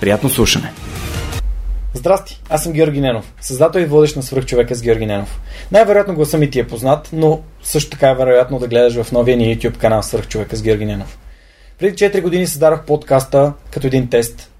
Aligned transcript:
Приятно 0.00 0.28
слушане! 0.28 0.72
Здрасти, 1.94 2.42
аз 2.48 2.62
съм 2.62 2.72
Георги 2.72 3.00
Ненов, 3.00 3.32
създател 3.40 3.80
и 3.80 3.84
водещ 3.84 4.16
на 4.16 4.22
свръхчовека 4.22 4.74
с 4.74 4.82
Георги 4.82 5.06
Ненов. 5.06 5.40
Най-вероятно 5.72 6.14
гласа 6.14 6.38
ми 6.38 6.50
ти 6.50 6.60
е 6.60 6.66
познат, 6.66 7.08
но 7.12 7.40
също 7.62 7.90
така 7.90 8.10
е 8.10 8.14
вероятно 8.14 8.58
да 8.58 8.68
гледаш 8.68 9.02
в 9.02 9.12
новия 9.12 9.36
ни 9.36 9.56
YouTube 9.56 9.76
канал 9.76 10.02
Свръхчовека 10.02 10.56
с 10.56 10.62
Георги 10.62 10.84
Ненов. 10.84 11.18
Преди 11.78 11.96
4 11.96 12.22
години 12.22 12.46
създадох 12.46 12.84
подкаста 12.84 13.52
като 13.70 13.86
един 13.86 14.08
тест, 14.08 14.50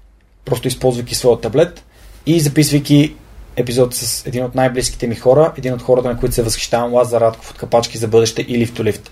просто 0.45 0.67
използвайки 0.67 1.15
своя 1.15 1.41
таблет 1.41 1.83
и 2.25 2.39
записвайки 2.39 3.15
епизод 3.55 3.95
с 3.95 4.25
един 4.25 4.43
от 4.43 4.55
най-близките 4.55 5.07
ми 5.07 5.15
хора, 5.15 5.53
един 5.57 5.73
от 5.73 5.81
хората, 5.81 6.07
на 6.07 6.17
които 6.17 6.35
се 6.35 6.43
възхищавам, 6.43 6.93
Лазар 6.93 7.21
Радков 7.21 7.51
от 7.51 7.57
Капачки 7.57 7.97
за 7.97 8.07
бъдеще 8.07 8.41
и 8.41 8.57
Лифт 8.57 8.79
Лифт. 8.79 9.11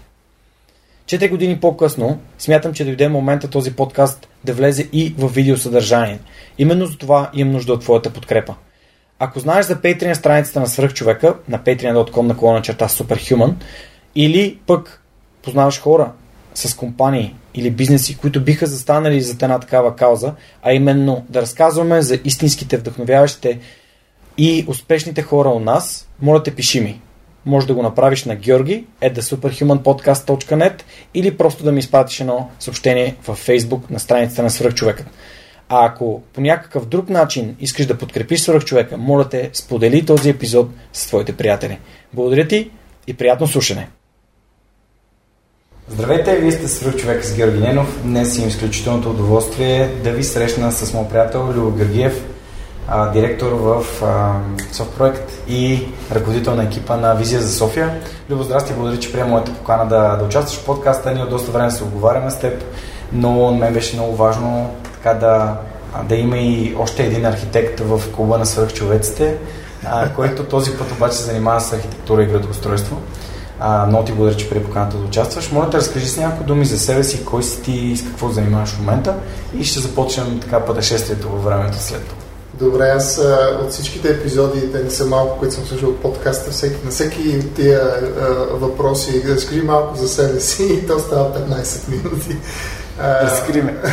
Четири 1.09 1.29
години 1.29 1.59
по-късно 1.59 2.19
смятам, 2.39 2.73
че 2.73 2.85
дойде 2.85 3.09
момента 3.09 3.49
този 3.49 3.75
подкаст 3.75 4.27
да 4.43 4.53
влезе 4.53 4.89
и 4.93 5.15
в 5.17 5.27
видеосъдържание. 5.27 6.19
Именно 6.57 6.85
за 6.85 6.97
това 6.97 7.29
имам 7.33 7.53
нужда 7.53 7.73
от 7.73 7.81
твоята 7.81 8.09
подкрепа. 8.09 8.55
Ако 9.19 9.39
знаеш 9.39 9.65
за 9.65 9.75
Patreon 9.75 10.13
страницата 10.13 10.59
на 10.59 10.67
свръхчовека 10.67 11.35
на 11.47 11.59
patreon.com 11.59 12.21
на 12.21 12.37
колона 12.37 12.61
черта 12.61 12.87
Superhuman 12.87 13.53
или 14.15 14.59
пък 14.67 15.03
познаваш 15.43 15.79
хора 15.79 16.11
с 16.53 16.75
компании 16.75 17.35
или 17.53 17.71
бизнеси, 17.71 18.17
които 18.17 18.43
биха 18.43 18.67
застанали 18.67 19.21
за 19.21 19.31
една 19.31 19.59
такава 19.59 19.95
кауза, 19.95 20.33
а 20.61 20.73
именно 20.73 21.25
да 21.29 21.41
разказваме 21.41 22.01
за 22.01 22.19
истинските, 22.25 22.77
вдъхновяващите 22.77 23.59
и 24.37 24.65
успешните 24.67 25.21
хора 25.21 25.49
у 25.49 25.59
нас, 25.59 26.09
моля 26.21 26.43
те 26.43 26.55
пиши 26.55 26.81
ми 26.81 27.01
може 27.49 27.67
да 27.67 27.73
го 27.73 27.83
направиш 27.83 28.25
на 28.25 28.35
Георги 28.35 28.85
at 29.01 30.81
или 31.13 31.37
просто 31.37 31.63
да 31.63 31.71
ми 31.71 31.79
изпратиш 31.79 32.19
едно 32.19 32.49
съобщение 32.59 33.15
във 33.27 33.47
Facebook 33.47 33.91
на 33.91 33.99
страницата 33.99 34.43
на 34.43 34.49
Свръхчовекът. 34.49 35.07
А 35.69 35.85
ако 35.85 36.21
по 36.33 36.41
някакъв 36.41 36.85
друг 36.85 37.09
начин 37.09 37.55
искаш 37.59 37.85
да 37.85 37.97
подкрепиш 37.97 38.39
Свръхчовека, 38.39 38.97
моля 38.97 39.29
те, 39.29 39.49
сподели 39.53 40.05
този 40.05 40.29
епизод 40.29 40.69
с 40.93 41.07
твоите 41.07 41.37
приятели. 41.37 41.79
Благодаря 42.13 42.47
ти 42.47 42.71
и 43.07 43.13
приятно 43.13 43.47
слушане! 43.47 43.87
Здравейте, 45.87 46.39
вие 46.39 46.51
сте 46.51 46.67
Свръхчовек 46.67 47.25
с 47.25 47.35
Георги 47.35 47.59
Ненов. 47.59 48.01
Днес 48.03 48.37
имам 48.37 48.49
изключителното 48.49 49.09
удоволствие 49.09 49.89
да 50.03 50.11
ви 50.11 50.23
срещна 50.23 50.71
с 50.71 50.93
моят 50.93 51.09
приятел 51.09 51.53
Любо 51.55 51.77
Георгиев, 51.77 52.25
а, 52.91 53.11
директор 53.11 53.51
в 53.51 53.85
Софтпроект 54.71 55.31
и 55.47 55.87
ръководител 56.11 56.55
на 56.55 56.63
екипа 56.63 56.97
на 56.97 57.13
Визия 57.13 57.41
за 57.41 57.53
София. 57.53 57.99
Любо, 58.29 58.43
здрасти, 58.43 58.73
благодаря, 58.73 58.99
че 58.99 59.11
приема 59.11 59.29
моята 59.29 59.53
покана 59.53 59.85
да, 59.85 60.15
да 60.15 60.25
участваш 60.25 60.59
в 60.59 60.65
подкаста. 60.65 61.11
Ние 61.13 61.23
от 61.23 61.29
доста 61.29 61.51
време 61.51 61.71
се 61.71 61.83
оговаряме 61.83 62.31
с 62.31 62.39
теб, 62.39 62.63
но 63.13 63.51
мен 63.51 63.73
беше 63.73 63.95
много 63.95 64.15
важно 64.15 64.75
така 64.93 65.13
да, 65.13 65.55
да 66.03 66.15
има 66.15 66.37
и 66.37 66.75
още 66.79 67.03
един 67.03 67.25
архитект 67.25 67.79
в 67.79 68.01
клуба 68.15 68.37
на 68.37 68.45
свърхчовеците, 68.45 69.37
а, 69.85 70.09
който 70.09 70.43
този 70.43 70.77
път 70.77 70.91
обаче 70.91 71.17
се 71.17 71.23
занимава 71.23 71.61
с 71.61 71.73
архитектура 71.73 72.23
и 72.23 72.25
градоустройство. 72.25 72.97
А, 73.59 73.85
много 73.85 74.05
ти 74.05 74.11
благодаря, 74.11 74.37
че 74.37 74.49
при 74.49 74.63
поканата 74.63 74.97
да 74.97 75.05
участваш. 75.05 75.51
Моля 75.51 75.69
да 75.69 75.77
разкажи 75.77 76.07
с 76.07 76.17
няколко 76.17 76.43
думи 76.43 76.65
за 76.65 76.79
себе 76.79 77.03
си, 77.03 77.25
кой 77.25 77.43
си 77.43 77.61
ти 77.61 77.71
и 77.71 77.97
с 77.97 78.05
какво 78.05 78.29
занимаваш 78.29 78.69
в 78.69 78.79
момента 78.79 79.15
и 79.57 79.63
ще 79.63 79.79
започнем 79.79 80.39
така 80.39 80.59
пътешествието 80.59 81.29
във 81.29 81.43
времето 81.43 81.77
след 81.77 82.07
това. 82.07 82.28
Добре, 82.59 82.89
аз 82.95 83.21
от 83.61 83.71
всичките 83.71 84.09
епизоди, 84.09 84.71
те 84.71 84.83
не 84.83 84.89
са 84.89 85.05
малко, 85.05 85.39
които 85.39 85.55
съм 85.55 85.65
слушал 85.65 85.89
от 85.89 86.01
подкаста, 86.01 86.51
всеки, 86.51 86.85
на 86.85 86.91
всеки 86.91 87.53
тия 87.55 87.81
а, 87.81 88.25
въпроси, 88.55 89.23
разкажи 89.27 89.61
малко 89.61 89.95
за 89.95 90.09
себе 90.09 90.39
си 90.39 90.63
и 90.73 90.87
то 90.87 90.99
става 90.99 91.33
15 91.33 91.89
минути. 91.89 92.37
Разкри 92.99 93.61
ме. 93.61 93.77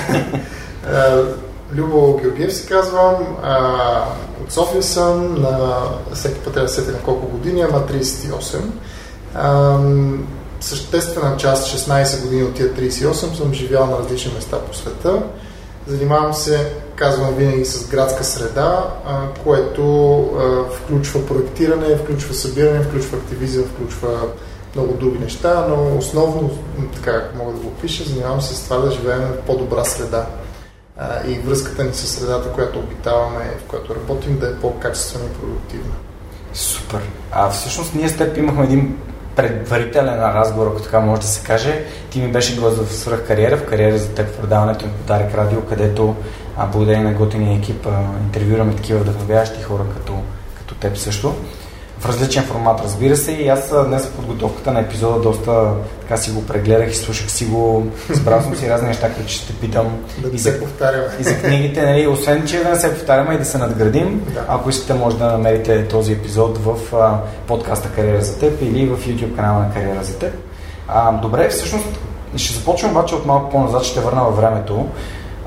Любо 1.75 2.17
Георгиев 2.23 2.55
се 2.55 2.67
казвам, 2.69 3.37
а, 3.43 3.59
от 4.45 4.53
София 4.53 4.83
съм, 4.83 5.43
на 5.43 5.83
всеки 6.15 6.39
път 6.41 6.53
трябва 6.53 6.69
да 6.69 6.75
сети 6.75 6.91
на 6.91 6.99
колко 6.99 7.27
години, 7.27 7.61
ама 7.61 7.87
38. 7.87 8.59
А, 9.35 9.79
съществена 10.61 11.37
част, 11.37 11.79
16 11.79 12.23
години 12.23 12.43
от 12.43 12.55
тия 12.55 12.75
38, 12.75 13.13
съм 13.13 13.55
живял 13.55 13.87
на 13.87 13.99
различни 13.99 14.33
места 14.35 14.59
по 14.59 14.77
света. 14.77 15.23
Занимавам 15.87 16.35
се, 16.35 16.73
казвам 16.97 17.35
винаги, 17.35 17.65
с 17.65 17.89
градска 17.89 18.25
среда, 18.25 18.95
което 19.45 19.85
включва 20.77 21.27
проектиране, 21.27 21.97
включва 21.97 22.35
събиране, 22.35 22.83
включва 22.83 23.19
активизъм, 23.19 23.65
включва 23.65 24.21
много 24.75 24.95
други 24.95 25.19
неща, 25.19 25.67
но 25.69 25.99
основно, 25.99 26.51
така 26.95 27.13
как 27.13 27.35
мога 27.39 27.53
да 27.53 27.59
го 27.59 27.69
опиша, 27.69 28.05
занимавам 28.05 28.41
се 28.41 28.55
с 28.55 28.65
това 28.65 28.77
да 28.77 28.91
живеем 28.91 29.21
в 29.21 29.47
по-добра 29.47 29.85
среда. 29.85 30.27
И 31.29 31.39
връзката 31.39 31.85
ни 31.85 31.95
с 31.95 32.07
средата, 32.07 32.53
която 32.53 32.79
обитаваме, 32.79 33.57
в 33.61 33.65
която 33.65 33.95
работим, 33.95 34.39
да 34.39 34.49
е 34.49 34.57
по-качествена 34.57 35.25
и 35.25 35.41
продуктивна. 35.41 35.95
Супер. 36.55 37.01
А 37.33 37.51
всъщност 37.51 37.95
ние 37.95 38.09
с 38.09 38.17
теб 38.17 38.37
имахме 38.37 38.65
един 38.65 38.99
предварителен 39.37 40.21
разговор, 40.21 40.67
ако 40.67 40.83
така 40.83 41.01
може 41.01 41.21
да 41.21 41.27
се 41.27 41.47
каже. 41.47 41.85
Ти 42.11 42.21
ми 42.21 42.33
беше 42.33 42.61
гост 42.61 42.77
в 42.77 42.95
свръх 42.95 43.27
кариера, 43.27 43.57
в 43.57 43.65
кариера 43.65 43.99
за 43.99 44.15
теб 44.15 44.29
в 44.29 44.41
предаването 44.41 44.85
им 44.85 44.91
по 44.91 45.07
Дарик 45.07 45.35
Радио, 45.35 45.61
където 45.61 46.17
а, 46.57 46.67
благодарение 46.67 47.05
на 47.05 47.19
готения 47.19 47.59
екип 47.59 47.87
а, 47.87 47.91
интервюраме 48.25 48.77
такива 48.77 49.01
вдъхновяващи 49.01 49.63
хора 49.63 49.83
като, 49.95 50.13
като 50.59 50.75
теб 50.75 50.97
също 50.97 51.35
в 52.07 52.09
различен 52.09 52.43
формат, 52.43 52.81
разбира 52.85 53.17
се. 53.17 53.33
И 53.33 53.49
аз 53.49 53.75
днес 53.87 54.07
в 54.07 54.11
подготовката 54.11 54.73
на 54.73 54.81
епизода 54.81 55.21
доста 55.21 55.71
така 56.01 56.17
си 56.17 56.31
го 56.31 56.47
прегледах 56.47 56.93
и 56.93 56.95
слушах 56.95 57.31
си 57.31 57.45
го, 57.45 57.87
избрал 58.13 58.43
съм 58.43 58.57
си 58.57 58.71
разни 58.71 58.89
неща, 58.89 59.13
които 59.15 59.33
ще 59.33 59.47
те 59.47 59.53
питам. 59.61 59.87
Да 60.19 60.29
и 60.33 60.39
за, 60.39 60.61
повтаряме. 60.61 61.07
И 61.21 61.23
за 61.23 61.39
книгите, 61.39 61.83
нали, 61.83 62.07
освен, 62.07 62.47
че 62.47 62.63
да 62.63 62.69
не 62.69 62.77
се 62.77 62.95
повтаряме 62.95 63.35
и 63.35 63.39
да 63.39 63.45
се 63.45 63.59
надградим, 63.59 64.23
да. 64.35 64.45
ако 64.49 64.71
искате, 64.71 64.95
може 64.95 65.19
да 65.19 65.27
намерите 65.27 65.89
този 65.89 66.13
епизод 66.13 66.59
в 66.59 66.95
а, 66.95 67.21
подкаста 67.47 67.89
Кариера 67.89 68.23
за 68.23 68.39
теб 68.39 68.63
или 68.63 68.87
в 68.87 68.97
YouTube 68.97 69.37
канала 69.37 69.59
на 69.59 69.75
Кариера 69.75 70.05
за 70.05 70.19
теб. 70.19 70.35
А, 70.89 71.13
добре, 71.13 71.49
всъщност 71.49 71.87
ще 72.37 72.55
започвам 72.55 72.91
обаче 72.91 73.15
от 73.15 73.27
малко 73.27 73.51
по-назад, 73.51 73.85
ще 73.85 74.01
върна 74.01 74.25
във 74.25 74.37
времето. 74.37 74.89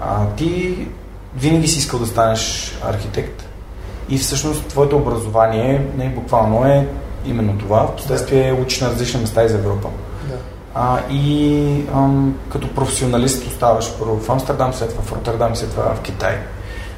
А, 0.01 0.25
ти 0.37 0.77
винаги 1.35 1.67
си 1.67 1.79
искал 1.79 1.99
да 1.99 2.07
станеш 2.07 2.73
архитект 2.83 3.48
И 4.09 4.17
всъщност 4.17 4.67
твоето 4.67 4.97
образование 4.97 5.85
не 5.97 6.09
буквално 6.09 6.65
е 6.65 6.87
именно 7.25 7.57
това. 7.57 7.87
В 7.87 7.95
последствие 7.95 8.53
учиш 8.53 8.81
на 8.81 8.89
различни 8.89 9.21
места 9.21 9.43
из 9.43 9.53
Европа. 9.53 9.87
Да. 10.29 10.35
А, 10.75 10.99
и 11.11 11.83
ам, 11.93 12.35
като 12.51 12.73
професионалист 12.73 13.47
оставаш 13.47 13.93
първо 13.99 14.19
в 14.19 14.29
Амстердам, 14.29 14.73
след 14.73 14.89
това 14.89 15.03
в 15.03 15.11
Роттердам, 15.11 15.55
след 15.55 15.69
това 15.69 15.95
в 15.95 16.01
Китай. 16.01 16.35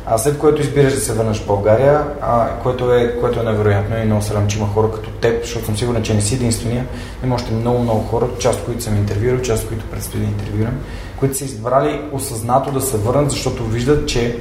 А 0.06 0.18
след 0.18 0.38
което 0.38 0.62
избираш 0.62 0.94
да 0.94 1.00
се 1.00 1.14
върнеш 1.14 1.38
в 1.38 1.48
България, 1.48 2.04
а, 2.22 2.50
което, 2.64 2.94
е, 2.94 3.20
което 3.20 3.40
е 3.40 3.44
невероятно 3.44 3.98
и 3.98 4.06
много 4.06 4.22
срам, 4.22 4.48
че 4.48 4.58
има 4.58 4.68
хора 4.68 4.92
като 4.92 5.10
теб, 5.10 5.44
защото 5.44 5.66
съм 5.66 5.78
сигурен, 5.78 6.04
че 6.04 6.14
не 6.14 6.22
си 6.22 6.36
единствения. 6.36 6.86
Има 7.24 7.36
още 7.36 7.54
много, 7.54 7.80
много 7.80 8.00
хора, 8.00 8.28
част 8.40 8.60
от 8.60 8.66
които 8.66 8.84
съм 8.84 8.98
интервюирал, 8.98 9.42
част 9.42 9.64
от 9.64 9.70
които 9.70 9.86
предстои 9.86 10.20
да 10.20 10.26
интервюирам, 10.26 10.74
които 11.20 11.38
са 11.38 11.46
избрали 11.46 12.02
осъзнато 12.12 12.72
да 12.72 12.82
се 12.82 12.98
върнат, 12.98 13.32
защото 13.32 13.64
виждат, 13.64 14.08
че 14.08 14.40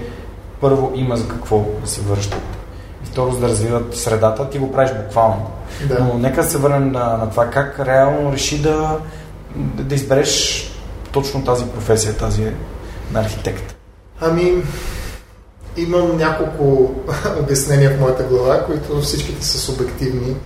първо 0.61 0.93
има 0.94 1.17
за 1.17 1.28
какво 1.28 1.64
да 1.82 1.90
се 1.90 2.00
връщат. 2.00 2.60
Второ, 3.11 3.33
за 3.33 3.41
да 3.41 3.49
развиват 3.49 3.97
средата, 3.97 4.51
ти 4.51 4.59
го 4.59 4.73
правиш 4.73 4.91
буквално. 5.05 5.51
Да. 5.89 6.05
Но 6.05 6.19
нека 6.19 6.43
се 6.43 6.59
върнем 6.59 6.93
на, 6.93 7.17
на 7.17 7.31
това 7.31 7.51
как 7.51 7.81
реално 7.81 8.33
реши 8.33 8.62
да, 8.62 8.99
да 9.57 9.95
избереш 9.95 10.65
точно 11.12 11.45
тази 11.45 11.65
професия, 11.65 12.17
тази 12.17 12.53
на 13.12 13.21
архитект. 13.21 13.77
Ами, 14.21 14.62
имам 15.77 16.17
няколко 16.17 16.95
обяснения 17.41 17.91
в 17.91 18.01
моята 18.01 18.23
глава, 18.23 18.65
които 18.65 19.01
всичките 19.01 19.45
са 19.45 19.59
субективни 19.59 20.37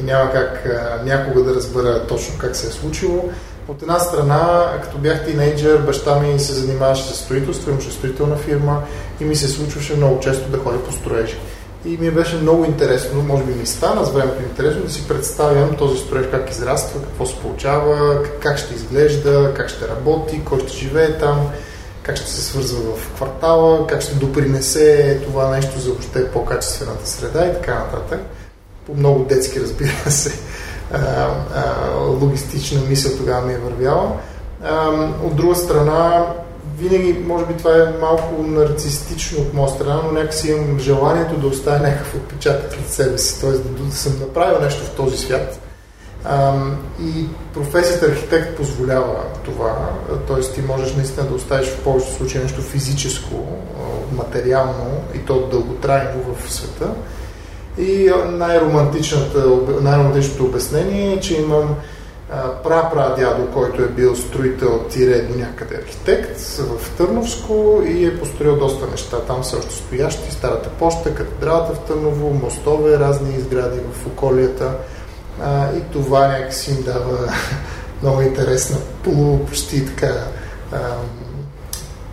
и 0.00 0.02
няма 0.02 0.32
как 0.32 0.66
а, 0.66 1.04
някога 1.04 1.42
да 1.42 1.54
разбера 1.54 2.06
точно 2.06 2.38
как 2.38 2.56
се 2.56 2.66
е 2.66 2.70
случило. 2.70 3.30
От 3.68 3.82
една 3.82 3.98
страна, 3.98 4.72
като 4.82 4.98
бях 4.98 5.26
тинейджър, 5.26 5.78
баща 5.78 6.20
ми 6.20 6.38
се 6.38 6.52
занимаваше 6.52 7.02
с 7.02 7.16
строителство, 7.16 7.70
имаше 7.70 7.90
строителна 7.90 8.36
фирма 8.36 8.82
и 9.20 9.24
ми 9.24 9.36
се 9.36 9.48
случваше 9.48 9.96
много 9.96 10.20
често 10.20 10.50
да 10.50 10.58
ходя 10.58 10.84
по 10.84 10.92
строежи. 10.92 11.36
И 11.86 11.98
ми 11.98 12.10
беше 12.10 12.36
много 12.36 12.64
интересно, 12.64 13.22
може 13.22 13.44
би 13.44 13.54
ми 13.54 13.66
стана 13.66 14.06
с 14.06 14.10
времето 14.10 14.42
интересно 14.42 14.82
да 14.82 14.90
си 14.90 15.08
представям 15.08 15.76
този 15.76 15.98
строеж 15.98 16.26
как 16.30 16.50
израства, 16.50 17.00
какво 17.00 17.26
се 17.26 17.36
получава, 17.36 18.22
как 18.40 18.58
ще 18.58 18.74
изглежда, 18.74 19.52
как 19.56 19.68
ще 19.68 19.88
работи, 19.88 20.44
кой 20.44 20.60
ще 20.60 20.76
живее 20.76 21.18
там, 21.18 21.50
как 22.02 22.16
ще 22.16 22.30
се 22.30 22.42
свързва 22.42 22.96
в 22.96 23.12
квартала, 23.14 23.86
как 23.86 24.00
ще 24.02 24.14
допринесе 24.14 25.20
това 25.24 25.50
нещо 25.50 25.80
за 25.80 25.88
въобще 25.88 26.30
по-качествената 26.30 27.08
среда 27.08 27.46
и 27.46 27.52
така 27.52 27.74
нататък. 27.74 28.20
По 28.86 28.94
много 28.94 29.24
детски, 29.24 29.60
разбира 29.60 30.10
се, 30.10 30.38
а, 30.92 30.98
а, 31.54 31.94
логистична 31.98 32.80
мисъл 32.88 33.16
тогава 33.16 33.46
ми 33.46 33.54
е 33.54 33.58
вървяла. 33.58 34.12
А, 34.64 34.88
от 35.24 35.36
друга 35.36 35.54
страна, 35.54 36.26
винаги, 36.78 37.18
може 37.26 37.44
би 37.46 37.54
това 37.54 37.76
е 37.76 38.00
малко 38.00 38.42
нарцистично 38.42 39.38
от 39.38 39.54
моя 39.54 39.68
страна, 39.68 40.00
но 40.04 40.12
някакси 40.12 40.50
имам 40.50 40.78
желанието 40.78 41.36
да 41.36 41.46
оставя 41.46 41.78
някакъв 41.78 42.14
отпечатък 42.14 42.80
от 42.80 42.88
себе 42.88 43.18
си, 43.18 43.40
т.е. 43.40 43.50
Да, 43.50 43.96
съм 43.96 44.20
направил 44.20 44.60
нещо 44.60 44.84
в 44.84 44.90
този 44.90 45.16
свят. 45.16 45.60
И 47.02 47.26
професията 47.54 48.06
архитект 48.06 48.56
позволява 48.56 49.24
това, 49.44 49.90
т.е. 50.28 50.40
ти 50.40 50.62
можеш 50.62 50.94
наистина 50.94 51.26
да 51.26 51.34
оставиш 51.34 51.68
в 51.68 51.84
повечето 51.84 52.14
случаи 52.14 52.42
нещо 52.42 52.60
физическо, 52.60 53.34
материално 54.12 55.02
и 55.14 55.18
то 55.18 55.46
дълготрайно 55.46 56.34
в 56.34 56.52
света. 56.52 56.90
И 57.78 58.12
най-романтичното, 58.28 59.68
най-романтичното 59.80 60.44
обяснение 60.44 61.12
е, 61.12 61.20
че 61.20 61.34
имам 61.34 61.76
пра-пра-дядо, 62.62 63.50
който 63.52 63.82
е 63.82 63.88
бил 63.88 64.16
строител 64.16 64.84
тире 64.90 65.22
до 65.22 65.38
някъде 65.38 65.76
архитект 65.76 66.40
в 66.40 66.96
Търновско 66.96 67.82
и 67.86 68.06
е 68.06 68.18
построил 68.18 68.56
доста 68.56 68.86
неща. 68.86 69.20
Там 69.20 69.44
са 69.44 69.58
още 69.58 69.74
стоящи, 69.74 70.32
старата 70.32 70.68
почта, 70.68 71.14
катедралата 71.14 71.74
в 71.74 71.78
Търново, 71.78 72.30
мостове, 72.30 72.98
разни 72.98 73.34
изгради 73.34 73.80
в 73.92 74.06
околията. 74.06 74.72
А, 75.42 75.76
и 75.76 75.80
това 75.92 76.28
някакси 76.28 76.70
им 76.70 76.82
дава 76.82 77.18
много 78.02 78.22
интересна, 78.22 78.76
почти 79.02 79.86
така 79.86 80.12
а, 80.72 80.78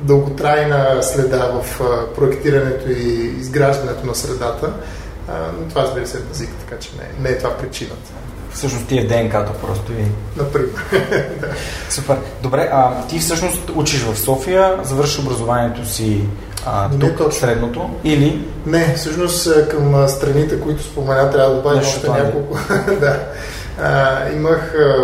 дълготрайна 0.02 1.04
следа 1.04 1.52
в 1.62 1.82
проектирането 2.16 2.92
и 2.92 3.36
изграждането 3.40 4.06
на 4.06 4.16
средата. 4.16 4.74
А, 5.28 5.34
но 5.60 5.68
това 5.70 5.84
разбира 5.84 6.08
се 6.08 6.18
е 6.18 6.22
базик, 6.22 6.50
така 6.60 6.80
че 6.80 6.90
не, 6.98 7.30
не 7.30 7.36
е 7.36 7.38
това 7.38 7.58
причината. 7.58 8.12
Всъщност 8.54 8.88
ти 8.88 8.98
е 8.98 9.02
в 9.02 9.08
ДНК-то 9.08 9.54
просто 9.68 9.92
и... 9.92 10.06
Например. 10.38 10.70
Супер. 11.90 12.18
Добре, 12.44 12.70
а 12.72 13.08
ти 13.08 13.20
всъщност 13.20 13.72
учиш 13.76 14.02
в 14.02 14.20
София, 14.20 14.80
завършиш 14.84 15.20
образованието 15.20 15.90
си 15.90 16.22
а, 16.66 16.88
Не 16.88 17.00
тук, 17.00 17.18
точно. 17.18 17.32
средното, 17.32 17.90
или 18.04 18.46
Не, 18.66 18.94
всъщност 18.96 19.48
е, 19.48 19.68
към 19.70 20.08
страните, 20.10 20.60
които 20.60 20.84
спомена, 20.84 21.32
трябва 21.32 21.50
да 21.50 21.56
добавим 21.56 21.80
още 21.80 21.94
Шотландия. 21.94 22.26
няколко. 22.26 22.58
да. 23.00 23.20
А, 23.82 24.30
имах 24.36 24.76
а, 24.76 24.96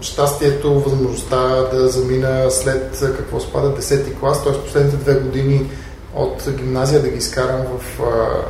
щастието, 0.00 0.80
възможността 0.80 1.38
да 1.72 1.88
замина 1.88 2.50
след 2.50 3.02
а, 3.02 3.16
какво 3.16 3.40
спада 3.40 3.74
10-ти 3.76 4.14
клас, 4.14 4.44
т.е. 4.44 4.52
последните 4.52 4.96
две 4.96 5.14
години 5.14 5.70
от 6.14 6.48
гимназия 6.56 7.02
да 7.02 7.08
ги 7.08 7.18
изкарам 7.18 7.60
в 7.78 8.00
а, 8.02 8.42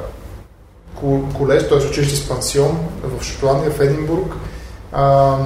ко- 1.01 1.35
колеж, 1.39 1.69
т.е. 1.69 1.79
училище 1.79 2.17
с 2.17 2.29
пансион 2.29 2.79
в 3.05 3.25
Шотландия, 3.25 3.71
в 3.71 3.81
Единбург, 3.81 4.35
а, 4.93 5.37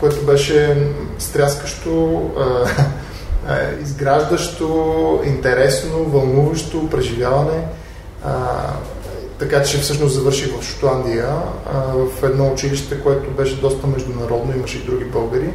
което 0.00 0.26
беше 0.26 0.86
стряскащо, 1.18 2.22
а, 2.38 2.66
а, 3.48 3.58
изграждащо, 3.82 5.20
интересно, 5.24 6.04
вълнуващо 6.04 6.90
преживяване. 6.90 7.64
А, 8.24 8.34
така 9.38 9.62
че 9.62 9.78
всъщност 9.78 10.14
завърших 10.14 10.60
в 10.60 10.64
Шотландия, 10.64 11.28
а, 11.72 11.78
в 11.80 12.22
едно 12.22 12.52
училище, 12.52 13.00
което 13.00 13.30
беше 13.30 13.60
доста 13.60 13.86
международно, 13.86 14.56
имаше 14.56 14.78
и 14.78 14.84
други 14.84 15.04
българи, 15.04 15.52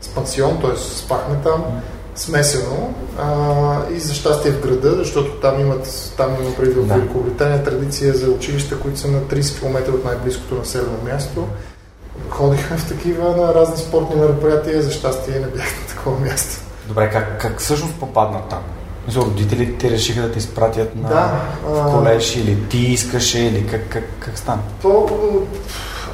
с 0.00 0.08
пансион, 0.08 0.60
т.е. 0.60 0.76
спахме 0.76 1.36
там, 1.44 1.64
смесено 2.14 2.94
а, 3.18 3.76
и 3.96 3.98
за 3.98 4.14
щастие 4.14 4.52
в 4.52 4.60
града, 4.60 4.94
защото 4.94 5.30
там 5.30 5.60
имат, 5.60 6.12
там 6.16 6.36
има 6.40 6.54
преди 6.56 6.74
в. 6.74 6.94
Великобритания 6.94 7.64
традиция 7.64 8.14
за 8.14 8.30
училища, 8.30 8.80
които 8.80 8.98
са 8.98 9.08
на 9.08 9.20
30 9.20 9.60
км 9.60 9.92
от 9.92 10.04
най-близкото 10.04 10.54
населено 10.54 10.98
място. 11.04 11.48
Ходихме 12.30 12.76
в 12.76 12.88
такива 12.88 13.36
на 13.36 13.54
разни 13.54 13.76
спортни 13.76 14.20
мероприятия, 14.20 14.82
за 14.82 14.90
щастие 14.90 15.34
не 15.34 15.46
бях 15.46 15.80
на 15.80 15.86
такова 15.88 16.20
място. 16.20 16.60
Добре, 16.88 17.10
как, 17.10 17.40
как 17.40 17.60
всъщност 17.60 17.94
попадна 17.94 18.40
там? 18.50 18.60
За 19.08 19.20
родителите 19.20 19.90
решиха 19.90 20.22
да 20.22 20.32
те 20.32 20.38
изпратят 20.38 20.94
на 20.94 21.08
Да, 21.08 21.32
в 21.64 21.88
а- 21.88 21.90
колеж 21.90 22.36
или 22.36 22.68
ти 22.68 22.78
искаше 22.78 23.38
или 23.38 23.66
как, 23.66 23.88
как, 23.88 24.04
как 24.20 24.38
стана? 24.38 24.62
То, 24.82 25.08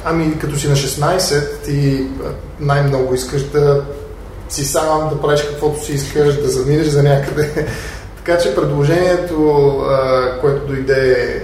ами 0.05 0.39
като 0.39 0.59
си 0.59 0.67
на 0.69 0.75
16, 0.75 1.63
ти 1.65 2.07
най-много 2.59 3.13
искаш 3.15 3.43
да 3.43 3.83
си 4.49 4.65
сам 4.65 5.09
да 5.09 5.21
правиш 5.21 5.41
каквото 5.41 5.85
си 5.85 5.93
искаш, 5.93 6.41
да 6.41 6.49
заминеш 6.49 6.87
за 6.87 7.03
някъде. 7.03 7.67
Така 8.25 8.37
че 8.37 8.55
предложението, 8.55 9.81
което 10.41 10.67
дойде 10.67 11.41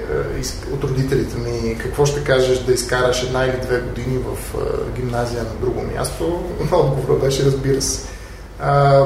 от 0.73 0.83
родителите 0.83 1.38
ми, 1.38 1.77
какво 1.77 2.05
ще 2.05 2.23
кажеш 2.23 2.59
да 2.59 2.73
изкараш 2.73 3.23
една 3.23 3.45
или 3.45 3.61
две 3.61 3.79
години 3.79 4.17
в 4.17 4.55
гимназия 4.95 5.43
на 5.43 5.50
друго 5.61 5.81
място, 5.95 6.43
отговорът 6.71 7.21
беше 7.21 7.45
разбира 7.45 7.81
се. 7.81 8.07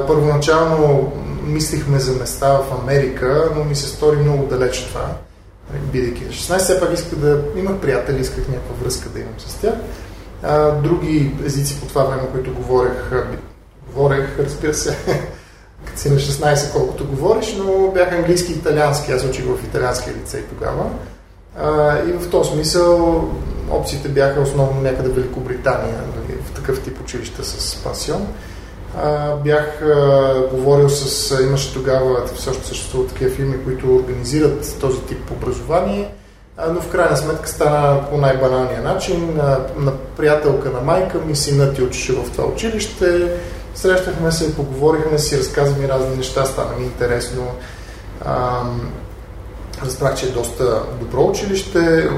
Първоначално 0.07 1.13
мислихме 1.43 1.99
за 1.99 2.19
места 2.19 2.49
в 2.49 2.81
Америка, 2.81 3.49
но 3.55 3.63
ми 3.63 3.75
се 3.75 3.87
стори 3.87 4.17
много 4.17 4.45
далеч 4.45 4.85
това 4.85 5.07
бидейки 5.93 6.23
на 6.23 6.31
16, 6.31 6.57
все 6.57 6.79
пак 6.79 6.93
исках 6.93 7.19
да 7.19 7.41
имах 7.55 7.77
приятели, 7.77 8.21
исках 8.21 8.47
някаква 8.47 8.75
връзка 8.81 9.09
да 9.09 9.19
имам 9.19 9.33
с 9.37 9.55
тях. 9.55 9.73
Други 10.83 11.35
езици 11.45 11.79
по 11.79 11.85
това 11.85 12.03
време, 12.03 12.23
които 12.31 12.53
говорех, 12.53 13.11
говорех, 13.93 14.25
разбира 14.39 14.73
се, 14.73 14.97
като 15.85 15.99
си 15.99 16.09
на 16.09 16.15
16, 16.15 16.71
колкото 16.71 17.07
говориш, 17.07 17.55
но 17.57 17.91
бях 17.91 18.13
английски 18.13 18.51
и 18.51 18.55
италиански. 18.55 19.11
Аз 19.11 19.25
учих 19.25 19.45
в 19.45 19.63
италианския 19.63 20.13
лицей 20.13 20.41
тогава. 20.41 20.89
А, 21.59 21.99
и 21.99 22.11
в 22.11 22.29
този 22.29 22.51
смисъл 22.51 23.23
опциите 23.71 24.09
бяха 24.09 24.41
основно 24.41 24.81
някъде 24.81 25.09
в 25.09 25.15
Великобритания, 25.15 25.95
нали, 26.15 26.37
в 26.45 26.51
такъв 26.51 26.81
тип 26.81 27.01
училища 27.01 27.43
с 27.43 27.75
пансион. 27.75 28.27
А, 28.97 29.35
бях 29.35 29.81
а, 29.81 30.33
говорил 30.53 30.89
с... 30.89 31.39
Имаше 31.43 31.73
тогава, 31.73 32.25
все 32.35 32.49
още 32.49 32.67
съществуват 32.67 33.09
такива 33.09 33.31
фирми, 33.31 33.63
които 33.63 33.95
организират 33.95 34.77
този 34.79 35.01
тип 35.01 35.31
образование, 35.31 36.09
но 36.73 36.81
в 36.81 36.89
крайна 36.89 37.17
сметка 37.17 37.49
стана 37.49 38.09
по 38.09 38.17
най-баналния 38.17 38.81
начин. 38.81 39.39
А, 39.39 39.59
на 39.77 39.91
приятелка 40.17 40.69
на 40.69 40.81
майка 40.81 41.17
ми, 41.17 41.35
синът 41.35 41.75
ти 41.75 41.81
учеше 41.81 42.13
в 42.13 42.31
това 42.31 42.45
училище, 42.45 43.31
срещахме 43.75 44.31
се, 44.31 44.55
поговорихме 44.55 45.19
си, 45.19 45.37
разказа 45.37 45.75
ми 45.75 45.87
разни 45.87 46.15
неща, 46.15 46.45
стана 46.45 46.75
ми 46.77 46.85
интересно. 46.85 47.51
Ам, 48.25 48.91
разбрах, 49.85 50.15
че 50.15 50.25
е 50.25 50.29
доста 50.29 50.83
добро 50.99 51.23
училище, 51.23 52.09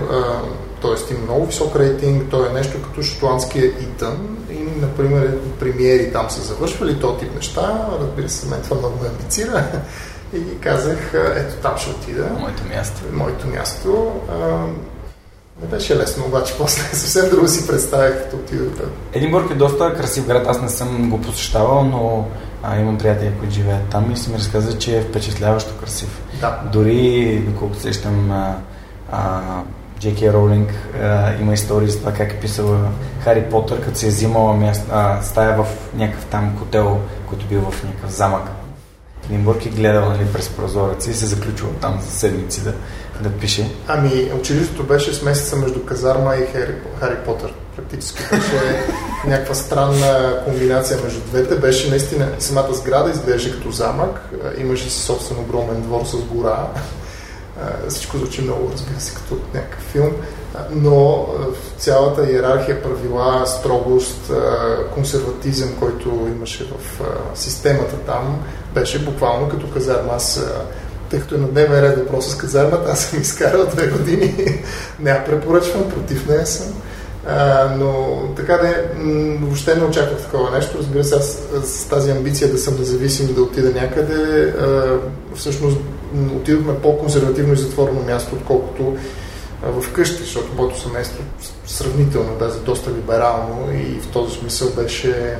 т.е. 0.81 1.13
има 1.13 1.23
много 1.23 1.45
висок 1.45 1.75
рейтинг, 1.75 2.29
то 2.29 2.45
е 2.45 2.53
нещо 2.53 2.81
като 2.81 3.01
шотландския 3.01 3.65
Итън 3.65 4.37
и, 4.51 4.81
например, 4.81 5.37
премиери 5.59 6.11
там 6.13 6.29
са 6.29 6.41
завършвали 6.41 6.99
то 6.99 7.17
тип 7.17 7.35
неща, 7.35 7.87
разбира 8.01 8.29
се, 8.29 8.47
мен 8.47 8.61
това 8.61 8.77
много 8.77 9.03
ме 9.03 9.09
амбицира 9.09 9.63
И 10.33 10.59
казах, 10.59 11.13
ето 11.13 11.55
там 11.61 11.77
ще 11.77 11.89
отида. 11.89 12.29
Моето 12.39 12.63
място. 12.75 13.01
Моето 13.11 13.47
място. 13.47 14.11
А, 14.31 14.65
не 15.61 15.67
беше 15.67 15.97
лесно, 15.97 16.25
обаче 16.25 16.53
после 16.57 16.81
съвсем 16.95 17.29
друго 17.29 17.47
си 17.47 17.67
представях, 17.67 18.23
като 18.23 18.35
отидох 18.35 18.77
там. 18.77 18.89
Единбург 19.13 19.51
е 19.51 19.55
доста 19.55 19.93
красив 19.93 20.27
град, 20.27 20.47
аз 20.47 20.61
не 20.61 20.69
съм 20.69 21.09
го 21.09 21.21
посещавал, 21.21 21.83
но 21.83 22.27
а, 22.63 22.79
имам 22.79 22.97
приятели, 22.97 23.31
които 23.39 23.53
живеят 23.53 23.89
там 23.89 24.11
и 24.11 24.17
си 24.17 24.29
ми 24.29 24.37
разказа, 24.37 24.77
че 24.77 24.97
е 24.97 25.01
впечатляващо 25.01 25.77
красив. 25.79 26.21
Да. 26.41 26.61
Дори, 26.73 27.39
доколкото 27.47 27.81
сещам, 27.81 28.31
а, 28.31 28.55
а, 29.11 29.41
Джеки 29.99 30.33
Роулинг 30.33 30.69
а, 31.01 31.33
има 31.41 31.53
истории 31.53 31.89
за 31.89 31.99
това 31.99 32.11
как 32.13 32.33
е 32.33 32.39
писала 32.39 32.89
Хари 33.23 33.43
Потър, 33.43 33.81
като 33.81 33.97
се 33.97 34.05
е 34.05 34.09
взимала 34.09 34.53
място, 34.53 34.85
а, 34.91 35.21
стая 35.21 35.63
в 35.63 35.67
някакъв 35.95 36.25
там 36.25 36.55
хотел, 36.59 36.99
който 37.29 37.45
бил 37.45 37.61
в 37.61 37.83
някакъв 37.83 38.11
замък. 38.11 38.49
Единбург 39.25 39.65
е 39.65 39.69
гледал 39.69 40.09
нали, 40.09 40.25
през 40.33 40.49
прозореца 40.49 41.11
и 41.11 41.13
се 41.13 41.25
заключвал 41.25 41.71
там 41.81 41.99
за 42.01 42.11
седмици 42.11 42.63
да, 42.63 42.73
да 43.21 43.29
пише. 43.29 43.71
Ами, 43.88 44.31
училището 44.39 44.83
беше 44.83 45.13
смесица 45.13 45.55
между 45.55 45.86
казарма 45.86 46.36
и 46.36 46.45
Хари, 46.45 46.75
Хари 47.00 47.15
Потър. 47.25 47.53
Практически 47.75 48.24
беше 48.31 48.86
някаква 49.27 49.55
странна 49.55 50.41
комбинация 50.45 51.00
между 51.03 51.19
двете. 51.19 51.55
Беше 51.55 51.89
наистина 51.89 52.27
самата 52.39 52.74
сграда 52.74 53.12
изглеждаше 53.12 53.51
като 53.51 53.71
замък. 53.71 54.29
Имаше 54.57 54.89
си 54.89 55.00
собствен 55.00 55.39
огромен 55.39 55.81
двор 55.81 56.05
с 56.05 56.15
гора. 56.15 56.67
Всичко 57.89 58.17
звучи 58.17 58.41
много, 58.41 58.71
разбира 58.74 59.00
се, 59.00 59.13
като 59.15 59.38
някакъв 59.53 59.83
филм. 59.83 60.12
Но 60.71 61.25
в 61.27 61.81
цялата 61.81 62.31
иерархия, 62.31 62.83
правила, 62.83 63.47
строгост, 63.47 64.31
консерватизъм, 64.93 65.69
който 65.79 66.09
имаше 66.09 66.63
в 66.63 67.01
системата 67.36 67.95
там, 67.95 68.39
беше 68.74 69.00
буквално 69.00 69.50
като 69.50 69.71
казарма. 69.71 70.13
Аз 70.13 70.45
тъй 71.09 71.19
като 71.19 71.35
е 71.35 71.37
на 71.37 71.47
дневен 71.47 71.79
ред 71.81 71.97
въпроса 71.97 72.29
с 72.29 72.37
казармата, 72.37 72.91
аз 72.91 72.99
съм 72.99 73.21
изкарал 73.21 73.65
две 73.65 73.87
години. 73.87 74.61
не 74.99 75.09
я 75.09 75.25
препоръчвам, 75.25 75.89
против 75.89 76.27
нея 76.27 76.45
съм. 76.45 76.73
А, 77.27 77.69
но 77.77 78.21
така 78.35 78.57
да 78.57 78.75
въобще 79.41 79.75
не 79.75 79.83
очаквах 79.83 80.21
такова 80.21 80.51
нещо. 80.51 80.77
Разбира 80.77 81.03
се, 81.03 81.15
аз 81.15 81.43
с 81.63 81.89
тази 81.89 82.11
амбиция 82.11 82.51
да 82.51 82.57
съм 82.57 82.79
независим, 82.79 83.33
да 83.33 83.41
отида 83.41 83.81
някъде, 83.81 84.43
а, 84.43 84.97
всъщност 85.35 85.77
отидохме 86.35 86.75
по-консервативно 86.81 87.53
и 87.53 87.57
затворено 87.57 88.01
място, 88.01 88.35
отколкото 88.35 88.97
в 89.63 89.91
къщи, 89.93 90.23
защото 90.23 90.53
моето 90.57 90.81
семейство 90.81 91.23
сравнително, 91.65 92.35
даже 92.39 92.59
доста 92.59 92.91
либерално 92.91 93.71
и 93.73 93.99
в 93.99 94.07
този 94.07 94.35
смисъл 94.39 94.69
беше 94.69 95.37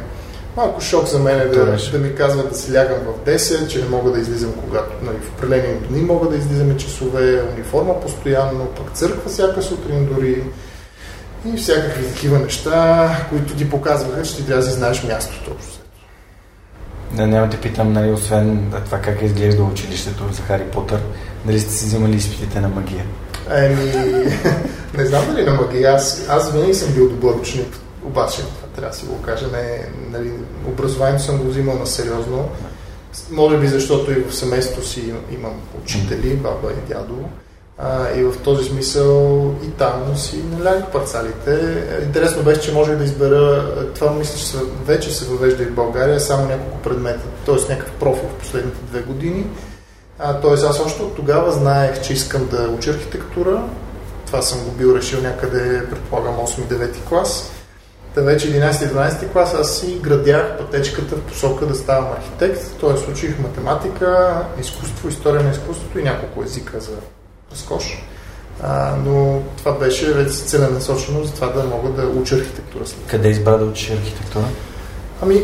малко 0.58 0.82
шок 0.82 1.08
за 1.08 1.20
мен 1.20 1.40
е 1.40 1.46
да, 1.46 1.78
да 1.92 1.98
ми 1.98 2.16
казват 2.16 2.50
да 2.50 2.56
си 2.56 2.74
лягам 2.74 2.98
в 3.06 3.30
10, 3.30 3.68
че 3.68 3.82
не 3.82 3.90
мога 3.90 4.12
да 4.12 4.20
излизам 4.20 4.54
когато, 4.64 5.06
нали, 5.06 5.18
в 5.18 5.30
определени 5.30 5.80
дни 5.90 6.02
мога 6.02 6.30
да 6.30 6.36
излизаме 6.36 6.78
часове, 6.78 7.44
униформа 7.54 8.02
постоянно, 8.02 8.66
пък 8.66 8.92
църква 8.94 9.32
всяка 9.32 9.62
сутрин 9.62 10.10
дори 10.14 10.44
и 11.46 11.58
всякакви 11.58 12.08
такива 12.08 12.40
неща, 12.40 13.10
които 13.30 13.56
ти 13.56 13.70
показваха, 13.70 14.24
че 14.24 14.36
ти 14.36 14.46
трябва 14.46 14.64
да 14.64 14.72
знаеш 14.72 15.04
мястото. 15.04 15.52
Да, 17.12 17.28
няма 17.28 17.50
те 17.50 17.58
питам, 17.58 17.94
нали, 17.94 18.12
освен 18.12 18.74
това 18.86 19.02
как 19.02 19.22
е 19.22 19.26
изглежда 19.26 19.64
училището 19.64 20.24
за 20.32 20.42
Хари 20.42 20.64
Потър, 20.64 21.00
дали 21.46 21.60
сте 21.60 21.74
си 21.74 21.86
взимали 21.86 22.16
изпитите 22.16 22.60
на 22.60 22.70
магия? 22.70 23.06
Еми, 23.52 23.92
не 24.98 25.06
знам 25.06 25.26
дали 25.28 25.46
на 25.46 25.54
магия. 25.54 25.94
Аз, 25.94 26.26
аз 26.30 26.52
винаги 26.52 26.74
съм 26.74 26.94
бил 26.94 27.10
добър 27.10 27.34
ученик, 27.34 27.78
обаче 28.06 28.42
трябва 28.78 28.92
да 28.92 28.98
си 28.98 29.06
го 29.06 29.22
кажа. 29.22 29.48
Не, 29.48 29.90
нали, 30.12 30.32
образованието 30.68 31.24
съм 31.24 31.38
го 31.38 31.50
взимал 31.50 31.80
на 31.80 31.88
сериозно. 31.88 32.50
Може 33.32 33.58
би 33.58 33.68
защото 33.68 34.12
и 34.12 34.24
в 34.24 34.36
семейството 34.36 34.88
си 34.88 35.14
имам 35.32 35.62
учители, 35.82 36.36
баба 36.36 36.72
и 36.72 36.94
дядо. 36.94 37.16
А, 37.78 38.14
и 38.16 38.24
в 38.24 38.38
този 38.44 38.70
смисъл 38.70 39.42
и 39.64 39.70
там 39.70 40.18
си 40.18 40.44
налягах 40.44 40.92
парцалите. 40.92 41.84
Интересно 42.04 42.44
беше, 42.44 42.62
че 42.62 42.74
може 42.74 42.96
да 42.96 43.04
избера, 43.04 43.74
това 43.96 44.12
мисля, 44.12 44.38
че 44.38 44.66
вече 44.86 45.14
се 45.14 45.26
въвежда 45.26 45.64
и 45.64 45.66
в 45.66 45.76
България, 45.76 46.20
само 46.20 46.48
няколко 46.48 46.78
предмета, 46.78 47.24
т.е. 47.46 47.74
някакъв 47.74 47.94
профил 48.00 48.30
в 48.30 48.40
последните 48.40 48.78
две 48.92 49.02
години. 49.02 49.46
т.е. 50.18 50.54
аз 50.54 50.80
още 50.80 51.04
от 51.04 51.16
тогава 51.16 51.52
знаех, 51.52 52.02
че 52.02 52.14
искам 52.14 52.48
да 52.48 52.70
уча 52.70 52.90
архитектура. 52.90 53.64
Това 54.26 54.42
съм 54.42 54.64
го 54.64 54.72
бил 54.72 54.96
решил 54.96 55.22
някъде, 55.22 55.86
предполагам, 55.90 56.36
8-9 56.36 57.10
клас. 57.10 57.52
Та 58.18 58.24
вече 58.24 58.54
11-12 58.54 59.32
клас 59.32 59.54
аз 59.54 59.80
си 59.80 60.00
градях 60.02 60.58
пътечката 60.58 61.16
в 61.16 61.22
посока 61.22 61.66
да 61.66 61.76
ставам 61.76 62.12
архитект. 62.12 62.80
Т.е. 62.82 63.12
учих 63.12 63.40
математика, 63.40 64.38
изкуство, 64.62 65.10
история 65.10 65.44
на 65.44 65.52
изкуството 65.52 66.00
и 66.00 66.04
няколко 66.04 66.44
езика 66.44 66.80
за 66.80 66.92
разкош. 67.52 68.04
А, 68.64 68.96
но 69.06 69.42
това 69.58 69.72
беше 69.72 70.14
вече 70.14 70.32
целенасочено 70.32 71.24
за 71.24 71.34
това 71.34 71.48
да 71.48 71.64
мога 71.64 71.90
да 71.90 72.08
уча 72.08 72.36
архитектура. 72.36 72.84
Къде 73.08 73.30
избра 73.30 73.58
да 73.58 73.66
учиш 73.66 73.92
архитектура? 73.92 74.46
Ами, 75.22 75.42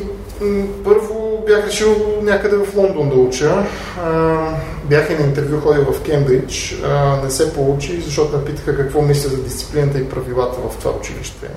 първо 0.84 1.44
бях 1.48 1.68
решил 1.68 2.20
някъде 2.22 2.56
в 2.56 2.76
Лондон 2.76 3.10
да 3.10 3.16
уча. 3.16 3.66
А, 4.04 4.38
бях 4.84 5.10
и 5.10 5.14
на 5.14 5.26
интервю, 5.26 5.60
ходил 5.60 5.86
в 5.94 6.02
Кембридж. 6.02 6.82
А, 6.86 7.22
не 7.24 7.32
се 7.32 7.54
получи, 7.54 8.02
защото 8.02 8.38
ме 8.38 8.46
питаха 8.46 8.78
какво 8.78 9.02
мисля 9.02 9.30
за 9.30 9.44
дисциплината 9.44 10.00
и 10.00 10.10
правилата 10.10 10.58
в 10.70 10.78
това 10.78 10.92
училище. 10.92 11.48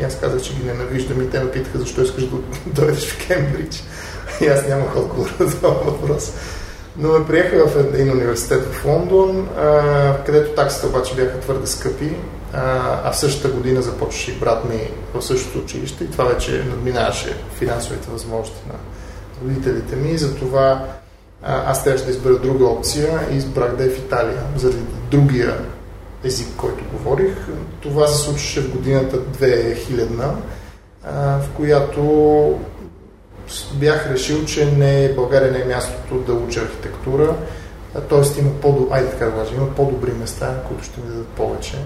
И 0.00 0.04
аз 0.04 0.20
казах, 0.20 0.42
че 0.42 0.54
ги 0.54 0.64
ненавиждам 0.64 1.22
и 1.22 1.30
те 1.30 1.40
ме 1.40 1.50
питаха 1.50 1.78
защо 1.78 2.02
искаш 2.02 2.24
да 2.24 2.36
дойдеш 2.66 3.12
в 3.12 3.26
Кембридж. 3.26 3.82
И 4.40 4.46
аз 4.46 4.68
нямах 4.68 4.96
отговор 4.96 5.34
на 5.40 5.50
това 5.50 5.68
въпрос. 5.68 6.32
Но 6.96 7.18
ме 7.18 7.26
приеха 7.26 7.66
в 7.66 7.76
един 7.76 8.10
университет 8.10 8.74
в 8.74 8.84
Лондон, 8.84 9.48
където 10.26 10.54
таксите 10.54 10.86
обаче 10.86 11.14
бяха 11.14 11.40
твърде 11.40 11.66
скъпи, 11.66 12.16
а, 12.52 13.00
а 13.04 13.12
в 13.12 13.16
същата 13.16 13.48
година 13.48 13.82
започваше 13.82 14.30
и 14.30 14.34
брат 14.34 14.64
ми 14.64 14.90
в 15.14 15.22
същото 15.22 15.58
училище 15.58 16.04
и 16.04 16.10
това 16.10 16.24
вече 16.24 16.64
надминаваше 16.64 17.36
финансовите 17.58 18.10
възможности 18.10 18.62
на 18.68 18.74
родителите 19.44 19.96
ми. 19.96 20.18
Затова 20.18 20.86
аз 21.42 21.84
трябваше 21.84 22.04
да 22.04 22.10
избера 22.10 22.38
друга 22.38 22.64
опция 22.64 23.20
и 23.32 23.36
избрах 23.36 23.76
да 23.76 23.84
е 23.84 23.88
в 23.88 23.98
Италия, 23.98 24.42
заради 24.56 24.82
другия 25.10 25.58
език, 26.24 26.48
който 26.56 26.84
говорих. 26.92 27.36
Това 27.80 28.06
се 28.06 28.24
случваше 28.24 28.60
в 28.60 28.72
годината 28.72 29.16
2000 29.16 30.32
в 31.12 31.48
която 31.56 32.58
бях 33.74 34.10
решил, 34.10 34.44
че 34.44 34.72
не, 34.72 35.12
България 35.14 35.52
не 35.52 35.60
е 35.60 35.64
мястото 35.64 36.18
да 36.18 36.32
уча 36.32 36.60
архитектура, 36.60 37.36
т.е. 38.08 38.40
има, 38.40 38.50
по 38.60 38.88
Айде 38.90 39.10
така 39.10 39.24
да 39.24 39.32
кажа, 39.32 39.54
има 39.54 39.74
по-добри 39.74 40.12
места, 40.12 40.62
които 40.68 40.84
ще 40.84 41.00
ми 41.00 41.06
дадат 41.06 41.28
повече. 41.28 41.78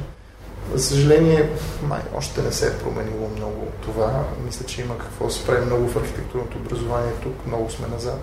За 0.75 0.85
съжаление, 0.85 1.51
май, 1.83 2.01
още 2.15 2.43
не 2.43 2.53
се 2.53 2.67
е 2.67 2.79
променило 2.79 3.31
много 3.37 3.67
това. 3.83 4.25
Мисля, 4.45 4.67
че 4.67 4.81
има 4.81 4.99
какво 4.99 5.27
да 5.27 5.33
се 5.33 5.47
прави 5.47 5.67
много 5.67 5.89
в 5.89 5.97
архитектурното 5.97 6.59
образование 6.59 7.13
тук, 7.23 7.47
много 7.47 7.71
сме 7.71 7.87
назад. 7.89 8.21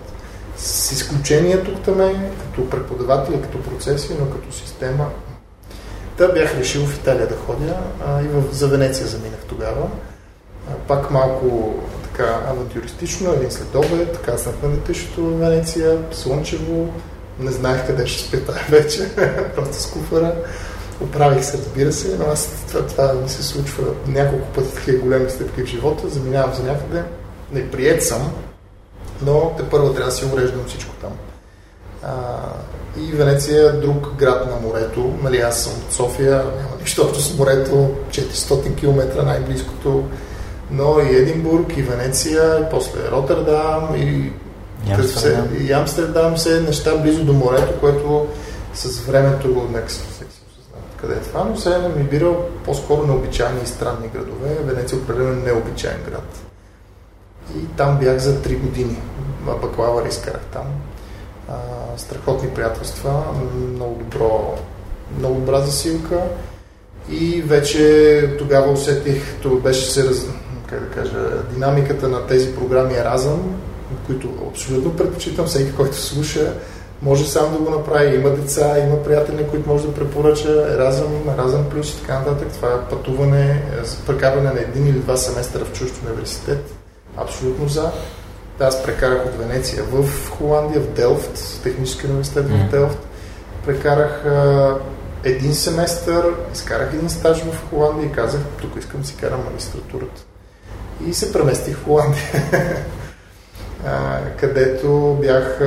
С 0.56 0.92
изключение 0.92 1.64
тук 1.64 1.82
там 1.84 2.00
е, 2.00 2.30
като 2.40 2.70
преподаватели, 2.70 3.42
като 3.42 3.62
процеси, 3.62 4.14
но 4.20 4.30
като 4.30 4.52
система. 4.52 5.10
Та 6.16 6.28
бях 6.28 6.54
решил 6.54 6.86
в 6.86 6.96
Италия 6.96 7.28
да 7.28 7.36
ходя 7.36 7.76
а, 8.06 8.22
и 8.22 8.28
в, 8.28 8.44
за 8.52 8.68
Венеция 8.68 9.06
заминах 9.06 9.40
тогава. 9.48 9.88
А, 10.70 10.74
пак 10.88 11.10
малко 11.10 11.74
така 12.02 12.40
авантюристично, 12.48 13.32
един 13.32 13.50
следобед, 13.50 14.20
каснах 14.20 14.54
на 14.62 14.68
летището 14.68 15.24
в 15.24 15.38
Венеция, 15.38 15.98
слънчево, 16.12 16.92
не 17.40 17.50
знаех 17.50 17.86
къде 17.86 18.06
ще 18.06 18.22
спя 18.22 18.52
тази 18.52 18.64
вечер, 18.70 19.10
просто 19.54 19.74
с 19.74 19.90
куфара. 19.90 20.34
Оправих 21.00 21.44
се, 21.44 21.58
разбира 21.58 21.92
се, 21.92 22.16
но 22.18 22.24
аз 22.26 22.48
това, 22.68 22.86
това 22.86 23.12
ми 23.12 23.28
се 23.28 23.42
случва 23.42 23.84
няколко 24.06 24.46
пъти 24.46 24.74
такива 24.74 24.98
големи 24.98 25.30
стъпки 25.30 25.62
в 25.62 25.66
живота, 25.66 26.08
заминавам 26.08 26.54
за 26.54 26.62
някъде, 26.62 27.02
не 27.52 27.70
прият 27.70 28.04
съм, 28.04 28.32
но 29.22 29.54
те 29.56 29.68
първо 29.68 29.92
трябва 29.92 30.10
да 30.10 30.16
си 30.16 30.24
уреждам 30.32 30.64
всичко 30.66 30.94
там. 31.00 31.12
А, 32.02 32.14
и 33.00 33.12
Венеция 33.12 33.68
е 33.68 33.72
друг 33.72 34.14
град 34.14 34.46
на 34.46 34.68
морето. 34.68 35.14
Нали, 35.22 35.38
аз 35.38 35.62
съм 35.62 35.72
от 35.72 35.92
София, 35.92 36.36
няма 36.36 36.76
нищо 36.80 37.02
общо 37.02 37.22
с 37.22 37.38
морето, 37.38 37.90
400 38.10 38.76
км 38.76 39.24
най-близкото 39.24 40.04
но 40.70 41.00
и 41.00 41.16
Единбург, 41.16 41.76
и 41.76 41.82
Венеция, 41.82 42.60
и 42.60 42.70
после 42.70 43.10
Роттердам, 43.10 43.88
и, 43.96 44.32
Амстердам. 44.92 45.48
и 45.60 45.72
Амстердам, 45.72 46.34
все 46.34 46.60
неща 46.60 46.96
близо 46.96 47.24
до 47.24 47.32
морето, 47.32 47.80
което 47.80 48.26
с 48.74 49.00
времето 49.00 49.54
го 49.54 49.68
нека 49.72 49.92
се 49.92 50.00
къде 51.00 51.14
е 51.14 51.20
това, 51.20 51.44
но 51.44 51.56
се 51.56 51.78
ми 51.96 52.04
бирал 52.04 52.44
по-скоро 52.64 53.06
необичайни 53.06 53.60
и 53.64 53.66
странни 53.66 54.08
градове. 54.08 54.56
Венеция 54.64 54.96
е 54.96 55.00
определено 55.00 55.42
необичайен 55.42 56.00
град. 56.10 56.42
И 57.56 57.66
там 57.76 57.98
бях 57.98 58.18
за 58.18 58.42
3 58.42 58.60
години. 58.60 58.96
Бакалавър 59.62 60.06
изкарах 60.06 60.40
там. 60.52 60.64
Страхотни 61.96 62.48
приятелства, 62.48 63.24
много 63.74 63.94
добро, 63.94 64.54
много 65.18 65.34
добра 65.34 65.60
засилка. 65.60 66.22
И 67.10 67.42
вече 67.42 68.34
тогава 68.38 68.72
усетих, 68.72 69.22
това 69.42 69.60
беше 69.60 69.90
се 69.90 70.08
раз, 70.08 70.26
как 70.66 70.80
да 70.80 70.90
кажа, 70.90 71.42
динамиката 71.52 72.08
на 72.08 72.26
тези 72.26 72.54
програми 72.54 72.94
е 72.94 73.04
разъм, 73.04 73.56
които 74.06 74.28
абсолютно 74.50 74.96
предпочитам 74.96 75.46
всеки, 75.46 75.76
който 75.76 75.96
слуша, 75.96 76.52
може 77.02 77.28
сам 77.28 77.52
да 77.52 77.58
го 77.58 77.70
направи, 77.70 78.16
има 78.16 78.30
деца, 78.30 78.78
има 78.78 79.02
приятели, 79.02 79.48
които 79.50 79.68
може 79.68 79.86
да 79.86 79.94
препоръча, 79.94 80.66
Еразъм, 80.74 81.28
Еразъм 81.34 81.64
плюс 81.70 81.90
и 81.90 82.00
така 82.00 82.18
нататък. 82.18 82.48
Това 82.52 82.68
е 82.68 82.90
пътуване, 82.90 83.62
прекарване 84.06 84.50
на 84.50 84.60
един 84.60 84.86
или 84.86 84.98
два 84.98 85.16
семестра 85.16 85.64
в 85.64 85.72
чужд 85.72 85.94
университет. 86.06 86.74
Абсолютно 87.16 87.68
за. 87.68 87.90
Аз 88.60 88.82
прекарах 88.82 89.26
от 89.26 89.38
Венеция 89.38 89.82
в 89.82 90.30
Холандия, 90.30 90.80
в 90.80 90.92
Делфт, 90.92 91.62
технически 91.62 92.06
университет 92.06 92.48
в 92.48 92.70
Делфт. 92.70 92.98
Прекарах 93.66 94.24
един 95.24 95.54
семестър, 95.54 96.24
изкарах 96.52 96.94
един 96.94 97.10
стаж 97.10 97.42
в 97.42 97.70
Холандия 97.70 98.06
и 98.06 98.12
казах, 98.12 98.40
тук 98.60 98.76
искам 98.78 99.00
да 99.00 99.06
си 99.06 99.16
карам 99.16 99.44
магистратурата. 99.44 100.22
И 101.06 101.14
се 101.14 101.32
преместих 101.32 101.76
в 101.76 101.84
Холандия, 101.84 102.22
където 104.40 105.18
бях, 105.20 105.58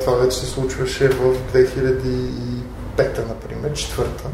това 0.00 0.16
вече 0.16 0.38
се 0.38 0.46
случваше 0.46 1.08
в 1.08 1.34
2005, 1.54 3.28
например, 3.28 3.72
четвърта. 3.72 4.24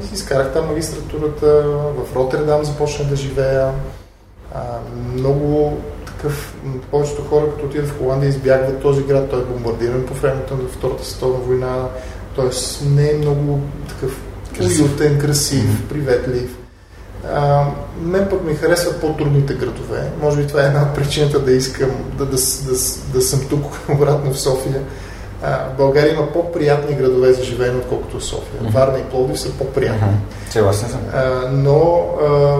И 0.00 0.06
си 0.06 0.14
изкарах 0.14 0.52
там 0.52 0.66
магистратурата, 0.66 1.62
в 1.96 2.16
Роттердам 2.16 2.64
започнах 2.64 3.08
да 3.08 3.16
живея. 3.16 3.72
Много 5.12 5.78
такъв, 6.22 6.54
повечето 6.90 7.22
хора, 7.22 7.50
като 7.50 7.66
отидат 7.66 7.88
в 7.88 7.98
Холандия, 7.98 8.28
избягват 8.28 8.82
този 8.82 9.02
град, 9.02 9.30
той 9.30 9.40
е 9.40 9.44
бомбардиран 9.44 10.06
по 10.06 10.14
времето 10.14 10.54
на 10.54 10.68
Втората 10.68 11.04
световна 11.04 11.38
война, 11.38 11.88
т.е. 12.36 12.84
не 12.88 13.10
е 13.10 13.14
много 13.14 13.60
такъв 13.88 14.20
уютен, 14.60 15.18
красив, 15.18 15.64
mm-hmm. 15.64 15.88
приветлив. 15.88 16.56
А, 17.32 17.64
мен 18.02 18.26
пък 18.30 18.44
ми 18.44 18.54
харесват 18.54 19.00
по-трудните 19.00 19.54
градове. 19.54 20.10
Може 20.22 20.36
би 20.36 20.46
това 20.46 20.62
е 20.62 20.66
една 20.66 20.82
от 20.82 20.94
причината 20.94 21.40
да 21.40 21.52
искам 21.52 21.90
да, 22.18 22.24
да, 22.24 22.36
да, 22.66 22.76
да 23.12 23.22
съм 23.22 23.40
тук 23.50 23.64
обратно 23.88 24.32
в 24.32 24.40
София. 24.40 24.82
А, 25.42 25.50
в 25.50 25.76
България 25.76 26.14
има 26.14 26.32
по-приятни 26.32 26.94
градове 26.94 27.32
за 27.32 27.44
живеене, 27.44 27.76
отколкото 27.76 28.20
София. 28.20 28.62
Mm-hmm. 28.62 28.72
Варна 28.72 28.98
и 28.98 29.02
Пловдив 29.02 29.40
са 29.40 29.52
по-приятни. 29.52 30.16
Mm-hmm. 30.54 30.72
Съм. 30.72 31.00
Но 31.52 32.06
а, 32.22 32.56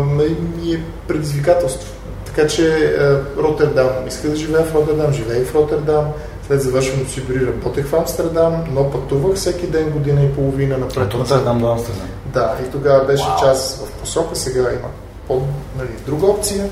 ми 0.56 0.72
е 0.72 0.82
предизвикателство. 1.08 1.99
Така 2.34 2.48
че 2.48 2.96
Роттердам, 3.38 3.88
иска 4.08 4.28
да 4.28 4.36
живея 4.36 4.64
в 4.64 4.74
Роттердам, 4.74 5.12
живея 5.12 5.44
в 5.44 5.54
Роттердам, 5.54 6.04
след 6.46 6.62
завършването 6.62 7.10
си 7.10 7.20
дори 7.20 7.46
работех 7.46 7.86
в 7.86 7.94
Амстердам, 7.94 8.64
но 8.70 8.90
пътувах 8.90 9.36
всеки 9.36 9.66
ден, 9.66 9.90
година 9.90 10.22
и 10.22 10.32
половина 10.32 10.78
напред. 10.78 11.14
От 11.14 11.20
Роттердам 11.20 11.60
до 11.60 11.70
Амстердам? 11.72 12.08
Да, 12.26 12.56
и 12.66 12.70
тогава 12.70 13.04
беше 13.04 13.24
wow. 13.24 13.40
част 13.40 13.86
в 13.86 13.92
посока, 13.92 14.36
сега 14.36 14.60
има 14.60 14.88
по, 15.26 15.42
нали, 15.78 15.88
друга 16.06 16.26
опция, 16.26 16.70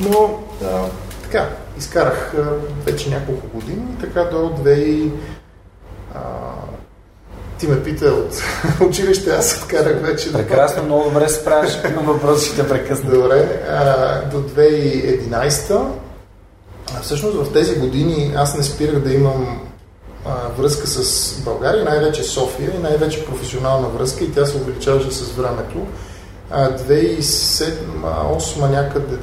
но 0.00 0.38
а, 0.64 0.82
така, 1.22 1.48
изкарах 1.78 2.34
а, 2.34 2.44
вече 2.86 3.10
няколко 3.10 3.46
години, 3.54 3.82
така 4.00 4.24
до 4.24 4.36
2000 4.36 5.10
а, 6.14 6.20
ти 7.62 7.68
ме 7.68 7.82
пита 7.82 8.06
от 8.06 8.42
училище, 8.88 9.30
аз 9.30 9.62
откарах 9.62 10.02
вече. 10.02 10.32
Прекрасно, 10.32 10.82
много 10.82 11.04
добре 11.04 11.28
се 11.28 11.40
справяш. 11.40 11.78
Имам 11.90 12.06
въпрос, 12.06 12.46
ще 12.46 12.56
те 12.56 12.68
прекъсна. 12.68 13.10
Добре, 13.10 13.62
а, 13.70 14.30
до 14.30 14.38
2011 14.38 15.82
всъщност 17.02 17.36
в 17.36 17.52
тези 17.52 17.74
години 17.74 18.32
аз 18.36 18.56
не 18.56 18.62
спирах 18.62 18.98
да 18.98 19.14
имам 19.14 19.60
а, 20.26 20.30
връзка 20.58 20.86
с 20.86 21.40
България, 21.40 21.84
най-вече 21.84 22.22
София 22.22 22.72
и 22.78 22.82
най-вече 22.82 23.26
професионална 23.26 23.88
връзка 23.88 24.24
и 24.24 24.32
тя 24.32 24.46
се 24.46 24.56
увеличаваше 24.56 25.10
с 25.10 25.32
времето. 25.32 25.86
2007-2008 26.52 28.70
някъде, 28.70 29.16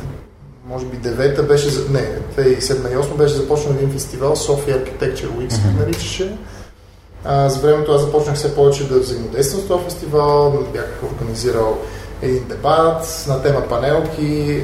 може 0.67 0.85
би 0.85 0.97
9 0.97 1.41
беше, 1.41 1.69
не, 1.89 2.19
2007-2008 2.37 3.17
беше 3.17 3.33
започнал 3.33 3.73
един 3.73 3.91
фестивал, 3.91 4.35
София 4.35 4.85
Architecture 4.85 5.29
Week 5.29 5.49
се 5.49 5.61
mm-hmm. 5.61 6.35
За 7.25 7.59
времето 7.59 7.91
аз 7.91 8.01
започнах 8.01 8.35
все 8.35 8.55
повече 8.55 8.89
да 8.89 8.99
взаимодействам 8.99 9.61
с 9.61 9.67
този 9.67 9.83
фестивал, 9.83 10.63
бях 10.73 10.99
организирал 11.13 11.77
един 12.21 12.43
дебат 12.47 13.25
на 13.27 13.41
тема 13.41 13.67
панелки, 13.69 14.63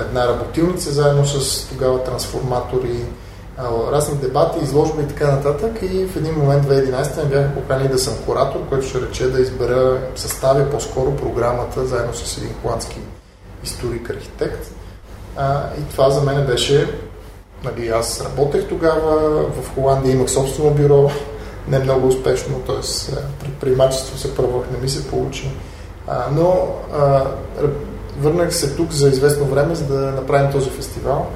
една 0.00 0.28
работилница 0.28 0.92
заедно 0.92 1.26
с 1.26 1.68
тогава 1.68 2.04
трансформатори, 2.04 3.04
разни 3.92 4.18
дебати, 4.18 4.58
изложби 4.62 5.02
и 5.02 5.06
така 5.06 5.30
нататък. 5.32 5.78
И 5.82 6.06
в 6.06 6.16
един 6.16 6.34
момент 6.34 6.66
2011 6.66 7.22
ме 7.22 7.28
бяха 7.28 7.54
поканили 7.54 7.88
да 7.88 7.98
съм 7.98 8.14
куратор, 8.26 8.60
който 8.68 8.86
ще 8.86 9.00
рече 9.00 9.30
да 9.30 9.40
избера, 9.40 9.98
съставя 10.16 10.70
по-скоро 10.70 11.16
програмата 11.16 11.86
заедно 11.86 12.14
с 12.14 12.38
един 12.38 12.54
холандски 12.62 12.98
историк-архитект. 13.64 14.66
И 15.78 15.90
това 15.90 16.10
за 16.10 16.20
мен 16.20 16.46
беше, 16.46 16.98
нали, 17.64 17.88
аз 17.88 18.24
работех 18.24 18.68
тогава, 18.68 19.42
в 19.42 19.74
Холандия 19.74 20.12
имах 20.12 20.30
собствено 20.30 20.70
бюро, 20.70 21.10
не 21.68 21.78
много 21.78 22.06
успешно, 22.06 22.60
т.е. 22.60 23.14
предприемачество 23.40 24.18
се 24.18 24.34
пробвах, 24.34 24.70
не 24.72 24.78
ми 24.78 24.88
се 24.88 25.08
получи. 25.08 25.50
А, 26.08 26.26
но 26.32 26.68
а, 26.94 27.22
върнах 28.18 28.54
се 28.54 28.74
тук 28.74 28.92
за 28.92 29.08
известно 29.08 29.44
време, 29.44 29.74
за 29.74 29.84
да 29.84 30.00
направим 30.00 30.52
този 30.52 30.70
фестивал. 30.70 31.26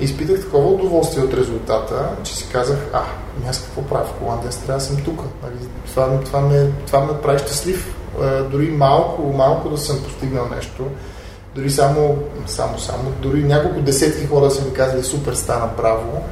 И 0.00 0.04
изпитах 0.04 0.40
такова 0.40 0.68
удоволствие 0.68 1.24
от 1.24 1.34
резултата, 1.34 2.08
че 2.22 2.36
си 2.36 2.48
казах, 2.52 2.78
а, 2.92 3.02
ами 3.36 3.48
аз 3.48 3.60
какво 3.60 3.82
правя 3.82 4.04
в 4.04 4.18
Холандия, 4.18 4.50
трябва 4.50 4.74
да 4.74 4.80
съм 4.80 4.96
тук. 5.04 5.20
Нали, 5.42 5.68
това, 5.86 6.20
това, 6.20 6.40
ме, 6.40 6.70
това 6.86 7.00
ме 7.00 7.20
прави 7.22 7.38
щастлив. 7.38 7.96
А, 8.22 8.42
дори 8.42 8.68
малко, 8.68 9.22
малко 9.22 9.68
да 9.68 9.78
съм 9.78 10.02
постигнал 10.02 10.48
нещо. 10.56 10.84
Дори 11.54 11.70
само, 11.70 12.18
само, 12.46 12.78
само, 12.78 13.12
дори 13.22 13.44
няколко 13.44 13.80
десетки 13.80 14.26
хора 14.26 14.50
са 14.50 14.64
ми 14.64 14.72
казали, 14.72 15.04
супер, 15.04 15.34
стана 15.34 15.76
право 15.76 16.22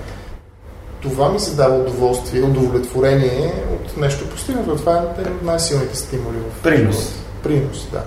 това 1.05 1.29
ми 1.29 1.41
се 1.41 1.55
дава 1.55 1.77
удоволствие, 1.77 2.43
удовлетворение 2.43 3.53
от 3.73 3.97
нещо 3.97 4.29
постигнато. 4.29 4.77
Това 4.77 4.97
е 4.97 5.21
един 5.21 5.33
от 5.33 5.43
най-силните 5.43 5.97
стимули 5.97 6.37
в 6.37 6.63
Принос. 6.63 7.13
Принос, 7.43 7.89
да. 7.93 8.03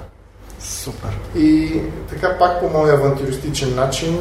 Супер. 0.60 1.10
И 1.36 1.82
така 2.10 2.38
пак 2.38 2.60
по 2.60 2.70
моя 2.70 2.94
авантюристичен 2.94 3.76
начин 3.76 4.18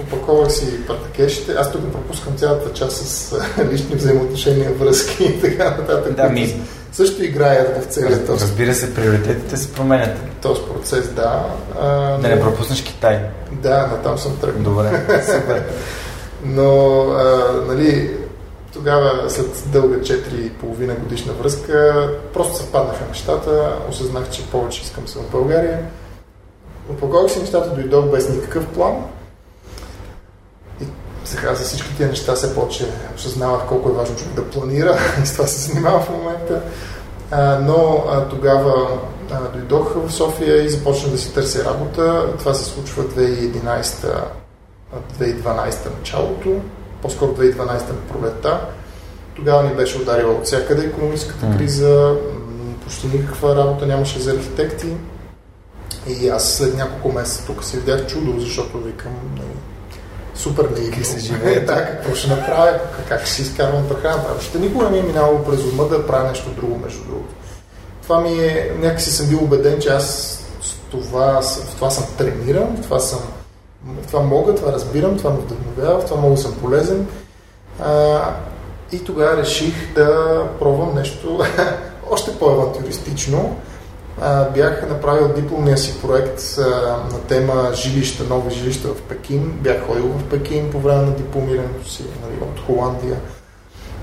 опаковах 0.00 0.52
си 0.52 0.86
партакешите. 0.86 1.52
Аз 1.52 1.72
тук 1.72 1.92
пропускам 1.92 2.36
цялата 2.36 2.72
част 2.72 2.96
с 2.96 3.40
лични 3.72 3.94
взаимоотношения, 3.94 4.72
връзки 4.72 5.24
и 5.24 5.40
така 5.40 5.64
нататък. 5.64 6.14
Да, 6.14 6.28
ми... 6.28 6.60
Също 6.92 7.24
играят 7.24 7.84
в 7.84 7.86
целият 7.86 8.26
този. 8.26 8.44
Разбира 8.44 8.74
се, 8.74 8.94
приоритетите 8.94 9.56
се 9.56 9.72
променят. 9.72 10.18
Този 10.42 10.60
процес, 10.62 11.08
да. 11.08 11.46
А, 11.80 12.10
но... 12.10 12.18
Да 12.18 12.28
не 12.28 12.40
пропуснеш 12.40 12.82
Китай. 12.82 13.20
Да, 13.52 13.86
на 13.86 14.02
там 14.02 14.18
съм 14.18 14.36
тръгнал. 14.36 14.72
Добре, 14.72 15.04
супер. 15.24 15.62
Но, 16.44 17.00
а, 17.00 17.52
нали, 17.66 18.16
тогава, 18.72 19.30
след 19.30 19.64
дълга 19.72 19.96
4,5 19.96 20.98
годишна 20.98 21.32
връзка, 21.32 22.08
просто 22.32 22.56
съвпаднаха 22.56 23.04
нещата, 23.08 23.76
осъзнах, 23.90 24.30
че 24.30 24.50
повече 24.50 24.82
искам 24.82 25.08
съм 25.08 25.22
в 25.22 25.30
България. 25.30 25.78
Опаковах 26.90 27.32
си 27.32 27.40
нещата, 27.40 27.74
дойдох 27.74 28.04
без 28.04 28.28
никакъв 28.28 28.66
план. 28.66 28.94
И 30.80 30.84
сега 31.24 31.54
за 31.54 31.64
всички 31.64 31.96
тия 31.96 32.08
неща 32.08 32.36
се 32.36 32.54
повече 32.54 32.86
осъзнавах 33.16 33.66
колко 33.68 33.88
е 33.88 33.92
важно 33.92 34.16
човек 34.16 34.34
да 34.34 34.50
планира 34.50 34.98
и 35.22 35.26
с 35.26 35.32
това 35.32 35.46
се 35.46 35.70
занимава 35.70 36.00
в 36.00 36.10
момента. 36.10 36.62
А, 37.30 37.58
но 37.58 38.04
а, 38.08 38.28
тогава 38.28 38.88
а, 39.30 39.40
дойдох 39.40 39.94
в 39.94 40.12
София 40.12 40.64
и 40.64 40.68
започнах 40.68 41.12
да 41.12 41.18
си 41.18 41.34
търся 41.34 41.64
работа. 41.64 42.32
Това 42.38 42.54
се 42.54 42.64
случва 42.64 43.04
2011 43.04 44.22
2012 45.20 45.98
началото, 45.98 46.60
по-скоро 47.02 47.30
2012 47.30 47.68
на 47.68 48.00
пролетта. 48.12 48.60
Тогава 49.36 49.62
ни 49.62 49.74
беше 49.74 49.98
ударила 49.98 50.32
от 50.32 50.44
всякъде 50.44 50.86
економическата 50.86 51.46
mm. 51.46 51.56
криза, 51.56 52.16
почти 52.84 53.06
никаква 53.06 53.56
работа 53.56 53.86
нямаше 53.86 54.20
за 54.20 54.30
архитекти. 54.30 54.96
И 56.08 56.28
аз 56.28 56.52
след 56.52 56.76
няколко 56.76 57.12
месеца 57.12 57.46
тук 57.46 57.64
си 57.64 57.76
видях 57.76 58.06
чудо, 58.06 58.40
защото 58.40 58.78
викам, 58.78 59.12
нали, 59.36 59.48
супер 60.34 60.64
наивно. 60.64 61.04
се 61.04 61.18
живее. 61.18 61.60
да, 61.60 61.86
какво 61.86 62.14
ще 62.14 62.28
направя, 62.28 62.80
как 63.08 63.20
ще 63.20 63.30
си 63.30 63.42
изкарвам 63.42 63.88
прехраната. 63.88 64.44
Ще 64.44 64.58
никога 64.58 64.84
не 64.84 64.90
ми 64.90 64.98
е 64.98 65.02
минало 65.02 65.44
през 65.44 65.64
ума 65.64 65.88
да 65.88 66.06
правя 66.06 66.28
нещо 66.28 66.50
друго, 66.50 66.78
между 66.84 67.04
другото. 67.04 67.34
Това 68.02 68.20
ми 68.20 68.44
е, 68.44 68.72
някакси 68.78 69.10
съм 69.10 69.26
бил 69.26 69.44
убеден, 69.44 69.80
че 69.80 69.88
аз 69.88 70.34
това, 70.90 71.42
в 71.42 71.74
това 71.74 71.90
съм 71.90 72.04
трениран, 72.18 72.76
в 72.76 72.82
това 72.82 72.98
съм 72.98 73.20
това 74.06 74.20
мога, 74.20 74.54
това 74.54 74.72
разбирам, 74.72 75.18
това 75.18 75.30
ме 75.30 75.38
вдъхновява, 75.38 76.00
в 76.00 76.04
това 76.04 76.20
мога 76.20 76.36
съм 76.36 76.54
полезен. 76.54 77.06
А, 77.80 78.20
и 78.92 79.04
тогава 79.04 79.36
реших 79.36 79.94
да 79.94 80.42
пробвам 80.58 80.94
нещо 80.94 81.40
още 82.10 82.38
по-авантюристично. 82.38 83.56
Бях 84.54 84.88
направил 84.88 85.28
дипломния 85.28 85.78
си 85.78 86.00
проект 86.02 86.58
а, 86.58 86.62
на 87.12 87.20
тема 87.28 87.70
жилища, 87.74 88.24
нови 88.24 88.54
жилища 88.54 88.88
в 88.88 89.02
Пекин. 89.02 89.58
Бях 89.60 89.86
ходил 89.86 90.08
в 90.08 90.24
Пекин 90.24 90.70
по 90.70 90.78
време 90.78 91.02
на 91.02 91.10
дипломирането 91.10 91.90
си 91.90 92.04
нали, 92.22 92.50
от 92.50 92.60
Холандия. 92.66 93.16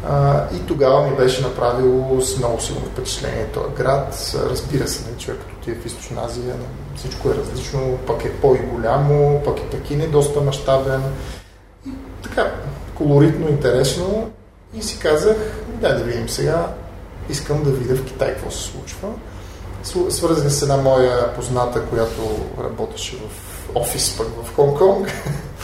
А, 0.08 0.44
и 0.56 0.65
тогава 0.68 1.10
ми 1.10 1.15
беше 1.15 1.41
направил 1.41 2.22
с 2.22 2.38
много 2.38 2.62
силно 2.62 2.82
впечатление 2.82 3.46
този 3.46 3.76
град. 3.76 4.36
Разбира 4.50 4.88
се, 4.88 5.06
нали, 5.06 5.20
човек 5.20 5.39
като 5.39 5.56
ти 5.63 5.72
е 5.72 5.76
в 5.76 5.86
Източна 5.86 6.22
Азия, 6.26 6.46
нали, 6.46 6.68
всичко 6.96 7.30
е 7.30 7.36
различно, 7.36 7.98
пък 8.08 8.26
е 8.26 8.34
по-голямо, 8.34 9.41
пък 9.46 9.60
е 9.60 9.70
Пекин 9.70 10.02
е 10.02 10.08
доста 10.08 10.41
мащабен. 10.41 11.04
И 11.88 11.91
така, 12.24 12.52
колоритно, 12.96 13.50
интересно. 13.50 14.32
И 14.74 14.84
си 14.84 15.00
казах, 15.00 15.38
дай 15.68 15.94
да 15.94 16.04
видим 16.04 16.30
сега, 16.30 16.68
искам 17.30 17.63
да 17.63 17.72
видя 17.72 17.96
в 17.96 18.06
Китай 18.06 18.34
какво 18.34 18.52
се 18.52 18.63
случва. 18.63 19.10
Свързах 20.10 20.52
с 20.52 20.62
една 20.62 20.78
моя 20.78 21.34
позната, 21.36 21.86
която 21.86 22.22
работеше 22.63 23.18
в 23.18 23.56
офис 23.76 24.18
пък 24.18 24.28
в 24.28 24.58
Хонг-Конг. 24.58 25.12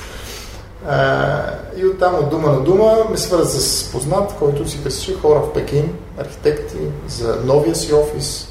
и 1.77 1.85
оттам 1.85 2.15
от 2.15 2.29
дума 2.29 2.51
на 2.51 2.59
дума 2.59 2.97
ме 3.11 3.17
свърза 3.17 3.61
с 3.61 3.91
познат, 3.91 4.35
който 4.39 4.69
си 4.69 4.83
търсеше 4.83 5.13
хора 5.13 5.39
в 5.39 5.53
Пекин, 5.53 5.95
архитекти, 6.17 6.77
за 7.07 7.41
новия 7.45 7.75
си 7.75 7.93
офис. 7.93 8.47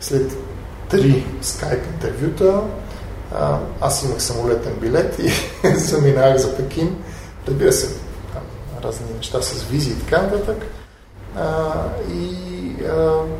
След 0.00 0.36
три 0.88 1.26
скайп 1.42 1.86
интервюта 1.86 2.60
аз 3.80 4.04
имах 4.04 4.22
самолетен 4.22 4.72
билет 4.80 5.18
и 5.18 5.32
заминах 5.78 6.36
за 6.36 6.56
Пекин. 6.56 6.96
Разбира 7.48 7.72
се, 7.72 7.86
там, 8.32 8.42
разни 8.82 9.06
неща 9.16 9.42
с 9.42 9.62
визи 9.62 9.90
и 9.90 9.98
така 9.98 10.22
нататък. 10.22 10.66
и 12.12 12.36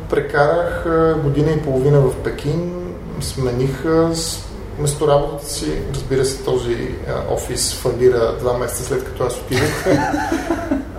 прекарах 0.09 0.85
година 1.23 1.51
и 1.51 1.61
половина 1.61 2.01
в 2.01 2.15
Пекин, 2.23 2.93
смених 3.21 3.83
Вместо 4.77 5.07
работата 5.07 5.49
си, 5.49 5.81
разбира 5.93 6.25
се, 6.25 6.43
този 6.43 6.95
а, 7.07 7.33
офис 7.33 7.75
фалира 7.75 8.35
два 8.39 8.57
месеца 8.57 8.83
след 8.83 9.03
като 9.03 9.23
аз 9.23 9.37
отидох. 9.37 9.85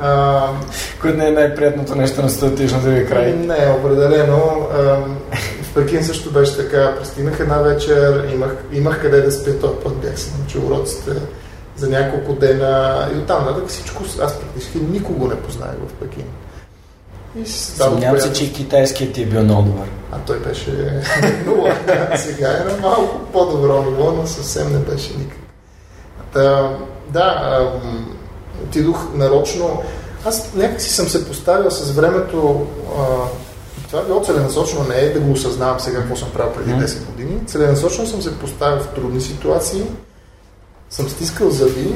Което 1.01 1.19
не 1.19 1.29
е 1.29 1.31
най-приятното 1.31 1.95
нещо 1.95 2.23
на 2.23 2.31
статичната 2.31 3.07
край. 3.07 3.33
Не, 3.33 3.75
определено. 3.79 4.69
А, 4.73 4.79
в 5.63 5.75
Пекин 5.75 6.05
също 6.05 6.31
беше 6.31 6.57
така. 6.57 6.97
Пристигнах 6.99 7.41
една 7.41 7.59
вечер, 7.59 8.31
имах, 8.35 8.57
имах 8.73 9.01
къде 9.01 9.21
да 9.21 9.33
спя, 9.33 9.59
този 9.59 9.75
път 9.85 9.97
бях 9.97 10.21
си 10.21 10.33
научил 10.39 10.67
уроците 10.67 11.11
за 11.77 11.89
няколко 11.89 12.33
дена 12.33 13.09
и 13.15 13.19
оттам 13.19 13.45
нататък 13.45 13.69
всичко, 13.69 14.05
аз 14.23 14.41
практически 14.41 14.79
никого 14.79 15.29
не 15.29 15.37
познах 15.37 15.71
в 15.89 15.93
Пекин. 15.93 16.25
Съмнявам 17.47 18.21
се, 18.21 18.33
че 18.33 18.45
и 18.45 18.53
китайският 18.53 19.13
ти 19.13 19.23
е 19.23 19.27
бил 19.27 19.43
много 19.43 19.63
добър. 19.63 19.89
А 20.13 20.19
той 20.19 20.39
беше 20.39 21.03
нула. 21.47 21.77
Сега 22.17 22.49
е 22.49 22.65
на 22.65 22.77
малко 22.81 23.19
по-добро 23.33 23.83
ниво, 23.83 24.13
но 24.13 24.27
съвсем 24.27 24.73
не 24.73 24.79
беше 24.79 25.11
никак. 25.19 25.39
Та, 26.33 26.77
да, 27.09 27.61
отидох 28.65 29.15
нарочно. 29.15 29.83
Аз 30.25 30.55
някакси 30.55 30.91
съм 30.91 31.09
се 31.09 31.29
поставил 31.29 31.71
с 31.71 31.91
времето. 31.91 32.67
А, 32.99 33.03
това 33.91 34.03
било 34.03 34.25
целенасочено, 34.25 34.85
не 34.89 34.97
е 34.97 35.13
да 35.13 35.21
го 35.21 35.33
осъзнавам 35.33 35.81
сега 35.81 35.99
какво 35.99 36.17
съм 36.17 36.31
правил 36.31 36.53
преди 36.53 36.71
10 36.71 37.05
години. 37.05 37.47
Целенасочено 37.47 38.07
съм 38.07 38.23
се 38.23 38.39
поставил 38.39 38.83
в 38.83 38.89
трудни 38.89 39.21
ситуации, 39.21 39.83
съм 40.91 41.09
стискал 41.09 41.51
зъби, 41.51 41.95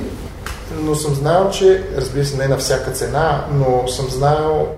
но 0.81 0.95
съм 0.95 1.15
знаел, 1.15 1.51
че, 1.51 1.85
разбира 1.97 2.25
се, 2.25 2.37
не 2.37 2.49
на 2.49 2.59
всяка 2.59 2.91
цена, 2.91 3.45
но 3.53 3.89
съм 3.89 4.11
знаел 4.11 4.69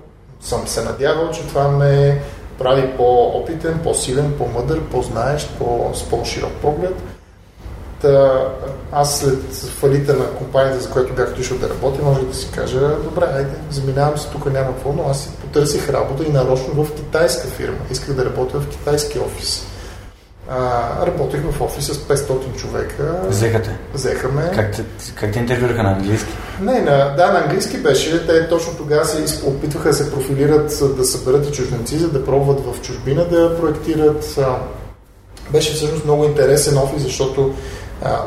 съм 0.45 0.67
се 0.67 0.83
надявал, 0.83 1.31
че 1.31 1.47
това 1.47 1.67
ме 1.67 2.21
прави 2.57 2.97
по-опитен, 2.97 3.79
по-силен, 3.83 4.33
по-мъдър, 4.37 4.81
по-знаещ, 4.81 5.49
по- 5.57 5.91
с 5.93 6.03
по-широк 6.03 6.51
поглед. 6.51 6.95
Та, 8.01 8.43
аз 8.91 9.19
след 9.19 9.53
фалита 9.53 10.13
на 10.13 10.27
компанията, 10.27 10.79
за 10.79 10.89
която 10.89 11.13
бях 11.13 11.31
отишъл 11.31 11.57
да 11.57 11.69
работя, 11.69 12.03
може 12.03 12.21
да 12.21 12.33
си 12.33 12.51
кажа, 12.55 12.79
добре, 13.03 13.25
айде, 13.33 13.55
заминавам 13.69 14.17
се, 14.17 14.29
тук 14.29 14.45
няма 14.53 14.67
какво, 14.67 14.93
но 14.93 15.09
аз 15.09 15.23
си 15.23 15.29
потърсих 15.41 15.89
работа 15.89 16.23
и 16.23 16.31
нарочно 16.31 16.83
в 16.83 16.95
китайска 16.95 17.47
фирма. 17.47 17.77
Исках 17.91 18.15
да 18.15 18.25
работя 18.25 18.59
в 18.59 18.69
китайски 18.69 19.19
офис. 19.19 19.65
А, 20.49 21.05
работех 21.07 21.41
в 21.51 21.61
офис 21.61 21.85
с 21.85 21.97
500 21.97 22.55
човека. 22.55 23.19
Взеха 23.27 23.61
те? 23.61 23.77
Взеха 23.93 24.27
ме. 24.27 24.51
Как 24.55 24.75
те, 24.75 24.83
как 25.15 25.31
те 25.31 25.39
интервюраха 25.39 25.83
на 25.83 25.91
английски? 25.91 26.33
Не, 26.61 26.81
на, 26.81 27.15
да, 27.15 27.31
на 27.33 27.39
английски 27.39 27.77
беше. 27.77 28.27
Те 28.27 28.49
точно 28.49 28.73
тогава 28.77 29.05
се 29.05 29.47
опитваха 29.47 29.89
да 29.89 29.95
се 29.95 30.11
профилират, 30.11 30.81
да 30.97 31.05
съберат 31.05 31.49
и 31.49 31.51
чужденци, 31.51 31.97
за 31.97 32.09
да 32.09 32.25
пробват 32.25 32.59
в 32.65 32.81
чужбина 32.81 33.25
да 33.25 33.59
проектират. 33.59 34.39
Беше 35.51 35.73
всъщност 35.73 36.05
много 36.05 36.25
интересен 36.25 36.77
офис, 36.77 37.03
защото 37.03 37.53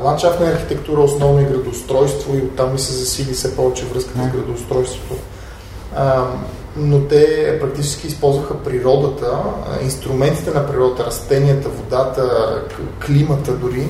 ландшафтна 0.04 0.46
архитектура, 0.46 1.00
основно 1.00 1.40
и 1.40 1.44
градоустройство 1.44 2.36
и 2.36 2.42
оттам 2.42 2.72
ми 2.72 2.78
се 2.78 2.92
засили 2.92 3.32
все 3.32 3.56
повече 3.56 3.84
връзката 3.84 4.24
с 4.24 4.36
градоустройството 4.36 5.14
но 6.78 7.00
те 7.00 7.58
практически 7.60 8.06
използваха 8.06 8.62
природата, 8.62 9.38
инструментите 9.82 10.50
на 10.50 10.66
природата, 10.66 11.06
растенията, 11.06 11.68
водата, 11.68 12.54
климата 13.06 13.52
дори, 13.52 13.88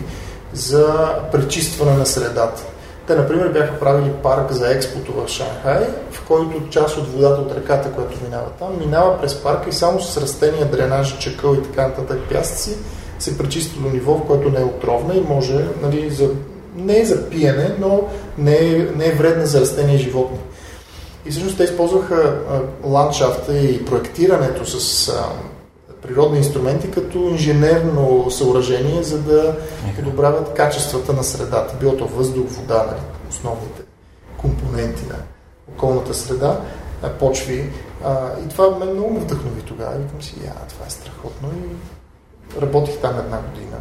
за 0.53 1.15
пречистване 1.33 1.97
на 1.97 2.07
средата. 2.07 2.63
Те, 3.07 3.15
например, 3.15 3.49
бяха 3.49 3.79
правили 3.79 4.13
парк 4.23 4.53
за 4.53 4.71
експото 4.71 5.13
в 5.13 5.29
Шанхай, 5.29 5.87
в 6.11 6.27
който 6.29 6.69
част 6.71 6.97
от 6.97 7.13
водата 7.13 7.41
от 7.41 7.57
реката, 7.57 7.93
която 7.93 8.25
минава 8.25 8.51
там, 8.59 8.79
минава 8.81 9.21
през 9.21 9.43
парка 9.43 9.69
и 9.69 9.73
само 9.73 10.01
с 10.01 10.17
растения, 10.17 10.71
дренаж, 10.71 11.19
чекъл 11.19 11.55
и 11.55 11.63
така 11.63 11.89
нататък 11.89 12.19
пясъци 12.33 12.77
се 13.19 13.39
пречиства 13.39 13.83
до 13.83 13.89
ниво, 13.89 14.15
в 14.15 14.27
което 14.27 14.51
не 14.51 14.61
е 14.61 14.65
отровна 14.65 15.15
и 15.15 15.21
може, 15.29 15.65
нали, 15.83 16.11
за, 16.11 16.31
не 16.77 17.01
е 17.01 17.05
за 17.05 17.31
пиене, 17.31 17.75
но 17.79 18.01
не 18.39 18.55
е, 18.55 18.87
не 18.97 19.07
е 19.07 19.13
вредна 19.13 19.47
за 19.47 19.61
растения 19.61 19.95
и 19.95 19.99
животни. 19.99 20.39
И 21.27 21.31
всъщност 21.31 21.57
те 21.57 21.65
използваха 21.65 22.41
ландшафта 22.85 23.59
и 23.59 23.85
проектирането 23.85 24.67
с 24.67 25.09
а, 25.09 25.25
природни 26.03 26.39
инструменти 26.39 26.91
като 26.91 27.19
инженерно 27.19 28.31
съоръжение, 28.31 29.03
за 29.03 29.23
да 29.23 29.57
подобряват 29.97 30.55
качествата 30.55 31.13
на 31.13 31.25
средата. 31.25 31.77
Било 31.81 31.97
то 31.97 32.07
въздух, 32.07 32.47
вода, 32.49 32.87
нали, 32.87 33.01
основните 33.31 33.83
компоненти 34.37 35.07
на 35.07 35.17
околната 35.75 36.15
среда, 36.15 36.61
почви. 37.19 37.71
А, 38.05 38.29
и 38.47 38.49
това 38.49 38.79
мен 38.79 38.95
много 38.95 39.11
ме 39.11 39.21
вдъхнови 39.21 39.63
тогава. 39.63 39.99
Викам 39.99 40.23
си, 40.23 40.35
я, 40.45 40.55
това 40.69 40.87
е 40.87 40.91
страхотно. 40.91 41.49
И 41.49 42.61
работих 42.61 42.97
там 43.01 43.19
една 43.19 43.41
година. 43.41 43.77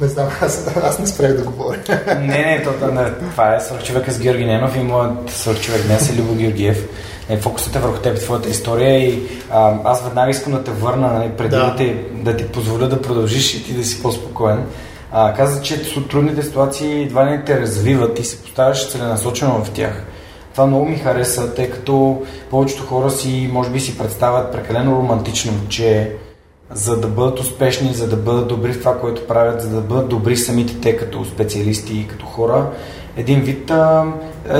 Не 0.00 0.08
знам, 0.08 0.28
аз, 0.40 0.70
аз 0.82 0.98
не 0.98 1.06
спрях 1.06 1.36
да 1.36 1.42
говоря. 1.42 1.78
не, 2.20 2.26
не, 2.26 2.62
то, 2.62 2.86
не, 2.86 3.12
това 3.12 3.54
е 3.54 3.60
свърхчовека 3.60 4.12
с 4.12 4.18
Георги 4.18 4.44
Ненов 4.44 4.76
и 4.76 4.80
моят 4.80 5.30
свърхчовек 5.30 5.86
днес 5.86 6.10
е 6.10 6.16
Любо 6.16 6.34
Георгиев. 6.34 6.88
Е, 7.28 7.36
фокусът 7.36 7.76
е 7.76 7.78
върху 7.78 7.98
теб, 7.98 8.18
твоята 8.18 8.48
история 8.48 9.08
и 9.08 9.22
а, 9.50 9.74
аз 9.84 10.04
веднага 10.04 10.30
искам 10.30 10.52
да 10.52 10.64
те 10.64 10.70
върна, 10.70 11.12
нали, 11.12 11.30
преди 11.30 11.56
да. 11.56 11.66
да, 11.66 11.76
ти, 11.76 11.96
да 12.12 12.36
ти 12.36 12.48
позволя 12.48 12.86
да 12.86 13.02
продължиш 13.02 13.54
и 13.54 13.64
ти 13.64 13.72
да 13.72 13.84
си 13.84 14.02
по-спокоен. 14.02 14.64
А, 15.12 15.34
каза, 15.34 15.62
че 15.62 15.82
трудните 16.10 16.42
ситуации 16.42 17.02
едва 17.02 17.24
не 17.24 17.44
те 17.44 17.60
развиват 17.60 18.18
и 18.18 18.24
се 18.24 18.42
поставяш 18.42 18.90
целенасочено 18.90 19.64
в 19.64 19.70
тях. 19.70 20.04
Това 20.52 20.66
много 20.66 20.84
ми 20.84 20.96
хареса, 20.96 21.54
тъй 21.54 21.70
като 21.70 22.22
повечето 22.50 22.86
хора 22.86 23.10
си, 23.10 23.50
може 23.52 23.70
би 23.70 23.80
си 23.80 23.98
представят 23.98 24.52
прекалено 24.52 24.96
романтично, 24.96 25.52
че 25.68 26.12
за 26.74 27.00
да 27.00 27.08
бъдат 27.08 27.40
успешни, 27.40 27.94
за 27.94 28.08
да 28.08 28.16
бъдат 28.16 28.48
добри 28.48 28.72
в 28.72 28.78
това, 28.78 29.00
което 29.00 29.26
правят, 29.26 29.62
за 29.62 29.68
да 29.68 29.80
бъдат 29.80 30.08
добри 30.08 30.36
самите 30.36 30.80
те 30.80 30.96
като 30.96 31.24
специалисти 31.24 31.98
и 31.98 32.08
като 32.08 32.26
хора. 32.26 32.70
Един 33.16 33.40
вид, 33.40 33.70
а, 33.70 34.04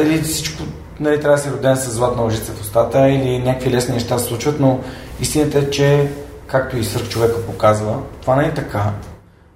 или 0.02 0.22
всичко, 0.22 0.62
нали, 1.00 1.20
трябва 1.20 1.36
да 1.36 1.42
си 1.42 1.50
роден 1.50 1.76
с 1.76 1.90
златна 1.90 2.22
лъжица 2.22 2.52
в 2.52 2.60
устата 2.60 3.08
или 3.08 3.38
някакви 3.38 3.70
лесни 3.70 3.94
неща 3.94 4.18
се 4.18 4.24
случват, 4.24 4.60
но 4.60 4.80
истината 5.20 5.58
е, 5.58 5.70
че, 5.70 6.08
както 6.46 6.76
и 6.76 6.84
свърх 6.84 7.08
човека 7.08 7.46
показва, 7.46 7.98
това 8.20 8.36
не 8.36 8.44
е 8.44 8.54
така. 8.54 8.90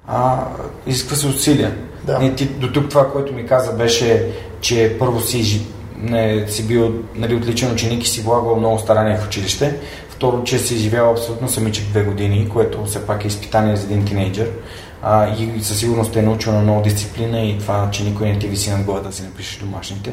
А, 0.06 0.44
изисква 0.86 1.16
се 1.16 1.26
усилия. 1.26 1.76
Да. 2.04 2.18
Не, 2.18 2.34
ти, 2.34 2.46
до 2.46 2.72
тук 2.72 2.88
това, 2.88 3.12
което 3.12 3.32
ми 3.32 3.46
каза, 3.46 3.72
беше, 3.72 4.30
че 4.60 4.96
първо 4.98 5.20
си, 5.20 5.66
не, 5.98 6.48
си 6.48 6.66
бил 6.66 6.92
нали, 7.14 7.34
отличен 7.34 7.72
ученик 7.72 8.04
и 8.04 8.08
си 8.08 8.20
влагал 8.20 8.56
много 8.56 8.78
старания 8.78 9.18
в 9.18 9.26
училище. 9.26 9.76
Второ, 10.16 10.44
че 10.44 10.58
си 10.58 10.74
изживял 10.74 11.10
абсолютно 11.10 11.48
самичък 11.48 11.84
две 11.84 12.02
години, 12.02 12.48
което 12.48 12.84
все 12.84 13.06
пак 13.06 13.24
е 13.24 13.28
изпитание 13.28 13.76
за 13.76 13.84
един 13.84 14.04
тинейджър. 14.04 14.50
А, 15.02 15.28
и 15.28 15.62
със 15.62 15.78
сигурност 15.78 16.16
е 16.16 16.22
научил 16.22 16.52
на 16.52 16.60
много 16.60 16.82
дисциплина 16.82 17.40
и 17.40 17.58
това, 17.58 17.88
че 17.92 18.04
никой 18.04 18.28
не 18.28 18.38
ти 18.38 18.46
виси 18.46 18.70
над 18.70 18.82
главата 18.82 19.08
да 19.08 19.14
си 19.14 19.22
напишеш 19.22 19.58
домашните. 19.58 20.12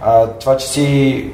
А, 0.00 0.26
това, 0.26 0.56
че 0.56 0.68
си 0.68 1.30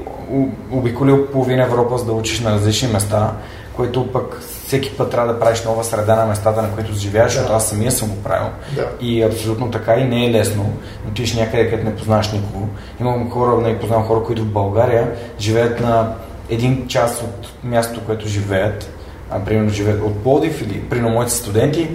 обиколил 0.70 1.26
половина 1.26 1.62
Европа 1.62 1.98
за 1.98 2.04
да 2.04 2.12
учиш 2.12 2.40
на 2.40 2.52
различни 2.52 2.88
места, 2.88 3.32
което 3.76 4.12
пък 4.12 4.40
всеки 4.66 4.96
път 4.96 5.10
трябва 5.10 5.32
да 5.32 5.40
правиш 5.40 5.64
нова 5.64 5.84
среда 5.84 6.16
на 6.16 6.26
местата, 6.26 6.62
на 6.62 6.70
които 6.70 6.92
живееш, 6.92 7.24
да. 7.24 7.30
защото 7.30 7.52
аз 7.52 7.68
самия 7.68 7.92
съм 7.92 8.08
го 8.08 8.22
правил. 8.22 8.48
Да. 8.74 8.88
И 9.00 9.22
абсолютно 9.22 9.70
така 9.70 9.94
и 9.94 10.04
не 10.04 10.26
е 10.26 10.30
лесно. 10.30 10.72
Отиш 11.08 11.34
някъде, 11.34 11.70
където 11.70 11.88
не 11.88 11.96
познаваш 11.96 12.32
никого. 12.32 12.68
Имам 13.00 13.30
хора, 13.30 13.62
не 13.62 13.78
познавам 13.78 14.06
хора, 14.06 14.22
които 14.24 14.42
в 14.42 14.52
България 14.52 15.10
живеят 15.38 15.80
на 15.80 16.14
един 16.50 16.86
час 16.86 17.22
от 17.22 17.64
мястото, 17.64 18.00
което 18.06 18.28
живеят, 18.28 18.90
а, 19.30 19.44
примерно 19.44 19.70
живеят 19.70 20.02
от 20.02 20.22
Плодив 20.22 20.62
или 20.62 20.80
примерно 20.80 21.14
моите 21.14 21.32
студенти, 21.32 21.88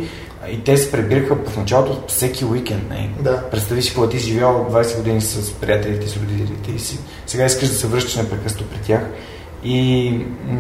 и 0.51 0.63
те 0.63 0.77
се 0.77 0.91
прибираха 0.91 1.35
в 1.35 1.57
началото 1.57 2.03
всеки 2.07 2.45
уикенд. 2.45 2.89
Не? 2.89 3.09
Да. 3.21 3.49
Представи 3.49 3.81
си, 3.81 3.93
когато 3.93 4.12
ти 4.12 4.19
живял 4.19 4.67
20 4.71 4.97
години 4.97 5.21
с 5.21 5.53
приятелите, 5.53 6.07
с 6.07 6.17
родителите 6.17 6.71
и 6.71 6.79
си. 6.79 6.99
Сега 7.27 7.45
искаш 7.45 7.69
да 7.69 7.75
се 7.75 7.88
връщаш 7.88 8.15
непрекъснато 8.15 8.65
при 8.65 8.77
тях. 8.77 9.01
И 9.63 10.13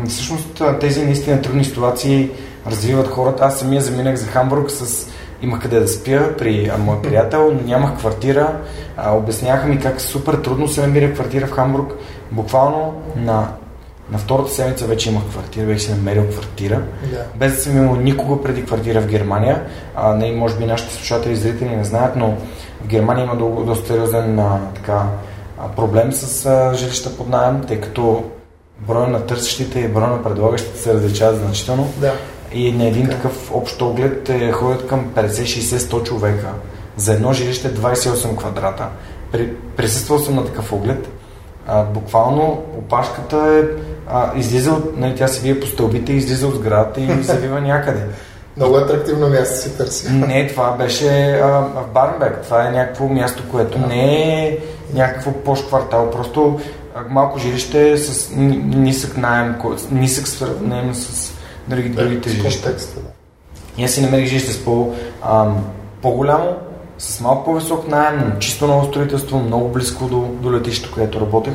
всъщност 0.07 0.61
тези 0.79 1.05
наистина 1.05 1.41
трудни 1.41 1.65
ситуации 1.65 2.29
развиват 2.67 3.07
хората. 3.07 3.43
Аз 3.43 3.59
самия 3.59 3.81
заминах 3.81 4.15
за 4.15 4.27
Хамбург 4.27 4.71
с 4.71 5.07
имах 5.41 5.61
къде 5.61 5.79
да 5.79 5.87
спя 5.87 6.37
при 6.37 6.71
а, 6.73 6.77
мой 6.77 7.01
приятел, 7.01 7.51
но 7.53 7.67
нямах 7.67 7.97
квартира. 7.97 8.57
А, 8.97 9.15
обясняха 9.15 9.67
ми 9.67 9.79
как 9.79 10.01
супер 10.01 10.33
трудно 10.33 10.67
се 10.67 10.81
намира 10.81 11.13
квартира 11.13 11.47
в 11.47 11.51
Хамбург. 11.51 11.93
Буквално 12.31 13.01
на, 13.15 13.47
на 14.11 14.17
втората 14.17 14.49
седмица 14.51 14.85
вече 14.85 15.09
имах 15.09 15.23
квартира, 15.23 15.65
вече 15.65 15.85
си 15.85 15.91
намерил 15.91 16.27
квартира. 16.29 16.81
Да. 17.11 17.25
Без 17.35 17.55
да 17.55 17.61
съм 17.61 17.77
имал 17.77 17.95
никога 17.95 18.41
преди 18.43 18.65
квартира 18.65 19.01
в 19.01 19.07
Германия. 19.07 19.63
А, 19.95 20.15
не, 20.15 20.31
може 20.31 20.55
би 20.55 20.65
нашите 20.65 20.93
слушатели 20.93 21.33
и 21.33 21.35
зрители 21.35 21.75
не 21.75 21.83
знаят, 21.83 22.15
но 22.15 22.37
в 22.83 22.87
Германия 22.87 23.23
има 23.23 23.35
до, 23.35 23.63
доста 23.65 23.87
сериозен 23.87 24.39
а, 24.39 24.59
така, 24.75 25.03
а, 25.59 25.67
проблем 25.67 26.11
с 26.11 26.45
а, 26.45 26.73
жилища 26.73 27.17
под 27.17 27.29
найем, 27.29 27.61
тъй 27.67 27.81
като 27.81 28.23
броя 28.87 29.07
на 29.07 29.25
търсещите 29.25 29.79
и 29.79 29.87
броя 29.87 30.07
на 30.07 30.23
предлагащите 30.23 30.79
се 30.79 30.93
различават 30.93 31.37
значително. 31.37 31.87
Да. 31.97 32.13
И 32.53 32.71
на 32.71 32.85
един 32.85 33.05
Да. 33.05 33.11
такъв 33.11 33.51
общ 33.55 33.81
оглед 33.81 34.29
е, 34.29 34.51
ходят 34.51 34.87
към 34.87 35.05
50, 35.15 35.27
60, 35.27 35.77
100 35.77 36.03
човека. 36.03 36.47
За 36.97 37.13
едно 37.13 37.33
жилище 37.33 37.73
28 37.73 38.35
квадрата. 38.37 38.87
При, 39.31 39.53
присъствал 39.55 40.19
съм 40.19 40.35
на 40.35 40.45
такъв 40.45 40.73
оглед. 40.73 41.09
А, 41.67 41.83
буквално 41.83 42.63
опашката 42.77 43.37
е 43.37 43.63
а, 44.09 44.31
излиза 44.37 44.71
от, 44.71 44.97
нали, 44.97 45.15
тя 45.15 45.27
се 45.27 45.41
вие 45.41 45.59
по 45.59 45.67
стълбите, 45.67 46.13
излиза 46.13 46.47
от 46.47 46.55
сградата 46.55 47.01
и 47.01 47.23
завива 47.23 47.61
някъде. 47.61 48.05
Много 48.57 48.75
атрактивно 48.75 49.29
място 49.29 49.57
си 49.57 49.77
търси. 49.77 50.11
Не, 50.11 50.47
това 50.47 50.71
беше 50.71 51.39
а, 51.43 51.47
в 51.47 51.83
Барнбек. 51.93 52.41
Това 52.43 52.67
е 52.67 52.71
някакво 52.71 53.07
място, 53.07 53.43
което 53.51 53.79
не 53.79 54.43
е 54.47 54.57
някакво 54.93 55.31
пош 55.31 55.63
квартал. 55.63 56.11
Просто 56.11 56.59
а, 56.95 56.99
малко 57.09 57.39
жилище 57.39 57.97
с 57.97 58.35
ни- 58.35 58.63
нисък 58.75 59.17
найем, 59.17 59.55
нисък 59.91 60.27
сравнен 60.27 60.95
с 60.95 61.31
други, 61.67 61.89
другите 61.89 62.29
жилища. 62.29 62.75
И 63.77 63.83
аз 63.83 63.91
си 63.91 64.01
намерих 64.01 64.27
жилище 64.29 64.51
с 64.51 64.65
по, 64.65 64.93
ам, 65.23 65.65
по-голямо, 66.01 66.55
с 66.97 67.21
малко 67.21 67.45
по-висок 67.45 67.87
найем, 67.87 68.33
чисто 68.39 68.67
ново 68.67 68.85
строителство, 68.87 69.39
много 69.39 69.69
близко 69.69 70.05
до, 70.05 70.19
до 70.19 70.53
летището, 70.53 70.93
където 70.95 71.21
работех. 71.21 71.53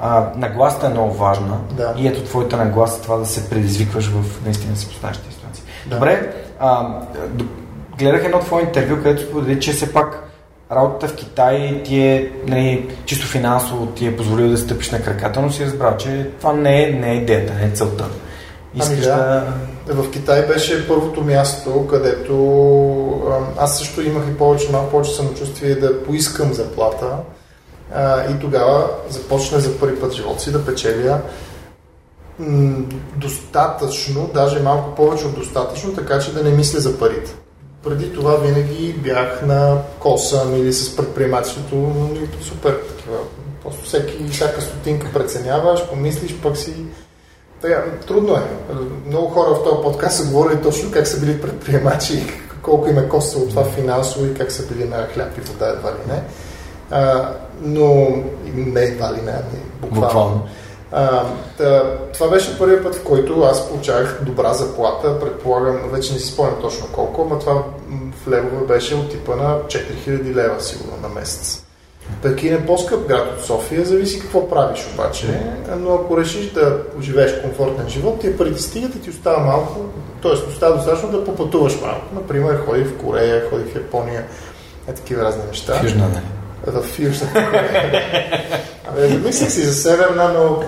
А, 0.00 0.26
нагласата 0.36 0.86
е 0.86 0.90
много 0.90 1.14
важна 1.14 1.58
Да. 1.72 1.94
и 1.96 2.08
ето 2.08 2.22
твоята 2.22 2.56
нагласа 2.56 3.02
това 3.02 3.16
да 3.16 3.26
се 3.26 3.50
предизвикваш 3.50 4.06
в 4.06 4.44
наистина 4.44 4.76
си 4.76 4.88
поставящите 4.88 5.34
ситуации. 5.34 5.64
Да. 5.86 5.94
Добре, 5.94 6.32
а, 6.58 7.00
гледах 7.98 8.24
едно 8.24 8.38
твое 8.38 8.62
интервю, 8.62 8.96
където 8.96 9.22
сподели, 9.22 9.60
че 9.60 9.72
все 9.72 9.92
пак 9.92 10.22
работата 10.72 11.08
в 11.08 11.16
Китай 11.16 11.82
ти 11.84 12.00
е 12.00 12.32
нали, 12.46 12.88
чисто 13.04 13.26
финансово 13.26 13.86
ти 13.86 14.06
е 14.06 14.16
позволил 14.16 14.48
да 14.48 14.58
стъпиш 14.58 14.90
на 14.90 15.02
краката, 15.02 15.40
но 15.40 15.50
си 15.50 15.64
разбрал, 15.64 15.96
че 15.96 16.30
това 16.38 16.52
не 16.52 16.82
е, 16.82 16.90
не 16.90 17.12
е 17.12 17.14
идеята, 17.14 17.54
не 17.54 17.64
е 17.64 17.70
целта. 17.70 18.04
Искаш 18.74 18.92
Ами 18.92 19.00
да. 19.00 19.44
да... 19.86 20.02
В 20.02 20.10
Китай 20.10 20.46
беше 20.46 20.88
първото 20.88 21.22
място, 21.22 21.86
където 21.90 22.34
аз 23.58 23.78
също 23.78 24.02
имах 24.02 24.24
и 24.28 24.36
повече, 24.36 24.72
малко 24.72 24.90
повече 24.90 25.14
самочувствие 25.14 25.74
да 25.74 26.04
поискам 26.04 26.52
заплата. 26.52 27.06
А, 27.94 28.30
и 28.30 28.38
тогава 28.40 28.90
започна 29.08 29.60
за 29.60 29.78
първи 29.78 30.00
път 30.00 30.12
живота 30.12 30.40
си 30.40 30.52
да 30.52 30.64
печеля 30.64 31.20
м, 32.38 32.84
достатъчно, 33.16 34.30
даже 34.34 34.60
малко 34.60 34.94
повече 34.94 35.26
от 35.26 35.34
достатъчно, 35.34 35.94
така 35.94 36.18
че 36.18 36.34
да 36.34 36.42
не 36.42 36.50
мисля 36.50 36.80
за 36.80 36.98
парите. 36.98 37.34
Преди 37.84 38.12
това 38.12 38.36
винаги 38.36 38.92
бях 38.92 39.42
на 39.46 39.78
косъм 40.00 40.54
или 40.54 40.72
с 40.72 40.96
предприемачеството, 40.96 41.76
но 41.76 42.08
супер 42.42 42.80
такива. 42.88 43.16
Просто 43.62 43.84
всеки, 43.84 44.28
всяка 44.28 44.62
стотинка 44.62 45.12
преценяваш, 45.12 45.88
помислиш, 45.88 46.34
пък 46.42 46.56
си 46.56 46.74
така, 47.62 47.84
трудно 48.06 48.34
е. 48.34 48.42
Много 49.06 49.28
хора 49.28 49.54
в 49.54 49.64
този 49.64 49.82
подкаст 49.82 50.16
са 50.16 50.30
говорили 50.30 50.62
точно 50.62 50.90
как 50.90 51.06
са 51.06 51.20
били 51.20 51.40
предприемачи, 51.40 52.26
колко 52.62 52.88
им 52.88 52.98
е 52.98 53.08
коствало 53.08 53.48
това 53.48 53.64
финансово 53.64 54.26
и 54.26 54.34
как 54.34 54.52
са 54.52 54.66
били 54.66 54.84
на 54.84 55.06
хляб 55.14 55.38
и 55.38 55.40
вода 55.40 55.68
едва 55.68 55.90
ли 55.90 56.12
не. 56.12 56.22
А, 56.90 57.32
но 57.62 58.06
не 58.54 58.80
едва 58.80 59.12
ли 59.12 59.22
не, 59.22 59.32
ами 59.32 59.60
буквално. 59.80 60.04
Буквално. 60.04 60.46
А, 60.92 61.24
та, 61.58 61.96
това 62.14 62.28
беше 62.28 62.58
първият 62.58 62.82
път, 62.82 62.94
в 62.94 63.04
който 63.04 63.40
аз 63.40 63.68
получавах 63.68 64.18
добра 64.22 64.52
заплата. 64.52 65.20
Предполагам, 65.20 65.90
вече 65.92 66.12
не 66.12 66.18
си 66.18 66.32
спомням 66.32 66.60
точно 66.60 66.86
колко, 66.92 67.26
но 67.30 67.38
това 67.38 67.62
в 68.24 68.30
левове 68.30 68.66
беше 68.66 68.94
от 68.94 69.10
типа 69.10 69.36
на 69.36 69.58
4000 69.58 70.34
лева 70.34 70.60
сигурно 70.60 70.96
на 71.02 71.08
месец. 71.08 71.62
Пекин 72.22 72.54
е 72.54 72.66
по-скъп 72.66 73.08
град 73.08 73.38
от 73.38 73.44
София, 73.44 73.84
зависи 73.84 74.20
какво 74.20 74.48
правиш 74.48 74.86
обаче, 74.94 75.40
но 75.78 75.94
ако 75.94 76.18
решиш 76.18 76.52
да 76.52 76.78
живееш 77.00 77.40
комфортен 77.42 77.88
живот, 77.88 78.20
ти 78.20 78.62
стигат 78.62 78.94
и 78.94 79.00
ти 79.00 79.10
остава 79.10 79.38
малко, 79.38 79.80
т.е. 80.22 80.32
остава 80.32 80.76
достатъчно 80.76 81.10
да 81.10 81.24
попътуваш 81.24 81.80
малко. 81.80 82.06
Например, 82.14 82.64
ходи 82.66 82.84
в 82.84 82.98
Корея, 82.98 83.42
ходи 83.50 83.64
в 83.64 83.74
Япония, 83.74 84.24
е 84.88 84.92
такива 84.92 85.22
разни 85.22 85.42
неща. 85.48 85.74
В 85.74 85.84
Южна, 85.84 86.08
Корея. 86.72 88.42
Абе, 88.90 89.08
мислех 89.08 89.50
си 89.50 89.62
за 89.62 89.74
Северна, 89.74 90.32
но 90.38 90.62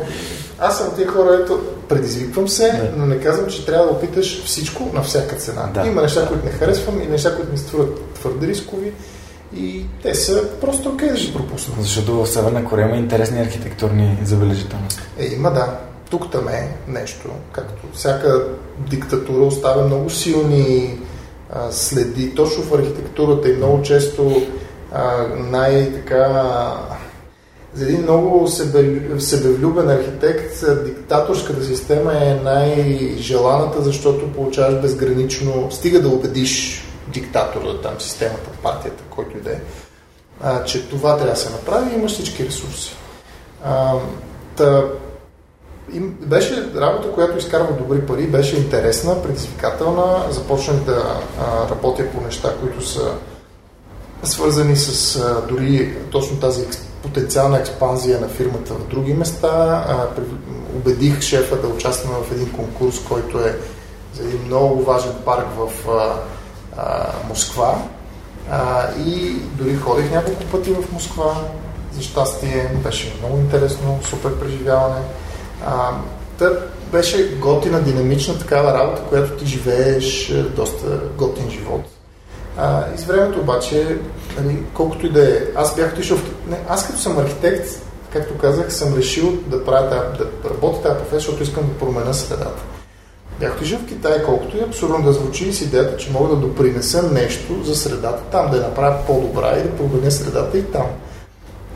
аз 0.58 0.78
съм 0.78 0.94
тия 0.96 1.08
хора, 1.08 1.38
ето, 1.42 1.60
предизвиквам 1.88 2.48
се, 2.48 2.72
Да. 2.72 2.92
но 2.96 3.06
не 3.06 3.20
казвам, 3.20 3.50
че 3.50 3.66
трябва 3.66 3.86
да 3.86 3.92
опиташ 3.92 4.44
всичко 4.44 4.90
на 4.94 5.02
всяка 5.02 5.36
цена. 5.36 5.70
Да. 5.74 5.86
Има 5.86 6.02
неща, 6.02 6.26
които 6.28 6.44
не 6.44 6.50
харесвам 6.50 7.02
и 7.02 7.06
неща, 7.06 7.36
които 7.36 7.52
ми 7.52 7.58
струват 7.58 8.00
твърде 8.14 8.46
рискови 8.46 8.92
и 9.56 9.84
те 10.02 10.14
са 10.14 10.44
просто 10.60 10.88
окей 10.88 11.08
да 11.08 11.14
ги 11.14 11.32
пропусна. 11.32 11.74
Защото 11.80 12.14
в 12.14 12.26
Северна 12.26 12.64
Корея 12.64 12.88
има 12.88 12.96
интересни 12.96 13.40
архитектурни 13.40 14.18
забележителности. 14.24 15.02
Е, 15.18 15.26
има 15.26 15.50
да. 15.52 15.78
Тук 16.10 16.30
там 16.32 16.48
е 16.48 16.76
нещо, 16.88 17.28
както 17.52 17.88
всяка 17.92 18.44
диктатура 18.78 19.44
оставя 19.44 19.86
много 19.86 20.10
силни 20.10 20.98
а, 21.50 21.72
следи, 21.72 22.34
точно 22.34 22.62
в 22.62 22.74
архитектурата 22.74 23.50
и 23.50 23.56
много 23.56 23.82
често 23.82 24.42
най-така 25.36 26.54
за 27.74 27.84
един 27.84 28.02
много 28.02 28.48
себе, 28.48 29.00
себевлюбен 29.20 29.90
архитект 29.90 30.64
диктаторската 30.84 31.64
система 31.64 32.12
е 32.12 32.40
най-желаната, 32.44 33.82
защото 33.82 34.32
получаваш 34.32 34.80
безгранично, 34.80 35.70
стига 35.70 36.02
да 36.02 36.08
убедиш 36.08 36.84
диктатора, 37.08 37.80
там 37.82 38.00
системата, 38.00 38.50
партията, 38.62 39.02
който 39.10 39.36
и 39.36 39.40
да 39.40 39.50
е, 39.50 39.60
а, 40.42 40.64
че 40.64 40.88
това 40.88 41.16
трябва 41.16 41.32
да 41.32 41.40
се 41.40 41.50
направи 41.50 41.90
и 41.90 41.94
имаш 41.94 42.12
всички 42.12 42.46
ресурси. 42.46 42.96
А, 43.64 43.94
та, 44.56 44.84
им, 45.92 46.16
беше 46.20 46.68
работа, 46.76 47.12
която 47.12 47.38
изкарва 47.38 47.72
добри 47.72 48.06
пари, 48.06 48.26
беше 48.26 48.56
интересна, 48.56 49.22
предизвикателна. 49.22 50.24
Започнах 50.30 50.76
да 50.76 51.20
а, 51.40 51.70
работя 51.70 52.10
по 52.14 52.20
неща, 52.20 52.54
които 52.60 52.86
са 52.86 53.14
свързани 54.22 54.76
с 54.76 55.16
а, 55.16 55.46
дори 55.48 55.96
точно 56.10 56.40
тази 56.40 56.66
потенциална 57.02 57.58
експанзия 57.58 58.20
на 58.20 58.28
фирмата 58.28 58.74
в 58.74 58.88
други 58.88 59.14
места. 59.14 59.48
А, 59.88 60.06
убедих 60.76 61.20
шефа 61.20 61.56
да 61.56 61.68
участваме 61.68 62.16
в 62.28 62.32
един 62.32 62.52
конкурс, 62.52 63.00
който 63.08 63.38
е 63.38 63.58
за 64.14 64.22
един 64.22 64.44
много 64.46 64.82
важен 64.82 65.12
парк 65.24 65.46
в 65.56 65.88
а, 65.90 66.14
а, 66.76 67.12
Москва. 67.28 67.82
А, 68.50 68.88
и 69.06 69.36
дори 69.54 69.76
ходих 69.76 70.10
няколко 70.10 70.44
пъти 70.44 70.70
в 70.70 70.92
Москва. 70.92 71.34
За 71.92 72.02
щастие 72.02 72.70
беше 72.84 73.16
много 73.18 73.38
интересно, 73.38 74.00
супер 74.02 74.38
преживяване. 74.38 75.00
А, 75.66 75.90
та 76.38 76.50
беше 76.92 77.36
готина, 77.36 77.80
динамична 77.80 78.38
такава 78.38 78.74
работа, 78.74 79.02
която 79.08 79.32
ти 79.32 79.46
живееш 79.46 80.30
е, 80.30 80.42
доста 80.42 81.00
готин 81.16 81.50
живот. 81.50 81.97
А, 82.60 82.84
и 82.94 82.98
с 82.98 83.04
времето 83.04 83.40
обаче, 83.40 83.98
нали, 84.40 84.62
колкото 84.74 85.06
и 85.06 85.12
да 85.12 85.36
е, 85.36 85.40
аз 85.54 85.76
бях 85.76 85.92
отишъл 85.92 86.16
в... 86.16 86.22
Не, 86.50 86.58
аз 86.68 86.86
като 86.86 86.98
съм 86.98 87.18
архитект, 87.18 87.68
както 88.12 88.38
казах, 88.38 88.72
съм 88.72 88.94
решил 88.94 89.32
да, 89.46 89.64
правя, 89.64 90.04
да, 90.18 90.50
работя 90.50 90.82
тази 90.82 90.98
професия, 90.98 91.20
защото 91.20 91.42
искам 91.42 91.66
да 91.66 91.78
променя 91.78 92.12
средата. 92.12 92.62
Бях 93.40 93.56
отишъл 93.56 93.78
в 93.78 93.86
Китай, 93.86 94.22
колкото 94.24 94.56
и 94.56 94.60
абсурдно 94.60 95.02
да 95.02 95.12
звучи 95.12 95.52
с 95.52 95.60
идеята, 95.60 95.96
че 95.96 96.12
мога 96.12 96.28
да 96.28 96.36
допринеса 96.36 97.02
нещо 97.02 97.64
за 97.64 97.76
средата 97.76 98.22
там, 98.32 98.50
да 98.50 98.56
я 98.56 98.62
направя 98.62 98.96
по-добра 99.06 99.56
и 99.58 99.62
да 99.62 99.76
променя 99.76 100.10
средата 100.10 100.58
и 100.58 100.64
там. 100.64 100.86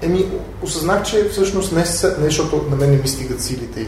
Еми, 0.02 0.26
осъзнах, 0.62 1.02
че 1.02 1.28
всъщност 1.28 1.72
не, 1.72 1.84
не 2.18 2.24
защото 2.24 2.64
на 2.70 2.76
мен 2.76 2.90
не 2.90 2.96
ми 2.96 3.08
стигат 3.08 3.42
силите 3.42 3.80
и 3.80 3.86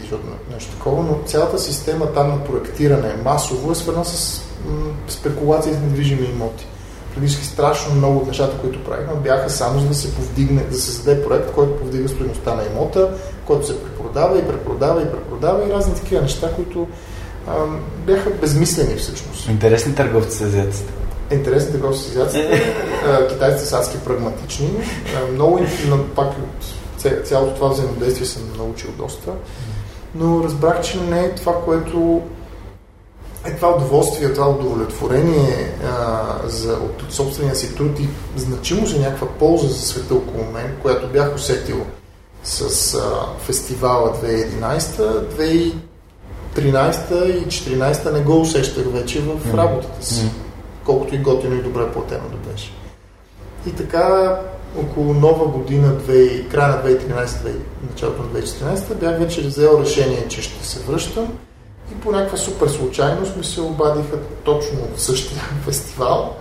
нещо 0.53 0.71
такова, 0.71 1.03
но 1.03 1.19
цялата 1.25 1.59
система 1.59 2.05
там 2.13 2.29
на 2.29 2.43
проектиране 2.43 3.15
масово 3.23 3.71
е 3.71 3.75
свързана 3.75 4.05
с 4.05 4.41
м- 4.67 4.91
спекулации 5.07 5.73
с 5.73 5.75
недвижими 5.75 6.25
имоти. 6.25 6.67
Практически 7.15 7.45
страшно 7.45 7.95
много 7.95 8.17
от 8.17 8.27
нещата, 8.27 8.57
които 8.61 8.83
правихме, 8.83 9.13
бяха 9.23 9.49
само 9.49 9.79
за 9.79 9.87
да 9.87 9.95
се 9.95 10.15
повдигне, 10.15 10.63
да 10.63 10.75
се 10.75 10.91
създаде 10.91 11.25
проект, 11.25 11.51
който 11.51 11.79
повдига 11.79 12.09
стоеността 12.09 12.55
на 12.55 12.63
имота, 12.65 13.09
който 13.45 13.67
се 13.67 13.83
препродава 13.83 14.39
и 14.39 14.47
препродава 14.47 15.01
и 15.01 15.11
препродава 15.11 15.67
и 15.69 15.73
разни 15.73 15.95
такива 15.95 16.21
неща, 16.21 16.51
които 16.55 16.87
ам, 17.47 17.79
бяха 18.05 18.29
безмислени 18.29 18.95
всъщност. 18.95 19.49
Интересни 19.49 19.95
търговци 19.95 20.37
са 20.37 20.43
азиатците. 20.43 20.93
Интересни 21.31 21.71
търговски 21.71 22.17
асоциации. 22.17 22.41
А, 23.07 23.27
Китайците 23.27 23.65
са 23.65 23.77
адски 23.77 23.97
прагматични. 24.05 24.69
А, 25.17 25.31
Много, 25.31 25.59
пак 26.15 26.27
от 26.27 26.65
ця- 27.01 27.23
цялото 27.23 27.55
това 27.55 27.67
взаимодействие 27.69 28.25
съм 28.27 28.41
научил 28.57 28.89
доста. 28.97 29.31
Но 30.15 30.43
разбрах, 30.43 30.81
че 30.81 31.01
не 31.01 31.19
е 31.19 31.35
това, 31.35 31.53
което 31.65 32.21
е 33.45 33.55
това 33.55 33.75
удоволствие, 33.75 34.33
това 34.33 34.49
удовлетворение 34.49 35.73
а, 35.83 36.23
за, 36.45 36.73
от, 36.73 37.01
от 37.01 37.13
собствения 37.13 37.55
си 37.55 37.75
труд 37.75 37.99
и 37.99 38.07
значимо 38.35 38.85
за 38.85 38.99
някаква 38.99 39.27
полза 39.27 39.67
за 39.67 39.81
света 39.81 40.15
около 40.15 40.43
мен, 40.53 40.75
която 40.81 41.07
бях 41.07 41.35
усетил 41.35 41.85
с 42.43 42.93
а, 42.93 43.25
фестивала 43.39 44.15
2011, 44.15 45.73
2013 46.55 47.25
и 47.25 47.47
2014 47.47 48.13
не 48.13 48.19
го 48.19 48.41
усещах 48.41 48.85
вече 48.91 49.21
в 49.21 49.55
работата 49.55 50.05
си, 50.05 50.29
колкото 50.85 51.15
и 51.15 51.17
готино 51.17 51.55
и 51.55 51.63
добре 51.63 51.91
платено 51.91 52.23
да 52.29 52.51
беше. 52.51 52.71
И 53.67 53.71
така 53.71 54.37
около 54.77 55.13
нова 55.13 55.45
година, 55.45 55.93
2, 56.07 56.47
края 56.47 56.67
на 56.67 56.89
2013, 56.89 57.51
началото 57.89 58.21
на 58.21 58.27
2014, 58.27 58.95
бях 58.95 59.19
вече 59.19 59.41
взел 59.41 59.81
решение, 59.81 60.27
че 60.27 60.41
ще 60.41 60.67
се 60.67 60.79
връщам 60.79 61.33
и 61.91 61.95
по 61.95 62.11
някаква 62.11 62.37
супер 62.37 62.67
случайност 62.67 63.37
ми 63.37 63.43
се 63.43 63.61
обадиха 63.61 64.17
точно 64.43 64.79
от 64.79 64.99
същия 64.99 65.41
фестивал. 65.65 66.35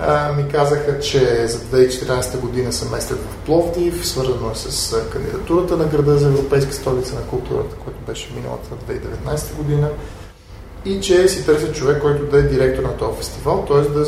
А, 0.00 0.32
ми 0.32 0.48
казаха, 0.48 1.00
че 1.00 1.46
за 1.46 1.58
2014 1.58 2.38
година 2.38 2.72
се 2.72 2.88
местят 2.88 3.18
в 3.18 3.36
Пловдив, 3.46 4.06
свързано 4.06 4.50
е 4.50 4.54
с 4.54 4.96
кандидатурата 5.12 5.76
на 5.76 5.84
града 5.84 6.18
за 6.18 6.28
Европейска 6.28 6.72
столица 6.72 7.14
на 7.14 7.20
културата, 7.20 7.76
което 7.76 7.98
беше 8.06 8.32
миналата 8.34 8.68
2019 9.26 9.54
година 9.54 9.90
и 10.84 11.00
че 11.00 11.28
си 11.28 11.46
търсят 11.46 11.74
човек, 11.74 12.02
който 12.02 12.26
да 12.26 12.38
е 12.38 12.42
директор 12.42 12.82
на 12.82 12.96
този 12.96 13.18
фестивал, 13.18 13.64
т.е. 13.68 13.80
да 13.80 14.06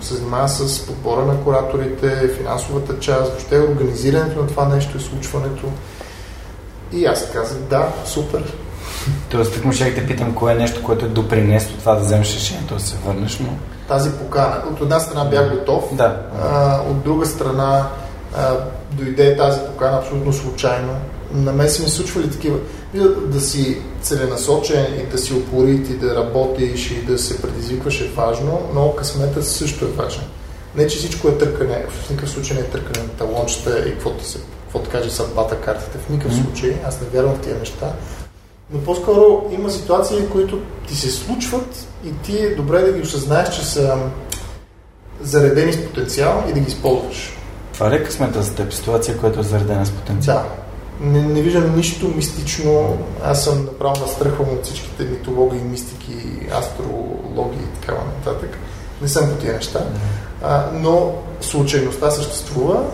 се 0.00 0.14
занимава 0.14 0.48
с 0.48 0.86
подбора 0.86 1.24
на 1.24 1.44
кураторите, 1.44 2.28
финансовата 2.28 2.98
част, 2.98 3.30
въобще 3.30 3.60
организирането 3.60 4.40
на 4.40 4.46
това 4.46 4.68
нещо 4.68 4.96
и 4.96 5.00
случването. 5.00 5.66
И 6.92 7.06
аз 7.06 7.30
казах, 7.32 7.58
да, 7.58 7.92
супер. 8.04 8.54
Тоест, 9.30 9.54
тук 9.54 9.64
му 9.64 9.72
ще 9.72 9.94
те 9.94 10.06
питам, 10.06 10.34
кое 10.34 10.52
е 10.52 10.56
нещо, 10.56 10.82
което 10.82 11.04
е 11.04 11.08
допринесло 11.08 11.76
това 11.78 11.94
да 11.94 12.00
вземеш 12.00 12.34
решението 12.34 12.74
да 12.74 12.80
се 12.80 12.96
върнеш, 12.96 13.38
но... 13.38 13.48
Тази 13.88 14.10
покана. 14.10 14.62
От 14.72 14.80
една 14.80 15.00
страна 15.00 15.24
бях 15.24 15.50
готов, 15.50 15.96
да. 15.96 16.16
а, 16.42 16.80
от 16.90 17.02
друга 17.04 17.26
страна 17.26 17.88
а, 18.36 18.54
дойде 18.92 19.36
тази 19.36 19.60
покана 19.60 19.98
абсолютно 19.98 20.32
случайно. 20.32 20.92
На 21.34 21.52
мен 21.52 21.68
се 21.68 21.82
ми 21.82 21.88
случвали 21.88 22.30
такива 22.30 22.58
да 23.26 23.40
си 23.40 23.78
целенасочен 24.02 24.86
и 25.00 25.10
да 25.10 25.18
си 25.18 25.34
упорит 25.34 25.90
и 25.90 25.94
да 25.94 26.16
работиш 26.16 26.90
и 26.90 27.04
да 27.04 27.18
се 27.18 27.42
предизвикваш 27.42 28.00
е 28.00 28.10
важно, 28.16 28.60
но 28.74 28.94
късметът 28.94 29.46
също 29.46 29.84
е 29.84 29.88
важен. 29.88 30.24
Не, 30.76 30.86
че 30.86 30.98
всичко 30.98 31.28
е 31.28 31.38
търкане, 31.38 31.84
в 31.88 32.10
никакъв 32.10 32.30
случай 32.30 32.56
не 32.56 32.62
е 32.62 32.70
търкане 32.70 33.06
на 33.06 33.08
талончета 33.08 33.88
и 33.88 33.92
каквото, 33.92 34.24
се, 34.24 34.38
каквото 34.62 34.90
каже 34.90 35.10
съдбата 35.10 35.60
картите. 35.60 35.98
В 35.98 36.08
никакъв 36.08 36.36
случай, 36.36 36.76
аз 36.86 37.00
не 37.00 37.06
вярвам 37.06 37.34
в 37.34 37.40
тия 37.40 37.58
неща. 37.58 37.92
Но 38.72 38.80
по-скоро 38.80 39.50
има 39.50 39.70
ситуации, 39.70 40.28
които 40.32 40.60
ти 40.88 40.96
се 40.96 41.10
случват 41.10 41.86
и 42.04 42.12
ти 42.12 42.38
е 42.38 42.54
добре 42.54 42.80
да 42.80 42.92
ги 42.92 43.02
осъзнаеш, 43.02 43.54
че 43.54 43.64
са 43.64 43.96
заредени 45.20 45.72
с 45.72 45.86
потенциал 45.86 46.44
и 46.50 46.52
да 46.52 46.60
ги 46.60 46.66
използваш. 46.66 47.36
Това 47.74 47.90
ли 47.90 47.94
е 47.94 48.04
късмета 48.04 48.42
за 48.42 48.54
теб? 48.54 48.72
Ситуация, 48.72 49.18
която 49.18 49.40
е 49.40 49.42
заредена 49.42 49.86
с 49.86 49.90
потенциал? 49.90 50.36
Да, 50.36 50.62
не, 51.06 51.22
не 51.22 51.42
виждам 51.42 51.76
нищо 51.76 52.08
мистично. 52.08 52.98
Аз 53.24 53.44
съм 53.44 53.64
направо 53.64 54.00
настръхвам 54.00 54.48
от 54.48 54.64
всичките 54.64 55.04
митологии, 55.04 55.60
мистики, 55.60 56.16
астрологии 56.58 57.60
и 57.62 57.80
така 57.80 57.94
нататък. 57.94 58.58
Не 59.02 59.08
съм 59.08 59.30
по 59.30 59.36
тия 59.36 59.54
неща. 59.54 59.80
А, 60.42 60.64
но 60.72 61.12
случайността 61.40 62.10
съществува 62.10 62.84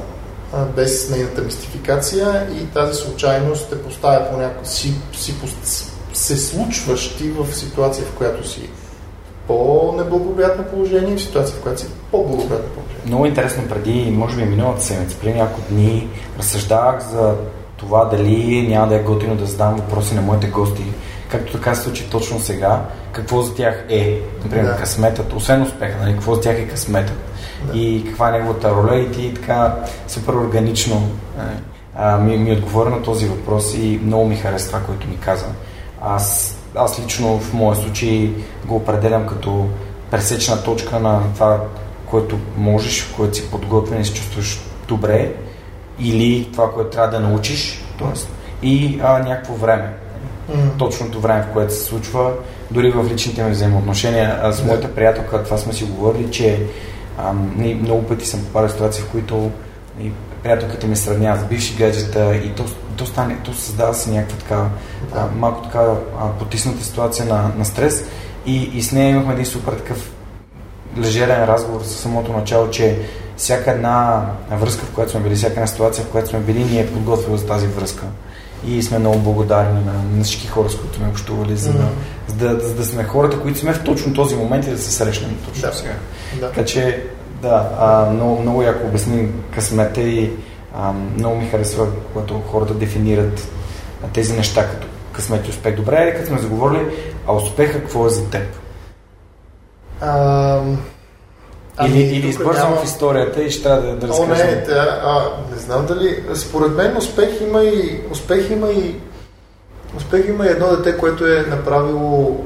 без 0.76 1.10
нейната 1.10 1.42
мистификация 1.42 2.46
и 2.60 2.66
тази 2.66 2.94
случайност 2.94 3.70
те 3.70 3.82
поставя 3.82 4.30
по 4.30 4.36
някакво 4.36 4.64
си, 4.64 4.94
си, 5.12 5.34
се 6.12 6.36
случваш 6.36 7.16
ти 7.16 7.30
в 7.30 7.54
ситуация, 7.54 8.04
в 8.04 8.14
която 8.14 8.48
си 8.48 8.70
по-неблагоприятно 9.46 10.64
положение, 10.64 11.16
в 11.16 11.22
ситуация, 11.22 11.56
в 11.56 11.60
която 11.60 11.80
си 11.80 11.86
по-благоприятно 12.10 12.68
положение. 12.68 13.02
Много 13.06 13.26
интересно, 13.26 13.68
преди, 13.68 14.10
може 14.10 14.36
би 14.36 14.44
миналата 14.44 14.82
седмица, 14.82 15.16
преди 15.20 15.34
няколко 15.34 15.70
дни, 15.70 16.08
разсъждавах 16.38 17.10
за 17.10 17.34
това 17.76 18.04
дали 18.04 18.68
няма 18.68 18.88
да 18.88 18.94
е 18.94 19.02
готино 19.02 19.36
да 19.36 19.46
задам 19.46 19.76
въпроси 19.76 20.14
на 20.14 20.22
моите 20.22 20.46
гости, 20.46 20.84
както 21.30 21.52
така 21.52 21.74
се 21.74 21.82
случи 21.82 22.10
точно 22.10 22.40
сега, 22.40 22.82
какво 23.12 23.42
за 23.42 23.54
тях 23.54 23.84
е, 23.88 24.20
например, 24.44 24.64
да. 24.64 24.76
късметът, 24.76 25.32
освен 25.32 25.62
успеха, 25.62 25.98
нали, 26.00 26.12
какво 26.12 26.34
за 26.34 26.40
тях 26.40 26.58
е 26.58 26.68
късметът 26.68 27.16
да. 27.66 27.78
и 27.78 28.04
каква 28.06 28.28
е 28.28 28.32
неговата 28.32 28.70
роля 28.70 28.96
и 28.96 29.10
ти 29.10 29.34
така 29.34 29.76
супер 30.08 30.32
органично 30.32 31.08
нали, 31.38 31.56
а, 31.96 32.18
ми, 32.18 32.36
ми 32.36 32.52
отговори 32.52 32.90
на 32.90 33.02
този 33.02 33.26
въпрос 33.26 33.74
и 33.74 34.00
много 34.04 34.28
ми 34.28 34.36
хареса 34.36 34.66
това, 34.66 34.80
което 34.80 35.08
ми 35.08 35.16
каза. 35.16 35.46
Аз, 36.02 36.56
аз 36.74 37.00
лично 37.00 37.38
в 37.38 37.52
моя 37.52 37.76
случай 37.76 38.32
го 38.64 38.76
определям 38.76 39.26
като 39.26 39.66
пресечна 40.10 40.62
точка 40.62 41.00
на 41.00 41.20
това, 41.34 41.60
което 42.06 42.38
можеш, 42.56 43.02
което 43.16 43.36
си 43.36 43.50
подготвен 43.50 44.00
и 44.00 44.04
се 44.04 44.14
чувстваш 44.14 44.60
добре 44.88 45.32
или 46.00 46.48
това, 46.52 46.72
което 46.72 46.90
трябва 46.90 47.20
да 47.20 47.28
научиш, 47.28 47.84
т.е. 47.98 48.18
и 48.66 49.00
а, 49.02 49.18
някакво 49.18 49.54
време. 49.54 49.92
Mm. 50.50 50.78
Точното 50.78 51.20
време, 51.20 51.42
в 51.42 51.52
което 51.52 51.74
се 51.74 51.84
случва, 51.84 52.32
дори 52.70 52.90
в 52.90 53.12
личните 53.12 53.42
ми 53.44 53.50
взаимоотношения. 53.50 54.40
А 54.42 54.52
с 54.52 54.64
моята 54.64 54.94
приятелка 54.94 55.44
това 55.44 55.58
сме 55.58 55.72
си 55.72 55.84
говорили, 55.84 56.30
че 56.30 56.66
а, 57.18 57.32
много 57.62 58.02
пъти 58.02 58.26
съм 58.26 58.44
попадал 58.44 58.68
в 58.68 58.72
ситуации, 58.72 59.02
в 59.02 59.10
които 59.10 59.50
и 60.00 60.12
приятелките 60.42 60.86
ми 60.86 60.96
сравняват 60.96 61.40
с 61.40 61.44
бивши 61.44 61.76
гаджета 61.76 62.36
и 62.36 62.54
то, 62.54 62.64
то, 62.96 63.06
стане, 63.06 63.36
то 63.44 63.54
създава 63.54 63.94
се 63.94 64.10
някаква 64.10 64.38
така, 64.38 64.68
а, 65.14 65.26
малко 65.36 65.62
така 65.62 65.78
а, 65.78 66.28
потисната 66.38 66.84
ситуация 66.84 67.26
на, 67.26 67.50
на 67.58 67.64
стрес 67.64 68.04
и, 68.46 68.62
и 68.62 68.82
с 68.82 68.92
нея 68.92 69.10
имахме 69.10 69.32
един 69.32 69.46
супер 69.46 69.72
такъв 69.72 70.10
лежерен 70.98 71.44
разговор 71.44 71.82
с 71.82 71.88
самото 71.88 72.32
начало, 72.32 72.70
че 72.70 72.98
всяка 73.36 73.70
една 73.70 74.26
връзка, 74.50 74.86
в 74.86 74.90
която 74.90 75.12
сме 75.12 75.20
били, 75.20 75.34
всяка 75.34 75.54
една 75.54 75.66
ситуация, 75.66 76.04
в 76.04 76.08
която 76.08 76.28
сме 76.28 76.40
били, 76.40 76.64
ни 76.64 76.80
е 76.80 76.92
подготвила 76.92 77.38
за 77.38 77.46
тази 77.46 77.66
връзка. 77.66 78.04
И 78.66 78.82
сме 78.82 78.98
много 78.98 79.18
благодарни 79.18 79.84
на, 79.84 79.92
на 80.16 80.24
всички 80.24 80.46
хора, 80.46 80.70
с 80.70 80.76
които 80.76 80.96
сме 80.96 81.08
общували, 81.08 81.56
за 81.56 81.72
да, 81.72 81.78
mm-hmm. 81.78 82.17
За, 82.28 82.34
да, 82.34 82.60
за 82.60 82.74
да 82.74 82.84
сме 82.84 83.04
хората, 83.04 83.40
които 83.40 83.58
сме 83.58 83.72
в 83.72 83.84
точно 83.84 84.14
този 84.14 84.36
момент 84.36 84.66
и 84.66 84.70
да 84.70 84.78
се 84.78 84.92
срещнем 84.92 85.38
точно 85.48 85.68
да. 85.68 85.74
сега. 85.74 85.94
Да. 86.40 86.48
Така 86.48 86.64
че, 86.64 87.04
да, 87.42 87.70
а, 87.78 88.10
много, 88.10 88.42
много 88.42 88.62
яко 88.62 88.86
обясни 88.86 89.28
късмета 89.54 90.00
и 90.00 90.32
а, 90.74 90.92
много 90.92 91.36
ми 91.36 91.48
харесва, 91.48 91.86
когато 92.12 92.40
хората 92.50 92.74
дефинират 92.74 93.48
тези 94.12 94.32
неща 94.32 94.68
като 94.68 94.86
късмет 95.12 95.46
и 95.46 95.50
успех. 95.50 95.76
Добре, 95.76 96.14
като 96.14 96.28
сме 96.28 96.38
заговорили, 96.38 96.86
а 97.26 97.32
успеха 97.32 97.78
какво 97.78 98.06
е 98.06 98.10
за 98.10 98.30
теб? 98.30 98.56
Um... 100.02 100.76
Ами, 101.80 102.00
или, 102.00 102.16
или 102.16 102.28
избързвам 102.28 102.70
няма... 102.70 102.82
в 102.82 102.84
историята 102.84 103.42
и 103.42 103.50
ще 103.50 103.62
трябва 103.62 103.82
да, 103.82 103.96
да 103.96 104.08
разкажем. 104.08 104.48
О, 104.48 104.50
не, 104.50 104.62
да, 104.62 105.00
а, 105.04 105.30
не 105.54 105.58
знам 105.60 105.86
дали... 105.86 106.24
Според 106.34 106.76
мен 106.76 106.96
успех 106.96 107.40
има 107.40 107.64
и... 107.64 108.00
Успех 108.10 108.50
има 108.50 108.70
и... 108.70 108.94
Успех 109.96 110.28
има 110.28 110.46
и 110.46 110.50
едно 110.50 110.76
дете, 110.76 110.98
което 110.98 111.26
е 111.26 111.46
направило 111.48 112.44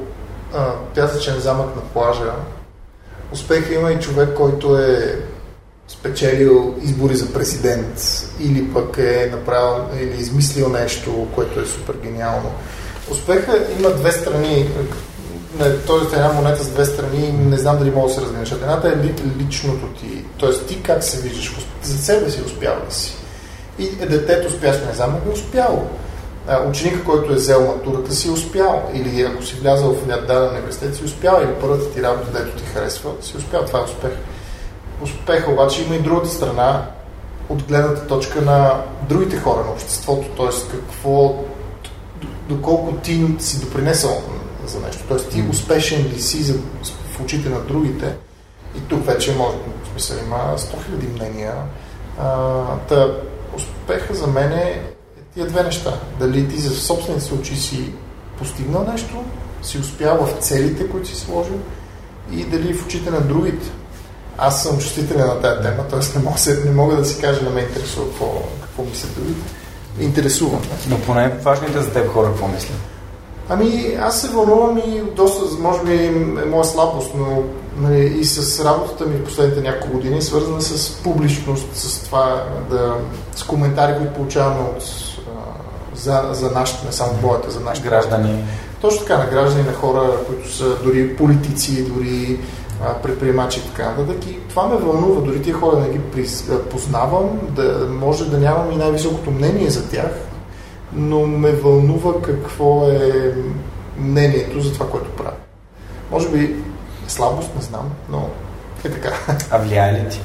а, 0.55 0.71
пясъчен 0.95 1.41
замък 1.41 1.77
на 1.77 1.83
плажа. 1.83 2.33
Успех 3.33 3.71
има 3.71 3.93
и 3.93 4.01
човек, 4.01 4.35
който 4.37 4.79
е 4.79 5.19
спечелил 5.89 6.75
избори 6.83 7.17
за 7.17 7.33
президент 7.33 8.25
или 8.41 8.73
пък 8.73 8.99
е 8.99 9.31
направил 9.33 9.85
или 10.01 10.21
измислил 10.21 10.69
нещо, 10.69 11.27
което 11.35 11.61
е 11.61 11.67
супер 11.67 11.95
гениално. 12.03 12.51
Успеха 13.11 13.59
има 13.79 13.91
две 13.91 14.13
страни 14.13 14.71
т.е. 15.59 16.17
една 16.17 16.33
монета 16.33 16.65
с 16.65 16.69
две 16.69 16.85
страни, 16.85 17.33
не 17.33 17.57
знам 17.57 17.79
дали 17.79 17.91
мога 17.91 18.09
да 18.09 18.15
се 18.15 18.21
разграничат. 18.21 18.63
Едната 18.63 18.89
е 18.89 18.97
личното 19.39 19.87
ти, 19.87 20.25
т.е. 20.41 20.67
ти 20.67 20.83
как 20.83 21.05
се 21.05 21.21
виждаш, 21.21 21.57
за 21.83 21.99
себе 21.99 22.31
си 22.31 22.43
успял 22.47 22.75
ли 22.89 22.95
си. 22.95 23.15
И 23.79 23.89
детето 23.89 24.49
успящо 24.49 24.87
не 24.87 24.95
знам, 24.95 25.21
е 25.27 25.33
успяло. 25.33 25.91
Ученика, 26.69 27.05
който 27.05 27.33
е 27.33 27.37
взел 27.37 27.67
матурата 27.67 28.15
си, 28.15 28.29
е 28.29 28.31
успял. 28.31 28.91
Или 28.95 29.23
ако 29.23 29.43
си 29.43 29.55
влязал 29.55 29.95
в 29.95 30.07
даден 30.07 30.49
университет, 30.49 30.97
си 30.97 31.05
успял. 31.05 31.41
Или 31.43 31.55
първата 31.61 31.91
ти 31.91 32.03
работа, 32.03 32.31
дето 32.33 32.57
ти 32.57 32.65
харесва, 32.65 33.11
си 33.21 33.37
успял. 33.37 33.65
Това 33.65 33.79
е 33.79 33.83
успех. 33.83 34.13
Успеха 35.03 35.51
обаче 35.51 35.83
има 35.83 35.95
и 35.95 36.03
другата 36.03 36.29
страна, 36.29 36.87
от 37.49 37.63
гледната 37.63 38.07
точка 38.07 38.41
на 38.41 38.83
другите 39.09 39.37
хора 39.37 39.65
на 39.65 39.71
обществото, 39.71 40.29
т.е. 40.29 40.71
какво, 40.71 41.45
доколко 42.49 42.93
ти 42.93 43.37
си 43.39 43.61
допринесъл 43.61 44.23
за 44.67 44.81
нещо. 44.81 45.05
Тоест 45.09 45.31
ти 45.31 45.45
успешен 45.51 46.03
ли 46.03 46.21
си 46.21 46.43
за, 46.43 46.55
в 46.85 47.21
очите 47.21 47.49
на 47.49 47.61
другите 47.61 48.15
и 48.77 48.81
тук 48.81 49.07
вече 49.07 49.37
може, 49.37 49.57
в 49.57 49.89
смисъл 49.91 50.17
има 50.27 50.55
100 50.57 50.59
000 50.59 51.15
мнения. 51.15 51.55
А, 52.21 52.63
та, 52.89 53.15
успеха 53.57 54.15
за 54.15 54.27
мен 54.27 54.53
е 54.53 54.92
тия 55.35 55.47
две 55.47 55.63
неща. 55.63 55.93
Дали 56.19 56.49
ти 56.49 56.61
за 56.61 56.71
собствените 56.71 57.25
си 57.25 57.35
очи 57.35 57.57
си 57.57 57.93
постигнал 58.39 58.87
нещо, 58.93 59.25
си 59.63 59.79
успял 59.79 60.27
в 60.27 60.33
целите, 60.41 60.89
които 60.89 61.09
си 61.09 61.17
сложил 61.17 61.59
и 62.33 62.45
дали 62.45 62.75
в 62.75 62.87
очите 62.87 63.11
на 63.11 63.21
другите. 63.21 63.71
Аз 64.39 64.63
съм 64.63 64.79
чувствителен 64.79 65.27
на 65.27 65.41
тази 65.41 65.63
тема, 65.63 65.85
т.е. 65.91 66.19
Не, 66.19 66.25
мога, 66.25 66.37
не 66.65 66.71
мога 66.71 66.97
да 66.97 67.05
си 67.05 67.21
кажа, 67.21 67.43
не 67.43 67.51
ме 67.51 67.61
интересува 67.61 68.07
какво, 68.07 68.43
какво 68.63 68.83
мислят 68.83 69.15
другите. 69.15 69.41
Интересувам. 70.01 70.61
Но 70.89 71.01
поне 71.01 71.29
важните 71.29 71.81
за 71.81 71.93
теб 71.93 72.09
хора 72.09 72.27
какво 72.27 72.49
мислят? 72.49 72.79
Ами, 73.49 73.97
аз 74.01 74.21
се 74.21 74.29
вълнувам 74.29 74.79
и 74.79 75.03
доста, 75.17 75.59
може 75.59 75.83
би 75.83 75.95
е 75.95 76.11
моя 76.47 76.65
слабост, 76.65 77.11
но 77.15 77.43
нали, 77.77 78.19
и 78.21 78.25
с 78.25 78.65
работата 78.65 79.07
ми 79.07 79.17
в 79.17 79.25
последните 79.25 79.61
няколко 79.61 79.97
години, 79.97 80.23
свързана 80.23 80.63
с 80.63 80.95
публичност, 81.03 81.77
с 81.77 82.05
това 82.05 82.45
да, 82.71 82.97
с 83.37 83.43
коментари, 83.43 83.97
които 83.99 84.15
получаваме 84.15 84.61
от, 84.61 84.85
за, 86.03 86.29
за 86.33 86.51
нашите, 86.51 86.87
не 86.87 86.93
само 86.93 87.13
моята, 87.23 87.51
за 87.51 87.61
нашите 87.61 87.89
граждани. 87.89 88.45
Точно 88.81 89.01
така, 89.01 89.19
на 89.19 89.27
граждани, 89.27 89.67
на 89.67 89.73
хора, 89.73 90.11
които 90.27 90.53
са 90.53 90.77
дори 90.85 91.17
политици, 91.17 91.85
дори 91.85 92.41
предприемачи 93.03 93.61
и 93.61 93.63
така 93.63 93.91
нататък. 93.91 94.27
И 94.27 94.49
това 94.49 94.69
ме 94.69 94.77
вълнува, 94.77 95.21
дори 95.21 95.43
тия 95.43 95.55
хора 95.55 95.77
да 95.77 95.89
ги 95.89 96.01
познавам, 96.71 97.39
да 97.51 97.87
може 97.91 98.31
да 98.31 98.39
нямам 98.39 98.73
и 98.73 98.77
най-високото 98.77 99.31
мнение 99.31 99.71
за 99.71 99.91
тях, 99.91 100.11
но 100.93 101.27
ме 101.27 101.53
вълнува 101.53 102.23
какво 102.23 102.89
е 102.89 103.35
мнението 103.99 104.61
за 104.61 104.73
това, 104.73 104.91
което 104.91 105.11
правя. 105.11 105.37
Може 106.11 106.29
би 106.29 106.57
слабост, 107.09 107.51
не 107.57 107.63
знам, 107.63 107.91
но 108.09 108.29
е 108.85 108.91
така. 108.91 109.13
А 109.51 109.59
влияе 109.59 109.93
ли 109.93 110.09
ти? 110.09 110.21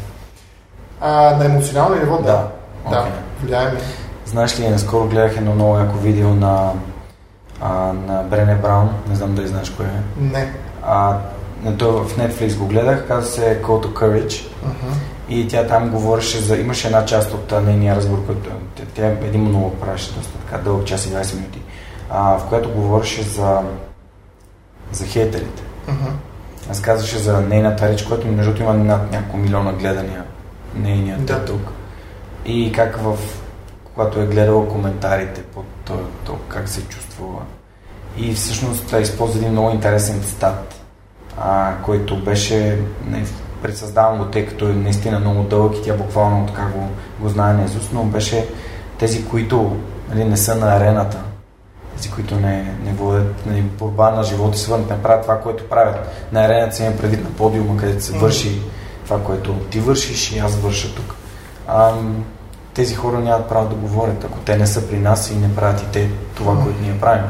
А, 1.02 1.36
на 1.36 1.46
емоционално 1.46 1.96
ниво, 1.96 2.18
да. 2.18 2.24
Да. 2.24 2.48
Да, 2.90 2.96
Okay. 2.96 3.44
влияе 3.44 3.72
ми. 3.72 3.80
Знаеш 4.28 4.60
ли, 4.60 4.70
наскоро 4.70 5.08
гледах 5.08 5.38
едно 5.38 5.56
много 5.56 5.78
яко 5.78 5.98
видео 5.98 6.30
на, 6.30 6.74
а, 7.62 7.94
на 7.94 8.24
Брене 8.24 8.56
Браун, 8.56 8.90
не 9.10 9.16
знам 9.16 9.36
дали 9.36 9.48
знаеш 9.48 9.70
кой 9.70 9.86
е. 9.86 9.90
Не. 10.22 10.54
А, 10.84 11.18
на 11.64 11.78
то 11.78 12.04
в 12.04 12.18
Netflix 12.18 12.58
го 12.58 12.68
гледах, 12.68 13.08
казва 13.08 13.32
се 13.32 13.62
Call 13.62 13.86
to 13.86 13.94
Courage. 13.94 14.28
Uh-huh. 14.28 14.94
И 15.30 15.48
тя 15.48 15.68
там 15.68 15.90
говореше 15.90 16.40
за... 16.40 16.58
Имаше 16.58 16.88
една 16.88 17.06
част 17.06 17.34
от 17.34 17.66
нейния 17.66 17.96
разговор, 17.96 18.26
който 18.26 18.50
тя, 18.76 18.84
тя 18.96 19.08
един 19.08 19.44
монолог 19.44 19.76
правеше 19.80 20.14
доста 20.14 20.38
така 20.38 20.64
дълъг, 20.64 20.86
час 20.86 21.06
и 21.06 21.10
20 21.10 21.36
минути, 21.36 21.62
а, 22.10 22.38
в 22.38 22.46
която 22.50 22.70
говореше 22.70 23.24
за, 23.24 23.62
за 24.92 25.06
хейтерите. 25.06 25.64
Uh-huh. 25.90 26.12
Аз 26.72 26.82
казваше 26.82 27.18
за 27.18 27.42
нейната 27.42 27.90
реч, 27.90 28.04
която 28.04 28.28
между 28.28 28.44
другото 28.44 28.64
има 28.64 28.74
над 28.74 29.12
няколко 29.12 29.38
милиона 29.38 29.74
гледания 29.74 30.24
нейният 30.76 31.26
Да. 31.26 31.40
да. 31.40 31.46
тук. 31.46 31.72
И 32.46 32.72
как 32.72 32.98
в 32.98 33.18
когато 33.98 34.20
е 34.20 34.26
гледала 34.26 34.70
коментарите 34.70 35.44
под 35.44 35.66
то, 35.86 35.94
то, 36.26 36.38
как 36.48 36.70
се 36.70 36.88
чувствала. 36.88 37.42
И 38.18 38.34
всъщност 38.34 38.96
използва 39.02 39.40
един 39.40 39.52
много 39.52 39.70
интересен 39.70 40.22
цитат, 40.22 40.82
а, 41.38 41.76
който 41.86 42.24
беше 42.24 42.80
не, 43.08 43.26
предсъздавам 43.62 44.18
го, 44.18 44.26
тъй 44.26 44.46
като 44.46 44.70
е 44.70 44.74
наистина 44.74 45.20
много 45.20 45.44
дълъг 45.44 45.78
и 45.78 45.82
тя 45.82 45.94
буквално 45.94 46.48
така 46.48 46.66
го, 46.66 46.88
го 47.20 47.30
знае 47.30 47.54
наизуст, 47.54 47.94
но 47.94 48.04
беше 48.04 48.50
тези, 49.00 49.28
които 49.28 49.76
нали, 50.10 50.26
не 50.26 50.38
са 50.38 50.56
на 50.56 50.76
арената, 50.76 51.18
тези, 51.96 52.12
които 52.12 52.36
не, 52.36 52.76
не 52.84 52.94
водят 52.94 53.46
нали, 53.46 53.62
борба 53.62 54.12
на 54.12 54.24
живота 54.24 54.56
и 54.56 54.60
свърнат, 54.60 54.90
не 54.90 55.02
правят 55.02 55.22
това, 55.22 55.40
което 55.40 55.70
правят. 55.70 56.28
На 56.32 56.46
арената 56.46 56.76
си 56.76 56.84
има 56.84 56.98
предвид 56.98 57.24
на 57.24 57.30
подиума, 57.30 57.78
където 57.78 58.04
се 58.04 58.18
върши 58.18 58.62
това, 59.06 59.24
което 59.24 59.54
ти 59.54 59.80
вършиш 59.80 60.32
и 60.32 60.40
аз 60.40 60.56
върша 60.56 60.96
тук. 60.96 61.16
Ам, 61.68 62.26
тези 62.78 62.96
хора 62.96 63.20
нямат 63.20 63.50
право 63.50 63.70
да 63.70 63.76
говорят, 63.76 64.24
ако 64.24 64.38
те 64.40 64.58
не 64.58 64.68
са 64.68 64.88
при 64.88 64.98
нас 64.98 65.32
и 65.32 65.36
не 65.36 65.56
правят 65.56 65.82
и 65.82 65.86
те 65.94 66.10
това, 66.36 66.54
което 66.54 66.82
ние 66.82 67.00
правим. 67.00 67.24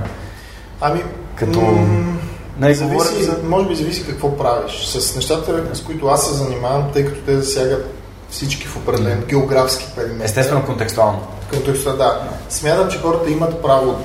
Ами, 0.81 1.03
Като- 1.35 1.59
м- 1.61 2.13
Не, 2.59 2.73
зависи, 2.73 2.93
говорят 2.93 3.23
за- 3.23 3.37
може 3.43 3.67
би 3.67 3.75
зависи 3.75 4.07
какво 4.07 4.37
правиш. 4.37 4.85
С 4.85 5.15
нещата, 5.15 5.63
с 5.75 5.81
които 5.81 6.07
аз 6.07 6.27
се 6.27 6.33
занимавам, 6.33 6.83
тъй 6.93 7.05
като 7.05 7.19
те 7.21 7.37
засягат 7.37 7.93
всички 8.29 8.67
в 8.67 8.77
определен 8.77 9.23
географски 9.27 9.85
периметр. 9.95 10.23
Естествено 10.25 10.65
контекстуално. 10.65 11.19
Контекста, 11.53 11.97
да. 11.97 12.21
Смятам, 12.49 12.89
че 12.89 13.01
хората 13.01 13.29
имат 13.31 13.61
право 13.61 13.95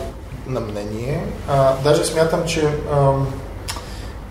на 0.46 0.60
мнение. 0.60 1.24
А, 1.48 1.72
даже 1.84 2.04
смятам, 2.04 2.40
че 2.46 2.68
а, 2.92 3.10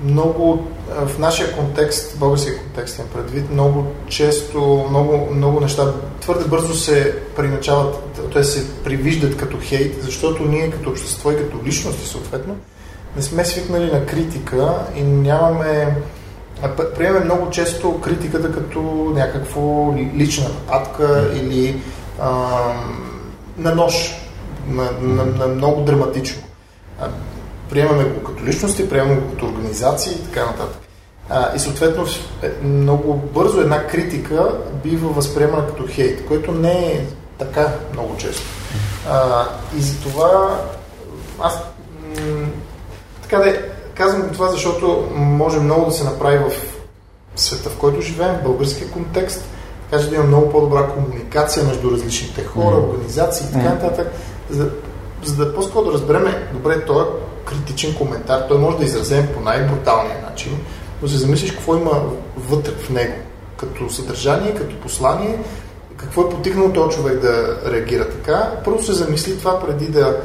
много 0.03 0.67
в 1.05 1.19
нашия 1.19 1.55
контекст, 1.55 2.19
българския 2.19 2.57
контекст 2.57 2.97
имам 2.97 3.09
предвид, 3.09 3.51
много 3.51 3.87
често, 4.07 4.85
много, 4.89 5.29
много 5.33 5.59
неща 5.59 5.93
твърде 6.21 6.45
бързо 6.45 6.73
се 6.73 7.15
приначават, 7.35 7.95
т.е. 8.33 8.43
се 8.43 8.83
привиждат 8.83 9.37
като 9.37 9.57
хейт, 9.61 10.03
защото 10.03 10.45
ние 10.45 10.71
като 10.71 10.89
общество 10.89 11.31
и 11.31 11.37
като 11.37 11.65
личности 11.65 12.07
съответно 12.07 12.55
не 13.15 13.21
сме 13.21 13.45
свикнали 13.45 13.91
на 13.91 14.05
критика 14.05 14.73
и 14.95 15.01
нямаме 15.01 15.95
а, 16.61 16.75
приемаме 16.75 17.25
много 17.25 17.49
често 17.49 18.01
критиката 18.01 18.51
като 18.51 18.81
някакво 19.15 19.93
ли- 19.97 20.11
лична 20.15 20.49
нападка 20.49 21.31
или 21.35 21.81
ам, 22.19 23.21
на 23.57 23.75
нож, 23.75 24.15
на, 24.67 24.91
на, 25.01 25.25
на 25.25 25.47
много 25.47 25.81
драматично. 25.81 26.41
Приемаме 27.71 28.03
го 28.03 28.23
като 28.23 28.45
личности, 28.45 28.89
приемаме 28.89 29.15
го 29.15 29.29
като 29.29 29.45
организации 29.45 30.13
и 30.13 30.23
така 30.23 30.45
нататък. 30.45 30.77
А, 31.29 31.55
и 31.55 31.59
съответно 31.59 32.05
е, 32.43 32.49
много 32.63 33.13
бързо 33.15 33.61
една 33.61 33.87
критика 33.87 34.55
бива 34.83 35.09
възприемана 35.09 35.67
като 35.67 35.87
хейт, 35.87 36.25
което 36.25 36.51
не 36.51 36.73
е 36.73 37.05
така 37.37 37.67
много 37.93 38.17
често. 38.17 38.43
А, 39.09 39.45
и 39.77 39.81
затова 39.81 40.59
аз 41.39 41.53
м- 41.55 42.47
така 43.21 43.37
да 43.37 43.49
е, 43.49 43.61
казвам 43.95 44.29
това, 44.33 44.47
защото 44.47 45.07
може 45.15 45.59
много 45.59 45.85
да 45.85 45.91
се 45.91 46.03
направи 46.03 46.37
в 46.37 46.51
света, 47.35 47.69
в 47.69 47.77
който 47.77 48.01
живеем, 48.01 48.35
в 48.35 48.43
българския 48.43 48.91
контекст, 48.91 49.43
така 49.89 50.03
че 50.03 50.09
да 50.09 50.15
има 50.15 50.25
много 50.25 50.51
по-добра 50.51 50.87
комуникация 50.87 51.65
между 51.65 51.91
различните 51.91 52.43
хора, 52.43 52.75
организации 52.75 53.47
и 53.49 53.53
така 53.53 53.69
нататък, 53.69 54.11
за, 54.49 54.69
за 55.23 55.35
да 55.35 55.55
по-скоро 55.55 55.85
да 55.85 55.91
разбереме, 55.91 56.47
добре, 56.53 56.85
този 56.85 57.05
критичен 57.45 57.95
коментар, 57.95 58.45
той 58.47 58.57
може 58.57 58.77
да 58.77 58.83
изразем 58.83 59.27
по 59.33 59.39
най-бруталния 59.39 60.21
начин, 60.29 60.57
но 61.01 61.07
се 61.07 61.17
замислиш 61.17 61.51
какво 61.51 61.75
има 61.75 62.03
вътре 62.37 62.71
в 62.71 62.89
него, 62.89 63.15
като 63.57 63.89
съдържание, 63.89 64.55
като 64.55 64.75
послание, 64.75 65.39
какво 65.97 66.21
е 66.21 66.29
потикнало 66.29 66.73
този 66.73 66.97
човек 66.97 67.19
да 67.19 67.57
реагира 67.71 68.09
така. 68.09 68.51
Първо 68.65 68.83
се 68.83 68.93
замисли 68.93 69.37
това 69.37 69.59
преди 69.59 69.87
да 69.87 70.17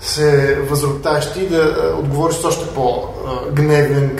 се 0.00 0.60
възроптаеш 0.60 1.32
ти 1.32 1.48
да 1.48 1.94
отговориш 1.98 2.36
с 2.36 2.44
още 2.44 2.74
по-гневен, 2.74 4.18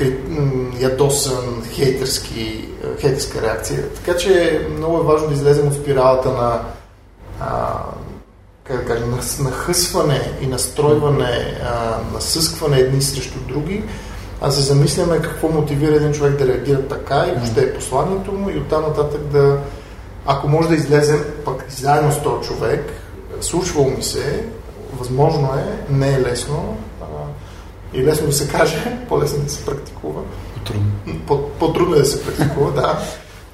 ядосан, 0.81 1.63
хейтерски, 1.71 2.69
хейтерска 3.01 3.43
реакция. 3.43 3.89
Така 3.89 4.17
че 4.17 4.61
много 4.77 4.99
е 4.99 5.03
важно 5.03 5.29
да 5.29 5.35
излезем 5.35 5.69
от 5.69 5.75
спиралата 5.75 6.29
на 6.29 6.61
как 8.71 8.79
да 8.79 8.85
кажем, 8.85 9.15
нахъс- 9.15 9.41
нахъсване 9.41 10.33
и 10.41 10.47
настройване, 10.47 11.59
а, 11.65 11.99
насъскване 12.15 12.79
едни 12.79 13.03
срещу 13.03 13.39
други, 13.39 13.85
а 14.41 14.51
се 14.51 14.61
замисляме 14.61 15.19
какво 15.19 15.49
мотивира 15.49 15.97
един 15.97 16.13
човек 16.13 16.37
да 16.37 16.47
реагира 16.47 16.83
така 16.83 17.27
и 17.29 17.35
въобще 17.35 17.61
е 17.61 17.75
посланието 17.75 18.33
му 18.33 18.51
и 18.51 18.59
оттам 18.59 18.83
нататък 18.83 19.21
да, 19.23 19.59
ако 20.27 20.49
може 20.49 20.69
да 20.69 20.75
излезем 20.75 21.25
пък 21.45 21.65
заедно 21.71 22.13
с 22.13 22.23
този 22.23 22.49
човек, 22.49 22.93
случвало 23.41 23.91
ми 23.91 24.03
се, 24.03 24.45
възможно 24.93 25.49
е, 25.49 25.93
не 25.93 26.15
е 26.15 26.21
лесно, 26.21 26.77
а, 27.03 27.05
и 27.95 28.05
лесно 28.05 28.27
да 28.27 28.33
се 28.33 28.49
каже, 28.49 28.99
по-лесно 29.09 29.45
да 29.45 29.51
се 29.51 29.65
практикува. 29.65 30.21
Трудно. 30.67 30.93
По- 31.27 31.49
По-трудно 31.49 31.95
е 31.95 31.99
да 31.99 32.05
се 32.05 32.25
практикува, 32.25 32.73
да. 32.73 32.99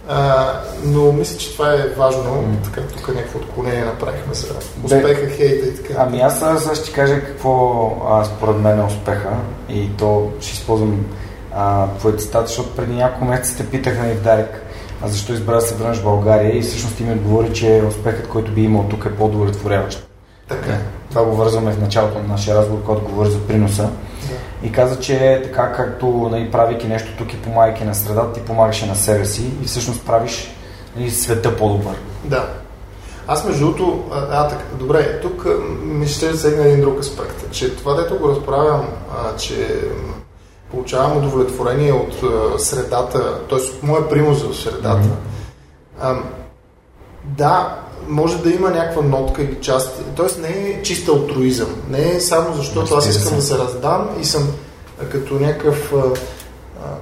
А, 0.09 0.53
но 0.85 1.13
мисля, 1.13 1.39
че 1.39 1.53
това 1.53 1.75
е 1.75 1.89
важно. 1.97 2.23
М. 2.23 2.57
Така, 2.65 2.81
тук 2.81 3.09
някакво 3.09 3.39
отклонение 3.39 3.85
направихме 3.85 4.35
за 4.35 4.55
успеха, 4.85 5.27
хейта 5.27 5.67
и 5.67 5.77
така. 5.77 5.95
Ами 5.99 6.21
аз 6.21 6.39
сега 6.39 6.75
ще 6.75 6.93
кажа 6.93 7.21
какво 7.21 7.93
а, 8.09 8.25
според 8.25 8.57
мен 8.57 8.81
е 8.81 8.85
успеха 8.85 9.31
и 9.69 9.91
то 9.99 10.31
ще 10.41 10.53
използвам 10.53 11.07
а, 11.55 11.87
твоя 11.99 12.17
цитат, 12.17 12.49
защото 12.49 12.77
преди 12.77 12.93
няколко 12.93 13.25
месеца 13.25 13.57
те 13.57 13.71
питах 13.71 13.95
в 13.95 14.23
Дарик 14.23 14.63
а 15.03 15.09
защо 15.09 15.33
избра 15.33 15.61
се 15.61 15.75
върнеш 15.75 15.99
в 15.99 16.05
България 16.05 16.59
и 16.59 16.63
всъщност 16.63 16.97
ти 16.97 17.05
ми 17.05 17.13
отговори, 17.13 17.53
че 17.53 17.83
успехът, 17.89 18.29
който 18.29 18.53
би 18.53 18.63
имал 18.63 18.87
тук 18.91 19.05
е 19.05 19.17
по-удовлетворяващ. 19.17 20.09
Така. 20.49 20.79
Това 21.11 21.25
го 21.25 21.37
вързваме 21.37 21.73
в 21.73 21.81
началото 21.81 22.19
на 22.19 22.29
нашия 22.29 22.57
разговор, 22.57 22.83
който 22.83 23.05
говори 23.05 23.31
за 23.31 23.41
приноса. 23.41 23.89
И 24.67 24.73
каза, 24.73 25.01
че 25.01 25.41
така 25.45 25.73
както 25.73 26.07
нали, 26.07 26.51
правейки 26.51 26.87
нещо 26.87 27.09
тук 27.19 27.33
и 27.35 27.43
помагайки 27.43 27.85
на 27.85 27.95
средата, 27.95 28.33
ти 28.33 28.41
помагаш 28.41 28.83
и 28.83 28.87
на 28.87 28.95
себе 28.95 29.25
си 29.25 29.51
и 29.63 29.67
всъщност 29.67 30.07
правиш 30.07 30.55
нали, 30.97 31.11
света 31.11 31.57
по-добър. 31.57 31.95
Да. 32.25 32.49
Аз 33.27 33.45
между 33.45 33.65
другото, 33.65 34.05
а, 34.13 34.27
а, 34.31 34.49
така, 34.49 34.63
добре, 34.79 35.21
тук 35.21 35.47
ми 35.83 36.07
ще 36.07 36.33
засегна 36.33 36.65
един 36.65 36.81
друг 36.81 37.01
аспект, 37.01 37.51
че 37.51 37.77
това, 37.77 37.95
дето 37.95 38.19
го 38.19 38.29
разправям, 38.29 38.87
а, 39.17 39.37
че 39.37 39.81
получавам 40.71 41.17
удовлетворение 41.17 41.93
от 41.93 42.23
а, 42.23 42.59
средата, 42.59 43.39
т.е. 43.49 43.59
от 43.59 43.83
моя 43.83 44.09
принос 44.09 44.43
в 44.43 44.63
средата. 44.63 44.99
Мгм. 44.99 45.15
А, 46.01 46.17
да, 47.25 47.79
може 48.09 48.39
да 48.39 48.51
има 48.51 48.71
някаква 48.71 49.03
нотка 49.03 49.43
или 49.43 49.57
част, 49.61 50.03
т.е. 50.17 50.41
не 50.41 50.49
е 50.49 50.83
чиста 50.83 51.13
алтруизъм, 51.13 51.69
не 51.91 52.17
е 52.17 52.21
само 52.21 52.55
защото 52.55 52.95
аз 52.95 53.09
искам 53.09 53.37
да 53.37 53.43
се 53.43 53.59
раздам 53.59 54.09
и 54.21 54.25
съм 54.25 54.49
като 55.13 55.35
някакъв 55.35 55.93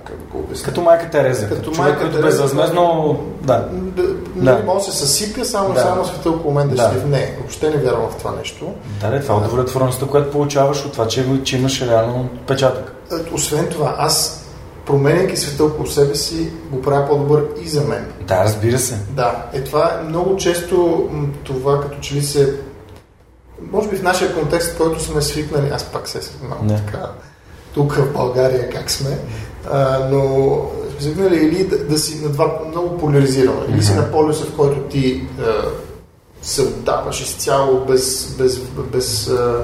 как 0.05 0.17
да 0.19 0.25
го 0.25 0.39
обясня? 0.39 0.65
Като 0.65 0.81
майка 0.81 1.11
Тереза. 1.11 1.49
Като 1.49 1.55
Като 1.55 1.71
човек, 1.71 1.79
майка 1.79 2.01
който 2.01 2.17
Тереза, 2.17 2.43
безвъзмезно... 2.43 3.19
Да. 3.43 3.69
Да, 3.73 4.03
Да. 4.35 4.55
Не 4.55 4.63
може 4.63 4.87
да 4.87 4.93
се 4.93 4.99
съсипя, 4.99 5.45
само, 5.45 5.75
Да. 5.75 5.81
само 5.81 6.05
света 6.05 6.31
около 6.31 6.55
мен 6.55 6.69
да, 6.69 6.75
Да. 6.75 6.91
ще 6.91 7.07
Не, 7.07 7.37
въобще 7.39 7.71
не 7.71 7.77
вярвам 7.77 8.11
в 8.11 8.17
това 8.17 8.33
нещо. 8.39 8.73
Да, 9.01 9.11
да, 9.11 9.21
това 9.21 9.35
е 9.35 9.39
удовлетвореността, 9.39 10.07
която 10.07 10.31
получаваш 10.31 10.85
от 10.85 10.93
това, 10.93 11.09
че, 11.09 11.27
че 11.45 11.57
имаш 11.57 11.83
реално 11.83 12.31
отпечатък. 12.41 12.95
Е, 13.13 13.35
Освен 13.35 13.69
това, 13.69 13.95
аз 13.99 14.44
променяйки 14.87 15.37
света 15.37 15.65
около 15.65 15.87
себе 15.87 16.15
си, 16.15 16.51
го 16.71 16.83
правя 16.83 17.09
по-добър 17.09 17.45
и 17.63 17.69
за 17.69 17.81
мен. 17.81 18.13
Да, 18.21 18.45
разбира 18.45 18.79
се. 18.79 18.99
Да, 19.11 19.45
е 19.53 19.65
това 19.65 20.01
е 20.01 20.05
много 20.05 20.37
често 20.37 21.09
това 21.45 21.81
като 21.81 22.01
че 22.01 22.15
ли 22.15 22.23
се... 22.23 22.55
Може 23.73 23.89
би 23.89 23.97
в 23.97 24.03
нашия 24.03 24.35
контекст, 24.35 24.73
в 24.73 24.77
който 24.77 25.03
сме 25.03 25.23
свикнали, 25.23 25.69
аз 25.69 25.85
пак 25.85 26.09
се 26.09 26.21
малко 26.49 26.65
Не. 26.65 26.77
така, 26.77 27.11
тук 27.75 27.93
в 27.93 28.13
България 28.13 28.71
как 28.71 28.91
сме, 28.91 29.19
а, 29.71 30.09
но 30.11 30.57
сме 30.91 31.01
свикнали 31.01 31.37
или 31.37 31.65
да, 31.65 31.79
да 31.79 31.99
си 31.99 32.25
на 32.25 32.29
два 32.29 32.61
много 32.69 32.99
поляризирано, 32.99 33.63
или 33.69 33.83
си 33.83 33.95
на 33.95 34.11
полюса, 34.11 34.45
в 34.45 34.57
който 34.57 34.81
ти 34.81 35.27
а, 35.41 35.45
се 36.43 36.63
отдаваш 36.63 37.21
изцяло 37.21 37.85
без, 37.85 38.35
без, 38.39 38.61
без 38.93 39.29
а, 39.29 39.63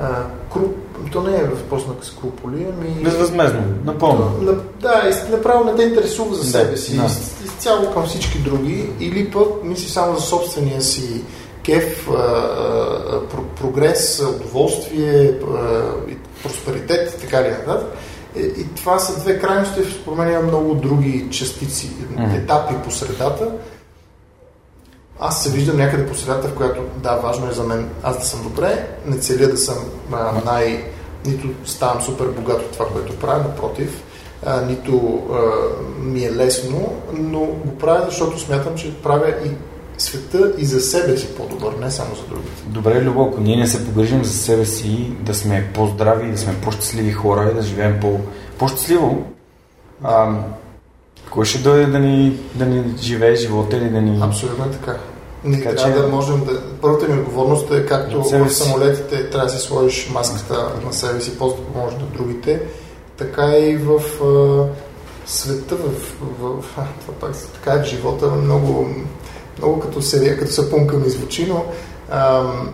а, 0.00 0.22
круп, 0.52 0.76
то 1.12 1.22
не 1.22 1.36
е 1.36 1.44
въпрос 1.44 1.86
на 1.86 1.94
скруполи, 2.02 2.66
ами... 2.72 3.04
Безвъзмезно, 3.04 3.60
напълно. 3.84 4.32
На, 4.40 4.52
да, 4.80 5.10
направо 5.30 5.64
не 5.64 5.74
те 5.74 5.82
интересува 5.82 6.34
за 6.34 6.44
себе 6.44 6.76
си, 6.76 6.96
да. 6.96 7.04
из, 7.04 7.44
изцяло 7.44 7.92
към 7.92 8.06
всички 8.06 8.38
други, 8.38 8.90
или 9.00 9.30
пък 9.30 9.64
мисли 9.64 9.88
само 9.88 10.16
за 10.16 10.22
собствения 10.22 10.82
си 10.82 11.24
кеф, 11.64 12.08
а, 12.08 12.12
а, 12.12 13.28
про, 13.28 13.42
прогрес, 13.42 14.22
удоволствие, 14.36 15.32
а, 15.56 15.82
просперитет 16.42 17.14
и 17.14 17.20
така 17.20 17.42
ли 17.42 17.48
нататък. 17.48 17.88
И, 18.36 18.40
и 18.40 18.66
това 18.76 18.98
са 18.98 19.20
две 19.20 19.38
крайности, 19.38 19.80
според 20.00 20.18
мен 20.18 20.44
много 20.44 20.74
други 20.74 21.28
частици, 21.30 21.90
етапи 22.36 22.74
по 22.84 22.90
средата. 22.90 23.48
Аз 25.20 25.42
се 25.42 25.50
виждам 25.50 25.76
някъде 25.76 26.06
по 26.06 26.14
средата, 26.14 26.48
в 26.48 26.54
която 26.54 26.80
да, 26.96 27.16
важно 27.16 27.50
е 27.50 27.52
за 27.52 27.64
мен. 27.64 27.88
Аз 28.02 28.18
да 28.18 28.24
съм 28.24 28.42
добре, 28.42 28.88
не 29.06 29.18
целя 29.18 29.46
да 29.46 29.56
съм 29.56 29.76
а, 30.12 30.32
най... 30.44 30.84
Нито 31.26 31.48
ставам 31.64 32.02
супер 32.02 32.26
богат 32.26 32.62
от 32.62 32.72
това, 32.72 32.86
което 32.86 33.16
правя, 33.16 33.38
напротив, 33.38 34.02
а, 34.46 34.60
нито 34.60 35.22
а, 35.32 35.36
ми 36.02 36.24
е 36.24 36.32
лесно, 36.32 36.92
но 37.12 37.40
го 37.40 37.78
правя, 37.78 38.04
защото 38.08 38.38
смятам, 38.40 38.74
че 38.76 39.02
правя 39.02 39.34
и 39.44 39.50
света 39.98 40.52
и 40.58 40.64
за 40.64 40.80
себе 40.80 41.16
си 41.16 41.34
по-добър, 41.34 41.72
не 41.80 41.90
само 41.90 42.14
за 42.14 42.22
другите. 42.22 42.62
Добре, 42.66 43.02
Любо, 43.02 43.22
ако 43.22 43.40
ние 43.40 43.56
не 43.56 43.66
се 43.66 43.86
погрижим 43.86 44.24
за 44.24 44.32
себе 44.32 44.64
си, 44.64 45.12
да 45.20 45.34
сме 45.34 45.70
по-здрави, 45.74 46.30
да 46.30 46.38
сме 46.38 46.54
по-щастливи 46.60 47.12
хора 47.12 47.50
и 47.52 47.54
да 47.54 47.62
живеем 47.62 47.98
по- 48.00 48.20
по-щастливо, 48.58 49.24
а, 50.02 50.34
кой 51.30 51.44
ще 51.44 51.58
дойде 51.58 51.86
да 51.86 51.98
ни, 51.98 52.38
да 52.54 52.66
ни 52.66 52.94
живее 53.00 53.34
живота 53.34 53.76
или 53.76 53.90
да 53.90 54.00
ни... 54.00 54.20
Абсолютно 54.22 54.64
е 54.64 54.70
така. 54.70 54.96
Ние 55.44 55.62
Така 55.62 55.76
трябва 55.76 55.96
че- 55.96 56.02
да 56.02 56.08
можем 56.08 56.44
да... 56.44 56.60
Първата 56.80 57.08
ми 57.08 57.20
отговорност 57.20 57.70
е 57.70 57.86
както 57.86 58.22
в 58.22 58.50
самолетите 58.50 59.30
трябва 59.30 59.46
да 59.46 59.52
си 59.52 59.66
сложиш 59.66 60.10
маската 60.10 60.72
на 60.84 60.92
себе 60.92 61.20
си, 61.20 61.38
после 61.38 61.56
да 61.56 61.62
помогнеш 61.62 61.94
на 61.94 62.06
другите, 62.06 62.62
така 63.16 63.56
и 63.56 63.76
в 63.76 64.00
а, 64.24 64.64
света, 65.26 65.76
в, 65.76 65.88
в, 66.20 66.60
в, 66.60 66.64
това 67.00 67.14
пак, 67.20 67.30
така 67.54 67.72
е 67.72 67.82
в 67.82 67.86
живота, 67.86 68.26
много, 68.26 68.88
много 69.58 69.80
като, 69.80 70.02
серия, 70.02 70.38
като 70.38 70.52
сапунка 70.52 70.96
ми 70.96 71.10
звучи, 71.10 71.46
но 71.48 71.64
ам, 72.10 72.70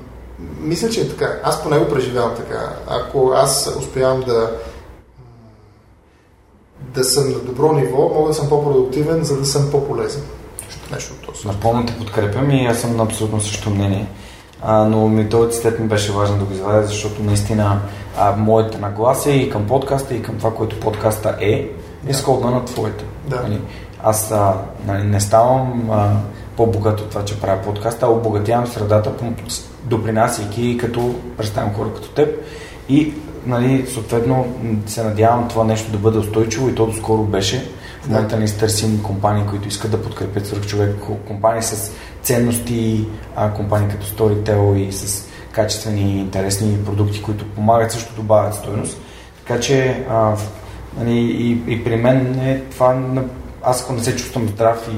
мисля, 0.61 0.91
че 0.91 1.01
е 1.01 1.09
така. 1.09 1.41
Аз 1.43 1.63
поне 1.63 1.79
го 1.79 1.89
преживявам 1.89 2.35
така. 2.37 2.73
Ако 2.87 3.33
аз 3.37 3.75
успявам 3.79 4.21
да 4.21 4.51
да 6.81 7.05
съм 7.05 7.29
на 7.33 7.39
добро 7.39 7.73
ниво, 7.73 8.11
мога 8.15 8.29
да 8.29 8.35
съм 8.35 8.49
по-продуктивен, 8.49 9.25
за 9.25 9.39
да 9.39 9.47
съм 9.47 9.71
по-полезен. 9.71 10.23
Нещо 10.93 11.13
от 11.15 11.27
този. 11.27 11.47
Напълно 11.49 11.87
те 11.87 11.99
подкрепям 11.99 12.51
и 12.51 12.67
аз 12.67 12.79
съм 12.81 12.97
на 12.97 13.03
абсолютно 13.03 13.41
същото 13.41 13.71
мнение. 13.71 14.07
А, 14.63 14.85
но 14.85 15.09
ми 15.09 15.29
този 15.29 15.53
цитат 15.53 15.79
ми 15.79 15.87
беше 15.89 16.13
важно 16.13 16.39
да 16.39 16.45
го 16.45 16.53
извадя, 16.53 16.87
защото 16.87 17.23
наистина 17.23 17.81
а, 18.19 18.37
моята 18.37 18.79
нагласа 18.79 19.31
и 19.31 19.51
към 19.51 19.67
подкаста 19.67 20.15
и 20.15 20.23
към 20.23 20.39
това, 20.39 20.55
което 20.55 20.81
подкаста 20.81 21.37
е, 21.41 21.51
е 21.51 21.69
Да. 22.05 22.15
сходна 22.15 22.51
на 22.51 22.65
твоята. 22.65 23.05
Да. 23.29 23.41
Нали, 23.43 23.61
аз 24.03 24.33
а, 24.33 24.55
нали, 24.87 25.03
не 25.03 25.21
ставам 25.21 25.91
а, 25.91 26.11
по-богат 26.57 27.01
от 27.01 27.11
това, 27.11 27.25
че 27.25 27.41
правя 27.41 27.63
подкаста, 27.63 28.07
а 28.07 28.11
обогатявам 28.11 28.67
средата, 28.67 29.13
допринасяйки 29.85 30.79
като 30.79 31.15
представям 31.37 31.75
хора 31.75 31.95
като 31.95 32.09
теб 32.09 32.29
и 32.89 33.15
нали, 33.47 33.87
съответно 33.87 34.47
се 34.87 35.05
надявам 35.05 35.49
това 35.49 35.65
нещо 35.65 35.93
да 35.93 35.99
бъде 35.99 36.19
устойчиво 36.19 36.69
и 36.69 36.75
то 36.75 36.87
доскоро 36.87 37.23
беше. 37.23 37.71
В 38.03 38.09
момента 38.09 38.37
не 38.37 38.47
търсим 38.47 39.03
компании, 39.03 39.47
които 39.51 39.69
искат 39.69 39.91
да 39.91 40.03
подкрепят 40.03 40.47
свърх 40.47 40.67
човек, 40.67 40.97
компании 41.27 41.63
с 41.63 41.93
ценности, 42.23 43.07
компании 43.57 43.89
като 43.89 44.07
Storytel 44.07 44.77
и 44.77 44.93
с 44.93 45.29
качествени, 45.53 46.21
интересни 46.21 46.85
продукти, 46.85 47.23
които 47.23 47.51
помагат 47.51 47.93
също 47.93 48.15
добавят 48.15 48.55
стоеност. 48.55 49.01
Така 49.47 49.61
че 49.61 50.05
а, 50.11 50.35
нали, 50.99 51.19
и, 51.19 51.73
и 51.73 51.85
при 51.85 51.97
мен 51.97 52.39
е 52.39 52.61
това, 52.71 53.03
аз 53.63 53.83
ако 53.83 53.93
не 53.93 54.03
се 54.03 54.17
чувствам 54.17 54.49
здрав 54.49 54.89
и 54.93 54.97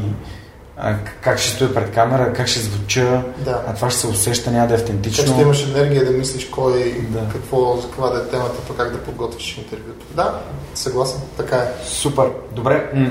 а, 0.76 0.94
как 1.20 1.38
ще 1.38 1.50
стоя 1.50 1.74
пред 1.74 1.90
камера, 1.90 2.32
как 2.32 2.46
ще 2.46 2.60
звуча, 2.60 3.22
Да. 3.38 3.62
а 3.68 3.74
това 3.74 3.90
ще 3.90 4.00
се 4.00 4.06
усеща, 4.06 4.50
няма 4.50 4.66
да 4.68 4.74
е 4.74 4.76
автентично. 4.76 5.24
че 5.24 5.34
да 5.34 5.42
имаш 5.42 5.66
енергия 5.66 6.04
да 6.04 6.10
мислиш 6.10 6.48
кой, 6.48 7.00
Да. 7.08 7.28
какво, 7.32 7.76
за 7.76 7.82
каква 7.82 8.10
да 8.10 8.18
е 8.18 8.24
темата, 8.24 8.54
пък 8.68 8.76
как 8.76 8.92
да 8.92 8.98
подготвиш 8.98 9.58
интервюто. 9.58 10.06
Да, 10.14 10.34
съгласен, 10.74 11.20
така 11.36 11.56
е. 11.56 11.68
Супер. 11.84 12.24
Добре. 12.52 12.90
М- 12.94 13.10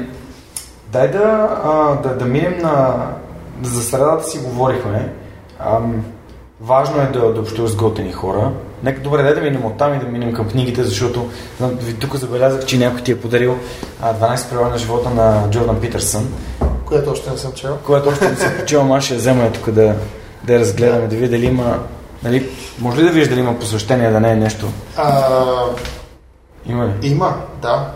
Дай 0.92 1.12
да, 1.12 1.60
а, 1.64 1.96
да, 1.96 2.16
да 2.16 2.26
минем 2.26 2.58
на... 2.62 2.96
За 3.64 3.84
средата 3.84 4.30
си 4.30 4.38
говорихме. 4.40 5.14
Ам, 5.60 6.06
важно 6.62 7.02
е 7.02 7.06
да, 7.06 7.34
да 7.34 7.42
общуваш 7.42 7.72
с 7.72 7.76
готени 7.76 8.12
хора. 8.12 8.52
Нека 8.84 9.02
добре, 9.02 9.24
дай 9.24 9.34
да 9.36 9.42
минем 9.42 9.66
оттам 9.66 9.94
и 9.94 10.00
да 10.00 10.06
минем 10.06 10.34
към 10.34 10.50
книгите, 10.50 10.84
защото 10.84 11.30
тук 12.00 12.16
забелязах, 12.16 12.66
че 12.66 12.78
някой 12.78 13.02
ти 13.02 13.12
е 13.12 13.22
подарил 13.22 13.58
а, 14.02 14.14
12 14.14 14.50
правила 14.50 14.70
на 14.70 14.78
живота 14.78 15.10
на 15.10 15.50
Джордан 15.50 15.82
Питърсън, 15.82 16.34
Което 16.86 17.12
още 17.12 17.32
не 17.32 17.38
съм 17.38 17.52
чел. 17.52 17.78
което 17.86 18.10
още 18.10 18.30
не 18.30 18.36
се 18.36 18.58
почувам, 18.58 18.92
аз 18.92 19.04
ще 19.04 19.16
взема 19.16 19.52
тук 19.52 19.72
да, 19.72 19.96
да 20.44 20.54
я 20.54 20.60
разгледаме, 20.60 21.08
да 21.08 21.16
видя 21.16 21.30
дали 21.30 21.46
има... 21.46 21.80
Нали, 22.24 22.50
може 22.80 22.98
ли 22.98 23.04
да 23.04 23.12
видиш 23.12 23.28
дали 23.28 23.40
има 23.40 23.60
посвещение, 23.60 24.12
да 24.12 24.20
не 24.20 24.32
е 24.32 24.36
нещо? 24.36 24.68
А, 24.98 25.30
Има 26.66 26.86
ли? 26.86 26.92
има, 27.08 27.36
да. 27.62 27.92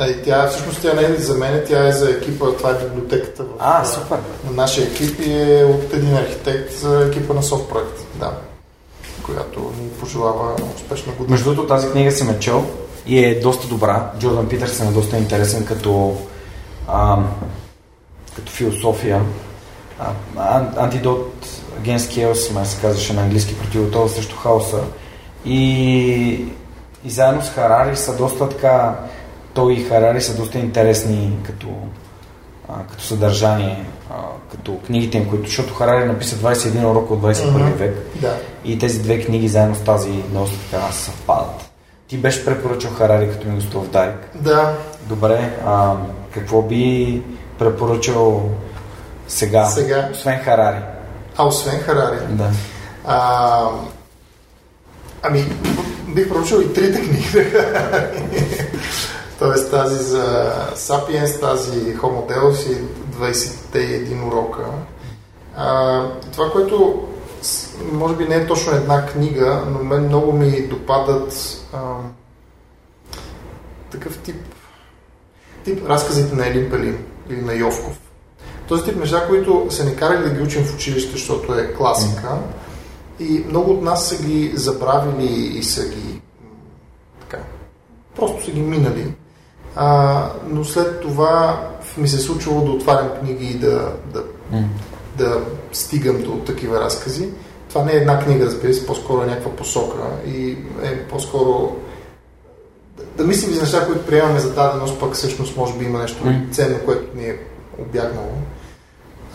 Е, 0.00 0.22
тя, 0.22 0.46
всъщност 0.46 0.82
тя 0.82 0.94
не 0.94 1.02
е 1.02 1.14
за 1.14 1.34
мен, 1.34 1.62
тя 1.68 1.88
е 1.88 1.92
за 1.92 2.10
екипа, 2.10 2.46
това 2.58 2.70
е 2.70 2.74
библиотеката 2.74 3.42
в, 3.42 3.46
А, 3.58 3.84
супер. 3.84 4.18
на 4.46 4.52
нашия 4.52 4.86
екип 4.86 5.20
и 5.20 5.32
е 5.32 5.64
от 5.64 5.94
един 5.94 6.16
архитект 6.16 6.72
за 6.72 7.06
екипа 7.10 7.34
на 7.34 7.42
софтпроект, 7.42 8.06
да, 8.14 8.32
която 9.22 9.60
ни 9.60 9.88
пожелава 10.00 10.52
успешна 10.76 11.12
година. 11.12 11.30
Между 11.30 11.44
другото, 11.54 11.68
тази 11.74 11.90
книга 11.90 12.10
си 12.12 12.24
ме 12.24 12.38
чел 12.38 12.64
и 13.06 13.24
е 13.24 13.40
доста 13.40 13.68
добра. 13.68 14.10
Джордан 14.18 14.48
Питърсън 14.48 14.88
е 14.88 14.92
доста 14.92 15.16
интересен 15.16 15.64
като, 15.66 16.16
а, 16.88 17.16
като 18.36 18.52
философия. 18.52 19.22
Антидот 20.76 21.32
against 21.82 22.10
chaos, 22.10 22.52
май 22.54 22.66
се 22.66 22.80
казваше 22.80 23.12
на 23.12 23.22
английски, 23.22 23.58
противотова 23.58 24.08
срещу 24.08 24.36
хаоса. 24.36 24.80
И, 25.44 26.44
и 27.04 27.10
заедно 27.10 27.42
с 27.42 27.50
Харари 27.50 27.96
са 27.96 28.16
доста 28.16 28.48
така, 28.48 28.98
той 29.54 29.72
и 29.72 29.84
Харари 29.84 30.20
са 30.20 30.36
доста 30.36 30.58
интересни 30.58 31.38
като, 31.46 31.68
а, 32.68 32.72
като 32.90 33.02
съдържание, 33.02 33.84
а, 34.10 34.14
като 34.50 34.78
книгите 34.86 35.18
им, 35.18 35.28
които, 35.28 35.46
защото 35.46 35.74
Харари 35.74 36.04
написа 36.04 36.36
21 36.36 36.90
урока 36.90 37.14
от 37.14 37.20
21 37.20 37.50
Мгм. 37.50 37.76
век. 37.76 37.96
Да. 38.20 38.36
И 38.64 38.78
тези 38.78 39.02
две 39.02 39.20
книги 39.24 39.48
заедно 39.48 39.74
с 39.74 39.80
тази 39.80 40.10
доста 40.10 40.56
така 40.70 40.92
съвпадат. 40.92 41.70
Ти 42.08 42.18
беше 42.18 42.44
препоръчал 42.44 42.90
Харари, 42.90 43.30
като 43.30 43.48
ми 43.48 43.54
гостува 43.54 43.84
в 43.84 43.90
Дарик. 43.90 44.28
Да, 44.34 44.76
Добре, 45.08 45.58
а, 45.66 45.94
какво 46.34 46.62
би 46.62 47.22
препоръчал 47.64 48.50
сега, 49.28 49.66
Сега? 49.66 50.08
освен 50.12 50.38
Харари? 50.38 50.82
а 51.36 51.46
освен 51.46 51.80
Харари, 51.80 52.18
Да. 52.30 52.50
А, 53.06 53.68
ами, 55.22 55.52
бих 56.14 56.28
проучил 56.28 56.56
и 56.56 56.72
трите 56.72 57.00
книги. 57.00 57.26
Тоест 59.38 59.70
тази 59.70 60.04
за 60.04 60.52
Sapiens, 60.76 61.40
тази 61.40 61.96
Homo 61.96 62.28
Deus 62.30 62.72
и 62.72 62.78
21 63.74 64.26
урока. 64.26 64.62
А, 65.56 66.02
това, 66.32 66.50
което 66.52 67.02
може 67.92 68.16
би 68.16 68.24
не 68.24 68.34
е 68.34 68.46
точно 68.46 68.72
една 68.72 69.06
книга, 69.06 69.62
но 69.68 69.78
мен 69.78 70.04
много 70.04 70.32
ми 70.32 70.62
допадат 70.62 71.34
а, 71.72 71.78
такъв 73.90 74.18
тип, 74.18 74.36
тип 75.64 75.88
разказите 75.88 76.34
на 76.34 76.46
Елин 76.46 76.70
Пелин 76.70 77.04
или 77.30 77.40
на 77.40 77.54
Йовков. 77.54 77.98
Този 78.68 78.84
тип 78.84 78.96
неща, 78.96 79.26
които 79.28 79.66
са 79.70 79.84
ни 79.84 79.96
карали 79.96 80.22
да 80.22 80.30
ги 80.30 80.42
учим 80.42 80.64
в 80.64 80.74
училище, 80.74 81.12
защото 81.12 81.54
е 81.54 81.74
класика. 81.74 82.38
И 83.20 83.44
много 83.48 83.70
от 83.70 83.82
нас 83.82 84.08
са 84.08 84.22
ги 84.22 84.52
забравили 84.54 85.58
и 85.58 85.62
са 85.64 85.88
ги 85.88 86.22
така, 87.20 87.42
просто 88.16 88.44
са 88.44 88.50
ги 88.50 88.60
минали. 88.60 89.14
А, 89.76 90.28
но 90.48 90.64
след 90.64 91.00
това 91.00 91.68
ми 91.96 92.08
се 92.08 92.16
е 92.16 92.20
случвало 92.20 92.64
да 92.64 92.70
отварям 92.70 93.08
книги 93.20 93.46
и 93.46 93.58
да, 93.58 93.92
да, 94.12 94.24
mm. 94.52 94.64
да 95.18 95.40
стигам 95.72 96.22
до 96.22 96.36
такива 96.36 96.80
разкази. 96.80 97.28
Това 97.68 97.84
не 97.84 97.92
е 97.92 97.96
една 97.96 98.18
книга, 98.18 98.46
разбира 98.46 98.74
се, 98.74 98.86
по-скоро 98.86 99.22
е 99.22 99.26
някаква 99.26 99.56
посока 99.56 100.02
и 100.26 100.56
е 100.82 101.08
по-скоро 101.08 101.76
да, 103.16 103.24
мислим 103.24 103.54
за 103.54 103.60
неща, 103.60 103.86
които 103.86 104.06
приемаме 104.06 104.40
за 104.40 104.54
даденост, 104.54 105.00
пък 105.00 105.14
всъщност 105.14 105.56
може 105.56 105.78
би 105.78 105.84
има 105.84 105.98
нещо 105.98 106.24
mm. 106.24 106.52
ценно, 106.52 106.78
което 106.84 107.16
ни 107.16 107.24
е 107.24 107.38
обягнало. 107.78 108.32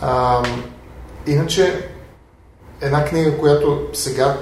А, 0.00 0.42
иначе, 1.26 1.88
една 2.80 3.04
книга, 3.04 3.38
която 3.38 3.86
сега 3.92 4.36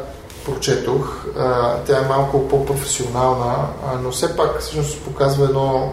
прочетох, 0.45 1.27
а, 1.39 1.77
тя 1.77 1.99
е 1.99 2.09
малко 2.09 2.49
по-професионална, 2.49 3.55
а, 3.87 3.99
но 4.03 4.11
все 4.11 4.37
пак 4.37 4.61
всъщност 4.61 5.05
показва 5.05 5.45
едно 5.45 5.93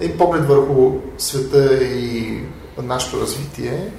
един 0.00 0.18
поглед 0.18 0.46
върху 0.48 0.92
света 1.18 1.84
и 1.84 2.38
нашето 2.82 3.20
развитие. 3.20 3.90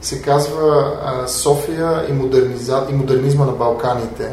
Се 0.00 0.22
казва 0.22 0.98
а, 1.04 1.28
София 1.28 2.06
и, 2.08 2.12
модерниза... 2.12 2.86
и 2.90 2.92
модернизма 2.92 3.44
на 3.44 3.52
Балканите 3.52 4.30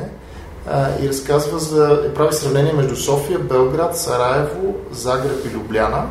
и 1.01 1.09
разказва 1.09 1.59
за, 1.59 2.11
прави 2.15 2.33
сравнение 2.33 2.73
между 2.73 2.95
София, 2.95 3.39
Белград, 3.39 3.97
Сараево, 3.97 4.75
Загреб 4.91 5.45
и 5.45 5.49
Любляна 5.49 6.09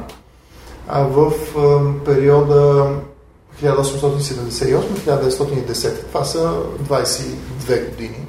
а, 0.88 1.02
в 1.02 1.32
периода 2.04 2.90
1878-1910. 3.62 6.06
Това 6.06 6.24
са 6.24 6.52
22 6.82 7.90
години. 7.90 8.26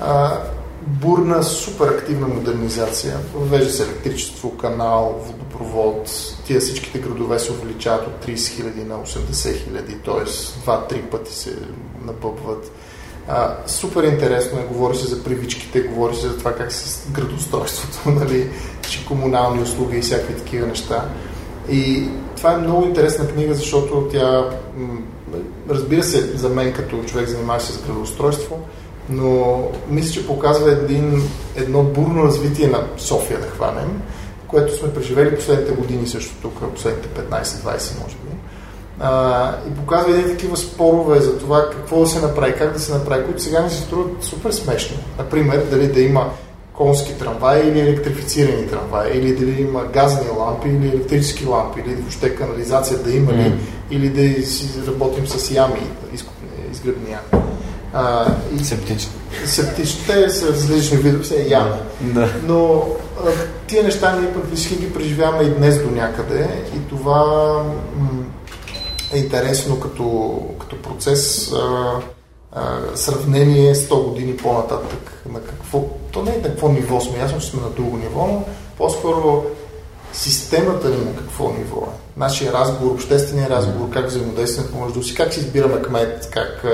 А, 0.00 0.40
бурна, 0.86 1.42
супер 1.42 1.88
активна 1.88 2.28
модернизация. 2.28 3.16
Въвежда 3.34 3.70
се 3.70 3.82
електричество, 3.82 4.56
канал, 4.56 5.20
водопровод. 5.26 6.10
Тия 6.46 6.60
всичките 6.60 6.98
градове 6.98 7.38
се 7.38 7.52
увеличават 7.52 8.06
от 8.06 8.26
30 8.26 8.36
000 8.36 8.86
на 8.86 8.94
80 8.94 9.28
000, 9.28 10.04
т.е. 10.04 10.24
2-3 10.66 11.10
пъти 11.10 11.34
се 11.34 11.56
напъпват. 12.04 12.72
А, 13.32 13.56
супер 13.66 14.02
интересно 14.02 14.60
е, 14.60 14.64
говори 14.64 14.96
се 14.96 15.06
за 15.06 15.24
привичките, 15.24 15.80
говори 15.80 16.16
се 16.16 16.28
за 16.28 16.38
това 16.38 16.54
как 16.54 16.72
се 16.72 17.10
градостройството, 17.10 18.10
нали, 18.10 18.50
че 18.88 19.06
комунални 19.06 19.62
услуги 19.62 19.98
и 19.98 20.00
всякакви 20.00 20.34
такива 20.34 20.66
неща. 20.66 21.08
И 21.70 22.08
това 22.36 22.52
е 22.52 22.56
много 22.56 22.84
интересна 22.84 23.28
книга, 23.28 23.54
защото 23.54 24.08
тя, 24.12 24.50
разбира 25.70 26.02
се, 26.02 26.36
за 26.36 26.48
мен 26.48 26.72
като 26.72 27.04
човек 27.04 27.28
занимаващ 27.28 27.66
се 27.66 27.72
с 27.72 27.82
градоустройство, 27.82 28.58
но 29.08 29.62
мисля, 29.88 30.12
че 30.12 30.26
показва 30.26 30.72
един, 30.72 31.22
едно 31.56 31.82
бурно 31.82 32.24
развитие 32.24 32.68
на 32.68 32.86
София, 32.96 33.40
да 33.40 33.46
хванем, 33.46 34.02
което 34.46 34.76
сме 34.76 34.94
преживели 34.94 35.36
последните 35.36 35.72
години 35.72 36.06
също 36.06 36.34
тук, 36.42 36.72
последните 36.74 37.08
15-20 37.08 38.02
може 38.02 38.16
би. 38.16 38.39
А, 39.00 39.54
и 39.68 39.74
показва 39.74 40.10
един 40.10 40.30
такива 40.30 40.56
спорове 40.56 41.20
за 41.20 41.38
това 41.38 41.70
какво 41.70 42.00
да 42.00 42.06
се 42.06 42.20
направи, 42.20 42.54
как 42.58 42.72
да 42.72 42.80
се 42.80 42.92
направи, 42.92 43.24
които 43.24 43.42
сега 43.42 43.62
ни 43.62 43.70
се 43.70 43.76
струват 43.76 44.24
супер 44.24 44.50
смешни. 44.50 44.98
Например, 45.18 45.66
дали 45.70 45.86
да 45.86 46.00
има 46.00 46.30
конски 46.72 47.18
трамваи 47.18 47.68
или 47.68 47.80
електрифицирани 47.80 48.66
трамваи, 48.66 49.18
или 49.18 49.36
дали 49.36 49.60
има 49.62 49.84
газни 49.84 50.30
лампи 50.38 50.68
или 50.68 50.88
електрически 50.88 51.46
лампи, 51.46 51.80
или 51.86 51.94
въобще 51.94 52.34
канализация 52.34 52.98
да 52.98 53.12
има 53.12 53.32
ли, 53.32 53.36
mm. 53.36 53.52
или 53.90 54.08
да 54.08 54.46
си 54.46 54.68
работим 54.86 55.26
с 55.26 55.50
ями, 55.50 55.82
изгръбни 56.72 57.10
ями. 57.10 57.44
А, 57.92 58.26
и 58.60 58.64
септични. 58.64 59.12
Септични. 59.44 60.06
Те 60.06 60.30
са 60.30 60.48
различни 60.48 60.96
видове, 60.96 61.24
се 61.24 61.46
явно. 61.48 61.76
Да. 62.00 62.28
Но 62.46 62.88
а, 63.26 63.30
тия 63.66 63.84
неща 63.84 64.16
ние 64.20 64.32
практически 64.32 64.76
ги 64.76 64.92
преживяваме 64.92 65.44
и 65.44 65.50
днес 65.50 65.82
до 65.82 65.90
някъде 65.90 66.48
и 66.76 66.88
това 66.88 67.62
е 69.12 69.18
интересно 69.18 69.80
като, 69.80 70.38
като 70.60 70.82
процес. 70.82 71.52
А, 71.52 72.00
а, 72.52 72.78
сравнение 72.94 73.74
100 73.74 74.04
години 74.08 74.36
по-нататък. 74.36 75.22
На 75.32 75.40
какво, 75.40 75.84
то 76.10 76.22
не 76.22 76.30
е 76.30 76.36
на 76.36 76.42
какво 76.42 76.68
ниво 76.68 77.00
сме, 77.00 77.18
ясно, 77.18 77.40
че 77.40 77.46
сме 77.46 77.62
на 77.62 77.70
друго 77.70 77.96
ниво, 77.96 78.26
но 78.26 78.44
по-скоро 78.76 79.44
системата 80.12 80.88
ни 80.88 81.04
на 81.04 81.16
какво 81.16 81.52
ниво 81.52 81.86
е. 81.86 82.18
Нашия 82.18 82.52
разговор, 82.52 82.90
обществения 82.90 83.50
разговор, 83.50 83.90
как 83.90 84.06
взаимодействаме 84.06 84.70
помежду 84.70 85.02
си, 85.02 85.14
как 85.14 85.34
си 85.34 85.40
избираме 85.40 85.82
кмет, 85.82 86.28
как 86.30 86.64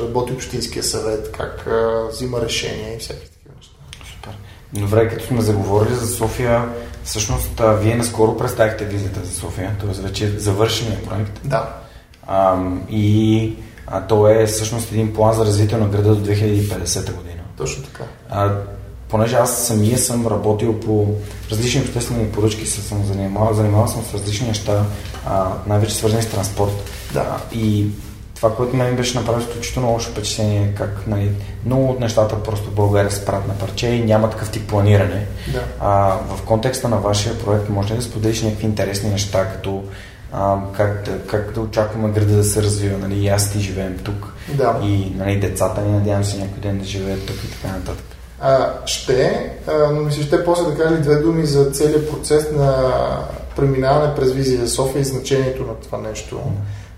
работи 0.00 0.32
общинския 0.32 0.82
съвет, 0.82 1.32
как 1.32 1.66
взима 2.10 2.40
решения 2.40 2.96
и 2.96 2.98
всякакви 2.98 3.28
такива 3.28 3.54
неща. 3.56 3.74
Супер. 4.14 4.36
Добре, 4.72 5.08
като 5.08 5.26
сме 5.26 5.40
заговорили 5.40 5.94
за 5.94 6.06
София, 6.06 6.68
всъщност 7.04 7.60
вие 7.80 7.94
наскоро 7.94 8.36
представихте 8.36 8.84
визията 8.84 9.20
за 9.24 9.34
София, 9.34 9.76
т.е. 9.80 10.02
вече 10.02 10.24
е 10.24 10.38
завършения 10.38 11.02
проект. 11.04 11.40
Да. 11.44 11.74
А, 12.26 12.58
и 12.90 13.56
а, 13.86 14.06
то 14.06 14.28
е 14.28 14.46
всъщност 14.46 14.92
един 14.92 15.14
план 15.14 15.34
за 15.34 15.46
развитие 15.46 15.78
на 15.78 15.88
града 15.88 16.14
до 16.14 16.30
2050 16.30 17.14
година. 17.14 17.42
Точно 17.56 17.84
така. 17.84 18.04
А, 18.30 18.52
понеже 19.08 19.36
аз 19.36 19.66
самия 19.66 19.98
съм 19.98 20.26
работил 20.26 20.80
по 20.80 21.14
различни 21.50 21.80
обществени 21.80 22.32
поръчки, 22.32 22.66
съм 22.66 23.04
занимавал, 23.04 23.54
занимавал 23.54 23.88
съм 23.88 24.02
с 24.02 24.14
различни 24.14 24.48
неща, 24.48 24.84
най-вече 25.66 25.94
свързани 25.94 26.22
с 26.22 26.30
транспорт. 26.30 26.90
Да. 27.12 27.38
И 27.52 27.86
това, 28.42 28.54
което 28.54 28.76
мен 28.76 28.96
беше 28.96 29.18
направило 29.18 29.44
изключително 29.48 29.90
лошо 29.90 30.10
впечатление, 30.10 30.62
е 30.62 30.74
как 30.74 31.06
нали, 31.06 31.30
много 31.66 31.90
от 31.90 32.00
нещата 32.00 32.42
просто 32.42 32.70
в 32.70 32.74
България 32.74 33.10
се 33.10 33.24
правят 33.24 33.48
на 33.48 33.54
парче 33.54 33.86
и 33.88 34.04
няма 34.04 34.30
такъв 34.30 34.50
тип 34.50 34.68
планиране. 34.68 35.26
Да. 35.52 35.62
А, 35.80 36.18
в 36.36 36.42
контекста 36.42 36.88
на 36.88 36.96
вашия 36.96 37.38
проект 37.38 37.68
може 37.68 37.92
ли 37.92 37.96
да 37.96 38.02
споделиш 38.02 38.42
някакви 38.42 38.66
интересни 38.66 39.10
неща, 39.10 39.48
като 39.52 39.84
а, 40.32 40.56
как, 40.76 41.04
да, 41.04 41.18
как 41.26 41.52
да 41.52 41.60
очакваме 41.60 42.12
града 42.12 42.36
да 42.36 42.44
се 42.44 42.62
развива, 42.62 42.98
нали, 42.98 43.18
и 43.18 43.28
аз 43.28 43.52
ти 43.52 43.60
живеем 43.60 43.98
тук. 44.04 44.34
Да. 44.48 44.80
И 44.82 45.12
нали, 45.16 45.40
децата 45.40 45.80
ни, 45.80 45.92
надявам 45.92 46.24
се 46.24 46.38
някой 46.38 46.60
ден 46.60 46.78
да 46.78 46.84
живеят 46.84 47.26
тук 47.26 47.36
и 47.44 47.50
така 47.50 47.74
нататък. 47.74 48.04
А, 48.40 48.72
ще, 48.86 49.50
а, 49.66 49.92
но 49.92 50.00
ми 50.00 50.12
се 50.12 50.22
ще 50.22 50.44
после 50.44 50.64
да 50.64 50.76
кажа 50.76 51.00
две 51.00 51.14
думи 51.14 51.46
за 51.46 51.70
целият 51.70 52.10
процес 52.10 52.50
на 52.52 52.92
преминаване 53.56 54.14
през 54.14 54.32
визия 54.32 54.60
за 54.60 54.68
София 54.68 55.00
и 55.00 55.04
значението 55.04 55.62
на 55.62 55.74
това 55.74 55.98
нещо. 55.98 56.40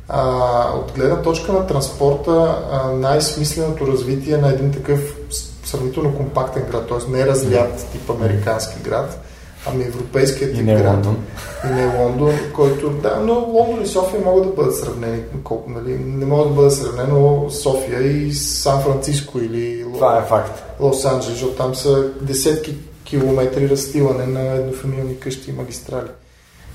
А, 0.08 0.70
от 0.74 0.92
гледна 0.92 1.22
точка 1.22 1.52
на 1.52 1.66
транспорта, 1.66 2.64
а, 2.72 2.92
най-смисленото 2.92 3.86
развитие 3.86 4.36
на 4.36 4.48
един 4.48 4.72
такъв 4.72 5.16
сравнително 5.64 6.16
компактен 6.16 6.64
град, 6.70 6.88
т.е. 6.88 7.10
не 7.10 7.26
разлят 7.26 7.86
тип 7.92 8.10
американски 8.10 8.82
град, 8.82 9.20
ами 9.66 9.84
европейският 9.84 10.50
тип 10.50 10.60
и 10.60 10.64
не 10.64 10.74
град. 10.76 10.94
Лондон. 10.94 11.16
И 11.64 11.72
не 11.72 11.98
Лондон, 11.98 12.32
който, 12.54 12.90
да, 12.90 13.20
но 13.22 13.34
Лондон 13.34 13.82
и 13.82 13.86
София 13.86 14.20
могат 14.24 14.46
да 14.46 14.52
бъдат 14.52 14.76
сравнени. 14.76 15.22
Колко, 15.44 15.70
нали? 15.70 15.98
Не 15.98 16.24
могат 16.24 16.48
да 16.48 16.54
бъдат 16.54 16.74
сравнено 16.74 17.50
София 17.50 18.02
и 18.02 18.32
Сан 18.32 18.82
Франциско 18.82 19.38
или 19.38 19.84
Това 19.94 20.18
е 20.18 20.28
факт. 20.28 20.62
Лос 20.80 21.04
Анджелес, 21.04 21.32
защото 21.32 21.56
там 21.56 21.74
са 21.74 22.10
десетки 22.20 22.76
километри 23.04 23.70
разстилане 23.70 24.26
на 24.26 24.40
еднофамилни 24.40 25.18
къщи 25.18 25.50
и 25.50 25.54
магистрали. 25.54 26.08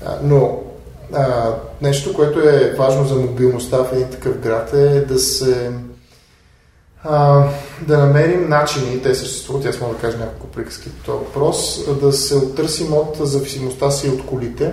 А, 0.06 0.18
но 0.22 0.58
а, 1.14 1.54
нещо, 1.82 2.14
което 2.14 2.40
е 2.40 2.74
важно 2.78 3.04
за 3.04 3.14
мобилността 3.14 3.76
в 3.76 3.92
един 3.92 4.10
такъв 4.10 4.38
град 4.38 4.72
е 4.72 5.00
да 5.00 5.18
се 5.18 5.72
а, 7.04 7.44
да 7.86 7.98
намерим 7.98 8.48
начини, 8.48 9.02
те 9.02 9.14
съществуват, 9.14 9.66
аз 9.66 9.80
мога 9.80 9.94
да 9.94 10.00
кажа 10.00 10.18
няколко 10.18 10.46
приказки 10.46 10.90
по 10.90 11.04
този 11.04 11.18
въпрос, 11.18 11.84
да 12.00 12.12
се 12.12 12.36
оттърсим 12.36 12.92
от 12.92 13.16
зависимостта 13.20 13.90
си 13.90 14.08
от 14.08 14.26
колите 14.26 14.72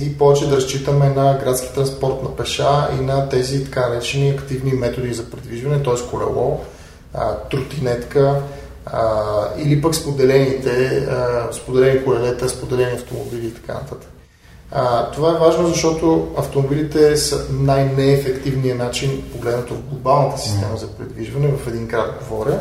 и 0.00 0.18
повече 0.18 0.48
да 0.48 0.56
разчитаме 0.56 1.08
на 1.08 1.38
градски 1.44 1.74
транспорт 1.74 2.22
на 2.22 2.36
пеша 2.36 2.88
и 3.00 3.04
на 3.04 3.28
тези 3.28 3.64
така 3.64 3.88
наречени 3.88 4.30
активни 4.30 4.72
методи 4.72 5.14
за 5.14 5.30
предвижване, 5.30 5.82
т.е. 5.82 6.10
колело, 6.10 6.60
а, 7.14 7.34
тротинетка 7.34 8.42
а, 8.86 9.10
или 9.58 9.82
пък 9.82 9.94
споделените, 9.94 11.06
а, 11.10 11.52
споделени 11.52 12.04
колелета, 12.04 12.48
споделени 12.48 12.92
автомобили 12.92 13.46
и 13.46 13.54
така 13.54 13.74
нататък. 13.74 14.08
А, 14.78 15.10
това 15.10 15.30
е 15.30 15.38
важно, 15.38 15.68
защото 15.68 16.28
автомобилите 16.36 17.16
са 17.16 17.46
най-неефективният 17.50 18.78
начин, 18.78 19.22
погледнато 19.32 19.74
в 19.74 19.82
глобалната 19.82 20.38
система 20.38 20.76
за 20.76 20.88
предвижване, 20.88 21.48
в 21.48 21.66
един 21.66 21.86
град 21.86 22.14
говоря. 22.22 22.60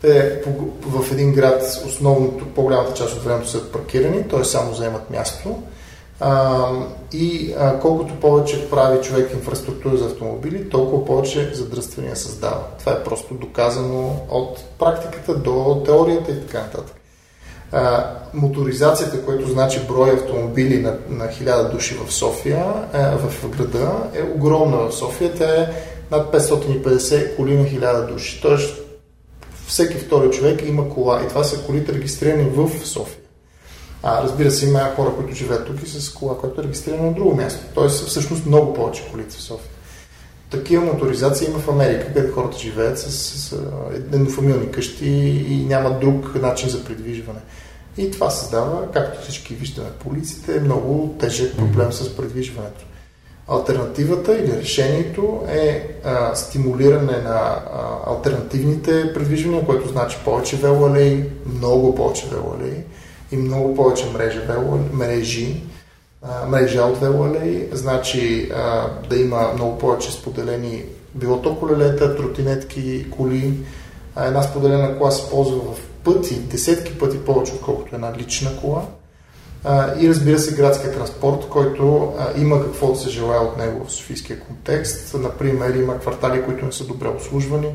Те 0.00 0.42
в 0.86 1.12
един 1.12 1.32
град 1.32 1.62
основното, 1.86 2.46
по-голямата 2.46 2.94
част 2.94 3.16
от 3.16 3.24
времето 3.24 3.48
са 3.48 3.72
паркирани, 3.72 4.28
т.е. 4.28 4.44
само 4.44 4.74
заемат 4.74 5.10
място. 5.10 5.62
А, 6.20 6.68
и 7.12 7.54
а, 7.58 7.78
колкото 7.80 8.14
повече 8.14 8.70
прави 8.70 9.02
човек 9.02 9.32
инфраструктура 9.32 9.96
за 9.96 10.06
автомобили, 10.06 10.68
толкова 10.68 11.04
повече 11.04 11.54
задръствания 11.54 12.16
създава. 12.16 12.62
Това 12.78 12.92
е 12.92 13.04
просто 13.04 13.34
доказано 13.34 14.16
от 14.30 14.64
практиката 14.78 15.34
до 15.34 15.82
теорията 15.84 16.32
и 16.32 16.40
така 16.40 16.58
нататък. 16.58 17.01
Моторизацията, 18.34 19.24
което 19.24 19.48
значи 19.48 19.80
брой 19.88 20.10
автомобили 20.10 20.78
на, 20.78 20.96
на 21.08 21.24
1000 21.24 21.70
души 21.70 21.94
в 21.94 22.12
София, 22.12 22.64
а, 22.92 23.16
в 23.18 23.48
града, 23.48 23.92
е 24.14 24.22
огромна 24.22 24.76
в 24.76 24.92
София. 24.92 25.34
Тя 25.34 25.62
е 25.62 25.68
над 26.10 26.32
550 26.34 27.36
коли 27.36 27.56
на 27.56 27.64
1000 27.64 28.12
души. 28.12 28.40
Тоест, 28.42 28.82
всеки 29.66 29.94
втори 29.94 30.30
човек 30.30 30.62
има 30.68 30.88
кола. 30.88 31.22
И 31.24 31.28
това 31.28 31.44
са 31.44 31.62
колите 31.62 31.92
регистрирани 31.92 32.50
в 32.50 32.86
София. 32.86 33.22
А, 34.02 34.22
разбира 34.22 34.50
се, 34.50 34.66
има 34.66 34.92
хора, 34.96 35.10
които 35.16 35.34
живеят 35.34 35.66
тук 35.66 35.82
и 35.82 35.86
с 35.86 36.14
кола, 36.14 36.38
която 36.38 36.60
е 36.60 36.64
регистрирана 36.64 37.02
на 37.02 37.12
друго 37.12 37.34
място. 37.34 37.60
Тоест, 37.74 38.06
всъщност 38.06 38.46
много 38.46 38.74
повече 38.74 39.08
колите 39.12 39.36
в 39.36 39.42
София. 39.42 39.71
Такива 40.52 40.84
моторизации 40.84 41.48
има 41.48 41.58
в 41.58 41.68
Америка, 41.68 42.06
където 42.06 42.34
хората 42.34 42.58
живеят 42.58 42.98
с, 42.98 43.12
с, 43.12 43.48
с 43.48 43.56
еднофамилни 44.12 44.70
къщи 44.70 45.06
и 45.48 45.64
нямат 45.64 46.00
друг 46.00 46.34
начин 46.42 46.68
за 46.68 46.84
придвижване. 46.84 47.40
И 47.96 48.10
това 48.10 48.30
създава, 48.30 48.92
както 48.92 49.22
всички 49.22 49.54
виждаме 49.54 49.88
по 49.98 50.08
улиците, 50.08 50.60
много 50.60 51.14
тежък 51.20 51.56
проблем 51.56 51.92
с 51.92 52.16
придвижването. 52.16 52.84
Альтернативата 53.48 54.38
или 54.38 54.56
решението 54.56 55.42
е 55.48 55.88
а, 56.04 56.34
стимулиране 56.34 57.18
на 57.18 57.38
а, 57.38 57.62
альтернативните 58.06 59.12
предвижвания, 59.14 59.66
което 59.66 59.88
значи 59.88 60.16
повече 60.24 60.56
велоалеи, 60.56 61.24
много 61.46 61.94
повече 61.94 62.26
велоалеи 62.30 62.82
и 63.32 63.36
много 63.36 63.74
повече 63.74 64.06
мрежи, 64.14 64.40
мрежи, 64.92 65.62
мрежа 66.48 66.82
от 66.82 67.00
велоалеи, 67.00 67.68
значи 67.72 68.50
а, 68.54 68.88
да 69.10 69.16
има 69.16 69.52
много 69.54 69.78
повече 69.78 70.12
споделени 70.12 70.84
било 71.14 71.42
то 71.42 71.56
колелета, 71.56 72.16
тротинетки, 72.16 73.10
коли. 73.10 73.54
А 74.16 74.26
една 74.26 74.42
споделена 74.42 74.98
кола 74.98 75.10
се 75.10 75.30
ползва 75.30 75.56
в 75.56 75.80
пъти, 76.04 76.34
десетки 76.34 76.98
пъти 76.98 77.18
повече, 77.18 77.52
отколкото 77.52 77.94
една 77.94 78.12
лична 78.18 78.56
кола 78.56 78.82
а, 79.64 80.00
и 80.00 80.08
разбира 80.08 80.38
се 80.38 80.54
градския 80.54 80.94
транспорт, 80.94 81.48
който 81.48 82.12
а, 82.18 82.40
има 82.40 82.62
какво 82.62 82.92
да 82.92 82.98
се 82.98 83.10
желая 83.10 83.40
от 83.40 83.56
него 83.58 83.84
в 83.84 83.92
софийския 83.92 84.40
контекст. 84.40 85.14
Например, 85.14 85.74
има 85.74 85.98
квартали, 85.98 86.42
които 86.42 86.66
не 86.66 86.72
са 86.72 86.84
добре 86.84 87.08
обслужвани 87.08 87.74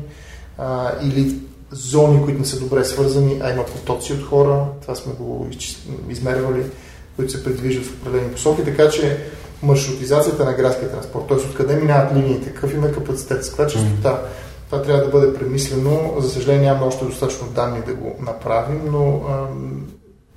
а, 0.58 0.92
или 1.02 1.34
зони, 1.70 2.22
които 2.24 2.38
не 2.38 2.46
са 2.46 2.60
добре 2.60 2.84
свързани, 2.84 3.40
а 3.42 3.50
има 3.50 3.64
потоци 3.64 4.12
от 4.12 4.22
хора, 4.22 4.64
това 4.82 4.94
сме 4.94 5.12
го 5.12 5.48
измервали, 6.08 6.64
които 7.18 7.32
се 7.32 7.44
придвижват 7.44 7.86
в 7.86 8.00
определени 8.00 8.32
посоки, 8.32 8.64
така 8.64 8.90
че 8.90 9.18
маршрутизацията 9.62 10.44
на 10.44 10.52
градския 10.52 10.90
транспорт, 10.90 11.24
т.е. 11.28 11.36
откъде 11.36 11.76
минават 11.76 12.14
линиите, 12.14 12.50
какъв 12.50 12.74
има 12.74 12.92
капацитет, 12.92 13.44
с 13.44 13.48
каква 13.48 13.66
частота, 13.66 14.22
това 14.70 14.82
трябва 14.82 15.04
да 15.04 15.10
бъде 15.10 15.34
премислено. 15.34 16.14
За 16.18 16.30
съжаление 16.30 16.66
нямаме 16.68 16.86
още 16.86 17.04
достатъчно 17.04 17.46
данни 17.46 17.82
да 17.86 17.94
го 17.94 18.16
направим, 18.20 18.80
но 18.92 19.22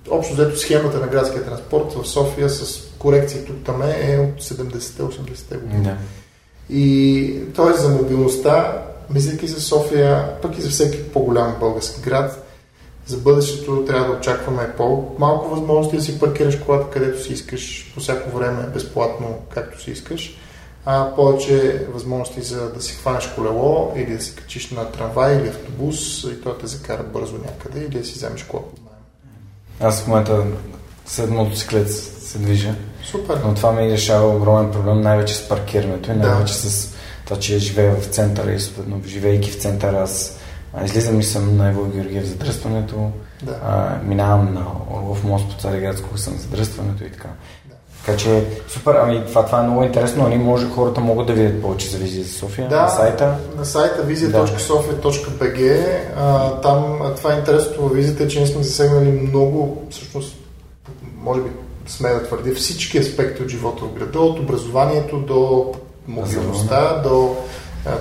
общо 0.10 0.34
взето 0.34 0.60
схемата 0.60 1.00
на 1.00 1.08
градския 1.08 1.46
транспорт 1.46 1.94
в 1.94 2.08
София 2.08 2.50
с 2.50 2.90
корекции 3.00 3.46
тук 3.46 3.56
там 3.66 3.82
е 3.82 4.32
от 4.34 4.44
70-80-те 4.44 5.58
години. 5.58 5.84
Да. 5.84 5.98
И 6.70 7.44
т.е. 7.56 7.82
за 7.82 7.90
мобилността, 7.90 8.82
мислейки 9.14 9.48
за 9.48 9.62
София, 9.62 10.42
пък 10.42 10.58
и 10.58 10.62
за 10.62 10.70
всеки 10.70 11.04
по-голям 11.04 11.56
български 11.60 12.02
град, 12.02 12.48
за 13.06 13.18
бъдещето 13.18 13.86
трябва 13.86 14.08
да 14.08 14.18
очакваме 14.18 14.74
по-малко 14.78 15.50
възможности 15.50 15.98
да 15.98 16.04
си 16.04 16.20
паркираш 16.20 16.56
колата 16.56 16.90
където 16.90 17.24
си 17.24 17.34
искаш, 17.34 17.92
по 17.94 18.00
всяко 18.00 18.38
време 18.38 18.64
безплатно, 18.74 19.38
както 19.50 19.82
си 19.82 19.92
искаш, 19.92 20.38
а 20.86 21.16
повече 21.16 21.86
възможности 21.94 22.42
за 22.42 22.70
да 22.74 22.82
си 22.82 22.94
хванеш 22.94 23.28
колело 23.36 23.94
или 23.96 24.16
да 24.16 24.24
си 24.24 24.36
качиш 24.36 24.72
на 24.72 24.92
трамвай 24.92 25.38
или 25.38 25.48
автобус 25.48 26.24
и 26.24 26.42
той 26.42 26.58
те 26.58 26.68
закара 26.68 27.04
бързо 27.04 27.38
някъде 27.38 27.80
или 27.80 28.00
да 28.00 28.06
си 28.06 28.14
вземеш 28.14 28.44
кола 28.44 28.64
под 28.64 28.82
аз 29.82 30.02
в 30.02 30.08
момента 30.08 30.44
след 31.06 31.30
мотоциклет 31.30 31.92
се 31.92 32.38
движа. 32.38 32.76
Супер. 33.04 33.38
Но 33.46 33.54
това 33.54 33.72
ми 33.72 33.92
решава 33.92 34.36
огромен 34.36 34.72
проблем, 34.72 35.02
най-вече 35.02 35.36
с 35.36 35.48
паркирането 35.48 36.12
и 36.12 36.16
най-вече 36.16 36.54
да. 36.54 36.60
с 36.60 36.94
това, 37.26 37.40
че 37.40 37.60
живея 37.60 37.96
в 37.96 38.06
центъра 38.06 38.52
и 38.52 38.60
съответно, 38.60 39.02
живейки 39.06 39.52
в 39.52 39.62
центъра, 39.62 39.98
аз 39.98 40.38
излизам 40.86 41.20
и 41.20 41.24
съм 41.24 41.58
на 41.58 41.70
Ево 41.70 41.86
Георгиев 41.86 42.26
задръстването, 42.26 43.12
да. 43.44 43.60
а, 43.66 43.98
минавам 44.04 44.54
на 44.54 44.66
Орлов 44.94 45.24
мост 45.24 45.50
по 45.50 45.56
Цареградско 45.56 46.18
съм 46.18 46.38
задръстването 46.38 47.04
и 47.04 47.12
така. 47.12 47.30
Така 48.06 48.18
че, 48.18 48.46
супер, 48.68 48.96
ами 48.96 49.24
това, 49.28 49.46
това 49.46 49.60
е 49.60 49.64
много 49.64 49.84
интересно, 49.84 50.24
нали 50.24 50.38
може, 50.38 50.70
хората 50.70 51.02
могат 51.02 51.28
да 51.28 51.34
видят 51.34 51.62
повече 51.62 51.90
за 51.90 51.98
Визия 51.98 52.24
за 52.24 52.34
София 52.34 52.70
да, 52.70 52.82
на 52.82 52.90
сайта. 52.90 53.36
на 53.58 53.66
сайта 53.66 54.08
vizia.sofia.bg 54.08 56.62
там 56.62 57.00
това 57.18 57.34
е 57.34 57.38
интересното 57.38 57.82
във 57.82 57.94
визията, 57.94 58.28
че 58.28 58.40
ние 58.40 58.48
сме 58.48 58.64
засегнали 58.64 59.12
много, 59.12 59.88
всъщност, 59.90 60.38
може 61.18 61.42
би 61.42 61.50
сме 61.88 62.10
да 62.10 62.24
твърди, 62.24 62.54
всички 62.54 62.98
аспекти 62.98 63.44
от 63.44 63.50
живота 63.50 63.86
в 63.86 63.94
града, 63.94 64.20
от 64.20 64.40
образованието 64.40 65.18
до 65.18 65.72
мобилността, 66.08 67.02
до 67.04 67.24
а, 67.24 67.28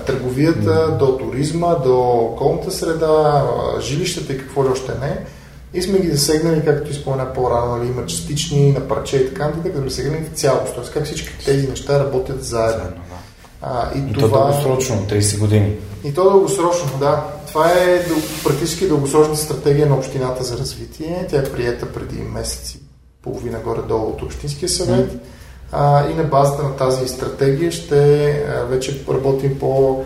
търговията, 0.06 0.96
до 0.98 1.18
туризма, 1.18 1.74
до 1.74 2.00
околната 2.00 2.70
среда, 2.70 3.44
жилищата 3.80 4.32
и 4.32 4.38
какво 4.38 4.64
ли 4.64 4.68
още 4.68 4.92
не. 5.00 5.24
И 5.74 5.82
сме 5.82 5.98
ги 5.98 6.10
засегнали, 6.10 6.64
както 6.64 6.90
изпомена 6.90 7.32
по-рано, 7.32 7.76
нали, 7.76 7.88
има 7.88 8.06
частични, 8.06 8.72
на 8.72 8.80
парче 8.80 9.16
и 9.16 9.28
така 9.28 9.46
нататък, 9.46 9.72
да 9.72 9.90
засегнали 9.90 10.24
в 10.24 10.38
цялост. 10.38 10.74
Тоест 10.74 10.92
как 10.92 11.04
всички 11.04 11.44
тези 11.44 11.68
неща 11.68 11.98
работят 11.98 12.44
заедно. 12.44 12.78
заедно 12.78 13.02
да. 13.08 13.16
а, 13.62 13.90
и, 13.94 14.10
и 14.10 14.12
това... 14.12 14.28
то 14.28 14.46
дългосрочно, 14.46 14.96
30 14.96 15.38
години. 15.38 15.76
И 16.04 16.14
то 16.14 16.24
дългосрочно, 16.24 16.98
да. 16.98 17.24
Това 17.46 17.72
е 17.72 18.06
практически 18.44 18.88
дългосрочната 18.88 19.40
стратегия 19.40 19.86
на 19.86 19.96
Общината 19.96 20.44
за 20.44 20.58
развитие. 20.58 21.26
Тя 21.30 21.36
е 21.36 21.44
приета 21.44 21.92
преди 21.92 22.20
месеци, 22.20 22.80
половина 23.22 23.58
горе-долу 23.58 24.06
от 24.06 24.22
Общинския 24.22 24.68
съвет. 24.68 25.12
Mm. 25.12 25.18
А, 25.72 26.10
и 26.10 26.14
на 26.14 26.24
базата 26.24 26.62
на 26.62 26.76
тази 26.76 27.08
стратегия 27.08 27.72
ще 27.72 28.28
а, 28.30 28.64
вече 28.64 29.04
работим 29.08 29.58
по 29.58 30.04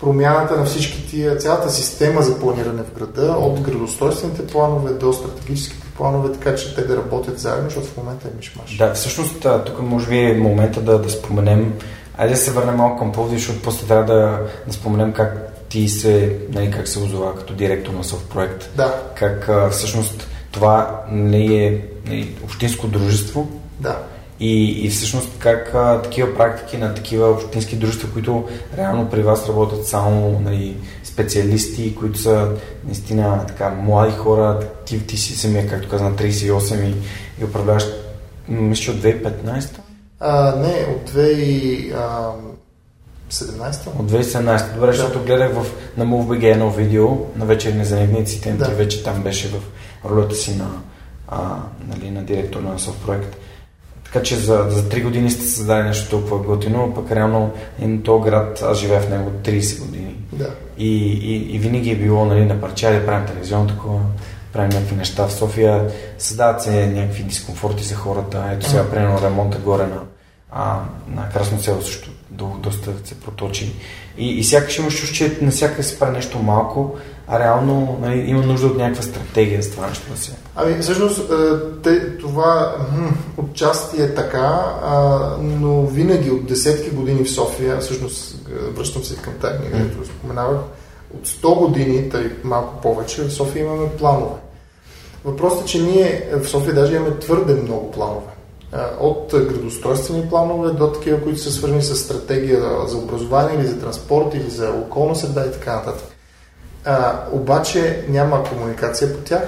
промяната 0.00 0.56
на 0.56 0.64
всички 0.64 1.06
тия, 1.10 1.36
цялата 1.36 1.70
система 1.70 2.22
за 2.22 2.40
планиране 2.40 2.82
в 2.82 2.98
града, 2.98 3.32
от 3.32 3.60
градостройствените 3.60 4.46
планове 4.46 4.92
до 4.92 5.12
стратегическите 5.12 5.86
планове, 5.96 6.32
така 6.32 6.54
че 6.54 6.74
те 6.74 6.84
да 6.84 6.96
работят 6.96 7.38
заедно, 7.38 7.64
защото 7.64 7.86
в 7.86 7.96
момента 7.96 8.28
е 8.28 8.36
мишмаш. 8.36 8.76
Да, 8.76 8.94
всъщност 8.94 9.46
тук 9.66 9.82
може 9.82 10.08
би 10.08 10.18
е 10.18 10.34
момента 10.34 10.80
да, 10.80 10.98
да 10.98 11.10
споменем, 11.10 11.74
айде 12.18 12.34
да 12.34 12.40
се 12.40 12.50
върнем 12.50 12.76
малко 12.76 12.98
към 12.98 13.12
Пловдив, 13.12 13.38
защото 13.38 13.62
после 13.62 13.86
трябва 13.86 14.04
да, 14.04 14.40
да 14.66 14.72
споменем 14.72 15.12
как 15.12 15.54
ти 15.68 15.88
се, 15.88 16.36
нали, 16.50 16.70
как 16.70 16.88
се 16.88 16.98
озова 16.98 17.34
като 17.34 17.54
директор 17.54 17.92
на 17.92 18.02
проект. 18.30 18.70
Да. 18.76 18.94
Как 19.14 19.48
а, 19.48 19.70
всъщност 19.70 20.28
това 20.52 21.00
нали, 21.10 21.56
е 21.56 21.84
нали, 22.06 22.36
общинско 22.44 22.86
дружество. 22.86 23.48
Да 23.80 23.98
и, 24.40 24.86
и 24.86 24.90
всъщност 24.90 25.38
как 25.38 25.74
а, 25.74 26.02
такива 26.02 26.34
практики 26.34 26.76
на 26.78 26.94
такива 26.94 27.30
общински 27.30 27.76
дружества, 27.76 28.08
които 28.12 28.48
реално 28.78 29.10
при 29.10 29.22
вас 29.22 29.48
работят 29.48 29.86
само 29.86 30.40
нали, 30.40 30.76
специалисти, 31.04 31.94
които 31.94 32.18
са 32.18 32.48
наистина 32.84 33.44
така 33.46 33.70
млади 33.70 34.12
хора, 34.12 34.60
ти, 34.86 35.06
ти 35.06 35.16
си 35.16 35.36
самия, 35.38 35.68
както 35.68 35.88
каза, 35.88 36.04
на 36.04 36.12
38 36.12 36.84
и, 36.84 36.94
и 37.40 37.44
управляваш, 37.44 37.84
мисля, 38.48 38.92
от 38.92 38.98
2015? 38.98 39.68
А, 40.20 40.56
не, 40.56 40.86
от 40.96 41.10
2017. 41.10 41.92
От 43.98 44.10
2017. 44.10 44.74
Добре, 44.74 44.86
да. 44.86 44.92
защото 44.92 45.24
гледах 45.24 45.52
в, 45.52 45.66
на 45.96 46.06
MoveBG 46.06 46.52
едно 46.52 46.70
видео 46.70 47.08
на 47.36 47.46
вечерни 47.46 47.84
занятниците, 47.84 48.52
да. 48.52 48.64
ти 48.64 48.74
вече 48.74 49.02
там 49.02 49.22
беше 49.22 49.48
в 49.48 49.62
ролята 50.10 50.34
си 50.34 50.56
на, 50.56 50.68
а, 51.28 51.56
нали, 51.88 52.10
на 52.10 52.22
директор 52.22 52.60
на 52.60 52.78
Софт 52.78 53.02
проект. 53.06 53.36
Така 54.18 54.26
че 54.26 54.36
за, 54.36 54.66
за 54.68 54.82
3 54.82 55.02
години 55.02 55.30
сте 55.30 55.44
създали 55.44 55.82
нещо 55.82 56.10
толкова 56.10 56.38
готино, 56.38 56.94
пък 56.94 57.12
реално 57.12 57.50
на 57.80 58.02
този 58.02 58.24
град, 58.24 58.62
аз 58.62 58.78
живея 58.78 59.00
в 59.00 59.10
него 59.10 59.30
30 59.44 59.80
години. 59.80 60.14
Да. 60.32 60.50
И, 60.78 61.12
и, 61.12 61.54
и 61.54 61.58
винаги 61.58 61.90
е 61.90 61.96
било 61.96 62.24
нали, 62.24 62.44
на 62.44 62.54
да 62.54 63.06
правим 63.06 63.26
телевизион 63.26 63.68
такова, 63.68 64.00
правим 64.52 64.68
някакви 64.68 64.96
неща 64.96 65.26
в 65.26 65.32
София, 65.32 65.90
създават 66.18 66.62
се 66.62 66.86
някакви 66.86 67.22
дискомфорти 67.22 67.84
за 67.84 67.94
хората. 67.94 68.44
Ето 68.52 68.70
сега, 68.70 68.90
примерно, 68.90 69.22
ремонта 69.22 69.58
горе 69.58 69.86
на, 69.86 70.00
а, 70.50 70.80
на 71.08 71.28
Красно 71.28 71.60
село 71.60 71.82
също 71.82 72.10
до, 72.30 72.46
доста 72.46 72.90
се 73.04 73.20
проточи. 73.20 73.72
И, 74.18 74.30
и 74.30 74.44
сякаш 74.44 74.78
имаш 74.78 74.96
чувство, 75.00 75.16
че 75.16 75.38
навсякъде 75.40 75.82
се 75.82 75.98
прави 75.98 76.12
нещо 76.12 76.38
малко, 76.38 76.96
а 77.28 77.38
реално 77.38 77.98
нали, 78.00 78.18
има 78.20 78.42
нужда 78.42 78.66
от 78.66 78.76
някаква 78.76 79.02
стратегия 79.02 79.62
за 79.62 79.70
това 79.70 79.86
нещо 79.86 80.10
да 80.10 80.16
се. 80.16 80.32
Ами, 80.56 80.78
всъщност, 80.78 81.18
е, 81.18 81.34
те, 81.82 82.16
това 82.16 82.76
отчасти 83.36 84.02
е 84.02 84.14
така, 84.14 84.76
но 85.40 85.86
винаги 85.86 86.30
от 86.30 86.46
десетки 86.46 86.90
години 86.90 87.24
в 87.24 87.30
София, 87.30 87.78
всъщност, 87.78 88.34
е, 88.50 88.70
връщам 88.70 89.04
се 89.04 89.16
към 89.16 89.32
тази 89.32 89.58
книга, 89.58 89.76
mm. 89.76 90.04
споменавах, 90.04 90.58
от 91.14 91.28
100 91.28 91.58
години, 91.58 92.08
тъй 92.10 92.32
малко 92.44 92.80
повече, 92.80 93.22
в 93.22 93.32
София 93.32 93.64
имаме 93.64 93.88
планове. 93.88 94.34
Въпросът 95.24 95.62
е, 95.62 95.66
че 95.66 95.82
ние 95.82 96.30
в 96.42 96.48
София 96.48 96.74
даже 96.74 96.96
имаме 96.96 97.18
твърде 97.18 97.54
много 97.54 97.90
планове. 97.90 98.26
От 99.00 99.28
градостройствени 99.32 100.28
планове 100.28 100.70
до 100.70 100.92
такива, 100.92 101.22
които 101.22 101.38
са 101.38 101.52
свързани 101.52 101.82
с 101.82 101.96
стратегия 101.96 102.62
за 102.86 102.96
образование 102.96 103.58
или 103.58 103.66
за 103.66 103.80
транспорт 103.80 104.34
или 104.34 104.50
за 104.50 104.70
околна 104.70 105.16
среда 105.16 105.46
и 105.46 105.52
така 105.52 105.76
нататък. 105.76 106.17
А, 106.90 107.14
обаче 107.32 108.04
няма 108.08 108.44
комуникация 108.44 109.14
по 109.14 109.20
тях, 109.20 109.42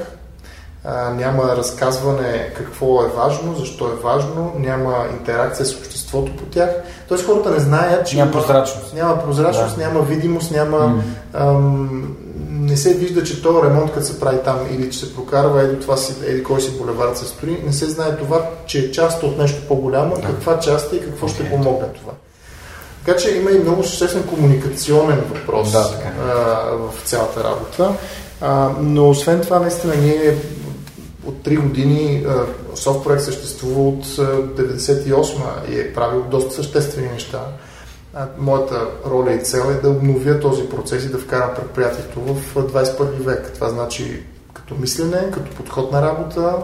а, 0.85 1.11
няма 1.11 1.57
разказване 1.57 2.53
какво 2.57 3.03
е 3.03 3.09
важно, 3.09 3.55
защо 3.55 3.89
е 3.89 4.03
важно, 4.03 4.53
няма 4.59 5.05
интеракция 5.13 5.67
с 5.67 5.75
обществото 5.75 6.37
по 6.37 6.45
тях. 6.45 6.71
Тоест 7.09 7.27
хората 7.27 7.51
не 7.51 7.61
знаят, 7.61 8.07
че 8.07 8.17
няма 8.17 8.33
прозрачност. 8.33 8.95
Няма 8.95 9.23
прозрачност, 9.23 9.77
да. 9.77 9.87
няма 9.87 10.01
видимост, 10.01 10.51
няма 10.51 10.77
mm. 10.77 11.01
ам, 11.33 12.17
не 12.51 12.77
се 12.77 12.95
вижда, 12.95 13.25
че 13.25 13.43
този 13.43 13.67
ремонт, 13.67 13.93
като 13.93 14.07
се 14.07 14.21
прави 14.21 14.39
там 14.45 14.59
или 14.71 14.91
че 14.91 14.99
се 14.99 15.15
прокарва 15.15 15.63
еди, 15.63 15.81
това 15.81 15.97
си, 15.97 16.15
еди 16.27 16.43
кой 16.43 16.61
си 16.61 16.79
булевард 16.79 17.17
се 17.17 17.25
строи, 17.25 17.63
не 17.67 17.73
се 17.73 17.87
знае 17.87 18.17
това, 18.17 18.47
че 18.67 18.79
е 18.79 18.91
част 18.91 19.23
от 19.23 19.39
нещо 19.39 19.63
по-голямо, 19.69 20.15
да. 20.15 20.23
каква 20.23 20.59
част 20.59 20.93
е 20.93 20.97
и 20.97 21.01
какво 21.01 21.27
okay. 21.27 21.35
ще 21.35 21.51
помогне 21.51 21.89
това. 21.89 22.13
Така 23.11 23.23
че 23.23 23.37
има 23.37 23.51
и 23.51 23.59
много 23.59 23.85
съществен 23.85 24.23
комуникационен 24.23 25.21
въпрос 25.35 25.73
да, 25.73 25.91
така. 25.91 26.09
а, 26.09 26.33
в 26.77 27.03
цялата 27.05 27.45
работа. 27.45 27.93
А, 28.41 28.71
но 28.81 29.09
освен 29.11 29.41
това, 29.41 29.59
наистина, 29.59 29.97
ние 29.97 30.37
от 31.27 31.35
3 31.35 31.61
години 31.61 32.27
софтпроект 32.75 33.23
съществува 33.23 33.89
от 33.89 34.05
98 34.05 35.71
и 35.71 35.81
е 35.81 35.93
правил 35.93 36.25
доста 36.31 36.55
съществени 36.55 37.09
неща. 37.09 37.41
Моята 38.39 38.87
роля 39.07 39.33
и 39.33 39.45
цел 39.45 39.65
е 39.71 39.81
да 39.81 39.91
обновя 39.91 40.41
този 40.41 40.69
процес 40.69 41.05
и 41.05 41.09
да 41.09 41.19
вкарам 41.19 41.51
предприятието 41.57 42.21
в 42.21 42.55
21 42.55 43.05
век. 43.05 43.51
Това 43.55 43.69
значи 43.69 44.23
като 44.55 44.75
мислене, 44.75 45.31
като 45.33 45.57
подход 45.57 45.93
на 45.93 46.03
работа, 46.03 46.57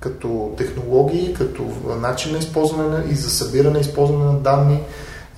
като 0.00 0.54
технологии, 0.56 1.34
като 1.34 1.62
начин 2.00 2.32
на 2.32 2.38
използване 2.38 3.04
и 3.10 3.14
за 3.14 3.30
събиране 3.30 3.78
и 3.78 3.80
използване 3.80 4.24
на 4.24 4.38
данни, 4.38 4.80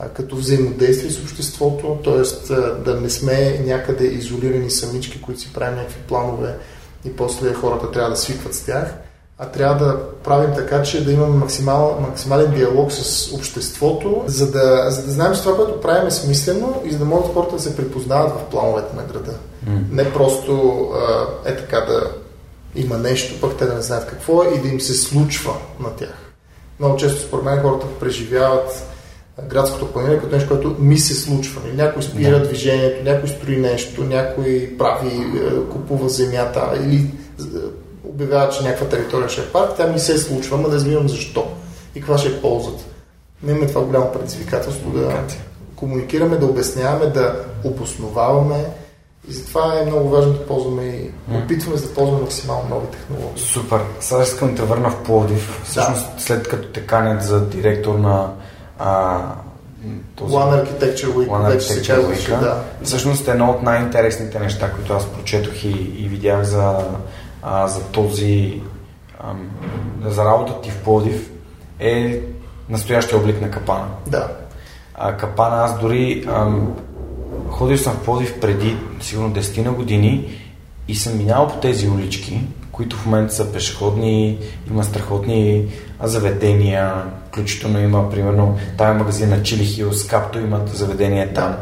като 0.09 0.37
взаимодействие 0.37 1.11
с 1.11 1.23
обществото, 1.23 1.99
т.е. 2.05 2.55
да 2.85 3.01
не 3.01 3.11
сме 3.11 3.59
някъде 3.67 4.05
изолирани 4.05 4.71
самички, 4.71 5.23
които 5.23 5.41
си 5.41 5.53
правим 5.53 5.77
някакви 5.77 6.01
планове 6.09 6.57
и 7.05 7.17
после 7.17 7.55
хората 7.55 7.91
трябва 7.91 8.11
да 8.11 8.17
свикват 8.17 8.55
с 8.55 8.65
тях, 8.65 8.95
а 9.39 9.47
трябва 9.47 9.87
да 9.87 9.99
правим 10.25 10.55
така, 10.55 10.83
че 10.83 11.05
да 11.05 11.13
имаме 11.13 11.37
максимал, 11.37 11.99
максимален 12.01 12.55
диалог 12.55 12.93
с 12.93 13.33
обществото, 13.33 14.25
за 14.27 14.51
да, 14.51 14.91
за 14.91 15.03
да 15.03 15.11
знаем, 15.11 15.35
че 15.35 15.43
това, 15.43 15.57
което 15.57 15.81
правим 15.81 16.07
е 16.07 16.11
смислено 16.11 16.83
и 16.85 16.93
за 16.93 16.99
да 16.99 17.05
могат 17.05 17.35
хората 17.35 17.57
да 17.57 17.63
се 17.63 17.77
припознават 17.77 18.33
в 18.33 18.51
плановете 18.51 18.97
на 18.97 19.03
града. 19.03 19.35
Mm. 19.69 19.93
Не 19.93 20.13
просто 20.13 20.89
е 21.45 21.57
така 21.57 21.81
да 21.81 22.11
има 22.75 22.99
нещо, 22.99 23.41
пък 23.41 23.57
те 23.57 23.67
да 23.67 23.75
не 23.75 23.83
знаят 23.83 24.07
какво 24.07 24.45
е 24.45 24.49
и 24.49 24.59
да 24.59 24.69
им 24.69 24.81
се 24.81 24.95
случва 24.95 25.53
на 25.81 25.91
тях. 25.91 26.33
Много 26.81 26.97
често 26.97 27.23
според 27.23 27.45
мен 27.45 27.63
хората 27.63 27.87
преживяват 28.01 28.85
градското 29.49 29.93
планиране 29.93 30.19
като 30.19 30.35
нещо, 30.35 30.49
което 30.49 30.77
ми 30.79 30.99
се 30.99 31.15
случва. 31.15 31.61
Някой 31.75 32.03
спира 32.03 32.39
да. 32.39 32.47
движението, 32.47 33.05
някой 33.05 33.29
строи 33.29 33.57
нещо, 33.57 34.05
някой 34.05 34.75
прави, 34.79 35.09
е, 35.09 35.71
купува 35.73 36.09
земята 36.09 36.73
или 36.85 36.97
е, 36.97 37.45
обявява, 38.05 38.49
че 38.53 38.63
някаква 38.63 38.89
територия 38.89 39.29
ще 39.29 39.41
е 39.41 39.45
парк, 39.45 39.71
тя 39.77 39.87
ми 39.87 39.99
се 39.99 40.19
случва, 40.19 40.57
но 40.57 40.69
да 40.69 40.75
разбирам 40.75 41.09
защо 41.09 41.47
и 41.95 42.01
каква 42.01 42.19
ще 42.19 42.29
е 42.29 42.41
ползата. 42.41 42.85
Имаме 43.49 43.67
това 43.67 43.85
голямо 43.85 44.13
предизвикателство 44.13 44.91
да 44.91 45.25
комуникираме, 45.77 46.37
да 46.37 46.47
обясняваме, 46.47 47.07
да 47.07 47.45
обосноваваме 47.65 48.65
и 49.29 49.33
затова 49.33 49.79
е 49.79 49.87
много 49.87 50.09
важно 50.09 50.33
да 50.33 50.47
ползваме 50.47 50.83
и 50.85 51.11
опитваме 51.35 51.77
да 51.77 51.95
ползваме 51.95 52.21
максимално 52.21 52.69
нови 52.69 52.87
технологии. 52.87 53.43
Супер. 53.43 53.81
Сега 54.01 54.23
искам 54.23 54.49
да 54.49 54.55
те 54.55 54.63
върна 54.63 54.91
в 54.91 55.03
Пловдив. 55.03 55.61
Всъщност, 55.65 56.15
да. 56.17 56.23
след 56.23 56.49
като 56.49 56.69
те 56.69 56.81
канят 56.81 57.23
за 57.23 57.47
директор 57.47 57.95
на 57.95 58.33
а, 58.79 59.21
този... 60.17 60.35
One 60.35 60.65
Architecture 60.65 61.13
Week, 61.13 61.29
One 61.29 61.49
вече 61.49 61.67
се 61.67 61.93
казваше, 61.95 62.31
да. 62.31 62.63
Всъщност 62.83 63.29
едно 63.29 63.51
от 63.51 63.63
най-интересните 63.63 64.39
неща, 64.39 64.73
които 64.73 64.93
аз 64.93 65.07
прочетох 65.07 65.65
и, 65.65 65.69
и 65.99 66.09
видях 66.09 66.43
за, 66.43 66.79
а, 67.43 67.69
за 67.69 67.85
този 67.85 68.63
ам, 69.25 69.51
за 70.05 70.25
работата 70.25 70.61
ти 70.61 70.71
в 70.71 70.79
Плодив 70.79 71.31
е 71.81 72.21
настоящия 72.69 73.19
облик 73.19 73.41
на 73.41 73.51
капана. 73.51 73.87
Да. 74.07 74.29
А, 74.95 75.17
капана 75.17 75.57
аз 75.57 75.81
дори 75.81 76.25
ам, 76.29 76.77
ходил 77.49 77.79
съм 77.79 77.93
в 77.93 78.05
Плодив 78.05 78.41
преди 78.41 78.77
сигурно 79.01 79.35
10 79.35 79.65
на 79.65 79.73
години 79.73 80.39
и 80.89 80.95
съм 80.95 81.19
минал 81.19 81.49
по 81.49 81.57
тези 81.57 81.89
улички, 81.89 82.41
които 82.73 82.97
в 82.97 83.07
момента 83.07 83.35
са 83.35 83.53
пешеходни, 83.53 84.39
има 84.71 84.85
страхотни 84.85 85.69
заведения, 86.03 86.93
включително 87.29 87.81
има, 87.81 88.11
примерно, 88.11 88.59
тази 88.79 88.99
магазин 88.99 89.29
на 89.29 89.43
Чили 89.43 89.65
Хилс, 89.65 90.07
капто 90.07 90.39
имат 90.39 90.69
заведение 90.69 91.33
там. 91.33 91.57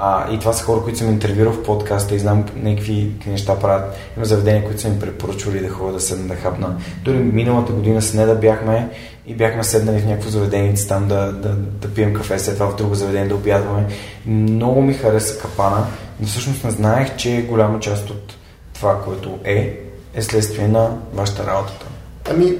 А, 0.00 0.32
и 0.32 0.38
това 0.38 0.52
са 0.52 0.64
хора, 0.64 0.82
които 0.82 0.98
съм 0.98 1.08
интервюрал 1.08 1.52
в 1.52 1.62
подкаста 1.62 2.14
и 2.14 2.18
знам 2.18 2.44
някакви 2.56 3.10
неща 3.26 3.58
правят. 3.58 3.96
Има 4.16 4.26
заведения, 4.26 4.64
които 4.64 4.80
са 4.80 4.88
ми 4.88 5.00
препоръчвали 5.00 5.60
да 5.60 5.68
ходя 5.68 5.92
да 5.92 6.00
седна 6.00 6.26
да 6.26 6.34
хапна. 6.34 6.76
Дори 7.02 7.16
миналата 7.16 7.72
година 7.72 8.02
с 8.02 8.14
не 8.14 8.26
да 8.26 8.34
бяхме 8.34 8.88
и 9.26 9.34
бяхме 9.34 9.64
седнали 9.64 9.98
в 9.98 10.06
някакво 10.06 10.30
заведение 10.30 10.74
там 10.88 11.08
да, 11.08 11.32
да, 11.32 11.48
да 11.56 11.94
пием 11.94 12.14
кафе, 12.14 12.38
след 12.38 12.54
това 12.54 12.70
в 12.70 12.76
друго 12.76 12.94
заведение 12.94 13.28
да 13.28 13.34
обядваме. 13.34 13.86
Много 14.26 14.82
ми 14.82 14.94
хареса 14.94 15.38
капана, 15.38 15.86
но 16.20 16.26
всъщност 16.26 16.64
не 16.64 16.70
знаех, 16.70 17.16
че 17.16 17.46
голяма 17.48 17.80
част 17.80 18.10
от 18.10 18.36
това, 18.74 19.00
което 19.04 19.38
е, 19.44 19.80
е 20.14 20.22
следствие 20.22 20.68
на 20.68 20.96
вашата 21.14 21.46
работата. 21.46 21.87
Ами, 22.30 22.58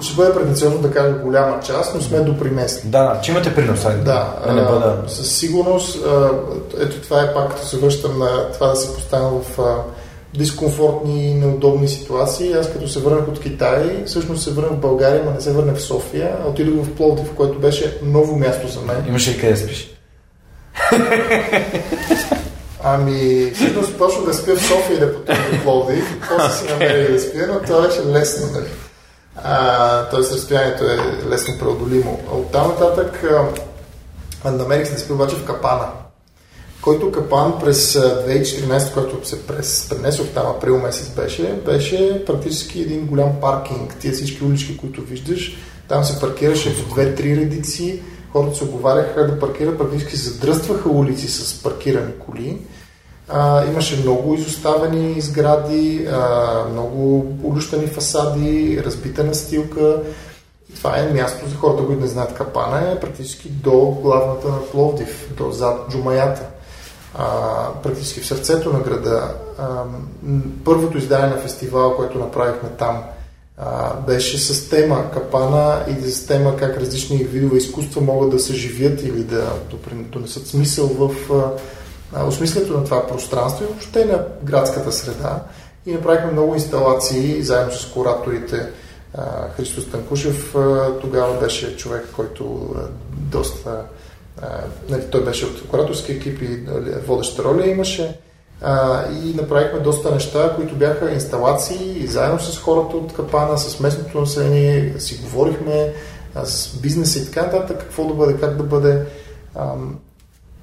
ще 0.00 0.16
бъде 0.16 0.34
претенциозно 0.34 0.78
да 0.78 0.90
кажа 0.90 1.14
голяма 1.14 1.60
част, 1.60 1.94
но 1.94 2.00
сме 2.00 2.20
допринесли. 2.20 2.88
Да, 2.88 3.20
че 3.22 3.30
имате 3.30 3.54
принос. 3.54 3.82
Да, 3.82 4.34
да 4.46 4.52
не 4.52 4.62
бъда... 4.62 5.02
със 5.06 5.32
сигурност. 5.32 5.98
Ето 6.80 7.00
това 7.00 7.22
е 7.22 7.34
пак, 7.34 7.50
като 7.50 7.66
се 7.66 7.76
връщам 7.76 8.18
на 8.18 8.52
това 8.52 8.66
да 8.66 8.76
се 8.76 8.94
поставя 8.94 9.40
в 9.40 9.58
дискомфортни 10.34 11.30
и 11.30 11.34
неудобни 11.34 11.88
ситуации. 11.88 12.52
Аз 12.52 12.72
като 12.72 12.88
се 12.88 13.00
върнах 13.00 13.28
от 13.28 13.40
Китай, 13.40 14.04
всъщност 14.06 14.42
се 14.42 14.50
върнах 14.50 14.72
в 14.72 14.80
България, 14.80 15.22
но 15.24 15.30
не 15.30 15.40
се 15.40 15.52
върнах 15.52 15.76
в 15.76 15.82
София, 15.82 16.36
а 16.44 16.48
отидох 16.48 16.84
в 16.84 16.94
Пловдив, 16.94 17.32
което 17.36 17.58
беше 17.58 17.98
ново 18.02 18.36
място 18.36 18.68
за 18.68 18.80
мен. 18.80 19.04
Имаше 19.08 19.30
ли 19.30 19.40
къде 19.40 19.56
спиш? 19.56 19.94
Ами, 22.84 23.50
всъщност 23.54 23.87
почна 23.98 24.24
да 24.24 24.34
спя 24.34 24.56
в 24.56 24.62
София 24.62 24.96
и 24.96 25.00
да 25.00 25.14
пътувам 25.14 25.60
в 25.60 25.62
Пловдив, 25.62 26.28
после 26.28 26.66
си 26.66 26.72
намерих 26.72 27.12
да 27.12 27.20
спя, 27.20 27.46
но 27.48 27.60
това 27.60 27.80
беше 27.80 28.06
лесно, 28.06 28.46
нали? 28.52 28.68
Тоест 30.10 30.32
разстоянието 30.32 30.84
е 30.84 30.98
лесно 31.30 31.58
преодолимо. 31.58 32.20
От 32.32 32.52
там 32.52 32.68
нататък 32.68 33.24
а, 34.44 34.50
намерих 34.50 34.86
се 34.86 34.94
да 34.94 35.00
спя 35.00 35.14
обаче 35.14 35.36
в 35.36 35.44
Капана, 35.44 35.88
който 36.82 37.12
Капан 37.12 37.58
през 37.60 37.94
2014, 37.94 38.94
който 38.94 39.28
се 39.28 39.46
през, 39.46 39.88
пренесох 39.88 40.26
там, 40.34 40.46
април 40.46 40.78
месец 40.78 41.08
беше, 41.08 41.60
беше 41.66 42.24
практически 42.26 42.80
един 42.80 43.06
голям 43.06 43.40
паркинг. 43.40 43.96
Тия 44.00 44.12
всички 44.12 44.44
улички, 44.44 44.76
които 44.76 45.02
виждаш, 45.02 45.56
там 45.88 46.04
се 46.04 46.20
паркираше 46.20 46.70
в 46.70 46.88
две-три 46.88 47.36
редици, 47.36 48.02
хората 48.32 48.56
се 48.56 48.64
оговаряха 48.64 49.26
да 49.26 49.38
паркират, 49.38 49.78
практически 49.78 50.16
задръстваха 50.16 50.88
улици 50.88 51.28
с 51.28 51.62
паркирани 51.62 52.12
коли. 52.26 52.58
А, 53.28 53.66
имаше 53.66 53.96
много 53.96 54.34
изоставени 54.34 55.20
сгради, 55.20 56.08
а, 56.12 56.64
много 56.72 57.26
улющани 57.42 57.86
фасади, 57.86 58.82
разбита 58.84 59.24
настилка. 59.24 60.02
И 60.72 60.74
това 60.74 60.98
е 60.98 61.12
място 61.12 61.48
за 61.48 61.56
хората, 61.56 61.86
които 61.86 62.00
не 62.00 62.06
знаят 62.06 62.34
Капана, 62.34 62.90
е 62.92 63.00
практически 63.00 63.48
до 63.48 63.98
главната 64.02 64.48
на 64.48 64.62
Пловдив, 64.62 65.34
до 65.36 65.50
зад 65.50 65.90
Джумаята. 65.90 66.42
А, 67.14 67.26
практически 67.82 68.20
в 68.20 68.26
сърцето 68.26 68.72
на 68.72 68.80
града. 68.80 69.34
А, 69.58 69.82
първото 70.64 70.98
издание 70.98 71.28
на 71.28 71.42
фестивал, 71.42 71.96
което 71.96 72.18
направихме 72.18 72.68
там, 72.68 73.02
а, 73.58 73.94
беше 73.94 74.38
с 74.38 74.68
тема 74.68 75.10
капана 75.10 75.84
и 75.88 76.10
с 76.10 76.26
тема 76.26 76.56
как 76.56 76.76
различни 76.76 77.16
видове 77.16 77.56
изкуства 77.56 78.00
могат 78.00 78.30
да 78.30 78.38
съживят 78.38 79.02
или 79.02 79.24
да 79.24 79.52
донесат 80.12 80.46
смисъл 80.46 80.86
в 80.86 81.32
а, 81.32 81.52
осмислянето 82.16 82.78
на 82.78 82.84
това 82.84 83.06
пространство 83.06 83.64
и 83.64 83.66
въобще 83.66 84.04
на 84.04 84.24
градската 84.44 84.92
среда. 84.92 85.42
И 85.86 85.92
направихме 85.92 86.32
много 86.32 86.54
инсталации 86.54 87.42
заедно 87.42 87.72
с 87.72 87.92
кураторите. 87.92 88.68
Христос 89.56 89.90
Танкушев 89.90 90.54
а, 90.54 90.98
тогава 91.00 91.40
беше 91.40 91.76
човек, 91.76 92.08
който 92.16 92.74
доста... 93.10 93.82
Нали, 94.88 95.02
той 95.10 95.24
беше 95.24 95.46
от 95.46 95.68
кураторски 95.68 96.12
екип 96.12 96.42
и 96.42 96.64
водеща 97.06 97.44
роля 97.44 97.66
имаше 97.66 98.18
и 99.24 99.34
направихме 99.34 99.80
доста 99.80 100.10
неща, 100.14 100.52
които 100.56 100.74
бяха 100.74 101.12
инсталации 101.12 102.04
и 102.04 102.06
заедно 102.06 102.40
с 102.40 102.58
хората 102.58 102.96
от 102.96 103.12
Капана, 103.12 103.58
с 103.58 103.80
местното 103.80 104.20
население, 104.20 104.94
си 104.98 105.20
говорихме 105.22 105.92
с 106.44 106.76
бизнеса 106.76 107.18
и 107.18 107.24
така 107.26 107.42
нататък, 107.42 107.78
какво 107.78 108.04
да 108.04 108.14
бъде, 108.14 108.36
как 108.36 108.56
да 108.56 108.62
бъде. 108.62 109.02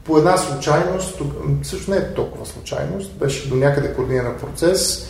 По 0.06 0.18
една 0.18 0.38
случайност, 0.38 1.22
също 1.64 1.92
не 1.92 1.98
е 1.98 2.14
толкова 2.14 2.46
случайност, 2.46 3.14
беше 3.14 3.50
до 3.50 3.56
някъде 3.56 3.94
координиран 3.94 4.38
процес, 4.38 5.08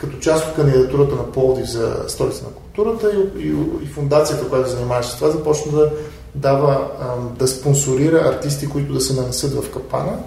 като 0.00 0.18
част 0.18 0.48
от 0.48 0.54
кандидатурата 0.54 1.14
на 1.14 1.32
Пловдив 1.32 1.66
за 1.66 2.04
столица 2.08 2.44
на 2.44 2.50
културата 2.50 3.10
и, 3.10 3.42
и, 3.42 3.54
и 3.82 3.86
фундацията, 3.86 4.48
която 4.48 4.70
занимаваше 4.70 5.10
с 5.10 5.16
това, 5.16 5.30
започна 5.30 5.72
да 5.72 5.90
дава, 6.34 6.90
да 7.38 7.48
спонсорира 7.48 8.18
артисти, 8.18 8.68
които 8.68 8.92
да 8.92 9.00
се 9.00 9.20
нанесат 9.20 9.64
в 9.64 9.70
капана 9.72 10.18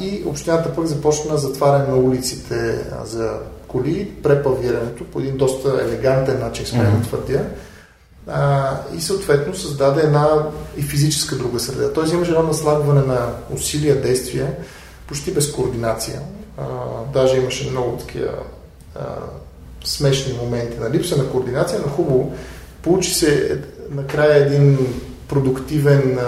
и 0.00 0.22
общината 0.26 0.74
пък 0.74 0.86
започна 0.86 1.36
затваряне 1.36 1.88
на 1.88 1.96
улиците 1.96 2.84
за 3.04 3.38
коли, 3.68 4.12
препавирането 4.22 5.04
по 5.04 5.20
един 5.20 5.36
доста 5.36 5.80
елегантен 5.84 6.40
начин, 6.40 6.66
сме 6.66 6.80
mm-hmm. 6.80 7.02
твърдя. 7.02 7.44
А, 8.26 8.76
и 8.96 9.00
съответно 9.00 9.54
създаде 9.54 10.00
една 10.00 10.28
и 10.76 10.82
физическа 10.82 11.36
друга 11.36 11.60
среда. 11.60 11.92
Тоест 11.92 12.12
имаше 12.12 12.30
едно 12.30 12.42
наслагване 12.42 13.02
на 13.02 13.32
усилия, 13.50 14.02
действия, 14.02 14.54
почти 15.06 15.32
без 15.32 15.52
координация. 15.52 16.20
А, 16.58 16.64
даже 17.12 17.36
имаше 17.36 17.70
много 17.70 17.96
такива 17.96 18.32
смешни 19.84 20.32
моменти 20.32 20.78
на 20.78 20.90
липса 20.90 21.16
на 21.16 21.30
координация, 21.30 21.80
но 21.86 21.92
хубаво. 21.92 22.34
Получи 22.82 23.14
се 23.14 23.60
накрая 23.90 24.36
един 24.36 24.78
продуктивен, 25.28 26.18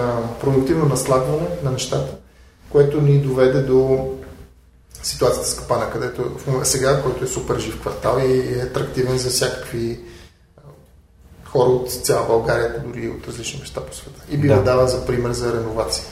продуктивно 0.41 0.85
наслагване 0.85 1.47
на 1.63 1.71
нещата, 1.71 2.15
което 2.69 3.01
ни 3.01 3.19
доведе 3.19 3.61
до 3.61 4.09
ситуацията 5.03 5.47
с 5.47 5.55
Капана, 5.55 5.89
където 5.89 6.31
сега, 6.63 7.01
който 7.01 7.23
е 7.23 7.27
супер 7.27 7.59
жив 7.59 7.81
квартал 7.81 8.19
и 8.19 8.59
е 8.59 8.63
атрактивен 8.63 9.17
за 9.17 9.29
всякакви 9.29 9.99
хора 11.53 11.69
от 11.69 11.91
цяла 11.91 12.27
България, 12.27 12.83
дори 12.85 13.09
от 13.09 13.27
различни 13.27 13.59
места 13.59 13.81
по 13.81 13.95
света. 13.95 14.21
И 14.31 14.37
би 14.37 14.47
да. 14.47 14.61
дава 14.63 14.87
за 14.87 15.05
пример 15.05 15.31
за 15.31 15.53
реновация. 15.53 16.05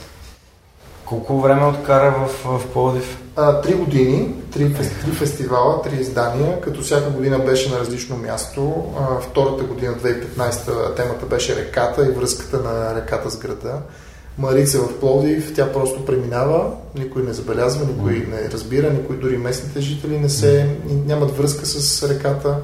Колко 1.05 1.41
време 1.41 1.65
откара 1.65 2.15
в, 2.27 2.59
в 2.59 2.67
Пловдив? 2.67 3.17
А, 3.35 3.61
три 3.61 3.73
години, 3.73 4.35
три, 4.51 4.73
три 4.73 5.11
фестивала, 5.11 5.81
три 5.81 5.95
издания, 5.95 6.61
като 6.61 6.81
всяка 6.81 7.09
година 7.09 7.39
беше 7.39 7.71
на 7.71 7.79
различно 7.79 8.17
място. 8.17 8.85
А, 8.99 9.21
втората 9.21 9.63
година, 9.63 9.93
2015, 9.93 10.95
темата 10.95 11.25
беше 11.25 11.55
реката 11.55 12.05
и 12.05 12.11
връзката 12.11 12.57
на 12.57 12.95
реката 12.95 13.31
с 13.31 13.37
града. 13.37 13.73
Марица 14.37 14.79
в 14.79 14.99
Пловдив, 14.99 15.53
тя 15.55 15.71
просто 15.71 16.05
преминава, 16.05 16.71
никой 16.95 17.23
не 17.23 17.33
забелязва, 17.33 17.85
никой 17.85 18.13
не 18.13 18.49
разбира, 18.53 18.89
никой 18.89 19.17
дори 19.17 19.37
местните 19.37 19.81
жители 19.81 20.19
не 20.19 20.29
се, 20.29 20.75
нямат 21.05 21.37
връзка 21.37 21.65
с 21.65 22.09
реката, 22.09 22.57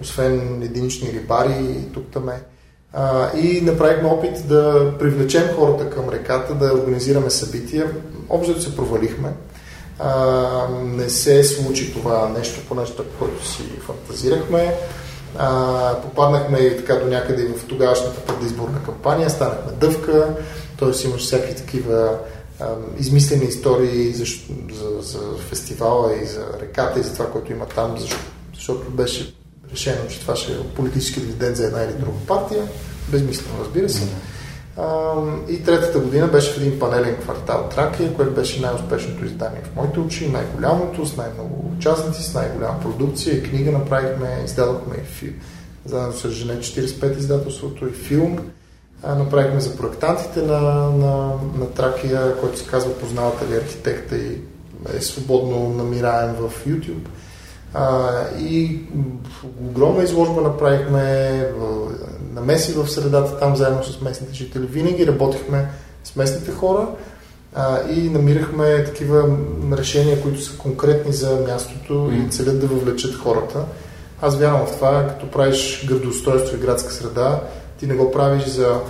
освен 0.00 0.62
единични 0.62 1.12
рибари 1.12 1.88
тук 1.94 2.04
там 2.12 2.28
е. 2.28 2.42
И 3.36 3.60
направихме 3.60 4.08
опит 4.08 4.48
да 4.48 4.92
привлечем 4.98 5.48
хората 5.56 5.90
към 5.90 6.08
реката, 6.08 6.54
да 6.54 6.74
организираме 6.74 7.30
събития. 7.30 7.90
Общо 8.28 8.62
се 8.62 8.76
провалихме. 8.76 9.32
А, 9.98 10.68
не 10.82 11.08
се 11.08 11.44
случи 11.44 11.92
това 11.92 12.28
нещо 12.28 12.60
по 12.68 12.74
нещо, 12.74 13.04
което 13.18 13.48
си 13.48 13.62
фантазирахме. 13.86 14.74
А, 15.38 16.00
попаднахме 16.02 16.58
и 16.58 16.76
така 16.76 16.94
до 16.94 17.06
някъде 17.06 17.42
и 17.42 17.46
в 17.46 17.66
тогавашната 17.66 18.20
предизборна 18.20 18.82
кампания, 18.84 19.30
станахме 19.30 19.72
дъвка, 19.72 20.36
т.е. 20.78 21.08
имаш 21.08 21.22
всякакви 21.22 21.54
такива 21.54 22.18
а, 22.60 22.66
измислени 22.98 23.44
истории 23.44 24.12
за, 24.12 24.24
за, 24.72 25.00
за 25.00 25.20
фестивала 25.48 26.16
и 26.22 26.26
за 26.26 26.46
реката 26.60 27.00
и 27.00 27.02
за 27.02 27.12
това, 27.12 27.30
което 27.30 27.52
има 27.52 27.66
там, 27.66 27.98
защо, 27.98 28.16
защото 28.54 28.90
беше 28.90 29.34
решено, 29.72 30.08
че 30.10 30.20
това 30.20 30.36
ще 30.36 30.52
е 30.52 30.56
политически 30.74 31.20
дивиденд 31.20 31.56
за 31.56 31.66
една 31.66 31.82
или 31.82 31.92
друга 31.92 32.18
партия. 32.26 32.62
Безмислено, 33.10 33.60
разбира 33.60 33.88
се. 33.88 34.02
Uh, 34.78 35.48
и 35.48 35.62
третата 35.62 35.98
година 35.98 36.26
беше 36.26 36.52
в 36.52 36.56
един 36.56 36.78
панелен 36.78 37.16
квартал 37.16 37.68
Тракия, 37.74 38.14
което 38.14 38.34
беше 38.34 38.60
най-успешното 38.60 39.24
издание 39.24 39.62
в 39.64 39.76
моите 39.76 40.00
очи, 40.00 40.28
най-голямото, 40.28 41.06
с 41.06 41.16
най-много 41.16 41.72
участници, 41.76 42.22
с 42.22 42.34
най-голяма 42.34 42.80
продукция. 42.80 43.36
И 43.36 43.42
книга 43.42 43.72
направихме, 43.72 44.42
издадохме 44.44 44.96
и 44.96 45.06
филм. 45.06 45.34
Заедно 45.84 46.12
с 46.12 46.30
Жене 46.30 46.58
45 46.58 47.18
издателството 47.18 47.88
и 47.88 47.92
филм. 47.92 48.38
Направихме 49.08 49.60
за 49.60 49.76
проектантите 49.76 50.42
на, 50.42 50.60
на, 50.90 51.32
на 51.58 51.70
Тракия, 51.74 52.36
който 52.40 52.58
се 52.58 52.66
казва 52.66 52.98
Познавате 52.98 53.48
ли 53.48 53.56
архитекта 53.56 54.16
и 54.16 54.40
е 54.96 55.00
свободно 55.00 55.68
намираем 55.68 56.34
в 56.34 56.66
YouTube. 56.66 57.08
А, 57.74 58.10
и 58.38 58.80
огромна 59.60 60.02
изложба 60.02 60.40
направихме, 60.40 61.48
намеси 62.34 62.72
в 62.72 62.88
средата 62.88 63.38
там 63.38 63.56
заедно 63.56 63.84
с 63.84 64.00
местните 64.00 64.34
жители. 64.34 64.66
Винаги 64.66 65.06
работихме 65.06 65.68
с 66.04 66.16
местните 66.16 66.50
хора 66.50 66.88
а, 67.54 67.78
и 67.90 68.10
намирахме 68.10 68.84
такива 68.84 69.36
решения, 69.72 70.22
които 70.22 70.40
са 70.40 70.58
конкретни 70.58 71.12
за 71.12 71.36
мястото 71.48 72.10
и 72.12 72.30
целят 72.30 72.60
да 72.60 72.66
въвлечат 72.66 73.14
хората. 73.14 73.64
Аз 74.22 74.36
вярвам 74.36 74.66
в 74.66 74.72
това, 74.76 75.06
като 75.08 75.30
правиш 75.30 75.86
градоустройство 75.88 76.56
и 76.56 76.60
градска 76.60 76.92
среда, 76.92 77.40
ти 77.78 77.86
не 77.86 77.94
го 77.94 78.10
правиш 78.10 78.44
за 78.44 78.80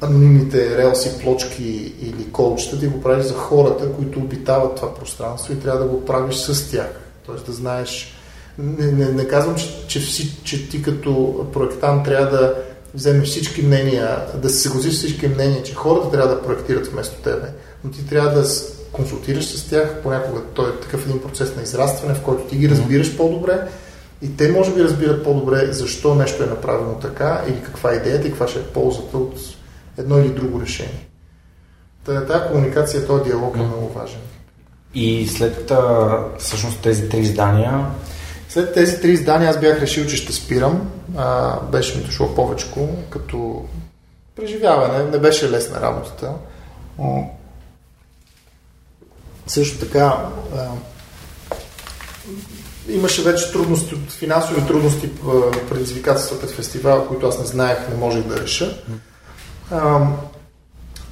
анонимните 0.00 0.78
релси, 0.78 1.18
плочки 1.22 1.94
или 2.00 2.32
колчета, 2.32 2.80
ти 2.80 2.86
го 2.86 3.00
правиш 3.00 3.26
за 3.26 3.34
хората, 3.34 3.92
които 3.92 4.18
обитават 4.18 4.76
това 4.76 4.94
пространство 4.94 5.52
и 5.52 5.60
трябва 5.60 5.80
да 5.80 5.86
го 5.86 6.04
правиш 6.04 6.36
с 6.36 6.70
тях. 6.70 7.07
Тоест 7.28 7.46
да 7.46 7.52
знаеш, 7.52 8.14
не, 8.58 8.86
не, 8.86 9.12
не 9.12 9.28
казвам, 9.28 9.56
че, 9.56 9.86
че, 9.86 10.44
че 10.44 10.68
ти 10.68 10.82
като 10.82 11.46
проектант 11.52 12.04
трябва 12.04 12.30
да 12.36 12.54
вземеш 12.94 13.28
всички 13.28 13.62
мнения, 13.62 14.18
да 14.42 14.50
се 14.50 14.58
съгласиш 14.58 14.94
всички 14.94 15.28
мнения, 15.28 15.62
че 15.62 15.74
хората 15.74 16.10
трябва 16.10 16.34
да 16.34 16.42
проектират 16.42 16.86
вместо 16.86 17.22
тебе, 17.22 17.48
но 17.84 17.90
ти 17.90 18.06
трябва 18.06 18.40
да 18.40 18.48
консултираш 18.92 19.46
с 19.46 19.70
тях, 19.70 20.02
понякога 20.02 20.40
той 20.54 20.70
е 20.70 20.80
такъв 20.80 21.06
един 21.06 21.22
процес 21.22 21.56
на 21.56 21.62
израстване, 21.62 22.14
в 22.14 22.22
който 22.22 22.44
ти 22.44 22.56
ги 22.56 22.70
разбираш 22.70 23.16
по-добре 23.16 23.68
и 24.22 24.36
те 24.36 24.52
може 24.52 24.74
би 24.74 24.84
разбират 24.84 25.24
по-добре 25.24 25.72
защо 25.72 26.14
нещо 26.14 26.42
е 26.42 26.46
направено 26.46 26.94
така 26.94 27.44
или 27.48 27.62
каква 27.62 27.92
е 27.92 27.96
идеята 27.96 28.26
и 28.26 28.30
каква 28.30 28.48
ще 28.48 28.58
е 28.58 28.62
ползата 28.62 29.18
от 29.18 29.34
едно 29.98 30.18
или 30.18 30.28
друго 30.28 30.60
решение. 30.62 31.08
Тая 32.04 32.48
комуникация, 32.48 33.06
този 33.06 33.24
диалог 33.24 33.56
е 33.56 33.62
много 33.62 33.88
важен. 33.88 34.20
И 34.94 35.28
след 35.28 35.72
всъщност 36.38 36.80
тези 36.80 37.08
три 37.08 37.18
издания... 37.18 37.86
След 38.48 38.74
тези 38.74 39.00
три 39.00 39.10
издания 39.10 39.50
аз 39.50 39.60
бях 39.60 39.80
решил, 39.80 40.06
че 40.06 40.16
ще 40.16 40.32
спирам. 40.32 40.90
А, 41.16 41.60
беше 41.60 41.98
ми 41.98 42.04
дошло 42.04 42.34
повече 42.34 42.66
като 43.10 43.64
преживяване. 44.36 45.04
Не 45.04 45.18
беше 45.18 45.50
лесна 45.50 45.80
работата. 45.80 46.32
Но... 46.98 47.30
Също 49.46 49.78
така 49.78 50.28
а, 50.56 50.68
имаше 52.88 53.22
вече 53.22 53.52
трудности, 53.52 53.94
финансови 54.08 54.66
трудности, 54.66 55.10
предизвикателства 55.70 56.40
пред 56.40 56.50
фестивала, 56.50 57.08
които 57.08 57.28
аз 57.28 57.38
не 57.38 57.46
знаех, 57.46 57.88
не 57.88 57.96
можех 57.96 58.22
да 58.22 58.42
реша. 58.42 58.82
А, 59.70 60.06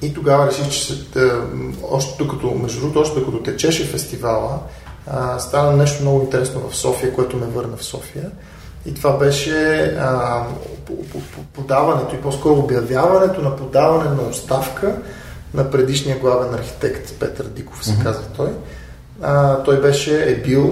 и 0.01 0.13
тогава 0.13 0.47
реших, 0.47 0.69
че 0.69 1.09
да, 1.11 1.41
още 1.89 2.23
докато, 2.23 2.55
между 2.55 2.79
другото, 2.79 2.99
още 2.99 3.19
докато 3.19 3.43
течеше 3.43 3.85
фестивала, 3.85 4.59
а, 5.07 5.39
стана 5.39 5.77
нещо 5.77 6.01
много 6.01 6.21
интересно 6.21 6.69
в 6.69 6.75
София, 6.75 7.13
което 7.13 7.37
ме 7.37 7.45
върна 7.45 7.77
в 7.77 7.83
София. 7.83 8.31
И 8.85 8.93
това 8.93 9.17
беше 9.17 9.77
а, 9.99 10.43
подаването 11.53 12.15
и 12.15 12.21
по-скоро 12.21 12.59
обявяването 12.59 13.41
на 13.41 13.55
подаване 13.55 14.09
на 14.09 14.29
оставка 14.29 14.95
на 15.53 15.71
предишния 15.71 16.19
главен 16.19 16.53
архитект 16.53 17.19
Петър 17.19 17.45
Диков, 17.45 17.85
се 17.85 17.91
mm-hmm. 17.91 18.03
казва 18.03 18.23
той. 18.37 18.49
А, 19.21 19.63
той 19.63 19.81
беше, 19.81 20.31
е 20.31 20.35
бил, 20.35 20.63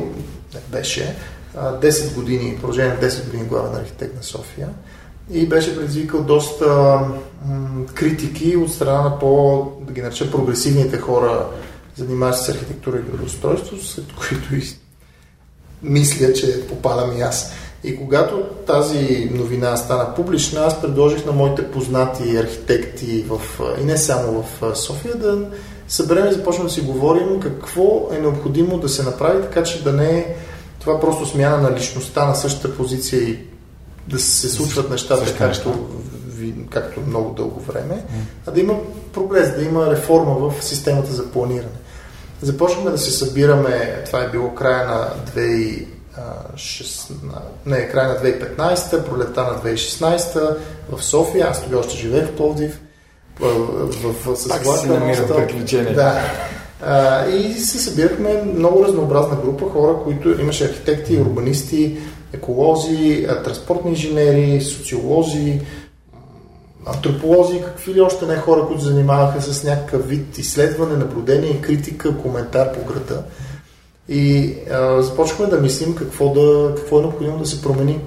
не 0.53 0.59
беше, 0.77 1.15
а, 1.57 1.79
10 1.79 2.13
години, 2.15 2.55
продължение 2.55 2.97
10 3.01 3.25
години 3.25 3.43
главен 3.43 3.75
архитект 3.75 4.15
на 4.15 4.23
София 4.23 4.69
и 5.31 5.47
беше 5.47 5.77
предизвикал 5.77 6.23
доста 6.23 6.65
м- 7.45 7.85
критики 7.93 8.55
от 8.55 8.73
страна 8.73 9.01
на 9.01 9.19
по, 9.19 9.67
да 9.81 9.93
ги 9.93 10.01
нареча, 10.01 10.31
прогресивните 10.31 10.97
хора, 10.97 11.45
занимаващи 11.95 12.45
с 12.45 12.49
архитектура 12.49 12.97
и 12.97 13.11
градостройство, 13.11 13.77
след 13.77 14.05
които 14.13 14.55
и 14.55 14.63
мисля, 15.83 16.33
че 16.33 16.67
попадам 16.67 17.17
и 17.17 17.21
аз. 17.21 17.51
И 17.83 17.97
когато 17.97 18.43
тази 18.67 19.29
новина 19.33 19.77
стана 19.77 20.15
публична, 20.15 20.61
аз 20.61 20.81
предложих 20.81 21.25
на 21.25 21.31
моите 21.31 21.71
познати 21.71 22.37
архитекти 22.37 23.25
в, 23.27 23.41
и 23.81 23.83
не 23.83 23.97
само 23.97 24.43
в 24.43 24.75
София 24.75 25.15
да 25.15 25.47
съберем 25.87 26.27
и 26.27 26.33
започнем 26.33 26.67
да 26.67 26.73
си 26.73 26.81
говорим 26.81 27.39
какво 27.39 28.09
е 28.11 28.19
необходимо 28.19 28.77
да 28.77 28.89
се 28.89 29.03
направи, 29.03 29.41
така 29.41 29.63
че 29.63 29.83
да 29.83 29.93
не 29.93 30.17
е 30.17 30.35
това 30.79 30.99
просто 30.99 31.25
смяна 31.25 31.57
на 31.57 31.77
личността 31.77 32.25
на 32.25 32.35
същата 32.35 32.77
позиция 32.77 33.21
и 33.21 33.39
да 34.07 34.19
се 34.19 34.49
случват 34.49 34.89
нещата 34.89 35.37
както, 35.37 35.89
както 36.69 37.01
много 37.07 37.33
дълго 37.33 37.59
време, 37.59 38.03
а 38.45 38.51
да 38.51 38.59
има 38.59 38.73
прогрес, 39.13 39.55
да 39.55 39.63
има 39.63 39.91
реформа 39.91 40.49
в 40.49 40.63
системата 40.63 41.13
за 41.13 41.31
планиране. 41.31 41.69
Започваме 42.41 42.91
да 42.91 42.97
се 42.97 43.11
събираме, 43.11 44.03
това 44.05 44.23
е 44.23 44.29
било 44.29 44.55
края 44.55 44.87
на 44.87 45.09
2016, 45.35 47.13
не, 47.65 47.89
края 47.89 48.09
на 48.09 48.15
2015, 48.15 49.03
пролета 49.03 49.43
на 49.43 49.71
2016 49.71 50.57
в 50.91 51.03
София, 51.03 51.47
аз 51.49 51.63
тогава 51.63 51.79
още 51.79 51.97
живеех 51.97 52.27
в 52.27 52.35
Пловдив, 52.35 52.79
в, 53.39 53.49
в, 53.89 54.25
в, 54.25 54.37
с 54.37 54.47
Пак 54.47 54.77
си 54.77 54.87
намира 54.87 55.27
приключение. 55.27 55.93
Да. 55.93 56.21
А, 56.81 57.27
и 57.27 57.53
се 57.53 57.79
събирахме 57.79 58.43
много 58.55 58.83
разнообразна 58.85 59.35
група 59.35 59.69
хора, 59.69 59.95
които 60.03 60.41
имаше 60.41 60.65
архитекти, 60.65 61.17
урбанисти, 61.17 61.97
еколози, 62.35 63.27
транспортни 63.43 63.91
инженери, 63.91 64.61
социолози, 64.61 65.61
антрополози, 66.85 67.61
какви 67.61 67.93
ли 67.93 68.01
още 68.01 68.25
не 68.25 68.37
хора, 68.37 68.67
които 68.67 68.81
занимаваха 68.81 69.41
с 69.41 69.63
някакъв 69.63 70.09
вид 70.09 70.37
изследване, 70.37 70.97
наблюдение, 70.97 71.61
критика, 71.61 72.17
коментар 72.17 72.73
по 72.73 72.93
града. 72.93 73.23
И 74.09 74.55
а, 74.71 75.01
започнахме 75.01 75.45
да 75.45 75.61
мислим 75.61 75.95
какво, 75.95 76.29
да, 76.29 76.75
какво 76.75 76.99
е 76.99 77.01
необходимо 77.01 77.37
да 77.37 77.45
се 77.45 77.61
промени. 77.61 77.99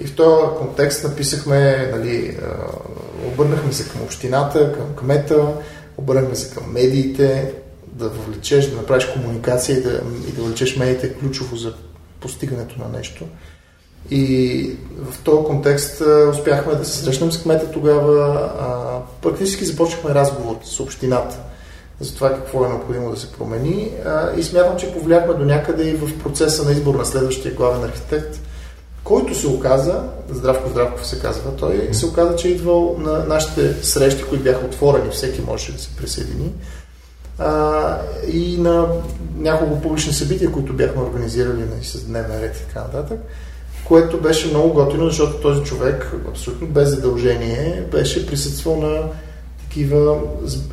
И 0.00 0.06
в 0.06 0.16
този 0.16 0.56
контекст 0.58 1.04
написахме, 1.04 1.90
нали, 1.96 2.38
а, 2.42 2.48
обърнахме 3.26 3.72
се 3.72 3.88
към 3.88 4.02
общината, 4.02 4.72
към 4.72 4.86
кмета, 4.96 5.46
обърнахме 5.98 6.36
се 6.36 6.54
към 6.54 6.72
медиите, 6.72 7.52
да 7.92 8.08
въвлечеш, 8.08 8.66
да 8.66 8.76
направиш 8.76 9.06
комуникация 9.06 9.78
и 9.78 9.82
да, 9.82 10.00
и 10.28 10.32
да 10.32 10.42
въвлечеш 10.42 10.76
медиите 10.76 11.14
ключово 11.14 11.56
за 11.56 11.74
постигането 12.20 12.78
на 12.78 12.98
нещо. 12.98 13.24
И 14.10 14.76
в 15.10 15.22
този 15.22 15.44
контекст 15.44 16.02
успяхме 16.30 16.74
да 16.74 16.84
се 16.84 16.98
срещнем 16.98 17.32
с 17.32 17.42
кмета 17.42 17.70
тогава. 17.70 18.50
А, 18.60 18.98
практически 19.22 19.64
започнахме 19.64 20.14
разговор 20.14 20.56
с 20.64 20.80
общината 20.80 21.38
за 22.02 22.14
това 22.14 22.34
какво 22.34 22.64
е 22.64 22.68
необходимо 22.68 23.10
да 23.10 23.16
се 23.16 23.32
промени. 23.32 23.90
А, 24.06 24.34
и 24.36 24.42
смятам, 24.42 24.76
че 24.76 24.92
повлияхме 24.92 25.34
до 25.34 25.44
някъде 25.44 25.88
и 25.88 25.94
в 25.94 26.18
процеса 26.22 26.64
на 26.64 26.72
избор 26.72 26.94
на 26.94 27.04
следващия 27.04 27.54
главен 27.54 27.84
архитект, 27.84 28.40
който 29.04 29.34
се 29.34 29.46
оказа, 29.48 30.02
Здравко 30.30 30.68
Здравков 30.68 31.06
се 31.06 31.20
казва, 31.20 31.56
той 31.56 31.88
се 31.92 32.06
оказа, 32.06 32.36
че 32.36 32.48
е 32.48 32.50
идвал 32.50 32.96
на 32.98 33.24
нашите 33.24 33.84
срещи, 33.84 34.24
които 34.24 34.44
бяха 34.44 34.66
отворени, 34.66 35.10
всеки 35.10 35.42
можеше 35.42 35.72
да 35.72 35.78
се 35.78 35.96
присъедини. 35.96 36.52
А, 37.38 37.98
и 38.32 38.56
на 38.58 38.88
няколко 39.36 39.80
публични 39.80 40.12
събития, 40.12 40.52
които 40.52 40.72
бяхме 40.72 41.02
организирали 41.02 41.60
нали, 41.60 41.84
с 41.84 42.04
дневен 42.04 42.40
ред 42.40 42.56
и 42.56 42.66
така 42.66 42.80
нататък 42.80 43.20
което 43.92 44.20
беше 44.20 44.48
много 44.48 44.72
готино, 44.72 45.06
защото 45.06 45.40
този 45.40 45.62
човек, 45.62 46.12
абсолютно 46.28 46.66
без 46.66 46.88
задължение, 46.88 47.84
беше 47.90 48.26
присъствал 48.26 48.76
на 48.76 49.02
такива 49.58 50.20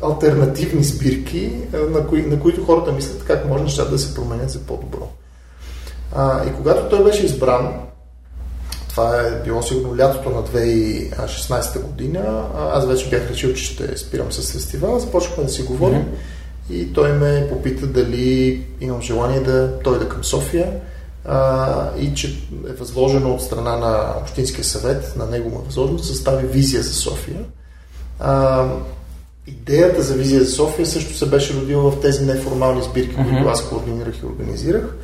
альтернативни 0.02 0.84
сбирки, 0.84 1.52
на, 1.72 2.06
кои, 2.06 2.22
на 2.22 2.40
които 2.40 2.64
хората 2.64 2.92
мислят 2.92 3.24
как 3.24 3.48
може 3.48 3.64
нещата 3.64 3.90
да 3.90 3.98
се 3.98 4.14
променят 4.14 4.50
за 4.50 4.58
по-добро. 4.58 5.08
А, 6.16 6.46
и 6.48 6.52
когато 6.52 6.88
той 6.88 7.04
беше 7.04 7.24
избран, 7.24 7.72
това 8.88 9.20
е 9.20 9.42
било 9.44 9.62
сигурно 9.62 9.98
лятото 9.98 10.30
на 10.30 10.42
2016 10.42 11.82
година, 11.82 12.44
аз 12.72 12.86
вече 12.86 13.10
бях 13.10 13.30
решил, 13.30 13.54
че 13.54 13.64
ще 13.64 13.96
спирам 13.96 14.32
с 14.32 14.52
фестивала, 14.52 15.00
започнахме 15.00 15.44
да 15.44 15.50
си 15.50 15.62
говорим 15.62 16.04
mm-hmm. 16.04 16.74
и 16.74 16.92
той 16.92 17.12
ме 17.12 17.46
попита 17.50 17.86
дали 17.86 18.62
имам 18.80 19.02
желание 19.02 19.40
да 19.40 19.78
дойда 19.84 20.08
към 20.08 20.24
София 20.24 20.72
а, 21.24 21.88
и 21.98 22.14
че 22.14 22.38
е 22.68 22.72
възложено 22.72 23.34
от 23.34 23.42
страна 23.42 23.76
на 23.76 24.14
Общинския 24.22 24.64
съвет, 24.64 25.16
на 25.16 25.26
него 25.26 25.50
му 25.50 25.58
е 25.58 25.66
възложено 25.66 25.98
да 25.98 26.04
състави 26.04 26.46
визия 26.46 26.82
за 26.82 26.92
София. 26.92 27.40
А, 28.20 28.66
идеята 29.46 30.02
за 30.02 30.14
визия 30.14 30.44
за 30.44 30.50
София 30.50 30.86
също 30.86 31.16
се 31.16 31.26
беше 31.26 31.54
родила 31.54 31.90
в 31.90 32.00
тези 32.00 32.24
неформални 32.24 32.82
сбирки, 32.82 33.16
mm-hmm. 33.16 33.30
които 33.30 33.48
аз 33.48 33.68
координирах 33.68 34.14
и 34.22 34.26
организирах. 34.26 34.94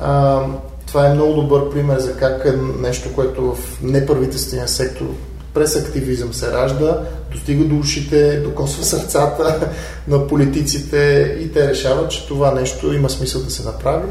А, 0.00 0.42
това 0.86 1.06
е 1.06 1.14
много 1.14 1.34
добър 1.34 1.70
пример 1.70 1.98
за 1.98 2.16
как 2.16 2.44
е 2.44 2.80
нещо, 2.80 3.14
което 3.14 3.54
в 3.54 3.82
неправителствения 3.82 4.68
сектор 4.68 5.06
през 5.54 5.76
активизъм 5.76 6.34
се 6.34 6.52
ражда, 6.52 7.00
достига 7.32 7.64
до 7.64 7.76
ушите, 7.76 8.36
докосва 8.36 8.84
сърцата 8.84 9.70
на 10.08 10.26
политиците 10.28 11.36
и 11.40 11.52
те 11.52 11.68
решават, 11.68 12.10
че 12.10 12.28
това 12.28 12.54
нещо 12.54 12.92
има 12.92 13.10
смисъл 13.10 13.42
да 13.42 13.50
се 13.50 13.64
направи 13.64 14.08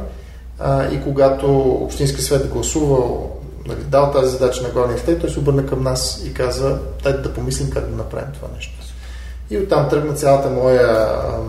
а, 0.63 0.87
и 0.91 1.03
когато 1.03 1.61
Общински 1.61 2.21
съвет 2.21 2.47
гласува, 2.47 3.27
нали, 3.65 3.83
дал 3.83 4.11
тази 4.11 4.31
задача 4.31 4.63
на 4.63 4.69
главния 4.69 4.95
архитект, 4.95 5.21
той 5.21 5.29
се 5.29 5.39
обърна 5.39 5.65
към 5.65 5.83
нас 5.83 6.23
и 6.25 6.33
каза, 6.33 6.79
дайте 7.03 7.21
да 7.21 7.33
помислим 7.33 7.69
как 7.69 7.89
да 7.89 7.95
направим 7.95 8.33
това 8.33 8.47
нещо. 8.55 8.73
И 9.49 9.57
оттам 9.57 9.89
тръгна 9.89 10.13
цялата 10.13 10.49
моя 10.49 10.87
а, 10.87 11.39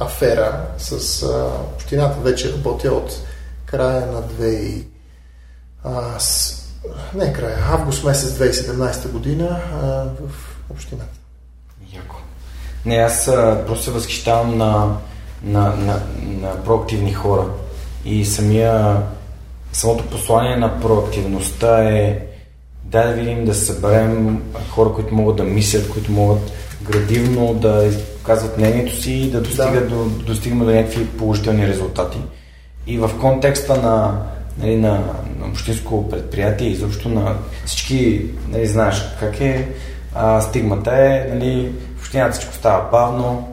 афера 0.00 0.60
с 0.78 1.22
а, 1.22 1.46
общината. 1.74 2.20
Вече 2.20 2.52
работя 2.52 2.92
от 2.92 3.12
края 3.66 4.06
на 4.06 4.22
2 4.22 4.84
а, 5.84 6.18
с, 6.18 6.56
не 7.14 7.32
края, 7.32 7.58
август 7.72 8.04
месец 8.04 8.30
2017 8.30 9.08
година 9.08 9.60
а, 9.82 9.86
в 10.26 10.56
общината. 10.70 11.18
Яко. 11.94 12.16
Не, 12.86 12.96
аз 12.96 13.28
а, 13.28 13.64
просто 13.66 13.84
се 13.84 13.90
възхищавам 13.90 14.58
на, 14.58 14.96
на, 15.42 15.76
на, 15.76 16.00
на 16.20 16.64
проактивни 16.64 17.12
хора 17.12 17.44
и 18.04 18.24
самия, 18.24 18.96
самото 19.72 20.06
послание 20.06 20.56
на 20.56 20.80
проактивността 20.80 21.84
е 21.84 22.18
да, 22.84 23.06
да 23.06 23.12
видим 23.12 23.44
да 23.44 23.54
съберем 23.54 24.42
хора, 24.70 24.92
които 24.92 25.14
могат 25.14 25.36
да 25.36 25.44
мислят, 25.44 25.90
които 25.90 26.12
могат 26.12 26.52
градивно 26.82 27.54
да 27.54 27.90
казват 28.26 28.58
мнението 28.58 28.96
си 28.96 29.12
и 29.12 29.30
да 29.30 29.40
достигат 29.40 29.88
да. 29.88 29.94
до, 29.94 30.04
достигаме 30.04 30.64
до 30.64 30.70
някакви 30.70 31.06
положителни 31.06 31.66
резултати. 31.66 32.18
И 32.86 32.98
в 32.98 33.10
контекста 33.20 33.76
на, 33.76 34.22
нали, 34.58 34.76
на, 34.76 34.90
на 35.38 35.46
общинско 35.50 36.08
предприятие 36.08 36.68
и 36.68 36.72
изобщо 36.72 37.08
на 37.08 37.34
всички, 37.64 38.24
нали, 38.48 38.66
знаеш 38.66 39.04
как 39.20 39.40
е, 39.40 39.68
а, 40.14 40.40
стигмата 40.40 40.90
е, 40.90 41.34
нали, 41.34 41.72
в 41.96 42.00
общината 42.00 42.32
всичко 42.32 42.54
става 42.54 42.90
бавно, 42.90 43.49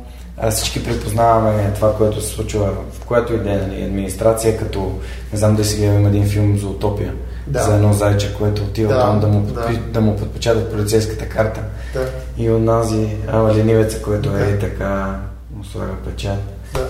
всички 0.51 0.83
препознаваме 0.83 1.71
това, 1.75 1.95
което 1.95 2.21
се 2.21 2.27
случва 2.35 2.71
в 2.91 3.05
която 3.05 3.33
и 3.33 3.37
да 3.37 3.51
е 3.51 3.57
нали, 3.57 3.83
администрация, 3.83 4.57
като 4.57 4.91
не 5.33 5.39
знам 5.39 5.55
да 5.55 5.65
си 5.65 5.77
гледам 5.77 6.07
един 6.07 6.29
филм 6.29 6.57
за 6.57 6.67
утопия, 6.67 7.13
да. 7.47 7.63
за 7.63 7.75
едно 7.75 7.93
зайче, 7.93 8.35
което 8.37 8.61
отива 8.61 8.93
да, 8.93 8.99
там 8.99 9.19
да 9.19 9.27
му, 9.27 9.41
да. 9.41 9.79
да 9.91 10.01
му 10.01 10.15
подпечатат 10.15 10.71
полицейската 10.71 11.29
карта. 11.29 11.61
Да. 11.93 12.09
И 12.37 12.49
онази 12.51 13.07
ама 13.27 13.53
ленивеца, 13.53 14.01
който 14.01 14.29
да. 14.29 14.49
е 14.49 14.59
така 14.59 15.19
му 15.55 15.63
слага 15.63 15.93
печат. 16.05 16.39
Да. 16.73 16.87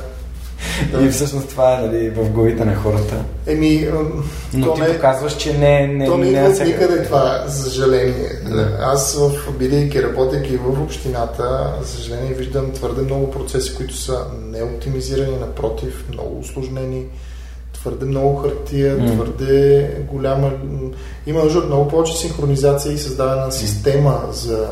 И 1.02 1.10
всъщност 1.10 1.50
това 1.50 1.74
е 1.74 1.82
нали, 1.82 2.10
в 2.10 2.30
главите 2.30 2.66
на 2.66 2.76
хората. 2.76 3.16
Еми, 3.48 3.88
Но 4.54 4.74
ти 4.74 4.82
не, 4.82 4.94
показваш, 4.94 5.38
че 5.38 5.58
не, 5.58 5.88
не, 5.88 6.06
то 6.06 6.18
не, 6.18 6.32
не 6.32 6.46
е 6.46 6.66
никъде 6.66 7.04
това, 7.04 7.44
за 7.48 7.64
съжаление. 7.64 8.30
Да. 8.50 8.78
Аз, 8.82 9.20
в, 9.20 9.58
бидейки, 9.60 10.04
работейки 10.04 10.58
в 10.58 10.82
общината, 10.82 11.74
за 11.82 11.88
съжаление, 11.88 12.34
виждам 12.34 12.72
твърде 12.72 13.02
много 13.02 13.32
процеси, 13.32 13.76
които 13.76 13.96
са 13.96 14.26
неоптимизирани, 14.52 15.36
напротив, 15.40 16.06
много 16.14 16.40
усложнени, 16.40 17.06
твърде 17.74 18.06
много 18.06 18.36
хартия, 18.36 18.98
mm. 18.98 19.14
твърде 19.14 19.92
голяма... 20.12 20.52
Има 21.28 21.44
нужда 21.44 21.60
от 21.60 21.66
много 21.66 21.88
повече 21.88 22.18
синхронизация 22.18 22.94
и 22.94 22.98
създаване 22.98 23.42
на 23.42 23.52
система 23.52 24.22
за 24.32 24.68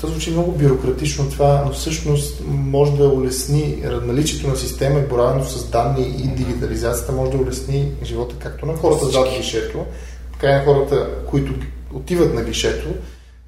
то 0.00 0.06
звучи 0.06 0.30
много 0.30 0.52
бюрократично 0.52 1.30
това, 1.30 1.62
но 1.66 1.72
всъщност 1.72 2.42
може 2.46 2.92
да 2.92 3.08
улесни 3.08 3.84
наличието 4.02 4.48
на 4.48 4.56
система 4.56 4.98
и 4.98 5.06
боравенето 5.06 5.48
с 5.48 5.70
данни 5.70 6.06
и 6.06 6.28
дигитализацията 6.28 7.12
може 7.12 7.30
да 7.30 7.36
улесни 7.36 7.92
живота 8.02 8.34
както 8.38 8.66
на 8.66 8.76
хората 8.76 9.06
зад 9.06 9.28
гишето, 9.36 9.86
така 10.32 10.50
и 10.50 10.54
на 10.54 10.64
хората, 10.64 11.08
които 11.26 11.54
отиват 11.92 12.34
на 12.34 12.44
гишето 12.44 12.88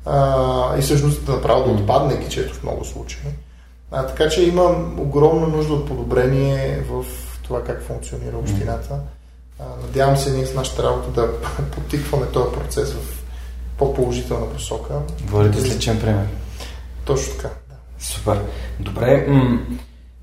а, 0.06 0.78
и 0.78 0.82
всъщност 0.82 1.24
да 1.24 1.32
направо 1.32 1.64
да 1.64 1.70
отпадне 1.70 2.24
гишето 2.24 2.54
в 2.54 2.62
много 2.62 2.84
случаи. 2.84 3.30
А, 3.90 4.06
така 4.06 4.28
че 4.28 4.42
има 4.42 4.90
огромна 4.98 5.46
нужда 5.46 5.74
от 5.74 5.88
подобрение 5.88 6.84
в 6.90 7.04
това 7.42 7.64
как 7.64 7.82
функционира 7.82 8.36
общината. 8.36 8.98
А, 9.58 9.64
надявам 9.82 10.16
се 10.16 10.32
ние 10.32 10.46
с 10.46 10.54
нашата 10.54 10.82
работа 10.82 11.10
да 11.10 11.32
потикваме 11.74 12.26
този 12.26 12.52
процес 12.54 12.92
в 12.92 13.27
по-положителна 13.78 14.48
посока. 14.48 14.94
Водите 15.26 15.60
с 15.60 15.76
личен 15.76 16.00
пример. 16.00 16.26
Точно 17.04 17.34
така. 17.34 17.48
Да. 17.48 18.04
Супер. 18.04 18.40
Добре. 18.80 19.26
М- 19.28 19.58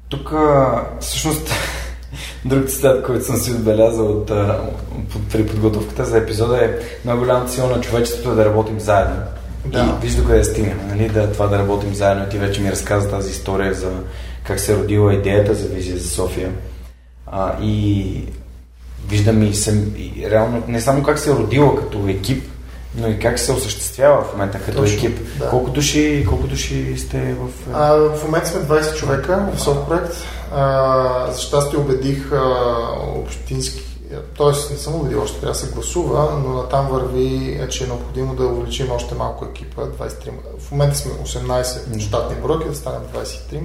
тук 0.10 0.34
всъщност 1.00 1.52
друг 2.46 2.70
цитат, 2.70 3.06
който 3.06 3.26
съм 3.26 3.36
си 3.36 3.52
отбелязал 3.52 4.06
от, 4.06 4.30
от, 4.30 5.30
при 5.32 5.48
подготовката 5.48 6.06
за 6.06 6.18
епизода 6.18 6.66
е 6.66 6.72
много 7.06 7.20
голямата 7.20 7.52
сила 7.52 7.70
на 7.70 7.82
човечеството 7.82 8.32
е 8.32 8.36
да 8.36 8.46
работим 8.46 8.80
заедно. 8.80 9.16
Да. 9.66 9.98
И 10.04 10.06
виж 10.06 10.16
до 10.16 10.28
къде 10.28 10.44
стигнем, 10.44 10.80
нали? 10.88 11.10
Да, 11.10 11.34
това 11.34 11.48
да 11.48 11.60
работим 11.60 11.94
заедно. 11.94 12.30
Ти 12.30 12.38
вече 12.38 12.62
ми 12.62 12.72
разказа 12.72 13.10
тази 13.10 13.32
история 13.32 13.74
за 13.74 13.92
как 14.44 14.60
се 14.60 14.74
е 14.74 14.76
родила 14.76 15.14
идеята 15.14 15.54
за 15.54 15.68
визия 15.68 15.98
за 15.98 16.10
София. 16.10 16.52
А, 17.28 17.62
и 17.62 18.24
виждам 19.10 19.44
и, 19.44 19.56
съм, 19.56 19.94
и 19.98 20.30
реално 20.30 20.64
не 20.68 20.82
само 20.82 21.04
как 21.04 21.20
се 21.20 21.30
е 21.30 21.34
родила 21.34 21.76
като 21.76 22.08
екип, 22.08 22.44
но 22.98 23.08
и 23.08 23.20
как 23.20 23.40
се 23.40 23.52
осъществява 23.52 24.24
в 24.24 24.32
момента 24.32 24.60
като 24.60 24.78
Точно, 24.78 24.98
екип? 24.98 25.20
Да. 25.40 25.50
Колко, 25.50 25.70
души, 25.70 26.26
колко 26.30 26.48
души 26.48 26.96
сте 26.98 27.34
в... 27.34 27.50
А, 27.74 27.94
в 27.94 28.24
момента 28.24 28.48
сме 28.48 28.62
20 28.62 28.96
човека 28.96 29.48
в 29.56 29.62
софт 29.62 29.88
проект. 29.88 30.14
А, 30.56 31.32
за 31.32 31.42
щастие 31.42 31.80
убедих 31.80 32.32
а, 32.32 32.44
общински 33.16 33.82
т.е. 34.38 34.74
не 34.74 34.78
съм 34.78 34.96
убедил, 34.96 35.22
още 35.22 35.40
трябва 35.40 35.54
да 35.54 35.60
се 35.60 35.72
гласува, 35.72 36.40
но 36.46 36.64
там 36.64 36.88
върви, 36.88 37.60
че 37.70 37.84
е 37.84 37.88
необходимо 37.88 38.36
да 38.36 38.46
увеличим 38.46 38.92
още 38.92 39.16
малко 39.16 39.46
екипа, 39.46 39.82
23. 39.82 40.30
В 40.60 40.72
момента 40.72 40.98
сме 40.98 41.12
18 41.12 42.00
щатни 42.00 42.36
бройки, 42.36 42.70
да 42.70 42.76
станем 42.76 43.02
23 43.16 43.62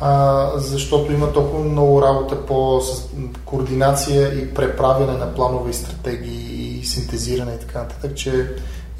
а, 0.00 0.50
защото 0.56 1.12
има 1.12 1.32
толкова 1.32 1.64
много 1.64 2.02
работа 2.02 2.46
по 2.46 2.82
координация 3.44 4.42
и 4.42 4.54
преправяне 4.54 5.12
на 5.12 5.34
планове 5.34 5.70
и 5.70 5.74
стратегии 5.74 6.69
и 6.80 6.86
синтезиране 6.86 7.52
и 7.52 7.58
така 7.58 7.78
нататък, 7.78 8.14
че 8.14 8.48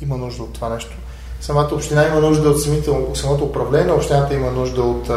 има 0.02 0.16
нужда 0.16 0.43
от 0.43 0.52
това 0.52 0.69
нещо. 0.69 0.97
Самата 1.40 1.69
община 1.73 2.07
има 2.07 2.20
нужда 2.20 2.51
от 2.51 2.62
самите, 2.62 2.90
самото 3.15 3.44
управление, 3.44 3.93
общината 3.93 4.35
има 4.35 4.51
нужда 4.51 4.82
от 4.82 5.11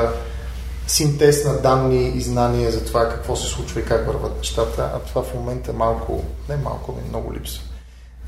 синтез 0.88 1.46
на 1.46 1.62
данни 1.62 2.08
и 2.08 2.22
знания 2.22 2.72
за 2.72 2.86
това 2.86 3.10
какво 3.10 3.36
се 3.36 3.48
случва 3.48 3.80
и 3.80 3.86
как 3.86 4.08
върват 4.08 4.38
нещата, 4.38 4.92
а 4.96 5.00
това 5.00 5.24
в 5.24 5.34
момента 5.34 5.74
малко, 5.74 6.24
не 6.50 6.58
малко, 6.58 6.96
но 6.98 7.10
много 7.10 7.34
липсва. 7.34 7.64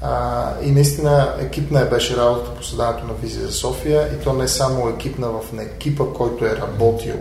А, 0.01 0.53
и 0.61 0.71
наистина 0.71 1.35
екипна 1.39 1.81
е 1.81 1.89
беше 1.89 2.17
работата 2.17 2.55
по 2.55 2.63
създаването 2.63 3.07
на 3.07 3.13
визия 3.13 3.47
за 3.47 3.53
София 3.53 4.09
и 4.15 4.23
то 4.23 4.33
не 4.33 4.47
само 4.47 4.89
екипна 4.89 5.27
в 5.27 5.53
на 5.53 5.63
екипа, 5.63 6.03
който 6.15 6.45
е 6.45 6.57
работил 6.57 7.15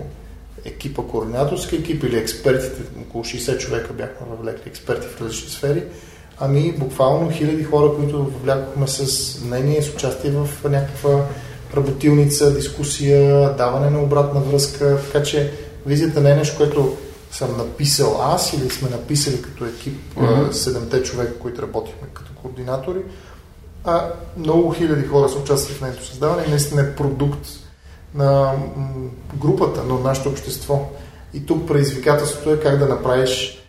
екипа, 0.65 1.03
координаторски 1.03 1.77
екип 1.77 2.05
или 2.05 2.19
експертите, 2.19 2.83
около 3.01 3.25
60 3.25 3.59
човека 3.59 3.93
бяхме 3.93 4.27
въвлекли 4.31 4.71
експерти 4.71 5.07
в 5.07 5.21
различни 5.21 5.51
сфери, 5.51 5.85
ами 6.41 6.73
буквално 6.73 7.31
хиляди 7.31 7.65
хора, 7.65 7.95
които 7.97 8.33
влякохме 8.43 8.89
с 8.89 9.41
мнение, 9.45 9.83
с 9.83 9.95
участие 9.95 10.31
в 10.31 10.49
някаква 10.65 11.27
работилница, 11.77 12.55
дискусия, 12.55 13.55
даване 13.57 13.91
на 13.91 14.03
обратна 14.03 14.41
връзка, 14.41 14.99
така 15.13 15.25
че 15.25 15.53
визията 15.87 16.21
не 16.21 16.31
е 16.31 16.37
нещо, 16.37 16.57
което 16.57 16.97
съм 17.31 17.57
написал 17.57 18.21
аз 18.23 18.53
или 18.53 18.71
сме 18.71 18.91
написали 18.91 19.43
като 19.43 19.65
екип 19.65 20.15
mm-hmm. 20.17 20.51
седемте 20.51 21.03
човека, 21.03 21.39
които 21.39 21.63
работихме 21.63 22.09
като 22.15 22.33
координатори, 22.43 22.99
а 23.85 24.09
много 24.37 24.71
хиляди 24.71 25.07
хора 25.07 25.29
са 25.29 25.39
участвали 25.39 25.79
в 25.79 25.81
нейното 25.81 26.07
създаване 26.07 26.45
и 26.47 26.51
наистина 26.51 26.83
е 26.83 26.95
продукт 26.95 27.47
на 28.15 28.53
групата, 29.35 29.85
на 29.85 29.99
нашето 29.99 30.29
общество. 30.29 30.91
И 31.35 31.47
тук 31.47 31.69
предизвикателството 31.69 32.51
е 32.51 32.61
как 32.61 32.79
да 32.79 32.87
направиш 32.87 33.64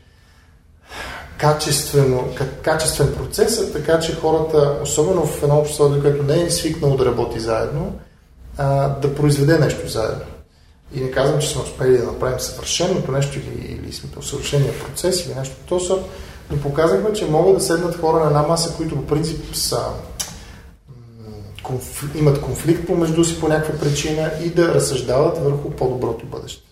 качествено, 1.53 2.27
качествен 2.61 3.15
процес, 3.15 3.71
така 3.73 3.99
че 3.99 4.15
хората, 4.15 4.79
особено 4.83 5.25
в 5.25 5.43
едно 5.43 5.57
общество, 5.57 6.01
което 6.01 6.23
не 6.23 6.41
е 6.41 6.49
свикнало 6.49 6.97
да 6.97 7.05
работи 7.05 7.39
заедно, 7.39 7.93
а, 8.57 8.89
да 8.89 9.15
произведе 9.15 9.57
нещо 9.57 9.87
заедно. 9.87 10.25
И 10.95 11.01
не 11.01 11.11
казвам, 11.11 11.41
че 11.41 11.49
сме 11.49 11.61
успели 11.61 11.97
да 11.97 12.03
направим 12.03 12.39
съвършеното 12.39 13.11
нещо 13.11 13.39
или, 13.39 13.79
или 13.79 13.93
сме 13.93 14.09
усъвършения 14.17 14.79
процес 14.79 15.25
или 15.25 15.35
нещо 15.35 15.55
по 15.55 15.67
този 15.67 15.93
но 16.51 16.57
показахме, 16.57 17.13
че 17.13 17.25
могат 17.25 17.55
да 17.55 17.63
седнат 17.63 17.99
хора 17.99 18.19
на 18.19 18.27
една 18.27 18.41
маса, 18.41 18.75
които 18.77 18.95
по 18.95 19.05
принцип 19.05 19.55
са, 19.55 19.79
конф, 21.63 22.11
имат 22.15 22.41
конфликт 22.41 22.87
помежду 22.87 23.23
си 23.23 23.39
по 23.39 23.47
някаква 23.47 23.79
причина 23.79 24.31
и 24.43 24.49
да 24.49 24.73
разсъждават 24.73 25.37
върху 25.37 25.69
по-доброто 25.69 26.25
бъдеще. 26.25 26.63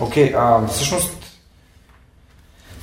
Окей, 0.00 0.32
okay, 0.32 0.68
всъщност 0.68 1.19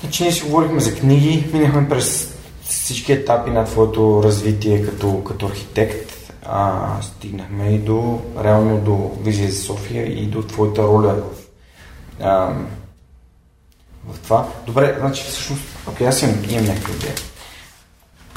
Значи 0.02 0.24
ние 0.24 0.32
си 0.32 0.46
говорихме 0.46 0.80
за 0.80 0.96
книги, 0.96 1.50
минахме 1.54 1.90
през 1.90 2.34
всички 2.64 3.12
етапи 3.12 3.52
на 3.52 3.66
твоето 3.66 4.22
развитие 4.24 4.86
като, 4.86 5.24
като 5.24 5.46
архитект. 5.46 6.14
А, 6.50 7.02
стигнахме 7.02 7.70
и 7.70 7.78
до, 7.78 8.22
реално 8.44 8.78
до 8.78 9.12
Визия 9.24 9.52
за 9.52 9.62
София 9.62 10.06
и 10.06 10.26
до 10.26 10.44
твоята 10.44 10.84
роля 10.84 11.14
в, 11.14 11.24
а, 12.22 12.54
в 14.08 14.20
това. 14.24 14.48
Добре, 14.66 14.96
значи 15.00 15.24
всъщност, 15.24 15.64
окей, 15.88 16.08
аз 16.08 16.22
имам, 16.22 16.36
имам 16.50 16.66
някаква 16.66 16.94
идея. 16.94 17.14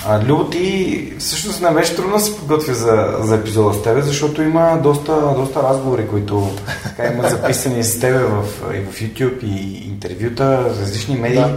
А, 0.07 0.25
Любо, 0.25 0.51
ти 0.51 1.13
всъщност 1.19 1.63
не 1.63 1.71
беше 1.71 1.97
трудно 1.97 2.13
да 2.13 2.21
се 2.21 2.37
подготвя 2.37 2.75
за, 2.75 3.17
за 3.21 3.37
епизода 3.37 3.75
с 3.75 3.83
тебе, 3.83 4.03
защото 4.03 4.43
има 4.43 4.81
доста, 4.83 5.35
доста 5.37 5.63
разговори, 5.63 6.09
които 6.09 6.51
така 6.83 7.13
имат 7.13 7.31
записани 7.31 7.85
с 7.85 8.01
тебе 8.01 8.19
в, 8.19 8.45
и 8.75 8.81
в 8.81 9.01
YouTube 9.01 9.45
и 9.45 9.89
интервюта, 9.89 10.65
различни 10.81 11.17
медии. 11.17 11.39
Да. 11.39 11.57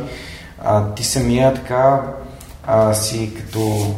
А, 0.64 0.94
ти 0.94 1.04
самия 1.04 1.54
така 1.54 2.02
а, 2.68 2.94
си 2.94 3.34
като 3.38 3.96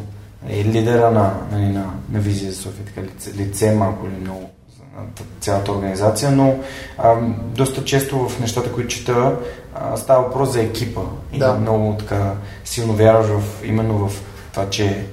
е, 0.50 0.66
лидера 0.66 1.12
на, 1.12 1.34
нали, 1.52 1.66
на, 1.66 1.86
на 2.12 2.20
Визия 2.20 2.54
София, 2.54 2.86
така 2.86 3.02
лице, 3.02 3.34
лице 3.34 3.76
малко 3.76 4.06
или 4.06 4.22
много 4.22 4.50
на 4.96 5.02
цялата 5.40 5.72
организация, 5.72 6.32
но 6.32 6.56
а, 6.98 7.16
доста 7.40 7.84
често 7.84 8.28
в 8.28 8.40
нещата, 8.40 8.72
които 8.72 8.90
чета, 8.90 9.36
а, 9.74 9.98
става 9.98 10.24
въпрос 10.24 10.52
за 10.52 10.62
екипа. 10.62 11.02
И 11.34 11.40
да. 11.40 11.54
много 11.54 11.96
така 12.00 12.32
силно 12.66 12.94
вярваш 12.94 13.28
в, 13.28 13.66
именно 13.66 14.08
в 14.08 14.22
това, 14.56 14.70
че 14.70 15.06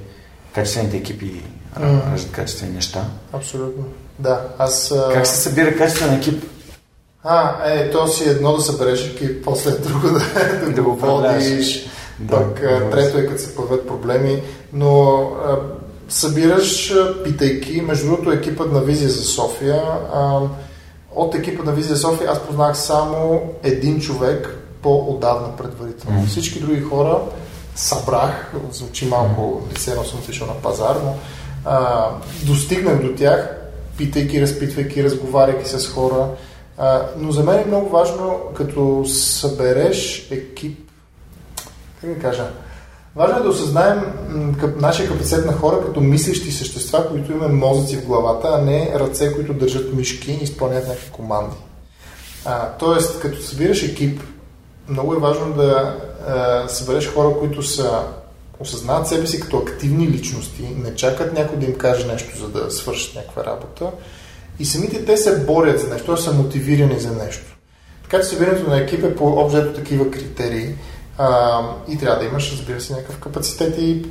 качествените 0.55 0.97
екипи 0.97 1.41
mm. 1.79 2.11
раждат 2.11 2.31
качествени 2.31 2.73
неща. 2.73 3.05
Абсолютно. 3.33 3.83
Да, 4.19 4.41
аз... 4.57 4.93
Как 5.13 5.27
се 5.27 5.35
събира 5.35 5.77
качествен 5.77 6.13
екип? 6.13 6.43
А, 7.23 7.69
е, 7.71 7.91
то 7.91 8.07
си 8.07 8.29
едно 8.29 8.53
да 8.53 8.61
събереш 8.61 9.07
екип, 9.07 9.43
после 9.43 9.71
друго 9.71 10.07
да, 10.07 10.19
да, 10.65 10.71
да 10.71 10.81
го 10.81 10.95
водиш. 10.95 11.85
Да, 12.19 12.35
Пък 12.35 12.61
да, 12.61 12.89
трето 12.89 13.17
е 13.17 13.25
като 13.25 13.41
се 13.41 13.55
появят 13.55 13.87
проблеми, 13.87 14.43
но 14.73 15.21
а, 15.45 15.59
събираш 16.09 16.93
питайки, 17.23 17.81
между 17.81 18.05
другото 18.05 18.31
екипът 18.31 18.71
на 18.71 18.81
Визия 18.81 19.09
за 19.09 19.23
София, 19.23 19.83
а, 20.13 20.39
от 21.15 21.35
екипа 21.35 21.63
на 21.63 21.71
Визия 21.71 21.97
София 21.97 22.31
аз 22.31 22.39
познах 22.39 22.77
само 22.77 23.41
един 23.63 23.99
човек 23.99 24.57
по-отдавна 24.81 25.55
предварително. 25.55 26.19
Mm. 26.19 26.27
Всички 26.27 26.59
други 26.59 26.81
хора 26.81 27.19
събрах, 27.75 28.53
звучи 28.71 29.05
малко, 29.05 29.61
все 29.75 29.91
едно 29.91 30.03
съм 30.03 30.19
отишъл 30.19 30.47
на 30.47 30.53
пазар, 30.53 30.95
но 31.03 31.15
а, 31.65 32.09
достигнах 32.43 33.01
до 33.01 33.15
тях, 33.15 33.55
питайки, 33.97 34.41
разпитвайки, 34.41 35.03
разговаряйки 35.03 35.69
с 35.69 35.87
хора. 35.89 36.27
А, 36.77 37.01
но 37.17 37.31
за 37.31 37.43
мен 37.43 37.59
е 37.59 37.65
много 37.65 37.89
важно, 37.89 38.39
като 38.55 39.05
събереш 39.05 40.27
екип, 40.31 40.89
как 42.01 42.13
да 42.13 42.19
кажа, 42.19 42.47
важно 43.15 43.39
е 43.39 43.43
да 43.43 43.49
осъзнаем 43.49 44.01
къп, 44.59 44.81
нашия 44.81 45.09
капацитет 45.09 45.45
на 45.45 45.53
хора 45.53 45.85
като 45.85 46.01
мислещи 46.01 46.51
същества, 46.51 47.07
които 47.09 47.31
имаме 47.31 47.53
мозъци 47.53 47.97
в 47.97 48.05
главата, 48.05 48.49
а 48.51 48.61
не 48.61 48.93
ръце, 48.95 49.33
които 49.33 49.53
държат 49.53 49.93
мишки 49.93 50.31
и 50.31 50.43
изпълняват 50.43 50.87
някакви 50.87 51.11
команди. 51.11 51.55
А, 52.45 52.69
тоест, 52.79 53.19
като 53.19 53.41
събираш 53.41 53.83
екип, 53.83 54.21
много 54.89 55.13
е 55.13 55.19
важно 55.19 55.53
да 55.53 55.97
а, 56.27 56.67
събереш 56.67 57.13
хора, 57.13 57.35
които 57.39 57.63
са 57.63 58.03
осъзнават 58.59 59.07
себе 59.07 59.27
си 59.27 59.39
като 59.39 59.57
активни 59.57 60.07
личности, 60.07 60.75
не 60.83 60.95
чакат 60.95 61.33
някой 61.33 61.57
да 61.57 61.65
им 61.65 61.77
каже 61.77 62.07
нещо, 62.07 62.37
за 62.37 62.49
да 62.49 62.71
свършат 62.71 63.15
някаква 63.15 63.45
работа 63.45 63.91
и 64.59 64.65
самите 64.65 65.05
те 65.05 65.17
се 65.17 65.45
борят 65.45 65.79
за 65.79 65.87
нещо, 65.87 66.17
са 66.17 66.33
мотивирани 66.33 66.99
за 66.99 67.11
нещо. 67.11 67.57
Така 68.03 68.19
че 68.19 68.23
събирането 68.23 68.69
на 68.69 68.77
екип 68.77 69.03
е 69.03 69.15
по 69.15 69.27
обжето 69.27 69.73
такива 69.73 70.11
критерии 70.11 70.75
а, 71.17 71.61
и 71.87 71.97
трябва 71.97 72.19
да 72.19 72.25
имаш, 72.25 72.51
разбира 72.51 72.81
се, 72.81 72.93
някакъв 72.93 73.19
капацитет 73.19 73.75
и 73.77 74.05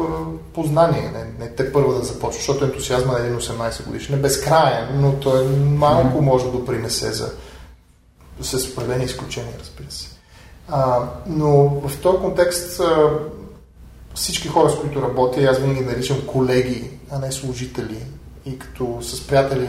познание. 0.55 1.13
Не, 1.13 1.45
не 1.45 1.51
те 1.51 1.73
първо 1.73 1.93
да 1.93 2.05
започваш, 2.05 2.43
защото 2.43 2.65
ентусиазма 2.65 3.13
на 3.13 3.19
един 3.19 3.39
18 3.39 3.87
годишен 3.87 4.15
е 4.15 4.19
безкраен, 4.19 4.89
но 4.95 5.13
той 5.13 5.47
малко 5.57 6.23
може 6.23 6.45
да 6.45 6.51
допринесе 6.51 7.13
за 7.13 7.33
с 8.41 8.69
определени 8.69 9.05
изключения, 9.05 9.53
разбира 9.61 9.91
се. 9.91 10.12
А, 10.75 10.99
но 11.27 11.81
в 11.89 12.01
този 12.03 12.19
контекст 12.19 12.81
а, 12.81 13.11
всички 14.15 14.49
хора, 14.49 14.71
с 14.71 14.81
които 14.81 15.03
работя, 15.03 15.41
аз 15.43 15.59
винаги 15.59 15.81
наричам 15.81 16.17
колеги, 16.27 16.91
а 17.11 17.19
не 17.19 17.33
служители. 17.33 17.97
И 18.47 18.59
като 18.59 18.99
с 19.01 19.27
приятели 19.27 19.69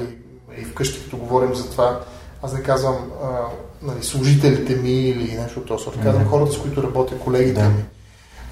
и 0.61 0.65
вкъщи, 0.65 1.03
като 1.03 1.17
говорим 1.17 1.55
за 1.55 1.69
това, 1.69 1.99
аз 2.41 2.53
не 2.53 2.63
казвам 2.63 2.95
а, 3.23 3.27
нали, 3.81 4.03
служителите 4.03 4.75
ми 4.75 4.91
или 4.91 5.37
нещо 5.37 5.59
от 5.59 5.65
този 5.65 5.83
сорт. 5.83 6.03
Казвам 6.03 6.29
хората, 6.29 6.51
с 6.51 6.57
които 6.57 6.83
работя, 6.83 7.19
колегите 7.19 7.61
да. 7.61 7.69
ми. 7.69 7.83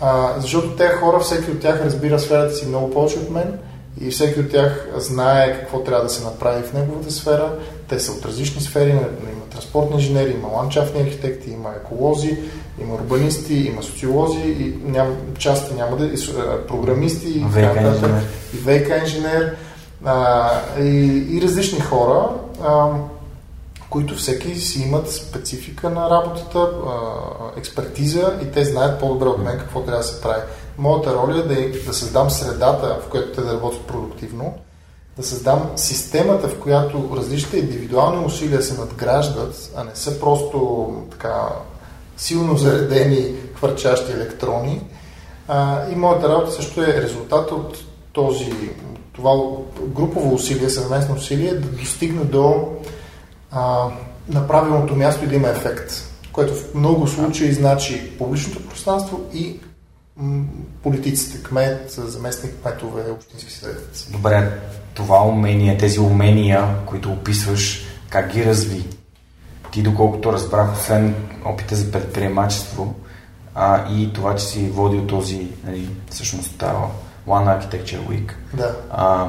А, 0.01 0.39
защото 0.39 0.75
тези 0.75 0.93
хора, 0.93 1.19
всеки 1.19 1.51
от 1.51 1.59
тях 1.59 1.81
разбира 1.85 2.19
сферата 2.19 2.55
си 2.55 2.67
много 2.67 2.91
повече 2.91 3.19
от 3.19 3.29
мен 3.29 3.59
и 4.01 4.11
всеки 4.11 4.39
от 4.39 4.51
тях 4.51 4.87
знае 4.97 5.59
какво 5.59 5.83
трябва 5.83 6.03
да 6.03 6.09
се 6.09 6.23
направи 6.23 6.63
в 6.63 6.73
неговата 6.73 7.11
сфера. 7.11 7.53
Те 7.91 7.99
са 7.99 8.11
от 8.11 8.25
различни 8.25 8.61
сфери, 8.61 8.89
има 8.89 9.45
транспортни 9.51 9.95
инженери, 9.95 10.31
има 10.31 10.47
ландшафтни 10.47 11.01
архитекти, 11.01 11.51
има 11.51 11.69
еколози, 11.69 12.37
има 12.81 12.93
урбанисти, 12.93 13.53
има 13.53 13.83
социолози 13.83 14.39
и 14.39 14.77
ням, 14.83 15.15
части 15.37 15.73
няма 15.73 15.97
да... 15.97 16.05
И, 16.05 16.15
програмисти, 16.67 17.27
и, 17.27 17.39
и 18.53 18.57
ВК 18.57 19.01
инженер 19.01 19.55
а, 20.05 20.49
и, 20.79 21.25
и 21.29 21.41
различни 21.41 21.79
хора, 21.79 22.29
а, 22.63 22.87
които 23.89 24.15
всеки 24.15 24.55
си 24.55 24.81
имат 24.81 25.11
специфика 25.11 25.89
на 25.89 26.09
работата, 26.09 26.59
а, 26.59 26.91
експертиза 27.59 28.33
и 28.43 28.51
те 28.51 28.65
знаят 28.65 28.99
по-добре 28.99 29.27
от 29.27 29.43
мен 29.43 29.57
какво 29.59 29.81
трябва 29.81 30.01
да 30.01 30.07
се 30.07 30.21
прави. 30.21 30.41
Моята 30.77 31.13
роля 31.13 31.37
е 31.37 31.41
да, 31.41 31.79
да 31.85 31.93
създам 31.93 32.29
средата, 32.29 32.99
в 33.05 33.09
която 33.09 33.31
те 33.31 33.41
да 33.41 33.53
работят 33.53 33.81
продуктивно, 33.81 34.53
да 35.21 35.27
създам 35.27 35.71
системата, 35.75 36.47
в 36.47 36.59
която 36.59 37.09
различните 37.17 37.57
индивидуални 37.57 38.25
усилия 38.25 38.61
се 38.61 38.79
надграждат, 38.79 39.71
а 39.75 39.83
не 39.83 39.91
са 39.93 40.19
просто 40.19 40.87
така 41.11 41.47
силно 42.17 42.57
заредени 42.57 43.35
хвърчащи 43.55 44.11
електрони. 44.11 44.81
А, 45.47 45.89
и 45.91 45.95
моята 45.95 46.29
работа 46.29 46.51
също 46.51 46.81
е 46.81 47.01
резултат 47.01 47.51
от 47.51 47.77
този, 48.13 48.51
това 49.13 49.31
групово 49.87 50.33
усилие, 50.33 50.69
съвместно 50.69 51.15
усилие 51.15 51.53
да 51.53 51.67
достигне 51.67 52.23
до 52.23 52.67
а, 53.51 53.87
на 54.29 54.47
правилното 54.47 54.95
място 54.95 55.25
и 55.25 55.27
да 55.27 55.35
има 55.35 55.47
ефект, 55.49 55.93
което 56.31 56.53
в 56.53 56.75
много 56.75 57.07
случаи 57.07 57.53
значи 57.53 58.17
публичното 58.17 58.67
пространство 58.67 59.19
и 59.33 59.59
политиците, 60.83 61.43
кмет, 61.43 61.91
заместник 61.97 62.53
кметове, 62.61 63.11
общински 63.11 63.51
съветници. 63.53 64.11
Добре, 64.11 64.51
това 64.93 65.21
умение, 65.23 65.77
тези 65.77 65.99
умения, 65.99 66.67
които 66.85 67.11
описваш, 67.11 67.81
как 68.09 68.33
ги 68.33 68.45
разви? 68.45 68.85
Ти, 69.71 69.81
доколкото 69.83 70.33
разбрах, 70.33 70.73
освен 70.73 71.15
опита 71.45 71.75
за 71.75 71.91
предприемачество 71.91 72.95
а, 73.55 73.93
и 73.93 74.13
това, 74.13 74.35
че 74.35 74.45
си 74.45 74.69
водил 74.69 75.07
този, 75.07 75.47
нали, 75.65 75.89
всъщност, 76.09 76.63
One 77.27 77.59
Architecture 77.59 78.07
Week, 78.09 78.31
да. 78.53 78.75
а, 78.91 79.27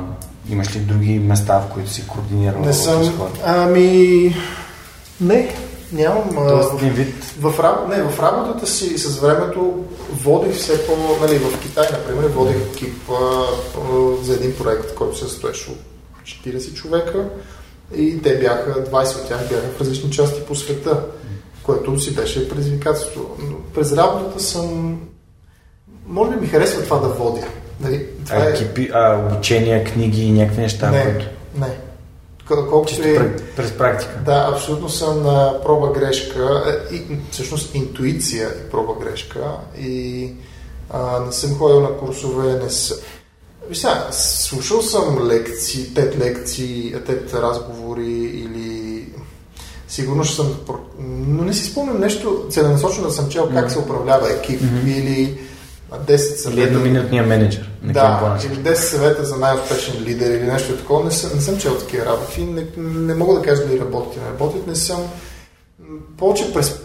имаш 0.49 0.77
ли 0.77 0.81
други 0.81 1.19
места, 1.19 1.59
в 1.59 1.73
които 1.73 1.91
си 1.91 2.07
координирал? 2.07 2.61
Не 2.61 2.73
съм. 2.73 3.13
Ами, 3.45 4.35
Не, 5.21 5.55
нямам. 5.93 6.31
Тоест, 6.35 6.71
в- 6.71 6.77
един 6.77 6.93
вид. 6.93 7.25
В, 7.41 7.61
раб... 7.61 7.89
не, 7.89 8.03
в 8.03 8.21
работата 8.21 8.67
си 8.67 8.99
с 8.99 9.19
времето 9.19 9.85
водих 10.13 10.55
все 10.57 10.87
по... 10.87 10.93
Нали, 11.21 11.39
в 11.39 11.61
Китай, 11.61 11.87
например, 11.93 12.25
водих 12.25 12.57
екип 12.73 13.11
а, 13.11 13.15
а, 13.15 14.25
за 14.25 14.35
един 14.35 14.57
проект, 14.57 14.95
който 14.95 15.19
се 15.19 15.25
състоеше 15.25 15.71
от 15.71 15.79
40 16.25 16.75
човека 16.75 17.29
и 17.95 18.23
те 18.23 18.39
бяха, 18.39 18.85
20 18.85 19.21
от 19.21 19.29
тях 19.29 19.49
бяха 19.49 19.69
в 19.77 19.81
различни 19.81 20.11
части 20.11 20.41
по 20.41 20.55
света, 20.55 21.05
което 21.63 22.01
си 22.01 22.15
беше 22.15 22.49
предизвикателство. 22.49 23.37
През 23.75 23.93
работата 23.93 24.43
съм... 24.43 25.01
Може 26.07 26.31
би 26.31 26.37
ми 26.37 26.47
харесва 26.47 26.83
това 26.83 26.99
да 26.99 27.09
водя. 27.09 27.47
Нали, 27.81 28.07
това 28.25 28.37
А, 28.37 28.49
екипи, 28.49 28.91
а, 28.95 29.27
обучения, 29.27 29.85
книги 29.85 30.23
и 30.23 30.33
някакви 30.33 30.61
неща, 30.61 30.91
Не, 30.91 31.05
които... 31.05 31.27
не. 31.59 31.92
Кол- 32.49 32.69
Колкото 32.71 33.09
и... 33.09 33.19
през, 33.57 33.73
практика. 33.73 34.21
Да, 34.25 34.51
абсолютно 34.53 34.89
съм 34.89 35.23
на 35.23 35.61
проба 35.65 35.93
грешка 35.93 36.65
е, 36.91 36.95
и 36.95 37.03
всъщност 37.31 37.75
интуиция 37.75 38.49
и 38.49 38.71
проба 38.71 38.93
грешка 39.05 39.57
и 39.79 40.31
а, 40.91 41.21
не 41.21 41.33
съм 41.33 41.59
ходил 41.59 41.81
на 41.81 41.97
курсове, 41.97 42.55
не 42.65 42.71
съм... 42.71 42.97
Сега, 43.73 44.09
слушал 44.13 44.83
съм 44.83 45.27
лекции, 45.27 45.95
тет 45.95 46.19
лекции, 46.19 46.95
тет 47.07 47.35
разговори 47.35 48.13
или 48.13 49.07
сигурно 49.89 50.25
ще 50.25 50.37
съм... 50.37 50.57
Но 50.99 51.45
не 51.45 51.55
си 51.55 51.71
спомням 51.71 52.01
нещо 52.01 52.47
целенасочено 52.51 53.07
да 53.07 53.13
съм 53.13 53.29
чел 53.29 53.51
как 53.55 53.71
се 53.71 53.79
управлява 53.79 54.33
екип 54.33 54.63
или 54.87 55.41
10 55.99 56.17
съвета. 56.17 56.63
Едноминутния 56.63 57.27
менеджер 57.27 57.71
Да, 57.83 58.39
Кен 58.41 58.53
или 58.53 58.59
10 58.61 58.75
съвета 58.75 59.25
за 59.25 59.37
най-успешен 59.37 60.05
лидер 60.05 60.31
или 60.31 60.53
нещо 60.53 60.77
такова. 60.77 61.05
Не 61.05 61.11
съм, 61.11 61.31
не 61.35 61.41
съм 61.41 61.59
чел 61.59 61.79
такива 61.79 62.07
работи. 62.07 62.45
Не, 62.45 62.67
не 62.77 63.15
мога 63.15 63.35
да 63.35 63.43
кажа 63.43 63.67
дали 63.67 63.81
работят 63.81 64.15
или 64.17 64.23
не 64.25 64.31
работят. 64.31 64.67
Не 64.67 64.77
съм... 64.77 65.01
Повече 66.19 66.53
през 66.55 66.81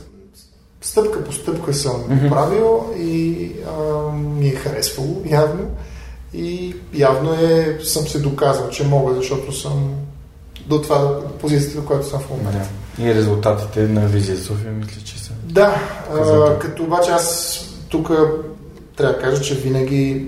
стъпка 0.81 1.23
по 1.23 1.31
стъпка 1.31 1.73
съм 1.73 2.03
Мгм. 2.09 2.29
правил 2.29 2.85
и 2.97 3.51
а, 3.67 4.11
ми 4.11 4.47
е 4.47 4.55
харесвало 4.55 5.21
явно. 5.25 5.69
И 6.34 6.75
явно 6.93 7.34
е, 7.34 7.79
съм 7.84 8.07
се 8.07 8.19
доказал, 8.19 8.69
че 8.69 8.88
мога, 8.88 9.13
защото 9.13 9.51
съм 9.51 9.93
до 10.65 10.81
това 10.81 11.19
позицията, 11.41 11.81
в 11.81 11.85
която 11.85 12.07
съм 12.07 12.19
в 12.19 12.29
момента. 12.29 12.67
Да. 12.97 13.03
И 13.03 13.15
резултатите 13.15 13.79
на 13.88 14.07
Визия 14.07 14.38
София, 14.38 14.71
мисля, 14.71 15.01
че 15.05 15.19
са. 15.19 15.31
Да, 15.43 15.81
а, 16.13 16.59
като 16.59 16.84
обаче 16.84 17.11
аз 17.11 17.59
тук 17.89 18.11
трябва 18.98 19.15
да 19.15 19.22
кажа, 19.22 19.41
че 19.41 19.56
винаги 19.56 20.26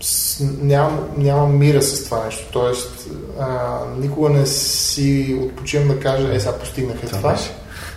с, 0.00 0.40
нямам, 0.62 1.08
нямам 1.16 1.58
мира 1.58 1.82
с 1.82 2.04
това 2.04 2.24
нещо. 2.24 2.48
Тоест, 2.52 3.08
а, 3.40 3.78
никога 3.98 4.30
не 4.30 4.46
си 4.46 5.38
отпочивам 5.44 5.88
да 5.88 6.00
кажа, 6.00 6.34
е, 6.34 6.40
сега 6.40 6.58
постигнах 6.58 7.02
е 7.02 7.06
Това 7.06 7.18
това, 7.18 7.38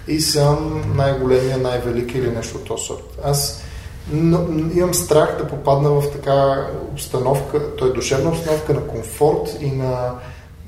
и 0.07 0.21
съм 0.21 0.83
най-големия, 0.95 1.57
най-велики 1.57 2.17
или 2.17 2.31
нещо 2.31 2.57
от 2.57 2.65
този 2.65 2.85
сорт. 2.85 3.19
Аз 3.23 3.63
но, 4.11 4.47
имам 4.75 4.93
страх 4.93 5.37
да 5.37 5.47
попадна 5.47 5.89
в 5.89 6.11
така 6.11 6.67
обстановка, 6.91 7.75
т.е. 7.75 7.87
душевна 7.87 8.29
обстановка 8.29 8.73
на 8.73 8.87
комфорт 8.87 9.57
и 9.61 9.71
на 9.71 10.13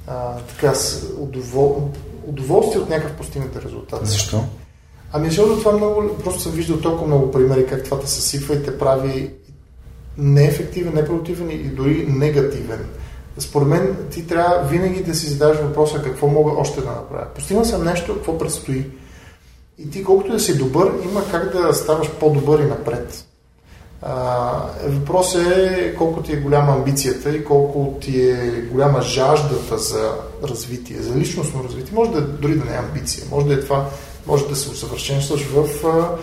а, 0.07 0.35
така 0.35 0.73
удовол... 1.19 1.89
удоволствие 2.25 2.81
от 2.81 2.89
някакъв 2.89 3.17
постигнат 3.17 3.55
резултат. 3.55 4.07
Защо? 4.07 4.43
Ами 5.15 5.27
защото 5.27 5.59
това 5.59 5.71
много, 5.71 6.17
просто 6.23 6.41
съм 6.41 6.51
виждал 6.51 6.77
толкова 6.77 7.07
много 7.07 7.31
примери 7.31 7.65
как 7.65 7.83
това 7.83 7.99
те 7.99 8.07
съсипва 8.07 8.55
и 8.55 8.63
те 8.63 8.77
прави 8.77 9.31
неефективен, 10.17 10.93
непродуктивен 10.93 11.51
и 11.51 11.57
дори 11.57 12.07
негативен. 12.09 12.85
Според 13.37 13.67
мен 13.67 13.95
ти 14.11 14.27
трябва 14.27 14.67
винаги 14.67 15.03
да 15.03 15.15
си 15.15 15.27
задаваш 15.27 15.57
въпроса 15.57 16.01
какво 16.03 16.27
мога 16.27 16.51
още 16.51 16.81
да 16.81 16.87
направя. 16.87 17.25
Постигнал 17.35 17.65
съм 17.65 17.83
нещо, 17.83 18.13
какво 18.13 18.37
предстои. 18.37 18.85
И 19.77 19.89
ти 19.89 20.03
колкото 20.03 20.31
да 20.31 20.39
си 20.39 20.57
добър, 20.57 20.91
има 21.03 21.21
как 21.31 21.51
да 21.51 21.73
ставаш 21.73 22.09
по-добър 22.09 22.59
и 22.59 22.65
напред. 22.65 23.25
Въпросът 24.87 25.47
е 25.47 25.95
колко 25.97 26.21
ти 26.21 26.33
е 26.33 26.37
голяма 26.37 26.73
амбицията 26.73 27.35
и 27.35 27.43
колко 27.43 27.97
ти 28.01 28.21
е 28.21 28.63
голяма 28.71 29.01
жаждата 29.01 29.77
за 29.77 30.11
развитие, 30.43 30.97
за 30.97 31.15
личностно 31.15 31.63
развитие. 31.63 31.93
Може 31.95 32.11
да 32.11 32.17
е 32.17 32.21
дори 32.21 32.55
да 32.55 32.65
не 32.65 32.73
е 32.73 32.79
амбиция, 32.79 33.25
може 33.31 33.47
да 33.47 33.53
е 33.53 33.59
това, 33.59 33.89
може 34.27 34.47
да 34.47 34.55
се 34.55 34.69
усъвършенстваш 34.69 35.41
в 35.41 35.85
а, 35.85 36.15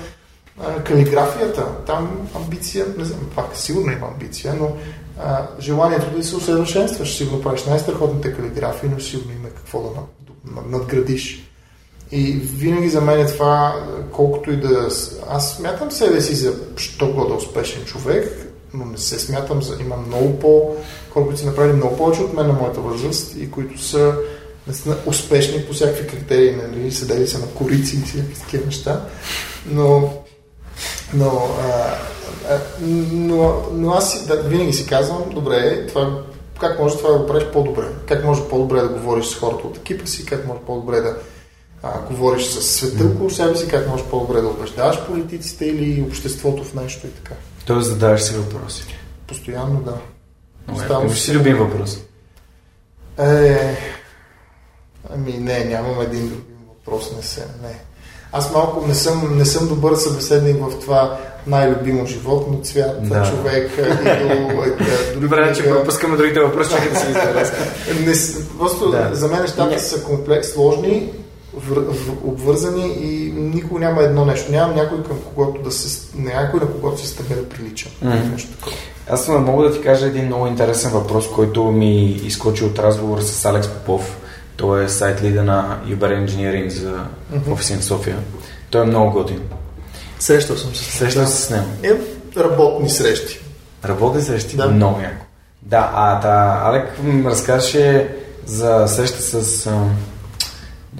а, 0.60 0.84
калиграфията. 0.84 1.66
Там 1.86 2.28
амбиция, 2.36 2.86
не 2.98 3.04
знам, 3.04 3.20
пак 3.36 3.56
сигурно 3.56 3.92
има 3.92 4.06
амбиция, 4.06 4.54
но 4.60 4.72
а, 5.18 5.46
желанието 5.60 6.16
да 6.16 6.24
се 6.24 6.36
усъвършенстваш, 6.36 7.16
сигурно 7.16 7.42
правиш 7.42 7.64
най-страхотните 7.64 8.34
калиграфии, 8.34 8.90
но 8.94 9.00
сигурно 9.00 9.32
има 9.32 9.48
какво 9.48 9.82
да 9.82 9.88
над- 9.88 10.54
над- 10.56 10.70
надградиш. 10.70 11.46
И 12.12 12.32
винаги 12.32 12.88
за 12.88 13.00
мен 13.00 13.20
е 13.20 13.26
това, 13.26 13.84
колкото 14.12 14.50
и 14.50 14.56
да... 14.56 14.88
Аз 15.28 15.56
смятам 15.56 15.90
себе 15.90 16.20
си 16.20 16.34
за 16.34 16.54
що 16.76 17.12
года 17.12 17.34
успешен 17.34 17.84
човек, 17.84 18.46
но 18.74 18.84
не 18.84 18.98
се 18.98 19.18
смятам 19.18 19.62
за... 19.62 19.76
Има 19.80 19.96
много 19.96 20.38
по... 20.38 20.76
Хора, 21.10 21.24
които 21.24 21.40
са 21.40 21.46
направили 21.46 21.76
много 21.76 21.96
повече 21.96 22.22
от 22.22 22.34
мен 22.34 22.46
на 22.46 22.52
моята 22.52 22.80
възраст 22.80 23.36
и 23.36 23.50
които 23.50 23.82
са 23.82 24.14
наистина 24.66 24.96
успешни 25.06 25.64
по 25.66 25.72
всякакви 25.72 26.06
критерии, 26.06 26.56
нали, 26.56 26.92
седели 26.92 27.26
са 27.26 27.38
на 27.38 27.46
корици 27.46 27.96
и 27.96 28.02
всякакви 28.02 28.34
такива 28.34 28.66
неща. 28.66 29.04
Но, 29.66 30.12
но, 31.14 31.48
а, 31.60 31.96
а, 32.50 32.60
но, 33.12 33.62
но 33.72 33.90
аз 33.90 34.26
да, 34.26 34.36
винаги 34.36 34.72
си 34.72 34.86
казвам, 34.86 35.24
добре, 35.30 35.86
това, 35.86 36.22
как 36.60 36.78
може 36.78 36.96
това 36.96 37.10
да 37.10 37.18
го 37.18 37.26
правиш 37.26 37.44
по-добре? 37.52 37.84
Как 38.08 38.24
може 38.24 38.48
по-добре 38.48 38.80
да 38.80 38.88
говориш 38.88 39.26
с 39.26 39.34
хората 39.34 39.66
от 39.66 39.76
екипа 39.76 40.06
си? 40.06 40.26
Как 40.26 40.46
може 40.46 40.60
по-добре 40.66 41.00
да 41.00 41.16
а, 41.82 42.00
говориш 42.00 42.44
с 42.46 42.62
света 42.62 43.04
около 43.04 43.30
себе 43.30 43.56
си? 43.56 43.68
Как 43.68 43.88
може 43.88 44.04
по-добре 44.04 44.40
да 44.40 44.48
убеждаваш 44.48 45.06
политиците 45.06 45.66
или 45.66 46.02
обществото 46.02 46.64
в 46.64 46.74
нещо 46.74 47.06
и 47.06 47.10
така? 47.10 47.34
Тоест 47.66 47.88
задаваш 47.88 48.22
си 48.22 48.34
въпроси. 48.34 48.84
Постоянно 49.26 49.80
да. 49.80 49.94
Оставам 50.74 51.10
си 51.10 51.34
любим 51.34 51.56
въпрос. 51.56 51.98
Е, 53.18 53.76
ами 55.10 55.32
не, 55.32 55.64
нямам 55.64 56.00
един 56.00 56.28
друг 56.28 56.40
въпрос, 56.78 57.12
не 57.16 57.22
се, 57.22 57.40
не. 57.62 57.78
Аз 58.32 58.52
малко 58.52 58.86
не 58.86 58.94
съм, 58.94 59.38
не 59.38 59.44
съм 59.44 59.68
добър 59.68 59.94
събеседник 59.94 60.56
в 60.60 60.80
това 60.80 61.18
най-любимо 61.46 62.06
животно, 62.06 62.60
цвят, 62.62 63.08
Да. 63.08 63.30
човек, 63.30 63.70
идол, 63.78 64.52
дори 65.14 65.20
Добре, 65.20 65.52
че 65.54 65.62
книга. 65.62 65.76
пропускаме 65.76 66.16
другите 66.16 66.40
въпроси, 66.40 66.70
чакай 66.70 66.90
да 66.90 66.98
си 66.98 67.06
избера. 67.06 67.50
Не, 68.06 68.14
с- 68.14 68.48
просто 68.58 68.90
Да. 68.90 69.10
за 69.12 69.28
мен 69.28 69.40
нещата 69.42 69.70
Не. 69.70 69.78
са 69.78 70.02
комплекс, 70.04 70.48
сложни, 70.48 71.12
вър, 71.54 71.78
в, 71.78 72.08
обвързани 72.24 72.86
и 73.00 73.06
никога 73.32 73.80
няма 73.80 74.02
едно 74.02 74.24
нещо. 74.24 74.52
Нямам 74.52 74.76
някой 74.76 75.02
към 75.02 75.16
когото 75.24 75.62
да 75.62 75.72
се, 75.72 76.00
някой 76.14 76.60
на 76.60 76.66
когото 76.66 77.00
се 77.00 77.08
стремя 77.08 77.40
да 77.42 77.48
приличам. 77.48 77.92
Мгм. 78.02 78.30
Нещо 78.32 78.50
такова. 78.50 78.76
Аз 79.08 79.28
мога 79.28 79.64
да 79.64 79.74
ти 79.74 79.80
кажа 79.80 80.06
един 80.06 80.26
много 80.26 80.46
интересен 80.46 80.90
въпрос, 80.90 81.30
който 81.30 81.64
ми 81.64 82.06
изкочи 82.06 82.64
от 82.64 82.78
разговора 82.78 83.22
с 83.22 83.44
Алекс 83.44 83.68
Попов. 83.68 84.16
Той 84.60 84.84
е 84.84 84.88
сайт 84.88 85.22
лида 85.22 85.42
на 85.42 85.78
Uber 85.86 86.26
Engineering 86.26 86.68
за 86.68 87.04
Мгм. 87.32 87.52
офиси 87.52 87.74
в 87.76 87.84
София. 87.84 88.16
Той 88.70 88.82
е 88.82 88.86
много 88.86 89.12
готин. 89.12 89.40
Срещал 90.18 90.56
съм 90.56 90.74
се 90.74 90.84
с 90.84 90.94
Срещам 90.98 91.26
се 91.26 91.42
с 91.42 91.50
него. 91.50 91.66
Е, 91.82 91.92
работни 92.40 92.90
срещи. 92.90 93.40
Работи 93.84 94.22
срещи? 94.22 94.56
Да. 94.56 94.68
Много 94.68 95.00
яко. 95.00 95.24
Да, 95.62 95.90
а 95.94 96.20
та, 96.20 96.62
Алек 96.64 97.02
ми 97.02 97.24
разказваше 97.24 98.08
за 98.46 98.84
среща 98.88 99.22
с... 99.42 99.66
А, 99.66 99.84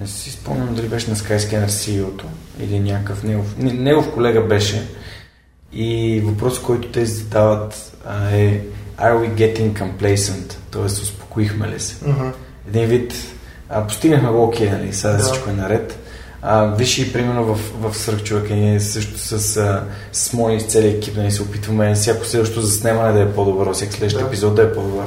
не 0.00 0.06
си 0.06 0.30
спомням 0.30 0.74
дали 0.74 0.88
беше 0.88 1.10
на 1.10 1.16
Skyscanner 1.16 1.66
CEO-то 1.66 2.24
или 2.60 2.80
някакъв 2.80 3.22
негов, 3.22 3.54
не- 3.58 3.72
негов 3.72 4.12
колега 4.14 4.40
беше. 4.40 4.88
И 5.72 6.20
въпрос, 6.24 6.62
който 6.62 6.88
те 6.88 7.06
задават 7.06 7.92
а, 8.06 8.30
е 8.30 8.60
Are 8.98 9.14
we 9.18 9.34
getting 9.34 9.72
complacent? 9.72 10.54
Тоест, 10.70 11.02
успокоихме 11.02 11.68
ли 11.68 11.80
се? 11.80 11.96
Мгм. 12.08 12.28
Един 12.68 12.86
вид, 12.86 13.14
а, 13.70 13.86
постигнахме 13.86 14.30
го 14.30 14.44
окей, 14.44 14.70
нали, 14.70 14.92
сега 14.92 15.12
Да. 15.12 15.18
всичко 15.18 15.50
е 15.50 15.52
наред. 15.52 15.98
А, 16.42 16.66
виж 16.66 16.98
и 16.98 17.12
примерно 17.12 17.54
в, 17.54 17.58
в 17.80 17.96
Свръхчовека 17.98 18.54
ние 18.54 18.80
също 18.80 19.18
с, 19.18 19.56
а, 19.56 19.82
с 20.12 20.32
мои 20.32 20.68
целият 20.68 20.96
екип 20.96 21.16
нали, 21.16 21.30
се 21.30 21.42
опитваме 21.42 21.94
всяко 21.94 22.24
следващо 22.24 22.60
заснемане 22.60 23.12
да 23.12 23.20
е 23.20 23.32
по-добро, 23.32 23.74
всеки 23.74 23.92
следващ 23.92 24.18
Да. 24.18 24.24
епизод 24.24 24.54
да 24.54 24.62
е 24.62 24.72
по-добър. 24.72 25.06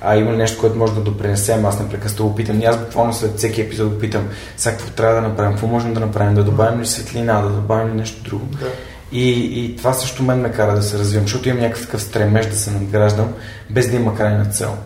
А 0.00 0.16
има 0.16 0.32
нещо, 0.32 0.60
което 0.60 0.76
може 0.78 0.94
да 0.94 1.00
допринесем, 1.00 1.66
аз 1.66 1.80
непрекъснато 1.80 2.28
го 2.28 2.34
питам. 2.34 2.60
И 2.60 2.64
аз 2.64 2.78
буквално 2.78 3.12
след 3.12 3.38
всеки 3.38 3.60
епизод 3.60 3.92
го 3.92 3.98
питам, 3.98 4.28
сега 4.56 4.76
какво 4.76 4.90
трябва 4.90 5.14
да 5.14 5.20
направим, 5.28 5.52
какво 5.52 5.66
можем 5.66 5.94
да 5.94 6.00
направим, 6.00 6.34
да 6.34 6.44
добавим 6.44 6.80
ли 6.80 6.86
светлина, 6.86 7.40
да 7.42 7.48
добавим 7.48 7.88
ли 7.88 7.94
нещо 7.94 8.22
друго. 8.22 8.46
Да. 8.46 8.66
И, 9.12 9.30
и 9.64 9.76
това 9.76 9.92
също 9.92 10.22
мен 10.22 10.40
ме 10.40 10.52
кара 10.52 10.74
да 10.74 10.82
се 10.82 10.98
развивам, 10.98 11.24
защото 11.24 11.48
имам 11.48 11.60
някакъв 11.60 11.82
такъв 11.82 12.02
стремеж 12.02 12.46
да 12.46 12.56
се 12.56 12.70
надграждам, 12.70 13.32
без 13.70 13.90
да 13.90 13.96
има 13.96 14.14
крайна 14.14 14.44
цел. 14.44 14.76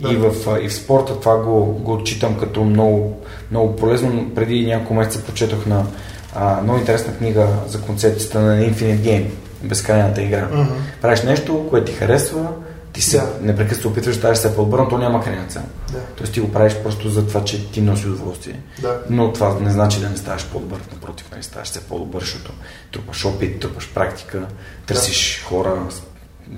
Да. 0.00 0.12
И, 0.12 0.16
в, 0.16 0.34
и 0.62 0.68
в 0.68 0.74
спорта 0.74 1.20
това 1.20 1.36
го, 1.36 1.64
го 1.64 1.92
отчитам 1.92 2.38
като 2.38 2.64
много, 2.64 3.22
много 3.50 3.76
полезно. 3.76 4.12
Но 4.12 4.34
Преди 4.34 4.66
няколко 4.66 4.94
месеца 4.94 5.24
прочетох 5.24 5.66
на 5.66 5.86
а, 6.34 6.62
много 6.62 6.78
интересна 6.78 7.16
книга 7.16 7.48
за 7.68 7.80
концепцията 7.80 8.40
на 8.40 8.60
Infinite 8.60 8.98
Game, 8.98 9.26
безкрайната 9.62 10.22
игра. 10.22 10.48
Мгм. 10.52 10.72
Правиш 11.02 11.22
нещо, 11.22 11.66
което 11.70 11.86
ти 11.86 11.98
харесва, 11.98 12.48
Ти 12.92 13.02
се 13.02 13.16
Да. 13.16 13.32
непрекъснато 13.40 13.88
опитваш 13.88 14.16
да 14.16 14.34
все 14.34 14.56
по-добър, 14.56 14.78
но 14.78 14.88
то 14.88 14.98
няма 14.98 15.24
крайна 15.24 15.46
цел. 15.46 15.62
Да. 15.92 15.98
Тоест 16.16 16.32
ти 16.32 16.40
го 16.40 16.52
правиш 16.52 16.74
просто 16.82 17.08
за 17.08 17.26
това, 17.26 17.44
че 17.44 17.70
ти 17.70 17.80
носи 17.80 18.06
удоволствие. 18.06 18.60
Да. 18.80 19.00
Но 19.10 19.32
това 19.32 19.58
не 19.60 19.70
значи 19.70 20.00
да 20.00 20.08
не 20.10 20.16
ставаш 20.16 20.46
по-добър, 20.46 20.78
напротив, 20.92 21.26
не 21.36 21.42
ставаш 21.42 21.68
все 21.68 21.80
по-добър, 21.80 22.20
защото 22.20 22.52
трупаш 22.92 23.24
опит, 23.24 23.60
трупаш 23.60 23.90
практика, 23.94 24.46
търсиш 24.86 25.42
хора, 25.48 25.82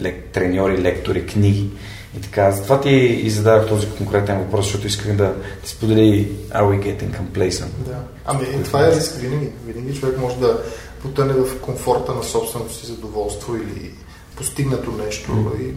лек, 0.02 0.24
треньори, 0.32 0.82
лектори, 0.82 1.27
книги 1.27 1.70
и 2.18 2.20
така. 2.20 2.51
Затова 2.51 2.80
ти 2.80 2.90
и 2.90 3.30
зададох 3.30 3.68
този 3.68 3.90
конкретен 3.90 4.39
въпрос, 4.39 4.64
защото 4.64 4.86
исках 4.86 5.16
да 5.16 5.34
ти 5.64 5.70
сподели 5.70 6.28
Are 6.51 6.62
we 6.62 6.80
getting 6.80 7.20
complacent? 7.20 7.70
Да. 7.86 7.98
Ами 8.24 8.62
това 8.64 8.86
е 8.86 8.90
риск 8.90 9.14
винаги. 9.14 9.48
Винаги 9.66 10.01
човек 10.01 10.18
може 10.18 10.36
да 10.36 10.62
потъне 11.02 11.32
в 11.32 11.60
комфорта 11.60 12.14
на 12.14 12.22
собственото 12.22 12.74
си 12.74 12.86
задоволство 12.86 13.56
или 13.56 13.90
постигнато 14.36 14.93
нещо 14.93 15.52
и 15.60 15.74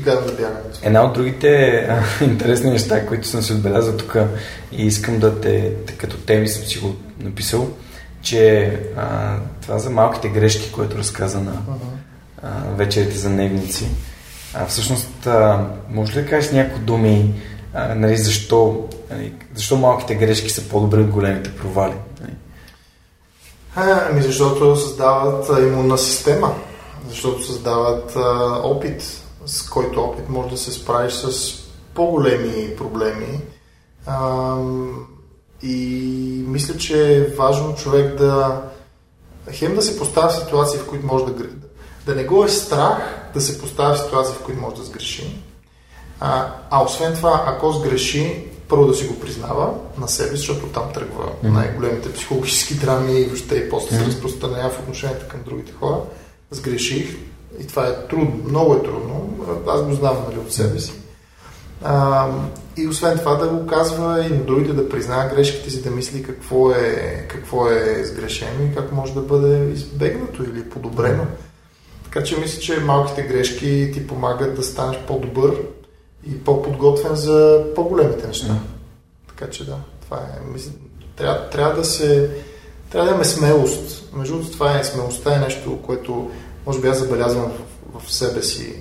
гледам 0.00 0.26
да 0.26 0.36
това. 0.36 0.50
Една 0.82 1.04
от 1.04 1.12
другите 1.12 1.74
а, 1.90 2.24
интересни 2.24 2.70
неща, 2.70 3.06
които 3.06 3.28
съм 3.28 3.42
си 3.42 3.52
отбелязал 3.52 3.96
тук 3.96 4.16
и 4.72 4.86
искам 4.86 5.18
да 5.18 5.40
те, 5.40 5.74
те 5.86 5.92
като 5.92 6.16
теми 6.16 6.48
съм 6.48 6.64
си 6.64 6.78
го 6.78 6.96
написал, 7.20 7.68
че 8.22 8.72
а, 8.96 9.36
това 9.62 9.78
за 9.78 9.90
малките 9.90 10.28
грешки, 10.28 10.72
което 10.72 10.98
разказа 10.98 11.40
на 11.40 11.62
а, 12.42 12.50
вечерите 12.76 13.18
за 13.18 13.28
дневници. 13.28 13.90
А, 14.54 14.66
всъщност, 14.66 15.26
а, 15.26 15.66
може 15.90 16.12
ли 16.12 16.22
да 16.22 16.28
кажеш 16.28 16.50
някои 16.50 16.80
думи, 16.80 17.34
а, 17.74 17.94
нали, 17.94 18.16
защо, 18.16 18.88
нали, 19.10 19.32
защо 19.54 19.76
малките 19.76 20.14
грешки 20.14 20.50
са 20.50 20.68
по-добри 20.68 21.00
от 21.00 21.10
големите 21.10 21.56
провали? 21.56 21.94
Нали? 22.20 22.32
А, 23.76 24.08
Ами 24.10 24.22
защото 24.22 24.76
създават 24.76 25.50
а, 25.50 25.60
имунна 25.60 25.98
система, 25.98 26.54
защото 27.08 27.46
създават 27.46 28.16
а, 28.16 28.60
опит, 28.64 29.02
с 29.46 29.68
който 29.68 30.00
опит 30.00 30.28
може 30.28 30.50
да 30.50 30.56
се 30.56 30.72
справиш 30.72 31.12
с 31.12 31.54
по-големи 31.94 32.76
проблеми. 32.76 33.40
Ам, 34.06 35.06
и 35.62 36.44
мисля, 36.46 36.76
че 36.76 37.16
е 37.16 37.34
важно 37.36 37.74
човек 37.74 38.14
да 38.14 38.62
хем 39.52 39.74
да 39.74 39.82
се 39.82 39.98
поставя 39.98 40.28
в 40.28 40.36
ситуации, 40.36 40.78
в 40.78 40.86
които 40.86 41.06
може 41.06 41.24
да 41.24 41.32
да 42.06 42.14
не 42.14 42.24
го 42.24 42.44
е 42.44 42.48
страх 42.48 43.19
да 43.34 43.40
се 43.40 43.60
поставя 43.60 43.94
в 43.94 43.98
ситуации, 43.98 44.34
в 44.34 44.44
които 44.44 44.60
може 44.60 44.76
да 44.76 44.82
сгреши. 44.82 45.42
А, 46.20 46.52
а 46.70 46.84
освен 46.84 47.14
това, 47.14 47.44
ако 47.46 47.72
сгреши, 47.72 48.44
първо 48.68 48.86
да 48.86 48.94
си 48.94 49.06
го 49.06 49.20
признава 49.20 49.74
на 49.98 50.08
себе, 50.08 50.36
защото 50.36 50.66
там 50.66 50.92
тръгва 50.94 51.32
най-големите 51.42 52.12
психологически 52.12 52.74
драми 52.74 53.20
и 53.20 53.24
въобще 53.24 53.54
и 53.54 53.70
после 53.70 53.96
се 53.96 54.06
разпространява 54.06 54.70
в 54.70 54.78
отношението 54.78 55.28
към 55.28 55.40
другите 55.46 55.72
хора. 55.72 55.96
Сгреших 56.50 57.16
и 57.60 57.66
това 57.66 57.86
е 57.86 58.06
трудно, 58.08 58.40
много 58.48 58.74
е 58.74 58.82
трудно. 58.82 59.38
Аз 59.68 59.82
го 59.82 59.92
знам 59.92 60.16
нали, 60.28 60.38
от 60.38 60.52
себе 60.52 60.78
си. 60.78 60.92
А, 61.84 62.28
и 62.76 62.88
освен 62.88 63.18
това 63.18 63.34
да 63.34 63.48
го 63.48 63.66
казва 63.66 64.26
и 64.26 64.28
на 64.28 64.44
другите 64.44 64.72
да 64.72 64.88
признава 64.88 65.28
грешките 65.34 65.70
си, 65.70 65.82
да 65.82 65.90
мисли 65.90 66.22
какво 66.22 66.70
е, 66.70 67.26
какво 67.28 67.68
е 67.68 68.04
сгрешено 68.04 68.64
и 68.64 68.74
как 68.74 68.92
може 68.92 69.14
да 69.14 69.20
бъде 69.20 69.72
избегнато 69.72 70.42
или 70.42 70.70
подобрено. 70.70 71.26
Така 72.12 72.24
че 72.24 72.40
мисля, 72.40 72.60
че 72.60 72.80
малките 72.80 73.22
грешки 73.22 73.90
ти 73.94 74.06
помагат 74.06 74.56
да 74.56 74.62
станеш 74.62 74.98
по-добър 75.06 75.56
и 76.30 76.44
по-подготвен 76.44 77.14
за 77.14 77.64
по-големите 77.74 78.26
неща. 78.26 78.60
Така 79.28 79.50
че 79.50 79.66
да, 79.66 79.76
това 80.04 80.16
е. 80.16 80.52
Мисля, 80.52 80.70
трябва, 81.16 81.50
трябва 81.50 81.74
да 81.74 81.84
се. 81.84 82.30
Трябва 82.90 83.04
да 83.04 83.10
имаме 83.10 83.24
смелост. 83.24 84.12
Между 84.14 84.34
другото, 84.34 84.52
това 84.52 84.78
е 84.78 84.84
смелостта 84.84 85.34
е 85.34 85.38
нещо, 85.38 85.78
което 85.82 86.30
може 86.66 86.80
би 86.80 86.88
аз 86.88 86.98
забелязвам 86.98 87.52
в, 87.94 88.00
в 88.00 88.12
себе 88.12 88.42
си. 88.42 88.76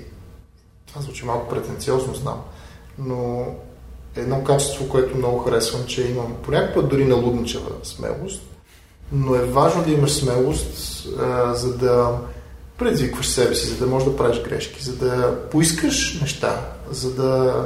Това 0.87 1.01
звучи 1.01 1.25
малко 1.25 1.49
претенциозно, 1.49 2.15
знам. 2.15 2.41
Но 2.97 3.45
едно 4.15 4.43
качество, 4.43 4.89
което 4.89 5.17
много 5.17 5.39
харесвам, 5.39 5.85
че 5.85 6.07
имам 6.07 6.35
понякога 6.43 6.87
дори 6.87 7.05
налудничава 7.05 7.71
смелост, 7.83 8.41
но 9.11 9.35
е 9.35 9.45
важно 9.45 9.83
да 9.83 9.91
имаш 9.91 10.11
смелост, 10.11 11.07
а, 11.19 11.53
за 11.53 11.77
да 11.77 12.19
предизвикваш 12.79 13.27
себе 13.27 13.55
си, 13.55 13.67
за 13.67 13.77
да 13.77 13.87
можеш 13.87 14.09
да 14.09 14.17
правиш 14.17 14.41
грешки, 14.41 14.83
за 14.83 14.95
да 14.95 15.39
поискаш 15.51 16.19
неща, 16.21 16.61
за 16.91 17.13
да 17.13 17.65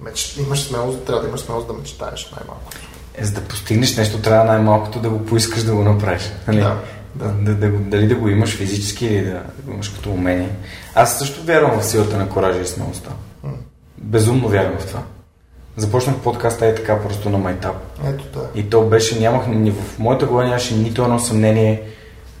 меч... 0.00 0.36
имаш 0.46 0.62
смелост, 0.62 1.04
трябва 1.04 1.22
да 1.22 1.28
имаш 1.28 1.40
смелост 1.40 1.66
да 1.66 1.72
мечтаеш 1.72 2.32
най-малкото. 2.36 2.76
Е, 3.14 3.24
за 3.24 3.32
да 3.32 3.40
постигнеш 3.40 3.96
нещо, 3.96 4.18
трябва 4.18 4.44
най-малкото 4.44 5.00
да 5.00 5.10
го 5.10 5.26
поискаш 5.26 5.62
да 5.62 5.74
го 5.74 5.82
направиш. 5.82 6.22
Нали? 6.48 6.60
Да, 6.60 6.80
да. 7.14 7.28
Да, 7.28 7.54
да, 7.54 7.70
дали 7.70 8.06
да 8.06 8.14
го 8.14 8.28
имаш 8.28 8.56
физически 8.56 9.06
или 9.06 9.24
да, 9.24 9.30
да 9.30 9.62
го 9.64 9.72
имаш 9.72 9.88
като 9.88 10.10
умение. 10.10 10.48
Аз 10.94 11.18
също 11.18 11.42
вярвам 11.42 11.80
в 11.80 11.86
силата 11.86 12.16
на 12.16 12.28
коража 12.28 12.60
и 12.60 12.66
смелостта. 12.66 13.10
Безумно 13.98 14.48
вярвам 14.48 14.78
в 14.78 14.86
това. 14.86 15.02
Започнах 15.76 16.16
подкаста 16.16 16.66
е 16.66 16.74
така 16.74 17.00
просто 17.00 17.30
на 17.30 17.38
майтап. 17.38 17.76
Ето 18.06 18.24
да. 18.24 18.60
И 18.60 18.70
то 18.70 18.82
беше, 18.82 19.20
нямах, 19.20 19.42
в 19.72 19.98
моята 19.98 20.26
глава 20.26 20.44
нямаше 20.44 20.74
нито 20.74 21.02
едно 21.02 21.18
съмнение 21.18 21.82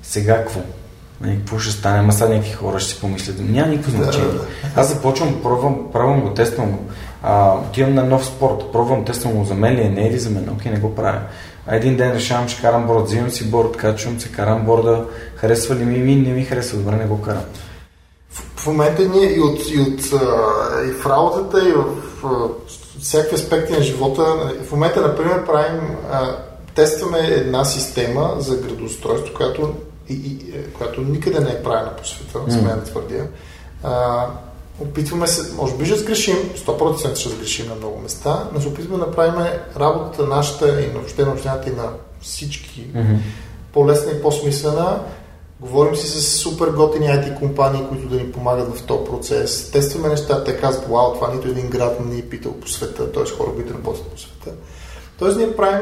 сега 0.02 0.36
какво. 0.36 0.60
Нали, 1.22 1.36
какво 1.38 1.58
ще 1.58 1.72
стане? 1.72 1.98
Ама 1.98 2.12
сега 2.12 2.28
някакви 2.28 2.52
хора 2.52 2.80
ще 2.80 2.94
си 2.94 3.00
помислят. 3.00 3.36
Няма 3.40 3.68
никакво 3.68 3.98
Да, 3.98 4.04
значение. 4.04 4.28
да. 4.28 4.40
Аз 4.76 4.88
започвам, 4.88 5.42
пробвам, 5.42 5.78
пробвам 5.92 6.20
го, 6.20 6.30
тествам 6.34 6.70
го. 6.70 6.78
А, 7.22 7.54
отивам 7.58 7.94
на 7.94 8.04
нов 8.04 8.26
спорт, 8.26 8.72
пробвам, 8.72 9.04
тествам 9.04 9.32
го 9.32 9.44
за 9.44 9.54
мен 9.54 9.74
ли 9.74 9.80
е, 9.80 9.88
не 9.88 10.08
е 10.08 10.10
ли 10.10 10.18
за 10.18 10.30
мен, 10.30 10.48
окей, 10.52 10.72
не 10.72 10.78
го 10.78 10.94
правя. 10.94 11.20
А 11.66 11.76
един 11.76 11.96
ден 11.96 12.12
решавам, 12.12 12.48
ще 12.48 12.62
карам 12.62 12.86
борд, 12.86 13.04
взимам 13.04 13.30
си 13.30 13.50
борд, 13.50 13.76
качвам 13.76 14.20
се, 14.20 14.28
карам 14.32 14.64
борда, 14.64 15.04
харесва 15.36 15.74
ли 15.74 15.84
ми, 15.84 15.98
ми, 15.98 16.16
не 16.16 16.32
ми 16.32 16.44
харесва, 16.44 16.78
добре, 16.78 16.96
не 16.96 17.06
го 17.06 17.20
карам. 17.22 17.42
В, 18.30 18.60
в 18.60 18.66
момента 18.66 19.02
ние 19.08 19.36
и, 19.36 19.40
от, 19.40 19.58
и, 19.70 19.80
от, 19.80 20.00
и 20.88 20.92
в 21.02 21.06
работата, 21.06 21.68
и 21.68 21.72
в 21.72 21.84
а, 22.26 22.28
всякакви 23.00 23.34
аспекти 23.34 23.72
на 23.72 23.82
живота, 23.82 24.22
в 24.68 24.72
момента, 24.72 25.00
например, 25.00 25.46
правим, 25.46 25.80
а, 26.12 26.36
тестваме 26.74 27.18
една 27.18 27.64
система 27.64 28.34
за 28.38 28.56
градоустройство, 28.56 29.34
която, 29.34 29.74
и, 30.12 30.26
и, 30.26 30.58
е, 30.58 30.64
която 30.64 31.00
никъде 31.00 31.40
не 31.40 31.50
е 31.50 31.62
правена 31.62 31.96
по 31.96 32.06
света, 32.06 32.38
смея 32.48 32.76
да 32.76 32.84
твърдя. 32.84 33.26
А, 33.82 34.26
опитваме 34.80 35.26
се, 35.26 35.54
може 35.54 35.74
би 35.76 35.86
ще 35.86 35.98
сгрешим, 35.98 36.36
100% 36.36 37.16
ще 37.16 37.28
сгрешим 37.28 37.68
на 37.68 37.74
много 37.74 37.98
места, 37.98 38.48
но 38.54 38.60
се 38.60 38.68
опитваме 38.68 38.98
да 38.98 39.06
направим 39.06 39.46
работата 39.76 40.26
нашата 40.26 40.82
и 40.82 40.86
на 40.86 40.92
въобще 40.92 41.24
на 41.24 41.32
общината 41.32 41.70
и 41.70 41.76
на 41.76 41.88
всички 42.20 42.72
Mm-hmm. 42.94 43.18
по-лесна 43.72 44.12
и 44.12 44.22
по-смислена. 44.22 45.00
Говорим 45.60 45.96
си 45.96 46.06
с 46.06 46.22
супер 46.22 46.68
готини 46.68 47.06
IT 47.06 47.38
компании, 47.38 47.82
които 47.88 48.08
да 48.08 48.16
ни 48.16 48.32
помагат 48.32 48.76
в 48.76 48.82
този 48.82 49.04
процес. 49.04 49.70
Тестваме 49.70 50.08
неща, 50.08 50.44
те 50.44 50.56
казват, 50.56 50.88
вау, 50.88 51.14
това 51.14 51.34
нито 51.34 51.48
един 51.48 51.70
град 51.70 52.00
не 52.00 52.14
ни 52.14 52.20
е 52.20 52.28
питал 52.28 52.52
по 52.52 52.68
света, 52.68 53.12
т.е. 53.12 53.24
хора, 53.24 53.50
които 53.54 53.74
работят 53.74 54.06
по 54.06 54.18
света. 54.18 54.50
Тоест 55.22 55.38
ние 55.38 55.56
правим, 55.56 55.80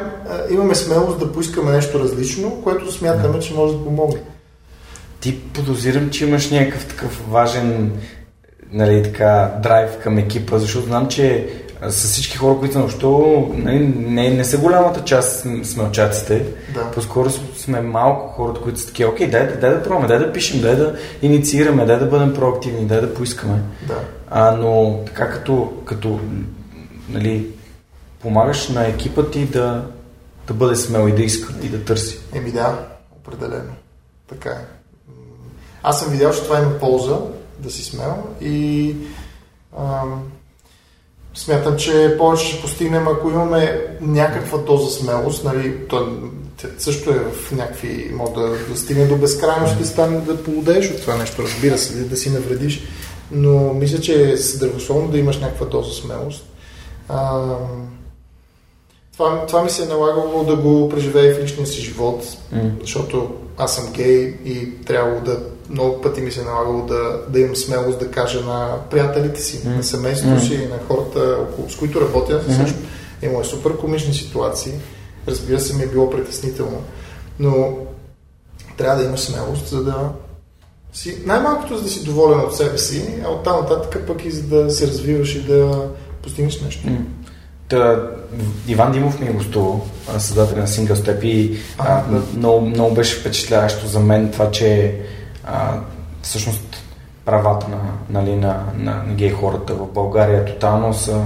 имаме 0.51 0.75
смелост 0.75 1.19
да 1.19 1.33
поискаме 1.33 1.73
нещо 1.73 1.99
различно, 2.01 2.61
което 2.65 2.93
смятаме, 2.93 3.39
че 3.39 3.55
може 3.55 3.75
да 3.75 3.85
помогне. 3.85 4.21
Ти 5.21 5.41
подозирам, 5.41 6.11
че 6.11 6.27
имаш 6.27 6.51
някакъв 6.51 6.87
такъв 6.87 7.21
важен 7.31 7.93
нали, 8.73 9.03
така, 9.03 9.55
драйв 9.63 9.91
към 10.03 10.19
екипа, 10.19 10.59
защото 10.59 10.87
знам, 10.87 11.09
че 11.09 11.49
с 11.89 12.05
всички 12.05 12.37
хора, 12.37 12.59
които 12.59 12.79
общувал, 12.79 13.53
нали, 13.57 13.79
не, 13.97 14.31
не 14.31 14.45
са 14.45 14.59
голямата 14.59 15.05
част 15.05 15.45
см- 15.45 15.65
смелчаците. 15.65 16.47
Да. 16.75 16.91
По-скоро 16.91 17.31
сме 17.57 17.81
малко 17.81 18.29
хората, 18.29 18.61
които 18.61 18.81
са 18.81 18.87
такива, 18.87 19.11
окей, 19.11 19.31
дай, 19.31 19.47
да- 19.47 19.57
дай 19.57 19.71
да 19.71 19.83
пробваме, 19.83 20.07
дай 20.09 20.19
да 20.19 20.33
пишем, 20.33 20.61
дай 20.61 20.77
да 20.77 20.97
инициираме, 21.23 21.87
дай 21.87 21.99
да 21.99 22.07
бъдем 22.07 22.35
проактивни, 22.35 22.87
дай 22.87 23.01
да 23.01 23.15
поискаме. 23.15 23.59
Да. 23.89 23.99
А, 24.31 24.51
но 24.57 25.01
така 25.07 25.31
като, 25.31 25.73
като 25.85 26.21
нали, 27.09 27.47
помагаш 28.23 28.69
на 28.69 28.87
екипа 28.87 29.31
ти 29.31 29.47
да, 29.47 29.85
да 30.47 30.55
бъде 30.55 30.77
смел 30.77 31.09
и 31.09 31.15
да 31.15 31.23
иска 31.23 31.55
и 31.63 31.69
да 31.69 31.85
търси. 31.85 32.19
Еми 32.33 32.53
да, 32.53 32.87
определено. 33.17 33.73
Така 34.29 34.51
е. 34.51 34.65
Аз 35.83 36.01
съм 36.01 36.13
видял, 36.13 36.33
че 36.33 36.43
това 36.43 36.59
има 36.59 36.79
полза 36.79 37.19
да 37.59 37.71
си 37.71 37.85
смел 37.85 38.15
и 38.41 38.97
ам, 39.79 40.23
смятам, 41.35 41.77
че 41.77 42.15
повече 42.19 42.47
ще 42.47 42.63
постигнем, 42.63 43.09
ако 43.09 43.31
имаме 43.31 43.87
някаква 44.01 44.59
доза 44.59 44.91
смелост, 44.91 45.45
нали, 45.45 45.89
то 45.89 46.19
също 46.79 47.11
е 47.11 47.19
в 47.19 47.53
някакви, 47.53 48.11
може 48.15 48.33
да, 48.33 48.57
да 48.69 48.77
стигне 48.77 49.07
до 49.07 49.17
безкрайност, 49.17 49.79
да 49.79 49.87
стане 49.87 50.21
да 50.21 50.45
полудееш 50.45 50.91
от 50.91 51.01
това 51.01 51.17
нещо, 51.17 51.43
разбира 51.43 51.79
се, 51.79 51.95
да, 51.99 52.05
да 52.05 52.17
си 52.17 52.31
навредиш, 52.31 52.83
но 53.31 53.75
мисля, 53.75 54.01
че 54.01 54.31
е 54.33 54.37
здравословно 54.37 55.09
да 55.09 55.19
имаш 55.19 55.41
някаква 55.41 55.67
доза 55.67 55.95
смелост. 55.95 56.45
Ам, 57.09 58.00
това, 59.21 59.47
това 59.47 59.63
ми 59.63 59.71
се 59.71 59.83
е 59.83 59.87
налагало 59.87 60.45
да 60.45 60.57
го 60.57 60.89
преживея 60.89 61.35
в 61.35 61.43
личния 61.43 61.67
си 61.67 61.81
живот, 61.81 62.25
М. 62.53 62.71
защото 62.81 63.31
аз 63.59 63.77
съм 63.77 63.93
гей 63.93 64.37
и 64.45 64.85
трябвало 64.85 65.21
да 65.21 65.41
много 65.71 66.01
пъти 66.01 66.21
ми 66.21 66.33
се 66.33 66.41
е 66.41 66.45
налагало 66.45 66.87
да, 66.87 67.21
да 67.29 67.41
имам 67.41 67.57
смелост 67.57 67.99
да 67.99 68.11
кажа 68.11 68.41
на 68.41 68.77
приятелите 68.91 69.41
си, 69.41 69.69
М. 69.69 69.77
на 69.77 69.83
семейството 69.83 70.35
М. 70.35 70.41
си, 70.41 70.69
на 70.71 70.79
хората, 70.89 71.39
с 71.69 71.77
които 71.77 72.01
работя. 72.01 72.41
М. 72.49 72.55
Също 72.55 72.79
имало 73.23 73.41
е 73.41 73.45
супер 73.45 73.77
комични 73.77 74.15
ситуации. 74.15 74.73
Разбира 75.29 75.61
се, 75.61 75.77
ми 75.77 75.83
е 75.83 75.87
било 75.87 76.11
притеснително. 76.11 76.83
Но 77.39 77.77
трябва 78.77 79.03
да 79.03 79.09
имаш 79.09 79.21
смелост, 79.21 79.69
за 79.69 79.85
да 79.85 80.09
си, 80.93 81.19
най-малкото 81.27 81.77
за 81.77 81.83
да 81.83 81.89
си 81.89 82.05
доволен 82.05 82.41
от 82.41 82.57
себе 82.57 82.79
си, 82.79 83.15
а 83.25 83.31
оттам 83.31 83.61
нататък 83.61 84.07
пък 84.07 84.25
и 84.25 84.31
за 84.31 84.43
да 84.43 84.71
се 84.71 84.87
развиваш 84.87 85.35
и 85.35 85.43
да 85.43 85.89
постигнеш 86.23 86.61
нещо. 86.61 86.87
М. 86.87 86.99
Та, 87.69 88.11
Иван 88.69 88.93
Димов 88.93 89.21
ми 89.21 89.27
е 89.27 89.33
гостувал, 89.33 89.87
създател 90.19 90.57
на 90.57 90.67
Single 90.67 90.95
Step 90.95 91.25
и 91.25 91.59
а, 91.79 92.03
да. 92.03 92.23
много, 92.37 92.67
много 92.67 92.95
беше 92.95 93.17
впечатляващо 93.17 93.87
за 93.87 94.01
мен 94.01 94.31
това, 94.31 94.51
че 94.51 94.95
а, 95.45 95.81
всъщност 96.23 96.85
правата 97.25 97.67
на, 97.69 97.79
нали, 98.11 98.37
на, 98.37 98.65
на, 98.77 99.03
на 99.07 99.15
гей 99.15 99.31
хората 99.31 99.75
в 99.75 99.87
България 99.87 100.45
тотално 100.45 100.95
са 100.95 101.23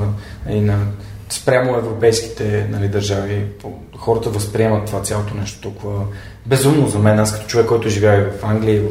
нали, 0.46 0.60
на, 0.60 0.78
спрямо 1.28 1.76
европейските 1.76 2.66
нали, 2.70 2.88
държави. 2.88 3.46
Хората 3.96 4.30
възприемат 4.30 4.86
това 4.86 5.02
цялото 5.02 5.34
нещо 5.34 5.60
толкова 5.60 6.04
безумно 6.46 6.88
за 6.88 6.98
мен. 6.98 7.18
Аз 7.18 7.32
като 7.32 7.46
човек, 7.46 7.66
който 7.66 7.88
живее 7.88 8.30
в 8.30 8.44
Англия 8.44 8.76
и 8.76 8.80
в, 8.80 8.88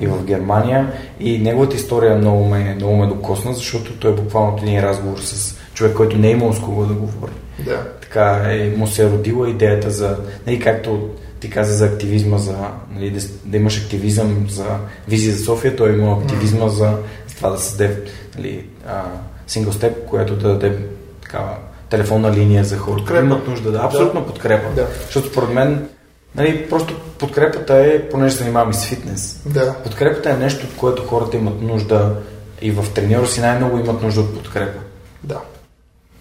и 0.00 0.06
в 0.06 0.24
Германия 0.24 0.92
и 1.20 1.38
неговата 1.38 1.76
история 1.76 2.16
много 2.16 2.44
ме, 2.44 2.74
много 2.74 2.96
ме 2.96 3.06
докосна, 3.06 3.54
защото 3.54 3.92
той 3.92 4.10
е 4.10 4.14
буквално 4.14 4.58
един 4.62 4.80
разговор 4.80 5.18
с 5.18 5.59
човек, 5.80 5.96
който 5.96 6.18
не 6.18 6.28
е 6.28 6.30
имал 6.30 6.52
с 6.52 6.60
кого 6.60 6.84
да 6.86 6.94
говори. 6.94 7.32
Да. 7.64 7.86
Така 8.00 8.42
е, 8.46 8.74
му 8.76 8.86
се 8.86 9.02
е 9.02 9.10
родила 9.10 9.50
идеята 9.50 9.90
за, 9.90 10.16
нали, 10.46 10.60
както 10.60 11.08
ти 11.40 11.50
каза 11.50 11.74
за 11.74 11.86
активизма, 11.86 12.38
за, 12.38 12.56
нали, 12.90 13.10
да, 13.10 13.20
да 13.44 13.56
имаш 13.56 13.82
активизъм 13.82 14.46
за 14.48 14.66
визия 15.08 15.34
за 15.34 15.44
София, 15.44 15.76
той 15.76 15.90
е 15.90 15.92
имал 15.92 16.12
активизма 16.20 16.68
за, 16.68 16.98
за 17.28 17.36
това 17.36 17.50
да 17.50 17.58
създаде 17.58 18.02
нали, 18.38 18.66
а, 18.86 19.02
single 19.48 19.70
step, 19.70 20.04
която 20.06 20.36
да 20.36 20.48
даде 20.48 20.78
такава 21.22 21.56
телефонна 21.90 22.32
линия 22.32 22.64
за 22.64 22.76
хората, 22.76 22.98
Подкрепа. 22.98 23.24
имат 23.24 23.48
нужда. 23.48 23.72
Да, 23.72 23.78
абсолютно 23.78 24.26
подкрепа. 24.26 24.74
Да. 24.74 24.86
Защото 25.04 25.28
според 25.28 25.50
мен, 25.50 25.88
нали, 26.34 26.68
просто 26.70 26.94
подкрепата 27.18 27.74
е, 27.76 28.08
понеже 28.08 28.34
се 28.34 28.38
занимавам 28.42 28.70
и 28.70 28.74
с 28.74 28.84
фитнес, 28.84 29.42
Да. 29.46 29.74
подкрепата 29.74 30.30
е 30.30 30.36
нещо, 30.36 30.66
от 30.66 30.76
което 30.76 31.02
хората 31.06 31.36
имат 31.36 31.62
нужда 31.62 32.16
и 32.62 32.70
в 32.70 32.84
треньора 32.94 33.26
си 33.26 33.40
най-много 33.40 33.78
имат 33.78 34.02
нужда 34.02 34.20
от 34.20 34.34
подкрепа. 34.34 34.78
Да. 35.24 35.40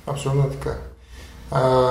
Абсолютно 0.09 0.43
е 0.43 0.49
така. 0.49 0.75
А, 1.51 1.83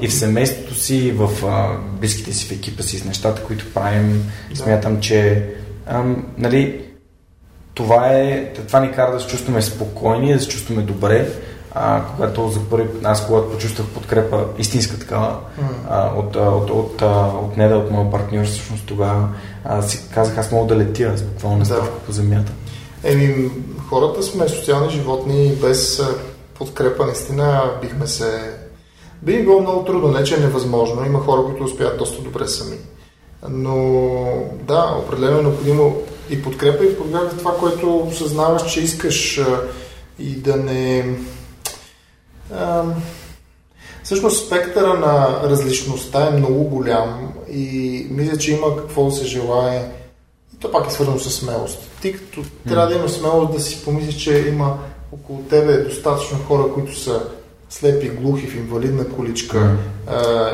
И 0.00 0.08
в 0.08 0.14
семейството 0.14 0.74
си, 0.74 0.96
и 0.96 1.12
в 1.12 1.30
а, 1.46 1.76
близките 2.00 2.32
си, 2.32 2.46
в 2.46 2.52
екипа 2.52 2.82
си, 2.82 2.98
с 2.98 3.04
нещата, 3.04 3.42
които 3.44 3.72
правим, 3.74 4.30
Да. 4.50 4.56
смятам, 4.56 5.00
че 5.00 5.46
ам, 5.86 6.26
нали, 6.38 6.84
това, 7.74 8.08
е, 8.08 8.52
това 8.66 8.80
ни 8.80 8.92
кара 8.92 9.12
да 9.12 9.20
се 9.20 9.26
чувстваме 9.26 9.62
спокойни, 9.62 10.34
да 10.34 10.40
се 10.40 10.48
чувстваме 10.48 10.82
добре. 10.82 11.28
А, 11.76 12.02
когато 12.16 12.48
за 12.48 12.60
първи, 12.60 12.88
аз 13.04 13.26
когато 13.26 13.50
почувствах 13.50 13.86
подкрепа, 13.88 14.44
истинска 14.58 14.98
такава, 14.98 15.36
а, 15.90 16.10
от, 16.16 16.36
от, 16.36 16.70
от, 16.70 17.02
от 17.42 17.56
Неда, 17.56 17.76
от 17.76 17.90
моя 17.90 18.10
партньор, 18.10 18.44
всъщност 18.44 18.86
тогава 18.86 19.28
а, 19.64 19.82
си 19.82 20.00
казах, 20.14 20.38
аз 20.38 20.52
мога 20.52 20.74
да 20.74 20.80
летя, 20.80 21.02
аз 21.14 21.22
буквално 21.22 21.64
Да. 21.64 21.90
по 22.06 22.12
земята. 22.12 22.52
Еми, 23.04 23.50
хората 23.88 24.22
сме 24.22 24.48
социални 24.48 24.90
животни 24.90 25.54
без 25.62 26.02
подкрепа 26.58 27.06
наистина 27.06 27.72
бихме 27.82 28.06
се... 28.06 28.56
Би 29.22 29.42
било 29.42 29.60
много 29.60 29.84
трудно, 29.84 30.08
не 30.08 30.24
че 30.24 30.34
е 30.34 30.38
невъзможно. 30.38 31.06
Има 31.06 31.20
хора, 31.20 31.44
които 31.44 31.64
успяват 31.64 31.98
доста 31.98 32.22
добре 32.22 32.48
сами. 32.48 32.76
Но 33.48 33.76
да, 34.62 34.96
определено 35.04 35.38
е 35.38 35.42
необходимо 35.42 35.96
и 36.30 36.42
подкрепа 36.42 36.84
и 36.84 36.96
подкрепа 36.96 37.36
това, 37.38 37.56
което 37.56 38.10
съзнаваш, 38.12 38.72
че 38.72 38.80
искаш 38.80 39.40
и 40.18 40.36
да 40.36 40.56
не... 40.56 41.16
А, 42.54 42.84
всъщност 44.02 44.46
спектъра 44.46 44.94
на 44.94 45.40
различността 45.50 46.26
е 46.26 46.38
много 46.38 46.64
голям 46.64 47.32
и 47.50 48.06
мисля, 48.10 48.38
че 48.38 48.52
има 48.52 48.76
какво 48.76 49.04
да 49.04 49.12
се 49.12 49.24
желае 49.24 49.90
и 50.54 50.58
то 50.58 50.72
пак 50.72 50.86
е 50.86 50.90
свързано 50.90 51.18
с 51.18 51.30
смелост. 51.30 51.78
Ти 52.02 52.12
като 52.12 52.42
трябва 52.68 52.88
да 52.88 52.94
имаш 52.94 53.10
смелост 53.10 53.52
да 53.52 53.60
си 53.60 53.84
помислиш, 53.84 54.14
че 54.14 54.48
има 54.48 54.78
около 55.14 55.38
тебе 55.40 55.76
достатъчно 55.78 56.38
хора, 56.38 56.62
които 56.74 56.98
са 56.98 57.22
слепи, 57.70 58.08
глухи, 58.08 58.46
в 58.46 58.56
инвалидна 58.56 59.08
количка, 59.08 59.58
Мгм. 59.58 59.74
а, 60.08 60.50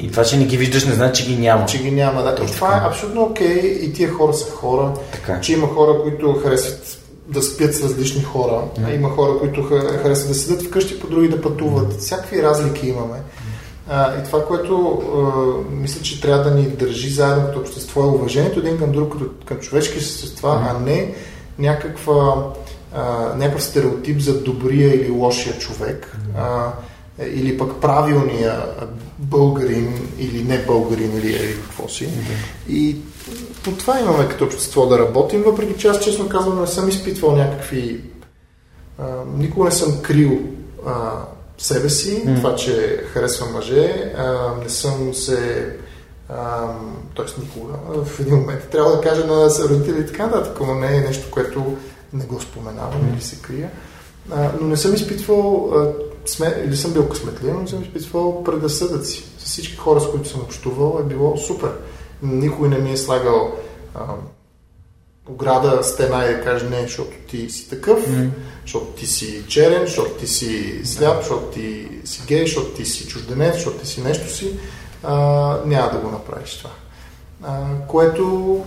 И 0.00 0.10
това, 0.10 0.24
че 0.24 0.36
не 0.36 0.44
ги 0.44 0.56
виждаш, 0.56 0.84
не 0.84 0.92
значи, 0.92 1.22
че 1.22 1.28
ги 1.28 1.36
няма. 1.36 1.66
че 1.66 1.78
ги 1.78 1.90
няма. 1.90 2.22
Да. 2.22 2.30
И 2.30 2.34
Точно 2.34 2.54
това 2.54 2.76
е 2.76 2.86
абсолютно 2.86 3.22
окей 3.22 3.58
и 3.82 3.92
тия 3.92 4.10
хора 4.10 4.32
са 4.34 4.50
хора, 4.52 4.92
Така. 5.12 5.32
е. 5.32 5.40
че 5.40 5.52
има 5.52 5.66
хора, 5.66 6.02
които 6.02 6.32
харесват 6.34 6.98
да 7.26 7.42
спят 7.42 7.74
с 7.74 7.82
различни 7.82 8.22
хора, 8.22 8.62
а 8.84 8.92
има 8.92 9.08
хора, 9.10 9.38
които 9.38 9.62
ха- 9.62 9.98
харесват 9.98 10.28
да 10.28 10.34
седят 10.34 10.62
вкъщи, 10.62 11.00
по 11.00 11.06
други 11.06 11.28
да 11.28 11.40
пътуват. 11.40 11.92
Всякакви 11.94 12.42
разлики 12.42 12.88
имаме. 12.88 13.18
А, 13.88 14.20
и 14.20 14.24
това, 14.24 14.44
което 14.44 15.02
а, 15.14 15.72
мисля, 15.72 16.02
че 16.02 16.20
трябва 16.20 16.44
да 16.44 16.50
ни 16.50 16.62
държи 16.62 17.10
заедно 17.10 17.46
като 17.46 17.58
общество 17.60 18.00
е 18.00 18.06
уважението 18.06 18.58
един 18.58 18.78
към 18.78 18.92
друг, 18.92 19.12
като, 19.12 19.24
към 19.44 19.58
човешки 19.58 20.00
същества, 20.00 20.66
а 20.70 20.78
не 20.80 21.14
някаква, 21.58 22.34
а, 22.94 23.34
някакъв 23.36 23.62
стереотип 23.62 24.20
за 24.20 24.42
добрия 24.42 24.94
или 24.94 25.10
лошия 25.10 25.58
човек. 25.58 26.16
А, 26.36 26.72
е, 27.18 27.26
или 27.26 27.58
пък 27.58 27.80
правилния 27.80 28.66
българин 29.18 30.08
или 30.18 30.44
не 30.44 30.58
българин 30.58 31.18
или 31.18 31.28
или 31.28 31.54
какво 31.62 31.88
си. 31.88 32.08
И 32.68 32.96
по 33.64 33.70
това 33.72 34.00
имаме 34.00 34.28
като 34.28 34.44
общество 34.44 34.86
да 34.86 34.98
работим, 34.98 35.42
въпреки 35.42 35.80
че 35.80 35.88
аз 35.88 36.04
честно 36.04 36.28
казвам 36.28 36.60
не 36.60 36.66
съм 36.66 36.88
изпитвал 36.88 37.36
някакви... 37.36 38.04
А, 38.98 39.04
никога 39.36 39.64
не 39.64 39.70
съм 39.70 40.02
крил 40.02 40.40
а, 40.86 41.10
себе 41.58 41.88
си, 41.88 42.22
М. 42.26 42.34
това, 42.34 42.56
че 42.56 43.02
харесвам 43.12 43.52
мъже, 43.52 44.12
а, 44.18 44.54
не 44.62 44.68
съм 44.68 45.14
се... 45.14 45.72
Тоест 47.14 47.38
никога 47.38 47.72
в 48.04 48.20
един 48.20 48.34
момент 48.34 48.68
трябва 48.68 48.96
да 48.96 49.00
кажа 49.00 49.26
на 49.26 49.50
родители 49.68 50.00
и 50.00 50.06
така 50.06 50.26
нататък, 50.26 50.58
но 50.60 50.74
не 50.74 50.96
е 50.96 51.00
нещо, 51.00 51.30
което 51.30 51.76
не 52.12 52.24
го 52.24 52.40
споменавам 52.40 53.12
или 53.12 53.22
се 53.22 53.42
крия. 53.42 53.70
А, 54.30 54.50
но 54.60 54.66
не 54.66 54.76
съм 54.76 54.94
изпитвал, 54.94 55.72
а, 55.74 55.92
сме, 56.26 56.62
или 56.66 56.76
съм 56.76 56.92
бил 56.92 57.08
късметлив, 57.08 57.52
но 57.54 57.60
не 57.60 57.68
съм 57.68 57.82
изпитвал 57.82 58.44
предразсъдъци. 58.44 59.24
С 59.38 59.44
всички 59.44 59.76
хора, 59.76 60.00
с 60.00 60.10
които 60.10 60.28
съм 60.28 60.40
общувал, 60.40 60.98
е 61.00 61.08
било 61.08 61.36
супер. 61.36 61.70
Никой 62.22 62.68
не 62.68 62.78
ми 62.78 62.92
е 62.92 62.96
слагал 62.96 63.52
а, 63.94 64.00
ограда, 65.28 65.84
стена 65.84 66.24
и 66.24 66.34
да 66.34 66.42
каже 66.42 66.66
не, 66.66 66.82
защото 66.82 67.10
ти 67.28 67.50
си 67.50 67.70
такъв, 67.70 68.08
М. 68.08 68.30
защото 68.62 68.86
ти 68.86 69.06
си 69.06 69.44
черен, 69.48 69.80
защото 69.80 70.10
ти 70.10 70.26
си 70.26 70.80
сляп, 70.84 71.22
защото 71.22 71.46
ти 71.46 71.88
си 72.04 72.22
гей, 72.26 72.46
защото 72.46 72.70
ти 72.70 72.84
си 72.84 73.08
чужденец, 73.08 73.54
защото 73.54 73.78
ти 73.78 73.86
си 73.86 74.00
нещо 74.00 74.34
си, 74.34 74.58
а, 75.02 75.14
няма 75.66 75.90
да 75.92 75.98
го 75.98 76.10
направиш 76.10 76.58
това. 76.58 76.70
А, 77.42 77.64
което, 77.88 78.64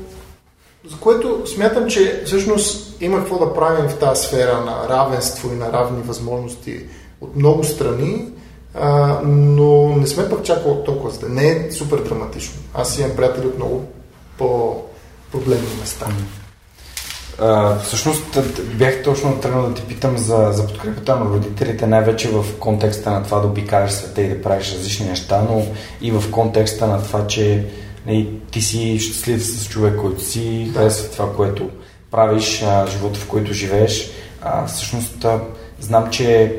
за 0.89 0.97
което 0.97 1.47
смятам, 1.47 1.87
че 1.87 2.23
всъщност 2.25 3.01
има 3.01 3.17
какво 3.17 3.39
да 3.45 3.53
правим 3.53 3.89
в 3.89 3.99
тази 3.99 4.27
сфера 4.27 4.61
на 4.65 4.89
равенство 4.89 5.49
и 5.53 5.55
на 5.55 5.71
равни 5.71 6.03
възможности 6.03 6.79
от 7.21 7.35
много 7.35 7.63
страни, 7.63 8.27
а, 8.73 9.19
но 9.25 9.95
не 9.95 10.07
сме 10.07 10.29
пък 10.29 10.43
чак 10.43 10.63
толкова 10.63 11.09
зле. 11.09 11.29
Не 11.29 11.47
е 11.47 11.71
супер 11.71 11.97
драматично. 11.97 12.61
Аз 12.73 12.99
имам 12.99 13.15
приятели 13.15 13.47
от 13.47 13.57
много 13.57 13.85
по-проблемни 14.37 15.67
места. 15.79 16.07
А, 17.39 17.79
всъщност 17.79 18.39
бях 18.77 19.03
точно 19.03 19.39
тръгнал 19.39 19.67
да 19.67 19.73
ти 19.73 19.81
питам 19.81 20.17
за, 20.17 20.49
за 20.51 20.67
подкрепата 20.67 21.15
на 21.15 21.25
родителите, 21.25 21.87
най-вече 21.87 22.29
в 22.29 22.45
контекста 22.59 23.11
на 23.11 23.23
това 23.23 23.39
да 23.39 23.47
обикаляш 23.47 23.91
света 23.91 24.21
и 24.21 24.29
да 24.29 24.41
правиш 24.41 24.73
различни 24.73 25.05
неща, 25.05 25.45
но 25.49 25.65
и 26.01 26.11
в 26.11 26.31
контекста 26.31 26.87
на 26.87 27.03
това, 27.03 27.27
че 27.27 27.65
нали, 28.05 28.39
ти 28.51 28.61
си 28.61 28.99
щастлив 28.99 29.45
с 29.45 29.69
човек, 29.69 29.99
който 30.01 30.23
си, 30.23 30.71
харесва 30.73 31.11
това, 31.11 31.35
което 31.35 31.69
правиш, 32.11 32.63
живота 32.91 33.19
в 33.19 33.27
който 33.27 33.53
живееш. 33.53 34.11
А, 34.41 34.65
всъщност 34.65 35.25
знам, 35.79 36.09
че 36.09 36.55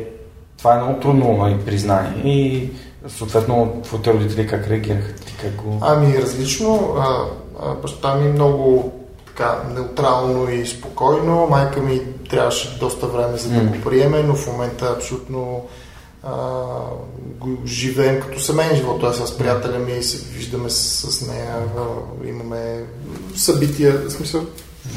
това 0.59 0.75
е 0.75 0.83
много 0.83 1.01
трудно 1.01 1.37
нали, 1.37 1.59
признание 1.59 2.23
и 2.25 2.71
съответно 3.09 3.81
твоите 3.85 4.13
родители 4.13 4.47
как 4.47 4.67
реагираха? 4.67 5.15
Ти 5.15 5.37
как 5.43 5.55
го... 5.55 5.79
Ами 5.81 6.19
различно. 6.19 6.95
А, 6.99 7.25
а, 7.63 7.75
баща 7.75 8.15
ми 8.15 8.33
много 8.33 8.93
така 9.27 9.63
неутрално 9.75 10.51
и 10.51 10.67
спокойно. 10.67 11.47
Майка 11.51 11.81
ми 11.81 12.01
трябваше 12.31 12.79
доста 12.79 13.07
време 13.07 13.37
за 13.37 13.51
да 13.51 13.61
го 13.61 13.81
приеме, 13.85 14.23
но 14.23 14.35
в 14.35 14.47
момента 14.47 14.95
абсолютно 14.97 15.65
а, 16.25 16.33
го 17.39 17.67
живеем 17.67 18.21
като 18.21 18.41
семейен 18.41 18.77
живот. 18.77 19.01
Тоест 19.01 19.27
с 19.27 19.39
приятеля 19.39 19.79
ми 19.79 19.93
и 19.93 20.03
се 20.03 20.25
виждаме 20.27 20.71
с, 20.71 20.77
с 21.13 21.27
нея, 21.29 21.55
а, 21.79 21.83
имаме 22.29 22.85
събития, 23.37 23.93
в 24.09 24.13
смисъл, 24.13 24.41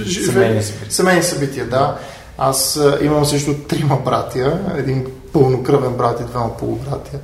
живе- 0.01 0.31
Семейни 0.31 0.63
събития. 0.63 0.91
Семейни 0.91 1.23
събития, 1.23 1.65
да. 1.65 1.97
Аз 2.37 2.77
а, 2.77 2.99
имам 3.01 3.25
също 3.25 3.53
трима 3.53 3.95
братя, 3.95 4.59
един 4.77 5.05
пълнокръвен 5.33 5.93
брат 5.93 6.19
и 6.19 6.23
двама 6.23 6.57
полубратя. 6.57 7.17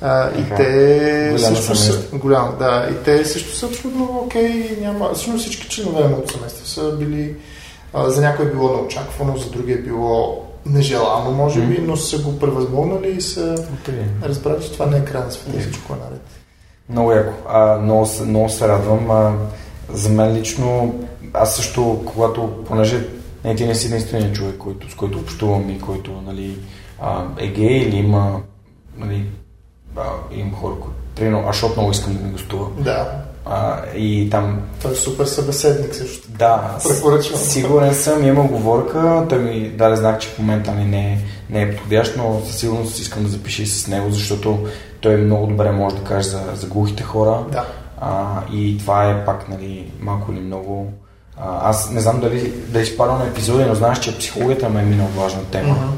А, 0.00 0.30
и 0.30 0.42
Аха. 0.42 0.54
те 0.56 1.28
Голямо 1.32 1.56
също 1.56 1.76
са, 1.76 1.84
семейство. 1.84 2.18
голям, 2.18 2.54
да, 2.58 2.88
и 2.92 3.04
те 3.04 3.24
също 3.24 3.56
са 3.56 3.66
абсолютно 3.66 4.22
окей, 4.24 4.76
няма, 4.80 5.14
всъщност 5.14 5.44
всички 5.44 5.68
членове 5.68 6.00
на 6.00 6.08
моето 6.08 6.32
семейство 6.32 6.66
са 6.66 6.92
били, 6.92 7.36
а, 7.92 8.10
за 8.10 8.20
някой 8.20 8.46
е 8.46 8.50
било 8.50 8.76
неочаквано, 8.76 9.36
за 9.36 9.50
други 9.50 9.72
е 9.72 9.78
било 9.78 10.46
нежелано, 10.66 11.30
може 11.30 11.60
би, 11.60 11.78
но 11.78 11.96
са 11.96 12.22
го 12.22 12.38
превъзмогнали 12.38 13.10
и 13.10 13.20
са 13.20 13.66
разбрали, 14.22 14.62
че 14.62 14.72
това 14.72 14.86
не 14.86 14.98
е 14.98 15.04
край 15.04 15.22
на 15.22 15.30
света, 15.30 15.60
всичко 15.60 15.92
е 15.92 15.96
наред. 15.96 16.22
Много 16.88 17.12
яко. 17.12 17.32
А, 17.48 17.78
много, 17.78 18.06
много 18.26 18.48
се 18.48 18.68
радвам. 18.68 19.10
А, 19.10 19.32
за 19.92 20.08
мен 20.08 20.32
лично 20.32 20.94
аз 21.34 21.56
също, 21.56 22.02
когато, 22.06 22.64
понеже 22.68 23.06
не, 23.44 23.56
ти 23.56 23.66
не 23.66 23.74
си 23.74 23.86
единственият 23.86 24.34
човек, 24.34 24.56
който, 24.58 24.90
с 24.90 24.94
който 24.94 25.18
общувам 25.18 25.70
и 25.70 25.80
който 25.80 26.22
нали, 26.26 26.58
а, 27.00 27.24
е 27.38 27.46
гей 27.46 27.76
или 27.76 27.96
има, 27.96 28.40
нали, 28.96 29.26
а, 29.96 30.02
има 30.32 30.56
хора, 30.56 30.74
които, 30.74 30.96
примерно, 31.16 31.46
защото 31.46 31.74
много 31.74 31.90
искам 31.90 32.14
да 32.14 32.20
ми 32.20 32.32
гостува. 32.32 32.66
Да. 32.78 33.24
А, 33.46 33.76
и 33.96 34.30
там... 34.30 34.60
Той 34.82 34.92
е 34.92 34.94
супер 34.94 35.24
събеседник 35.24 35.94
също. 35.94 36.28
Да, 36.30 36.78
Препоръчвам. 36.88 37.40
сигурен 37.40 37.94
съм, 37.94 38.26
има 38.26 38.40
оговорка, 38.40 39.26
той 39.28 39.38
ми 39.38 39.68
даде 39.68 39.96
знак, 39.96 40.20
че 40.20 40.28
в 40.28 40.38
момента 40.38 40.72
не, 40.72 40.84
не, 40.84 41.18
не 41.50 41.62
е 41.62 41.70
подходящ, 41.70 42.16
но 42.16 42.42
със 42.46 42.56
сигурност 42.56 42.98
искам 42.98 43.22
да 43.22 43.28
запиша 43.28 43.62
и 43.62 43.66
с 43.66 43.86
него, 43.86 44.10
защото 44.10 44.66
той 45.00 45.16
много 45.16 45.46
добре 45.46 45.72
може 45.72 45.96
да 45.96 46.02
каже 46.02 46.28
за, 46.28 46.40
за 46.54 46.66
глухите 46.66 47.02
хора. 47.02 47.44
Да. 47.52 47.64
А, 48.00 48.40
и 48.52 48.78
това 48.78 49.10
е 49.10 49.24
пак, 49.24 49.48
нали, 49.48 49.90
малко 50.00 50.32
или 50.32 50.40
много. 50.40 50.92
А, 51.36 51.70
аз 51.70 51.90
не 51.90 52.00
знам 52.00 52.20
дали 52.20 52.52
да 52.68 52.80
изпадам 52.80 53.22
епизоди, 53.22 53.64
но 53.64 53.74
знаеш, 53.74 53.98
че 53.98 54.18
психологията 54.18 54.68
ме 54.68 54.80
е 54.80 54.84
много 54.84 55.10
важна 55.10 55.44
тема, 55.44 55.74
Мгм. 55.74 55.92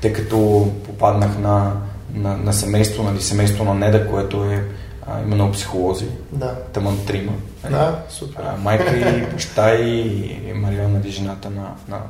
тъй 0.00 0.12
като 0.12 0.68
попаднах 0.86 1.38
на, 1.38 1.72
на, 2.14 2.36
на 2.36 2.52
семейство, 2.52 3.02
нали, 3.02 3.20
семейство 3.22 3.64
на 3.64 3.74
Неда, 3.74 4.10
което 4.10 4.44
е 4.44 4.64
а, 5.10 5.20
има 5.22 5.34
много 5.34 5.52
психолози, 5.52 6.06
Да. 6.32 6.54
тъмън 6.72 7.06
трима. 7.06 7.32
нали. 7.64 7.72
Да, 7.74 8.02
супер. 8.08 8.42
А, 8.42 8.56
майка 8.56 8.96
и 8.96 9.26
баща 9.26 9.74
и, 9.74 10.52
Мария, 10.54 10.88
нали, 10.88 11.10
жената 11.10 11.50
на, 11.50 11.62
на, 11.88 11.96
на, 11.98 12.04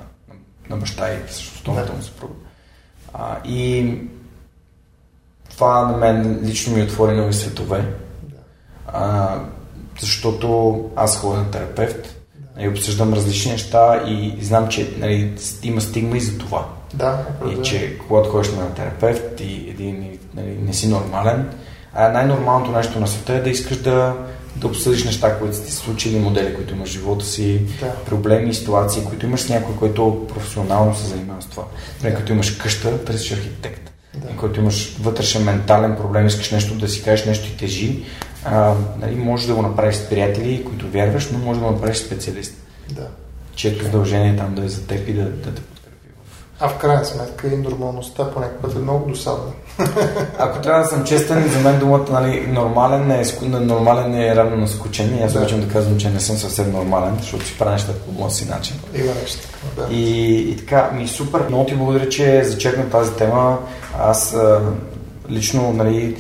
на 0.71 0.77
баща 0.77 1.13
и 1.15 1.17
също 1.29 1.73
Да. 1.73 1.93
му 1.97 2.03
съпруга. 2.03 2.35
А, 3.15 3.37
и 3.45 3.95
това 5.51 5.87
на 5.87 5.97
мен 5.97 6.41
лично 6.45 6.77
ми 6.77 6.83
отвори 6.83 7.17
нови 7.17 7.33
светове, 7.35 7.85
Да. 8.23 8.37
а, 8.87 9.39
защото 10.01 10.81
аз 10.97 11.19
ходя 11.21 11.39
на 11.39 11.51
терапевт 11.51 12.17
и 12.59 12.69
обсъждам 12.69 13.15
различни 13.15 13.53
неща 13.53 14.05
и 14.07 14.39
знам, 14.45 14.69
че 14.69 14.95
нали, 14.99 15.33
има 15.63 15.81
стигма 15.81 16.17
и 16.17 16.21
за 16.21 16.39
това. 16.39 16.69
Да, 16.95 17.25
И 17.59 17.63
че 17.63 17.99
когато 17.99 18.31
ходиш 18.31 18.53
на 18.53 18.75
терапевт 18.75 19.41
и 19.41 19.67
един 19.71 20.19
нали, 20.35 20.59
не 20.63 20.73
си 20.73 20.89
нормален, 20.89 21.51
а 21.95 22.09
най-нормалното 22.09 22.71
нещо 22.71 23.01
на 23.01 23.07
света 23.07 23.33
е 23.33 23.41
да 23.41 23.51
искаш 23.51 23.77
да, 23.77 24.15
да 24.57 24.67
обсъдиш 24.67 25.05
неща, 25.05 25.39
които 25.39 25.57
са 25.57 25.65
ти 25.65 25.73
случили, 25.73 26.19
модели, 26.19 26.55
които 26.55 26.75
имаш 26.75 26.89
в 26.89 26.93
живота 26.93 27.25
си, 27.25 27.61
Да. 27.81 27.95
проблеми, 27.95 28.55
ситуации, 28.55 29.05
които 29.05 29.27
имаш 29.27 29.41
с 29.41 29.49
някой, 29.49 29.77
който 29.77 30.27
професионално 30.35 30.97
се 30.97 31.07
занимава 31.07 31.43
с 31.43 31.47
това. 31.47 31.65
Например, 31.95 32.13
Да. 32.13 32.19
като 32.19 32.33
имаш 32.33 32.51
къща, 32.51 33.05
търсиш 33.05 33.33
архитект. 33.33 33.91
Да. 34.15 34.33
И 34.33 34.37
който 34.37 34.61
имаш 34.61 34.97
вътрешен 35.01 35.45
ментален 35.45 35.97
проблем, 35.97 36.27
искаш 36.27 36.51
нещо 36.51 36.75
да 36.75 36.89
си 36.89 37.03
кажеш 37.03 37.27
нещо 37.27 37.49
и 37.49 37.57
тежи, 37.57 38.03
а, 38.45 38.75
нали, 39.01 39.15
може 39.15 39.47
да 39.47 39.55
го 39.55 39.63
направиш 39.63 39.95
с 39.95 40.09
приятели, 40.09 40.65
които 40.65 40.91
вярваш, 40.91 41.29
но 41.33 41.39
може 41.39 41.61
да 41.61 41.67
го 41.67 41.73
направиш 41.73 41.97
с 41.97 42.07
специалист, 42.07 42.55
Да. 42.91 43.07
чието 43.55 43.85
задължение 43.85 44.33
е 44.33 44.37
там 44.37 44.55
да 44.55 44.65
е 44.65 44.69
за 44.69 44.87
теб 44.87 45.09
и 45.09 45.13
да, 45.13 45.23
да 45.25 45.51
те 45.55 45.61
А 46.61 46.69
в 46.69 46.79
крайна 46.79 47.05
сметка 47.05 47.49
и 47.49 47.57
нормалността 47.57 48.31
по 48.31 48.41
някакъв 48.41 48.63
път 48.63 48.77
е 48.77 48.79
много 48.79 49.11
досадна. 49.11 49.53
Ако 50.39 50.61
трябва 50.61 50.83
да 50.83 50.89
съм 50.89 51.05
честен, 51.05 51.49
за 51.49 51.59
мен 51.59 51.79
думата 51.79 52.05
нали, 52.11 52.47
нормален, 52.47 53.07
не 53.07 53.23
е, 53.23 53.49
нормален 53.49 54.15
е 54.15 54.37
равно 54.37 54.57
на 54.57 54.69
скучен. 54.69 55.19
И 55.19 55.23
аз 55.23 55.33
Да. 55.33 55.39
обичам 55.39 55.61
да 55.61 55.69
казвам, 55.69 55.99
че 55.99 56.11
не 56.11 56.21
съм 56.21 56.37
съвсем 56.37 56.73
нормален, 56.73 57.17
защото 57.21 57.47
си 57.47 57.59
правя 57.59 57.73
нещата 57.73 57.99
по 57.99 58.13
моя 58.13 58.31
си 58.31 58.49
начин. 58.49 58.77
Има 58.95 59.13
нещо 59.23 59.43
такова, 59.43 59.89
да. 59.89 59.95
И, 59.95 60.35
и 60.51 60.57
така, 60.57 60.91
ми 60.95 61.09
супер. 61.09 61.41
Много 61.49 61.65
ти 61.65 61.75
благодаря, 61.75 62.09
че 62.09 62.45
зачекна 62.45 62.91
тази 62.91 63.13
тема. 63.13 63.59
Аз 63.99 64.35
а, 64.35 64.61
лично, 65.31 65.73
нали, 65.73 66.17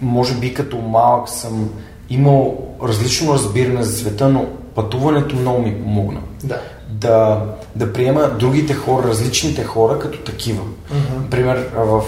може 0.00 0.34
би 0.34 0.54
като 0.54 0.76
малък 0.76 1.28
съм 1.28 1.70
имал 2.10 2.58
различно 2.82 3.34
разбиране 3.34 3.82
за 3.82 3.96
света, 3.96 4.28
но 4.28 4.46
пътуването 4.74 5.36
много 5.36 5.62
ми 5.62 5.82
помогна. 5.82 6.20
Да. 6.44 6.60
Да, 6.92 7.44
да 7.76 7.92
приема 7.92 8.30
другите 8.38 8.74
хора, 8.74 9.08
различните 9.08 9.64
хора 9.64 9.98
като 9.98 10.18
такива. 10.18 10.62
Мгм. 10.62 11.22
Например, 11.22 11.68
в, 11.76 12.02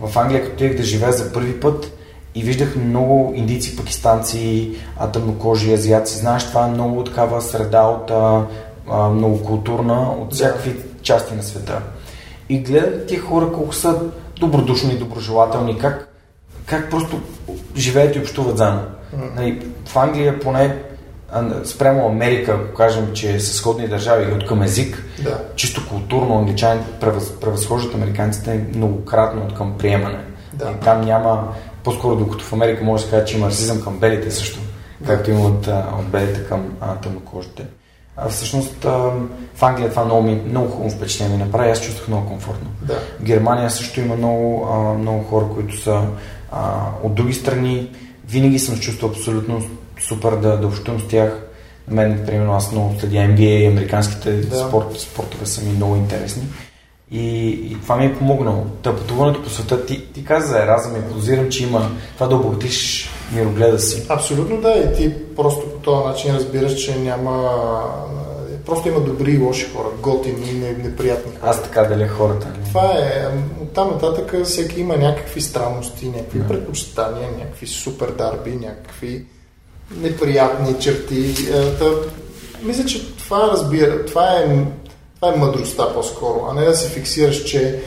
в 0.00 0.16
Англия, 0.16 0.42
като 0.42 0.54
отидах 0.54 0.76
да 0.76 0.82
живея 0.82 1.12
за 1.12 1.32
първи 1.32 1.60
път 1.60 1.92
и 2.34 2.42
виждах 2.42 2.76
много 2.76 3.32
индийци, 3.36 3.76
пакистанци, 3.76 4.70
тъмнокожи, 5.12 5.72
азиаци. 5.72 6.18
Знаеш, 6.18 6.48
това 6.48 6.66
е 6.66 6.70
много 6.70 7.04
такава 7.04 7.42
среда 7.42 7.82
от 7.82 8.10
а, 8.10 8.46
многокултурна, 9.08 10.12
от 10.20 10.34
всякакви 10.34 10.76
части 11.02 11.34
на 11.34 11.42
света. 11.42 11.82
И 12.48 12.58
гледах 12.58 13.06
тия 13.06 13.20
хора 13.20 13.52
колко 13.52 13.74
са 13.74 14.00
добродушни 14.40 14.92
и 14.92 14.98
доброжелателни, 14.98 15.78
как, 15.78 16.08
как 16.66 16.90
просто 16.90 17.20
живеят 17.76 18.16
и 18.16 18.18
общуват 18.18 18.56
заедно. 18.56 18.82
Нали, 19.36 19.66
в 19.86 19.96
Англия 19.96 20.40
поне 20.40 20.76
спрямо 21.64 22.08
Америка, 22.08 22.58
ако 22.64 22.74
кажем, 22.74 23.10
че 23.14 23.40
са 23.40 23.54
сходни 23.54 23.88
държави 23.88 24.32
от 24.32 24.46
към 24.46 24.62
език, 24.62 25.04
Да. 25.22 25.38
чисто 25.56 25.88
културно 25.88 26.38
англичани 26.38 26.80
превъз, 27.00 27.32
превъзхождат 27.40 27.94
американците 27.94 28.64
многократно 28.74 29.42
от 29.42 29.54
към 29.54 29.78
приемане. 29.78 30.18
Да. 30.52 30.70
И 30.70 30.84
там 30.84 31.00
няма, 31.00 31.48
по-скоро 31.84 32.16
докато 32.16 32.44
в 32.44 32.52
Америка 32.52 32.84
може 32.84 33.02
да 33.04 33.10
се 33.10 33.16
каже, 33.16 33.26
че 33.26 33.36
има 33.36 33.46
расизъм 33.46 33.80
към 33.80 33.98
белите 33.98 34.30
също, 34.30 34.58
както 35.06 35.30
има 35.30 35.40
от, 35.40 35.66
от 35.98 36.06
белите 36.06 36.44
към 36.44 36.66
тъмнокожите. 37.02 37.66
А 38.16 38.28
всъщност 38.28 38.84
в 39.54 39.62
Англия 39.62 39.90
това 39.90 40.04
много, 40.04 40.22
ми, 40.22 40.42
много 40.46 40.68
хубаво 40.68 40.90
впечатление 40.90 41.36
ми 41.36 41.44
направи, 41.44 41.70
аз 41.70 41.80
чувствах 41.80 42.08
много 42.08 42.28
комфортно. 42.28 42.70
Да. 42.82 42.94
В 42.94 43.22
Германия 43.22 43.70
също 43.70 44.00
има 44.00 44.16
много, 44.16 44.66
много 44.98 45.24
хора, 45.24 45.44
които 45.54 45.82
са 45.82 46.02
от 47.02 47.14
други 47.14 47.34
страни. 47.34 47.90
Винаги 48.28 48.58
съм 48.58 48.78
чувствал 48.78 49.10
абсолютно 49.10 49.62
супер 50.00 50.30
да, 50.32 50.56
да 50.56 50.66
общувам 50.66 51.00
с 51.00 51.08
тях. 51.08 51.46
На 51.88 51.94
мен, 51.96 52.22
примерно, 52.26 52.54
аз 52.54 52.72
много 52.72 52.94
следя 53.00 53.16
NBA 53.16 53.40
и 53.40 53.66
американските 53.66 54.32
Да. 54.32 54.56
спорт, 54.58 55.00
спортове 55.00 55.46
са 55.46 55.64
ми 55.64 55.72
много 55.72 55.96
интересни. 55.96 56.42
И, 57.12 57.48
и 57.48 57.76
това 57.82 57.96
ми 57.96 58.06
е 58.06 58.14
помогнало. 58.14 58.66
Та 58.82 58.96
пътуването 58.96 59.42
по 59.42 59.50
света, 59.50 59.86
ти, 59.86 60.06
ти 60.06 60.24
каза 60.24 60.46
за 60.48 60.62
Еразъм 60.62 60.96
и 60.96 61.08
подозирам, 61.08 61.48
че 61.50 61.62
има 61.64 61.90
това 62.14 62.26
да 62.26 62.36
обогатиш 62.36 63.10
мирогледа 63.32 63.78
си. 63.78 64.06
Абсолютно 64.08 64.60
да, 64.60 64.70
и 64.70 64.96
ти 64.96 65.14
просто 65.36 65.60
по 65.62 65.78
този 65.78 66.06
начин 66.06 66.34
разбираш, 66.34 66.74
че 66.74 66.98
няма... 66.98 67.50
Просто 68.66 68.88
има 68.88 69.00
добри 69.00 69.32
и 69.32 69.38
лоши 69.38 69.66
хора, 69.76 69.86
готини 70.00 70.50
и 70.50 70.54
не- 70.54 70.72
неприятни 70.72 71.32
хора. 71.36 71.50
Аз 71.50 71.62
така 71.62 71.84
деля 71.84 72.08
хората. 72.08 72.46
нали? 72.48 72.68
Това 72.68 72.92
е, 72.92 73.26
от 73.62 73.72
там 73.72 73.90
нататък 73.90 74.34
всеки 74.44 74.80
има 74.80 74.96
някакви 74.96 75.40
странности, 75.40 76.06
някакви 76.08 76.38
Да. 76.38 76.48
предпочитания, 76.48 77.28
някакви 77.38 77.66
супер 77.66 78.08
дарби, 78.08 78.50
някакви 78.56 79.24
неприятни 79.96 80.74
черти. 80.80 81.30
Е, 81.52 81.78
Та, 81.78 81.84
мисля, 82.62 82.84
че 82.84 83.16
това 83.16 83.48
разбира, 83.52 84.04
това 84.06 84.30
е, 84.30 84.64
това 85.20 85.32
е 85.34 85.38
мъдростта 85.38 85.94
по-скоро, 85.94 86.46
а 86.50 86.54
не 86.54 86.64
да 86.64 86.74
се 86.74 86.88
фиксираш, 86.88 87.44
че 87.44 87.80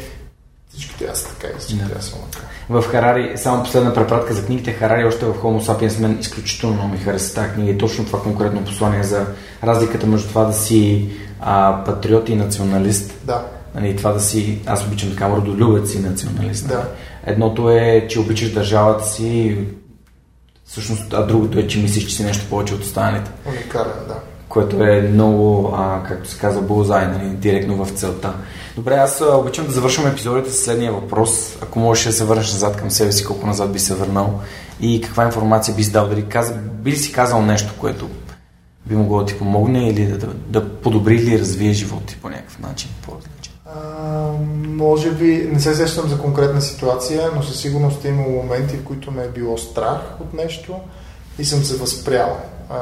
всички 0.70 0.98
трябва 1.00 1.16
са 1.16 1.28
така 1.30 1.48
и 1.48 1.60
всички 1.60 1.80
Да. 1.80 1.86
трябва 1.88 2.04
са 2.04 2.12
така. 2.32 2.46
В 2.70 2.84
Харари, 2.84 3.38
само 3.38 3.64
последна 3.64 3.94
препратка 3.94 4.34
за 4.34 4.46
книгите, 4.46 4.72
Харари 4.74 5.06
още 5.06 5.26
в 5.26 5.34
Homo 5.34 5.62
sapiens 5.62 6.00
мен 6.02 6.18
изключително 6.20 6.76
много 6.76 6.90
ми 6.92 6.98
хареса 6.98 7.36
тази 7.36 7.50
книга 7.50 7.72
и 7.72 7.78
точно 7.78 8.06
това 8.06 8.22
конкретно 8.22 8.66
послание 8.66 9.04
за 9.04 9.26
разликата 9.64 10.08
между 10.08 10.28
това 10.28 10.44
да 10.44 10.54
си 10.54 11.10
а, 11.42 11.84
патриот 11.86 12.30
и 12.30 12.36
националист. 12.36 13.14
Да, 13.24 13.46
Нали, 13.76 13.96
това 13.96 14.12
да 14.12 14.20
си, 14.20 14.60
аз 14.66 14.86
обичам 14.86 15.10
така, 15.10 15.30
родолюбец 15.30 15.94
и 15.94 16.00
националист. 16.00 16.68
нали. 16.68 16.78
Да. 16.78 16.88
Едното 17.26 17.70
е, 17.70 18.08
че 18.10 18.20
обичаш 18.20 18.52
държавата 18.52 19.06
си, 19.06 19.58
всъщност, 20.74 21.14
а 21.14 21.22
другото 21.22 21.60
е, 21.60 21.68
че 21.68 21.80
мислиш, 21.80 22.06
че 22.06 22.16
си 22.16 22.24
нещо 22.24 22.46
повече 22.50 22.74
от 22.74 22.82
останалите. 22.82 23.32
уникален, 23.46 24.08
да. 24.08 24.16
Което 24.50 24.84
е 24.84 25.02
много, 25.02 25.74
а, 25.78 26.04
както 26.04 26.30
се 26.30 26.40
казва, 26.40 26.62
булзай, 26.62 27.08
нали, 27.08 27.30
директно 27.30 27.86
в 27.86 27.92
целта. 27.92 28.34
Добре, 28.76 28.96
аз 28.96 29.24
обичам 29.34 29.66
да 29.66 29.72
завършвам 29.72 30.08
епизодите 30.08 30.52
с 30.52 30.64
следния 30.64 30.92
въпрос. 30.92 31.58
Ако 31.62 31.80
можеш 31.80 32.06
да 32.06 32.12
се 32.12 32.26
върнеш 32.26 32.52
назад 32.54 32.78
към 32.78 32.92
себе 32.92 33.12
си, 33.12 33.26
колко 33.26 33.48
назад 33.48 33.72
би 33.72 33.80
се 33.80 33.96
върнал 33.96 34.40
и 34.82 35.02
каква 35.02 35.26
информация 35.26 35.76
би 35.76 35.84
си 35.84 35.92
дал, 35.92 36.08
дали 36.08 36.26
каза, 36.26 36.54
би 36.54 36.92
ли 36.92 36.98
си 36.98 37.12
казал 37.12 37.42
нещо, 37.42 37.74
което 37.80 38.10
би 38.86 38.96
могло 38.96 39.20
да 39.20 39.26
ти 39.26 39.38
помогне 39.38 39.90
или 39.90 40.06
да, 40.06 40.18
да, 40.18 40.28
да 40.48 40.70
подобри 40.70 41.16
или 41.16 41.40
развие 41.40 41.74
живота 41.74 42.06
ти 42.06 42.18
по 42.22 42.30
някакъв 42.30 42.60
начин, 42.60 42.90
по-различен. 43.06 43.33
Може 44.66 45.12
би, 45.12 45.50
не 45.52 45.60
се 45.60 45.76
сещам 45.76 46.10
за 46.10 46.20
конкретна 46.20 46.62
ситуация, 46.62 47.30
но 47.36 47.44
със 47.44 47.62
сигурност 47.62 48.06
е 48.06 48.08
имало 48.08 48.44
моменти, 48.44 48.78
в 48.78 48.84
които 48.84 49.12
ме 49.12 49.24
е 49.24 49.30
било 49.30 49.58
страх 49.58 50.02
от 50.22 50.34
нещо 50.34 50.80
и 51.40 51.46
съм 51.46 51.64
се 51.64 51.78
възпрял. 51.78 52.38
А, 52.70 52.78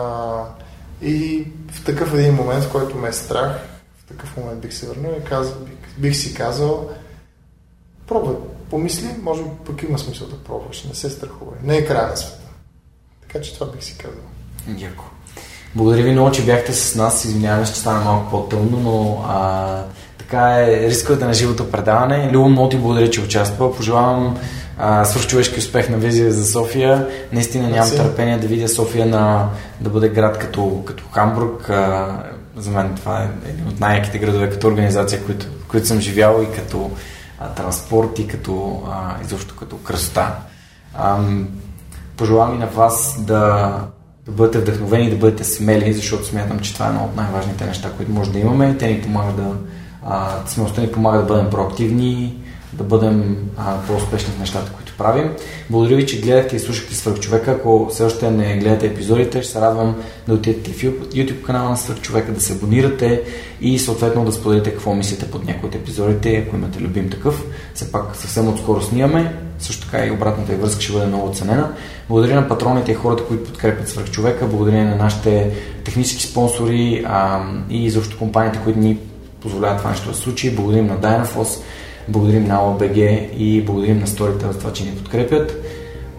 и 1.01 1.47
в 1.71 1.85
такъв 1.85 2.13
един 2.13 2.33
момент, 2.33 2.63
в 2.63 2.71
който 2.71 2.97
ме 2.97 3.09
е 3.09 3.13
страх, 3.13 3.51
в 3.97 4.07
такъв 4.07 4.37
момент 4.37 4.59
бих 4.59 4.73
се 4.73 4.87
върнал 4.87 5.11
и 5.19 5.23
казал, 5.23 5.55
бих, 5.59 5.97
бих 5.97 6.15
си 6.15 6.33
казал, 6.33 6.89
пробвай, 8.07 8.35
помисли, 8.69 9.09
може 9.21 9.43
би 9.43 9.49
пък 9.65 9.83
има 9.83 9.99
смисъл 9.99 10.27
да 10.27 10.43
пробваш, 10.43 10.83
не 10.83 10.95
се 10.95 11.09
страхувай, 11.09 11.59
не 11.63 11.77
е 11.77 11.85
края 11.85 12.07
на 12.07 12.17
света. 12.17 12.49
Така 13.21 13.41
че 13.41 13.53
това 13.53 13.71
бих 13.71 13.83
си 13.83 13.97
казал. 13.97 14.23
Яко. 14.77 15.03
Благодаря 15.75 16.03
ви 16.03 16.11
много, 16.11 16.31
че 16.31 16.45
бяхте 16.45 16.73
с 16.73 16.95
нас. 16.95 17.25
Извинявам 17.25 17.65
се, 17.65 17.73
че 17.73 17.79
стана 17.79 18.01
малко 18.01 18.31
по-тъмно, 18.31 18.79
но 18.79 19.23
а, 19.27 19.83
така 20.31 20.59
е 20.59 20.87
рисковете 20.87 21.25
на 21.25 21.33
живото 21.33 21.71
предаване. 21.71 22.29
Любо, 22.31 22.49
много 22.49 22.69
ти 22.69 22.77
благодаря, 22.77 23.09
че 23.09 23.21
участва. 23.21 23.75
Пожелавам 23.75 24.37
свърхчовешки 25.03 25.59
успех 25.59 25.89
на 25.89 25.97
визия 25.97 26.31
за 26.31 26.45
София. 26.45 27.07
Наистина 27.31 27.69
нямам 27.69 27.89
Merci. 27.89 27.97
търпение 27.97 28.37
да 28.37 28.47
видя 28.47 28.67
София 28.67 29.05
на, 29.05 29.49
да 29.81 29.89
бъде 29.89 30.09
град 30.09 30.37
като, 30.37 30.83
като 30.85 31.03
Хамбург. 31.11 31.69
А, 31.69 32.07
за 32.57 32.71
мен 32.71 32.95
това 32.95 33.23
е 33.23 33.49
един 33.49 33.67
от 33.67 33.79
най-яките 33.79 34.19
градове 34.19 34.49
като 34.49 34.67
организация, 34.67 35.23
които, 35.25 35.45
които 35.67 35.87
съм 35.87 35.99
живял 35.99 36.43
и 36.43 36.55
като 36.55 36.91
а, 37.39 37.47
транспорт 37.47 38.19
и 38.19 38.27
като 38.27 38.83
а, 38.91 39.15
изобщо 39.25 39.55
като 39.55 39.77
красота. 39.77 40.35
Ам, 40.99 41.47
пожелавам 42.17 42.55
и 42.55 42.59
на 42.59 42.67
вас 42.67 43.15
да, 43.19 43.73
да 44.25 44.31
бъдете 44.31 44.59
вдъхновени, 44.59 45.09
да 45.09 45.15
бъдете 45.15 45.43
смели, 45.43 45.93
защото 45.93 46.25
смятам, 46.25 46.59
че 46.59 46.73
това 46.73 46.85
е 46.85 46.89
едно 46.89 47.03
от 47.03 47.15
най-важните 47.15 47.65
неща, 47.65 47.91
които 47.97 48.11
може 48.11 48.31
да 48.31 48.39
имаме. 48.39 48.77
Те 48.77 48.87
ни 48.87 49.01
помагат 49.01 49.35
да, 49.35 49.55
а, 50.05 50.39
смелостта 50.45 50.81
ни 50.81 50.91
помага 50.91 51.17
да 51.17 51.25
бъдем 51.25 51.49
проактивни, 51.49 52.35
да 52.73 52.83
бъдем 52.83 53.37
а, 53.57 53.77
по-успешни 53.87 54.33
в 54.33 54.39
нещата, 54.39 54.71
които 54.71 54.93
правим. 54.97 55.31
Благодаря 55.69 55.95
ви, 55.95 56.05
че 56.05 56.21
гледахте 56.21 56.55
и 56.55 56.59
слушахте 56.59 56.95
Свърхчовека. 56.95 57.51
Ако 57.51 57.87
все 57.91 58.03
още 58.03 58.31
не 58.31 58.57
гледате 58.57 58.85
епизодите, 58.85 59.43
ще 59.43 59.51
се 59.51 59.61
радвам 59.61 59.95
да 60.27 60.33
отидете 60.33 60.71
в 60.71 60.81
YouTube 60.81 61.41
канала 61.41 61.69
на 61.69 61.77
Свърхчовека, 61.77 62.31
да 62.31 62.41
се 62.41 62.53
абонирате 62.53 63.21
и 63.61 63.79
съответно 63.79 64.25
да 64.25 64.31
споделите 64.31 64.71
какво 64.71 64.93
мислите 64.93 65.31
под 65.31 65.45
някои 65.45 65.69
от 65.69 65.75
епизодите, 65.75 66.35
ако 66.35 66.55
имате 66.55 66.79
любим 66.79 67.09
такъв. 67.09 67.43
Все 67.73 67.91
пак 67.91 68.15
съвсем 68.15 68.47
отскоро 68.47 68.81
снимаме, 68.81 69.35
също 69.59 69.85
така 69.85 70.05
и 70.05 70.11
обратната 70.11 70.55
връзка 70.55 70.81
ще 70.81 70.93
бъде 70.93 71.05
много 71.05 71.27
оценена. 71.27 71.71
Благодаря 72.09 72.35
на 72.35 72.47
патроните 72.47 72.91
и 72.91 72.95
хората, 72.95 73.25
които 73.25 73.43
подкрепят 73.43 73.89
Свърхчовека, 73.89 74.47
благодаря 74.47 74.85
на 74.85 74.95
нашите 74.95 75.51
технически 75.83 76.23
спонсори 76.23 77.03
а, 77.07 77.41
и 77.69 77.85
изобщо 77.85 78.17
компаниите, 78.17 78.59
които 78.63 78.79
ни 78.79 78.97
позволяват 79.41 79.77
това 79.77 79.89
нещо 79.89 80.09
да 80.09 80.15
случи. 80.15 80.55
Благодарим 80.55 80.87
на 80.87 80.97
Dynafoss, 80.97 81.61
благодарим 82.07 82.43
на 82.43 82.69
ОБГ 82.69 82.97
и 83.37 83.63
благодарим 83.65 83.99
на 83.99 84.07
сторите 84.07 84.45
за 84.45 84.59
това, 84.59 84.73
че 84.73 84.83
ни 84.83 84.95
подкрепят. 84.95 85.65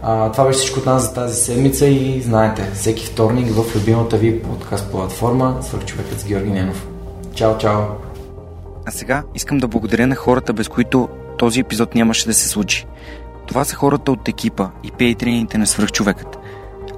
А, 0.03 0.33
това 0.33 0.45
беше 0.45 0.59
всичко 0.59 0.79
от 0.79 0.87
нас 0.87 1.03
за 1.03 1.15
тази 1.15 1.35
седмица 1.35 1.87
и 1.87 2.21
знаете, 2.21 2.71
всеки 2.75 3.07
вторник 3.07 3.53
в 3.53 3.77
любимата 3.77 4.17
ви 4.17 4.43
подкаст 4.43 4.91
платформа 4.91 5.59
Свърхчовекът 5.63 6.21
с 6.21 6.25
Георги 6.25 6.51
Ненов. 6.51 6.87
Чао, 7.35 7.59
чао! 7.59 7.81
А 8.87 8.91
сега 8.91 9.23
искам 9.35 9.59
да 9.59 9.69
благодаря 9.69 10.07
на 10.07 10.15
хората, 10.15 10.53
без 10.53 10.69
които 10.69 11.09
този 11.39 11.61
епизод 11.61 11.95
нямаше 11.95 12.27
да 12.27 12.35
се 12.35 12.49
случи. 12.49 12.87
Това 13.47 13.65
са 13.65 13.77
хората 13.77 14.13
от 14.13 14.29
екипа 14.29 14.69
и 14.85 14.91
пейтрините 14.91 15.59
на 15.59 15.67
свръхчовекът. 15.67 16.39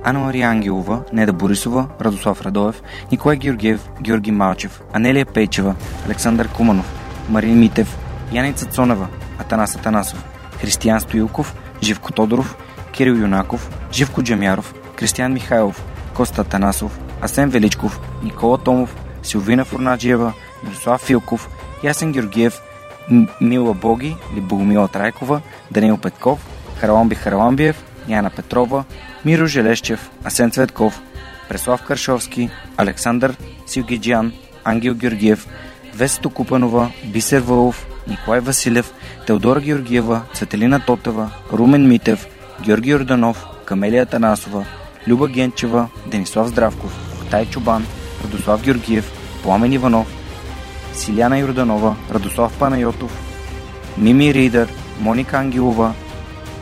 Анна 0.04 0.20
Мария 0.20 0.48
Ангелова, 0.48 1.04
Неда 1.12 1.32
Борисова, 1.32 1.88
Радослав 2.00 2.42
Радоев, 2.42 2.82
Николай 3.12 3.36
Георгиев, 3.36 3.88
Георги 4.00 4.30
Малчев, 4.30 4.82
Анелия 4.92 5.26
Пейчева, 5.26 5.74
Александър 6.06 6.48
Куманов, 6.48 6.86
Марин 7.28 7.58
Митев, 7.58 7.98
Яница 8.32 8.66
Цонева, 8.66 9.08
Атанас 9.38 9.76
Атанасов, 9.76 10.24
Християн 10.60 11.00
Стоилков, 11.00 11.56
Живко 11.82 12.12
Тодоров, 12.12 12.56
Кирил 12.92 13.14
Юнаков, 13.14 13.70
Живко 13.92 14.22
Джамяров, 14.22 14.74
Кристиян 14.96 15.32
Михайлов, 15.32 15.84
Коста 16.14 16.40
Атанасов, 16.40 16.98
Асен 17.20 17.48
Величков, 17.48 18.00
Никола 18.22 18.58
Томов, 18.58 18.96
Силвина 19.22 19.64
Фурнаджиева, 19.64 20.32
Мирослав 20.62 21.00
Филков, 21.00 21.48
Ясен 21.82 22.12
Георгиев, 22.12 22.60
Мила 23.40 23.74
Боги 23.74 24.16
или 24.32 24.40
Богомила 24.40 24.88
Трайкова, 24.88 25.40
Данил 25.70 25.98
Петков, 25.98 26.38
Хараламби 26.80 27.14
Хараламбиев, 27.14 27.76
Яна 28.08 28.30
Петрова, 28.30 28.84
Миро 29.24 29.46
Желещев, 29.46 30.10
Асен 30.24 30.50
Цветков, 30.50 31.00
Преслав 31.48 31.82
Каршовски, 31.82 32.50
Александър 32.76 33.36
Силгиджан, 33.66 34.32
Ангел 34.64 34.94
Георгиев, 34.94 35.46
Весто 35.94 36.30
Купанова, 36.30 36.90
Бисер 37.04 37.40
Вълов, 37.40 37.86
Николай 38.08 38.40
Василев, 38.40 38.92
Теодора 39.26 39.60
Георгиева, 39.60 40.22
Цветелина 40.34 40.80
Тотева, 40.80 41.30
Румен 41.52 41.88
Митев, 41.88 42.26
Георги 42.62 42.90
Йорданов, 42.90 43.46
Камелия 43.64 44.06
Танасова, 44.06 44.64
Люба 45.08 45.28
Генчева, 45.28 45.88
Денислав 46.06 46.48
Здравков, 46.48 47.20
Октай 47.22 47.46
Чубан, 47.46 47.86
Радослав 48.24 48.62
Георгиев, 48.62 49.12
Пламен 49.42 49.72
Иванов, 49.72 50.06
Силяна 50.92 51.38
Йорданова, 51.38 51.96
Радослав 52.14 52.58
Панайотов, 52.58 53.12
Мими 53.98 54.34
Ридър, 54.34 54.68
Моника 55.00 55.38
Ангелова, 55.38 55.94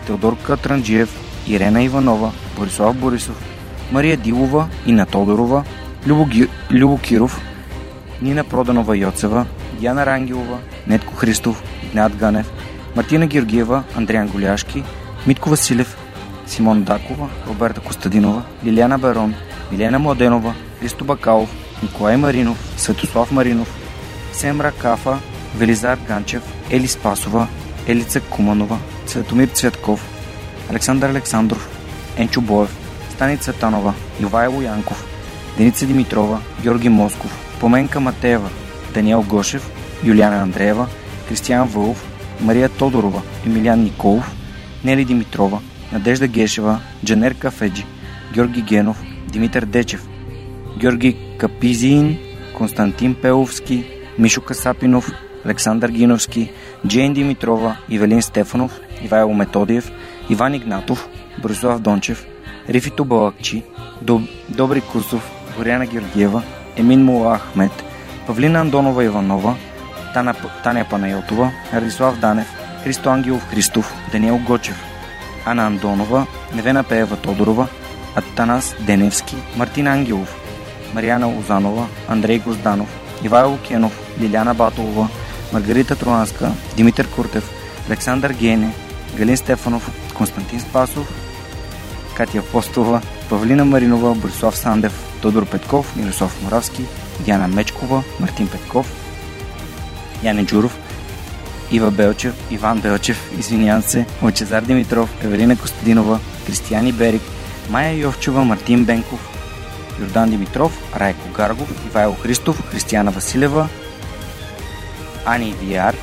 Теодор 0.06 0.36
Катранджиев, 0.38 1.31
Ирена 1.46 1.84
Иванова, 1.84 2.32
Борислав 2.58 2.96
Борисов, 2.96 3.36
Мария 3.92 4.16
Дилова, 4.16 4.68
Ина 4.86 5.06
Тодорова, 5.06 5.64
Любо, 6.06 6.24
Ги... 6.26 6.48
Любо 6.70 6.98
Киров, 6.98 7.40
Нина 8.22 8.44
Проданова 8.44 8.96
Йоцева, 8.96 9.46
Диана 9.80 10.06
Рангелова, 10.06 10.58
Нетко 10.86 11.14
Христов, 11.14 11.62
Игнат 11.84 12.16
Ганев, 12.16 12.50
Мартина 12.96 13.26
Георгиева, 13.26 13.82
Андриан 13.96 14.28
Голяшки, 14.28 14.82
Митко 15.26 15.50
Василев, 15.50 15.96
Симон 16.46 16.82
Дакова, 16.82 17.28
Роберта 17.48 17.80
Костадинова, 17.80 18.42
Лиляна 18.64 18.98
Барон, 18.98 19.34
Милена 19.72 19.98
Младенова, 19.98 20.54
Христо 20.80 21.04
Бакалов, 21.04 21.50
Николай 21.82 22.16
Маринов, 22.16 22.74
Светослав 22.76 23.32
Маринов, 23.32 23.68
Семра 24.32 24.72
Кафа, 24.72 25.18
Велизар 25.56 25.98
Ганчев, 26.08 26.42
Ели 26.70 26.88
Спасова, 26.88 27.48
Елица 27.86 28.20
Куманова, 28.20 28.78
Цветомир 29.06 29.48
Цветков, 29.48 30.00
Александър 30.70 31.10
Александров, 31.10 31.68
Енчо 32.16 32.40
Боев, 32.40 32.76
Стани 33.10 33.38
Цветанова, 33.38 33.94
Ивайло 34.20 34.62
Янков, 34.62 35.04
Деница 35.58 35.86
Димитрова, 35.86 36.40
Георги 36.62 36.88
Москов, 36.88 37.56
Поменка 37.60 38.00
Матеева, 38.00 38.50
Даниел 38.94 39.22
Гошев, 39.22 39.70
Юлиана 40.04 40.36
Андреева, 40.36 40.86
Кристиян 41.28 41.68
Вълов, 41.68 42.04
Мария 42.40 42.68
Тодорова, 42.68 43.22
Емилиан 43.46 43.82
Николов, 43.82 44.32
Нели 44.84 45.04
Димитрова, 45.04 45.58
Надежда 45.92 46.26
Гешева, 46.26 46.80
Джанер 47.04 47.34
Кафеджи, 47.34 47.86
Георги 48.34 48.62
Генов, 48.62 49.02
Димитър 49.32 49.64
Дечев, 49.64 50.06
Георги 50.78 51.16
Капизин, 51.38 52.18
Константин 52.56 53.14
Пеловски, 53.14 53.84
Мишо 54.18 54.40
Касапинов, 54.40 55.12
Александър 55.44 55.88
Гиновски, 55.88 56.50
Джейн 56.86 57.14
Димитрова, 57.14 57.76
Ивелин 57.88 58.22
Стефанов, 58.22 58.80
Ивайло 59.04 59.34
Методиев, 59.34 59.92
Иван 60.30 60.54
Игнатов, 60.54 61.08
Борислав 61.38 61.80
Дончев, 61.80 62.26
Рифито 62.68 63.04
Балакчи, 63.04 63.62
Доб... 64.02 64.22
Добри 64.48 64.80
Курсов, 64.80 65.30
Боряна 65.58 65.86
Георгиева, 65.86 66.42
Емин 66.76 67.04
Мула 67.04 67.34
Ахмет, 67.34 67.84
Павлина 68.26 68.60
Андонова 68.60 69.04
Иванова, 69.04 69.56
Тана... 70.14 70.34
Таня 70.64 70.86
Панайотова, 70.90 71.52
Радислав 71.74 72.18
Данев, 72.18 72.46
Христо 72.84 73.10
Ангелов 73.10 73.50
Христов, 73.50 73.94
Даниел 74.12 74.38
Гочев, 74.38 74.76
Ана 75.46 75.66
Андонова, 75.66 76.26
Невена 76.54 76.84
Пеева 76.84 77.16
Тодорова, 77.16 77.68
Атанас 78.14 78.76
Деневски, 78.80 79.36
Мартин 79.56 79.86
Ангелов, 79.86 80.36
Марияна 80.94 81.26
Лозанова, 81.26 81.86
Андрей 82.08 82.38
Гозданов, 82.38 82.88
Ивайло 83.24 83.58
Кенов, 83.58 83.92
Лиляна 84.20 84.54
Батолова, 84.54 85.08
Маргарита 85.52 85.96
Троянска, 85.96 86.52
Димитър 86.76 87.08
Куртев, 87.08 87.50
Александър 87.88 88.32
Гене, 88.32 88.74
Галин 89.16 89.36
Стефанов, 89.36 90.11
Константин 90.22 90.60
Спасов, 90.60 91.06
Катя 92.16 92.38
Апостолова, 92.38 93.00
Павлина 93.28 93.64
Маринова, 93.64 94.14
Борислав 94.14 94.56
Сандев, 94.56 94.92
Тодор 95.22 95.46
Петков, 95.46 95.96
Мирослав 95.96 96.42
Моравски, 96.42 96.84
Диана 97.20 97.48
Мечкова, 97.48 98.04
Мартин 98.20 98.48
Петков, 98.48 98.86
Яне 100.22 100.44
Джуров, 100.44 100.78
Ива 101.72 101.90
Белчев, 101.90 102.34
Иван 102.50 102.80
Белчев, 102.80 103.30
извинявам 103.38 103.82
се, 103.82 104.06
Лачезар 104.22 104.62
Димитров, 104.62 105.10
Евелина 105.24 105.56
Костадинова, 105.56 106.18
Кристияни 106.46 106.92
Берик, 106.92 107.22
Майя 107.70 107.92
Йовчева, 107.92 108.44
Мартин 108.44 108.84
Бенков, 108.84 109.28
Йордан 110.00 110.30
Димитров, 110.30 110.72
Райко 110.96 111.28
Гаргов, 111.34 111.86
Ивайло 111.86 112.14
Христов, 112.14 112.62
Християна 112.70 113.10
Василева, 113.10 113.68
Ани 115.26 115.54
Виар, 115.62 115.96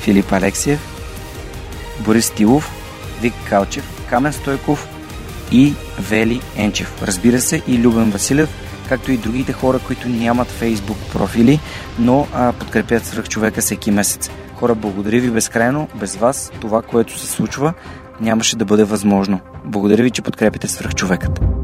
Филип 0.00 0.32
Алексиев, 0.32 0.80
Борис 2.00 2.30
Тилов, 2.30 2.81
Вик 3.22 3.34
Калчев, 3.48 4.06
Камен 4.10 4.32
Стойков 4.32 4.88
и 5.52 5.74
Вели 5.98 6.40
Енчев. 6.56 7.02
Разбира 7.02 7.40
се 7.40 7.62
и 7.68 7.78
Любен 7.78 8.10
Василев, 8.10 8.48
както 8.88 9.12
и 9.12 9.16
другите 9.16 9.52
хора, 9.52 9.78
които 9.78 10.08
нямат 10.08 10.48
фейсбук 10.48 10.96
профили, 11.12 11.60
но 11.98 12.26
а, 12.34 12.52
подкрепят 12.52 13.06
свръх 13.06 13.28
човека 13.28 13.60
всеки 13.60 13.90
месец. 13.90 14.30
Хора, 14.54 14.74
благодаря 14.74 15.20
ви 15.20 15.30
безкрайно. 15.30 15.88
Без 16.00 16.16
вас 16.16 16.52
това, 16.60 16.82
което 16.82 17.18
се 17.18 17.26
случва, 17.26 17.74
нямаше 18.20 18.56
да 18.56 18.64
бъде 18.64 18.84
възможно. 18.84 19.40
Благодаря 19.64 20.02
ви, 20.02 20.10
че 20.10 20.22
подкрепите 20.22 20.68
свръх 20.68 20.94
човекът. 20.94 21.61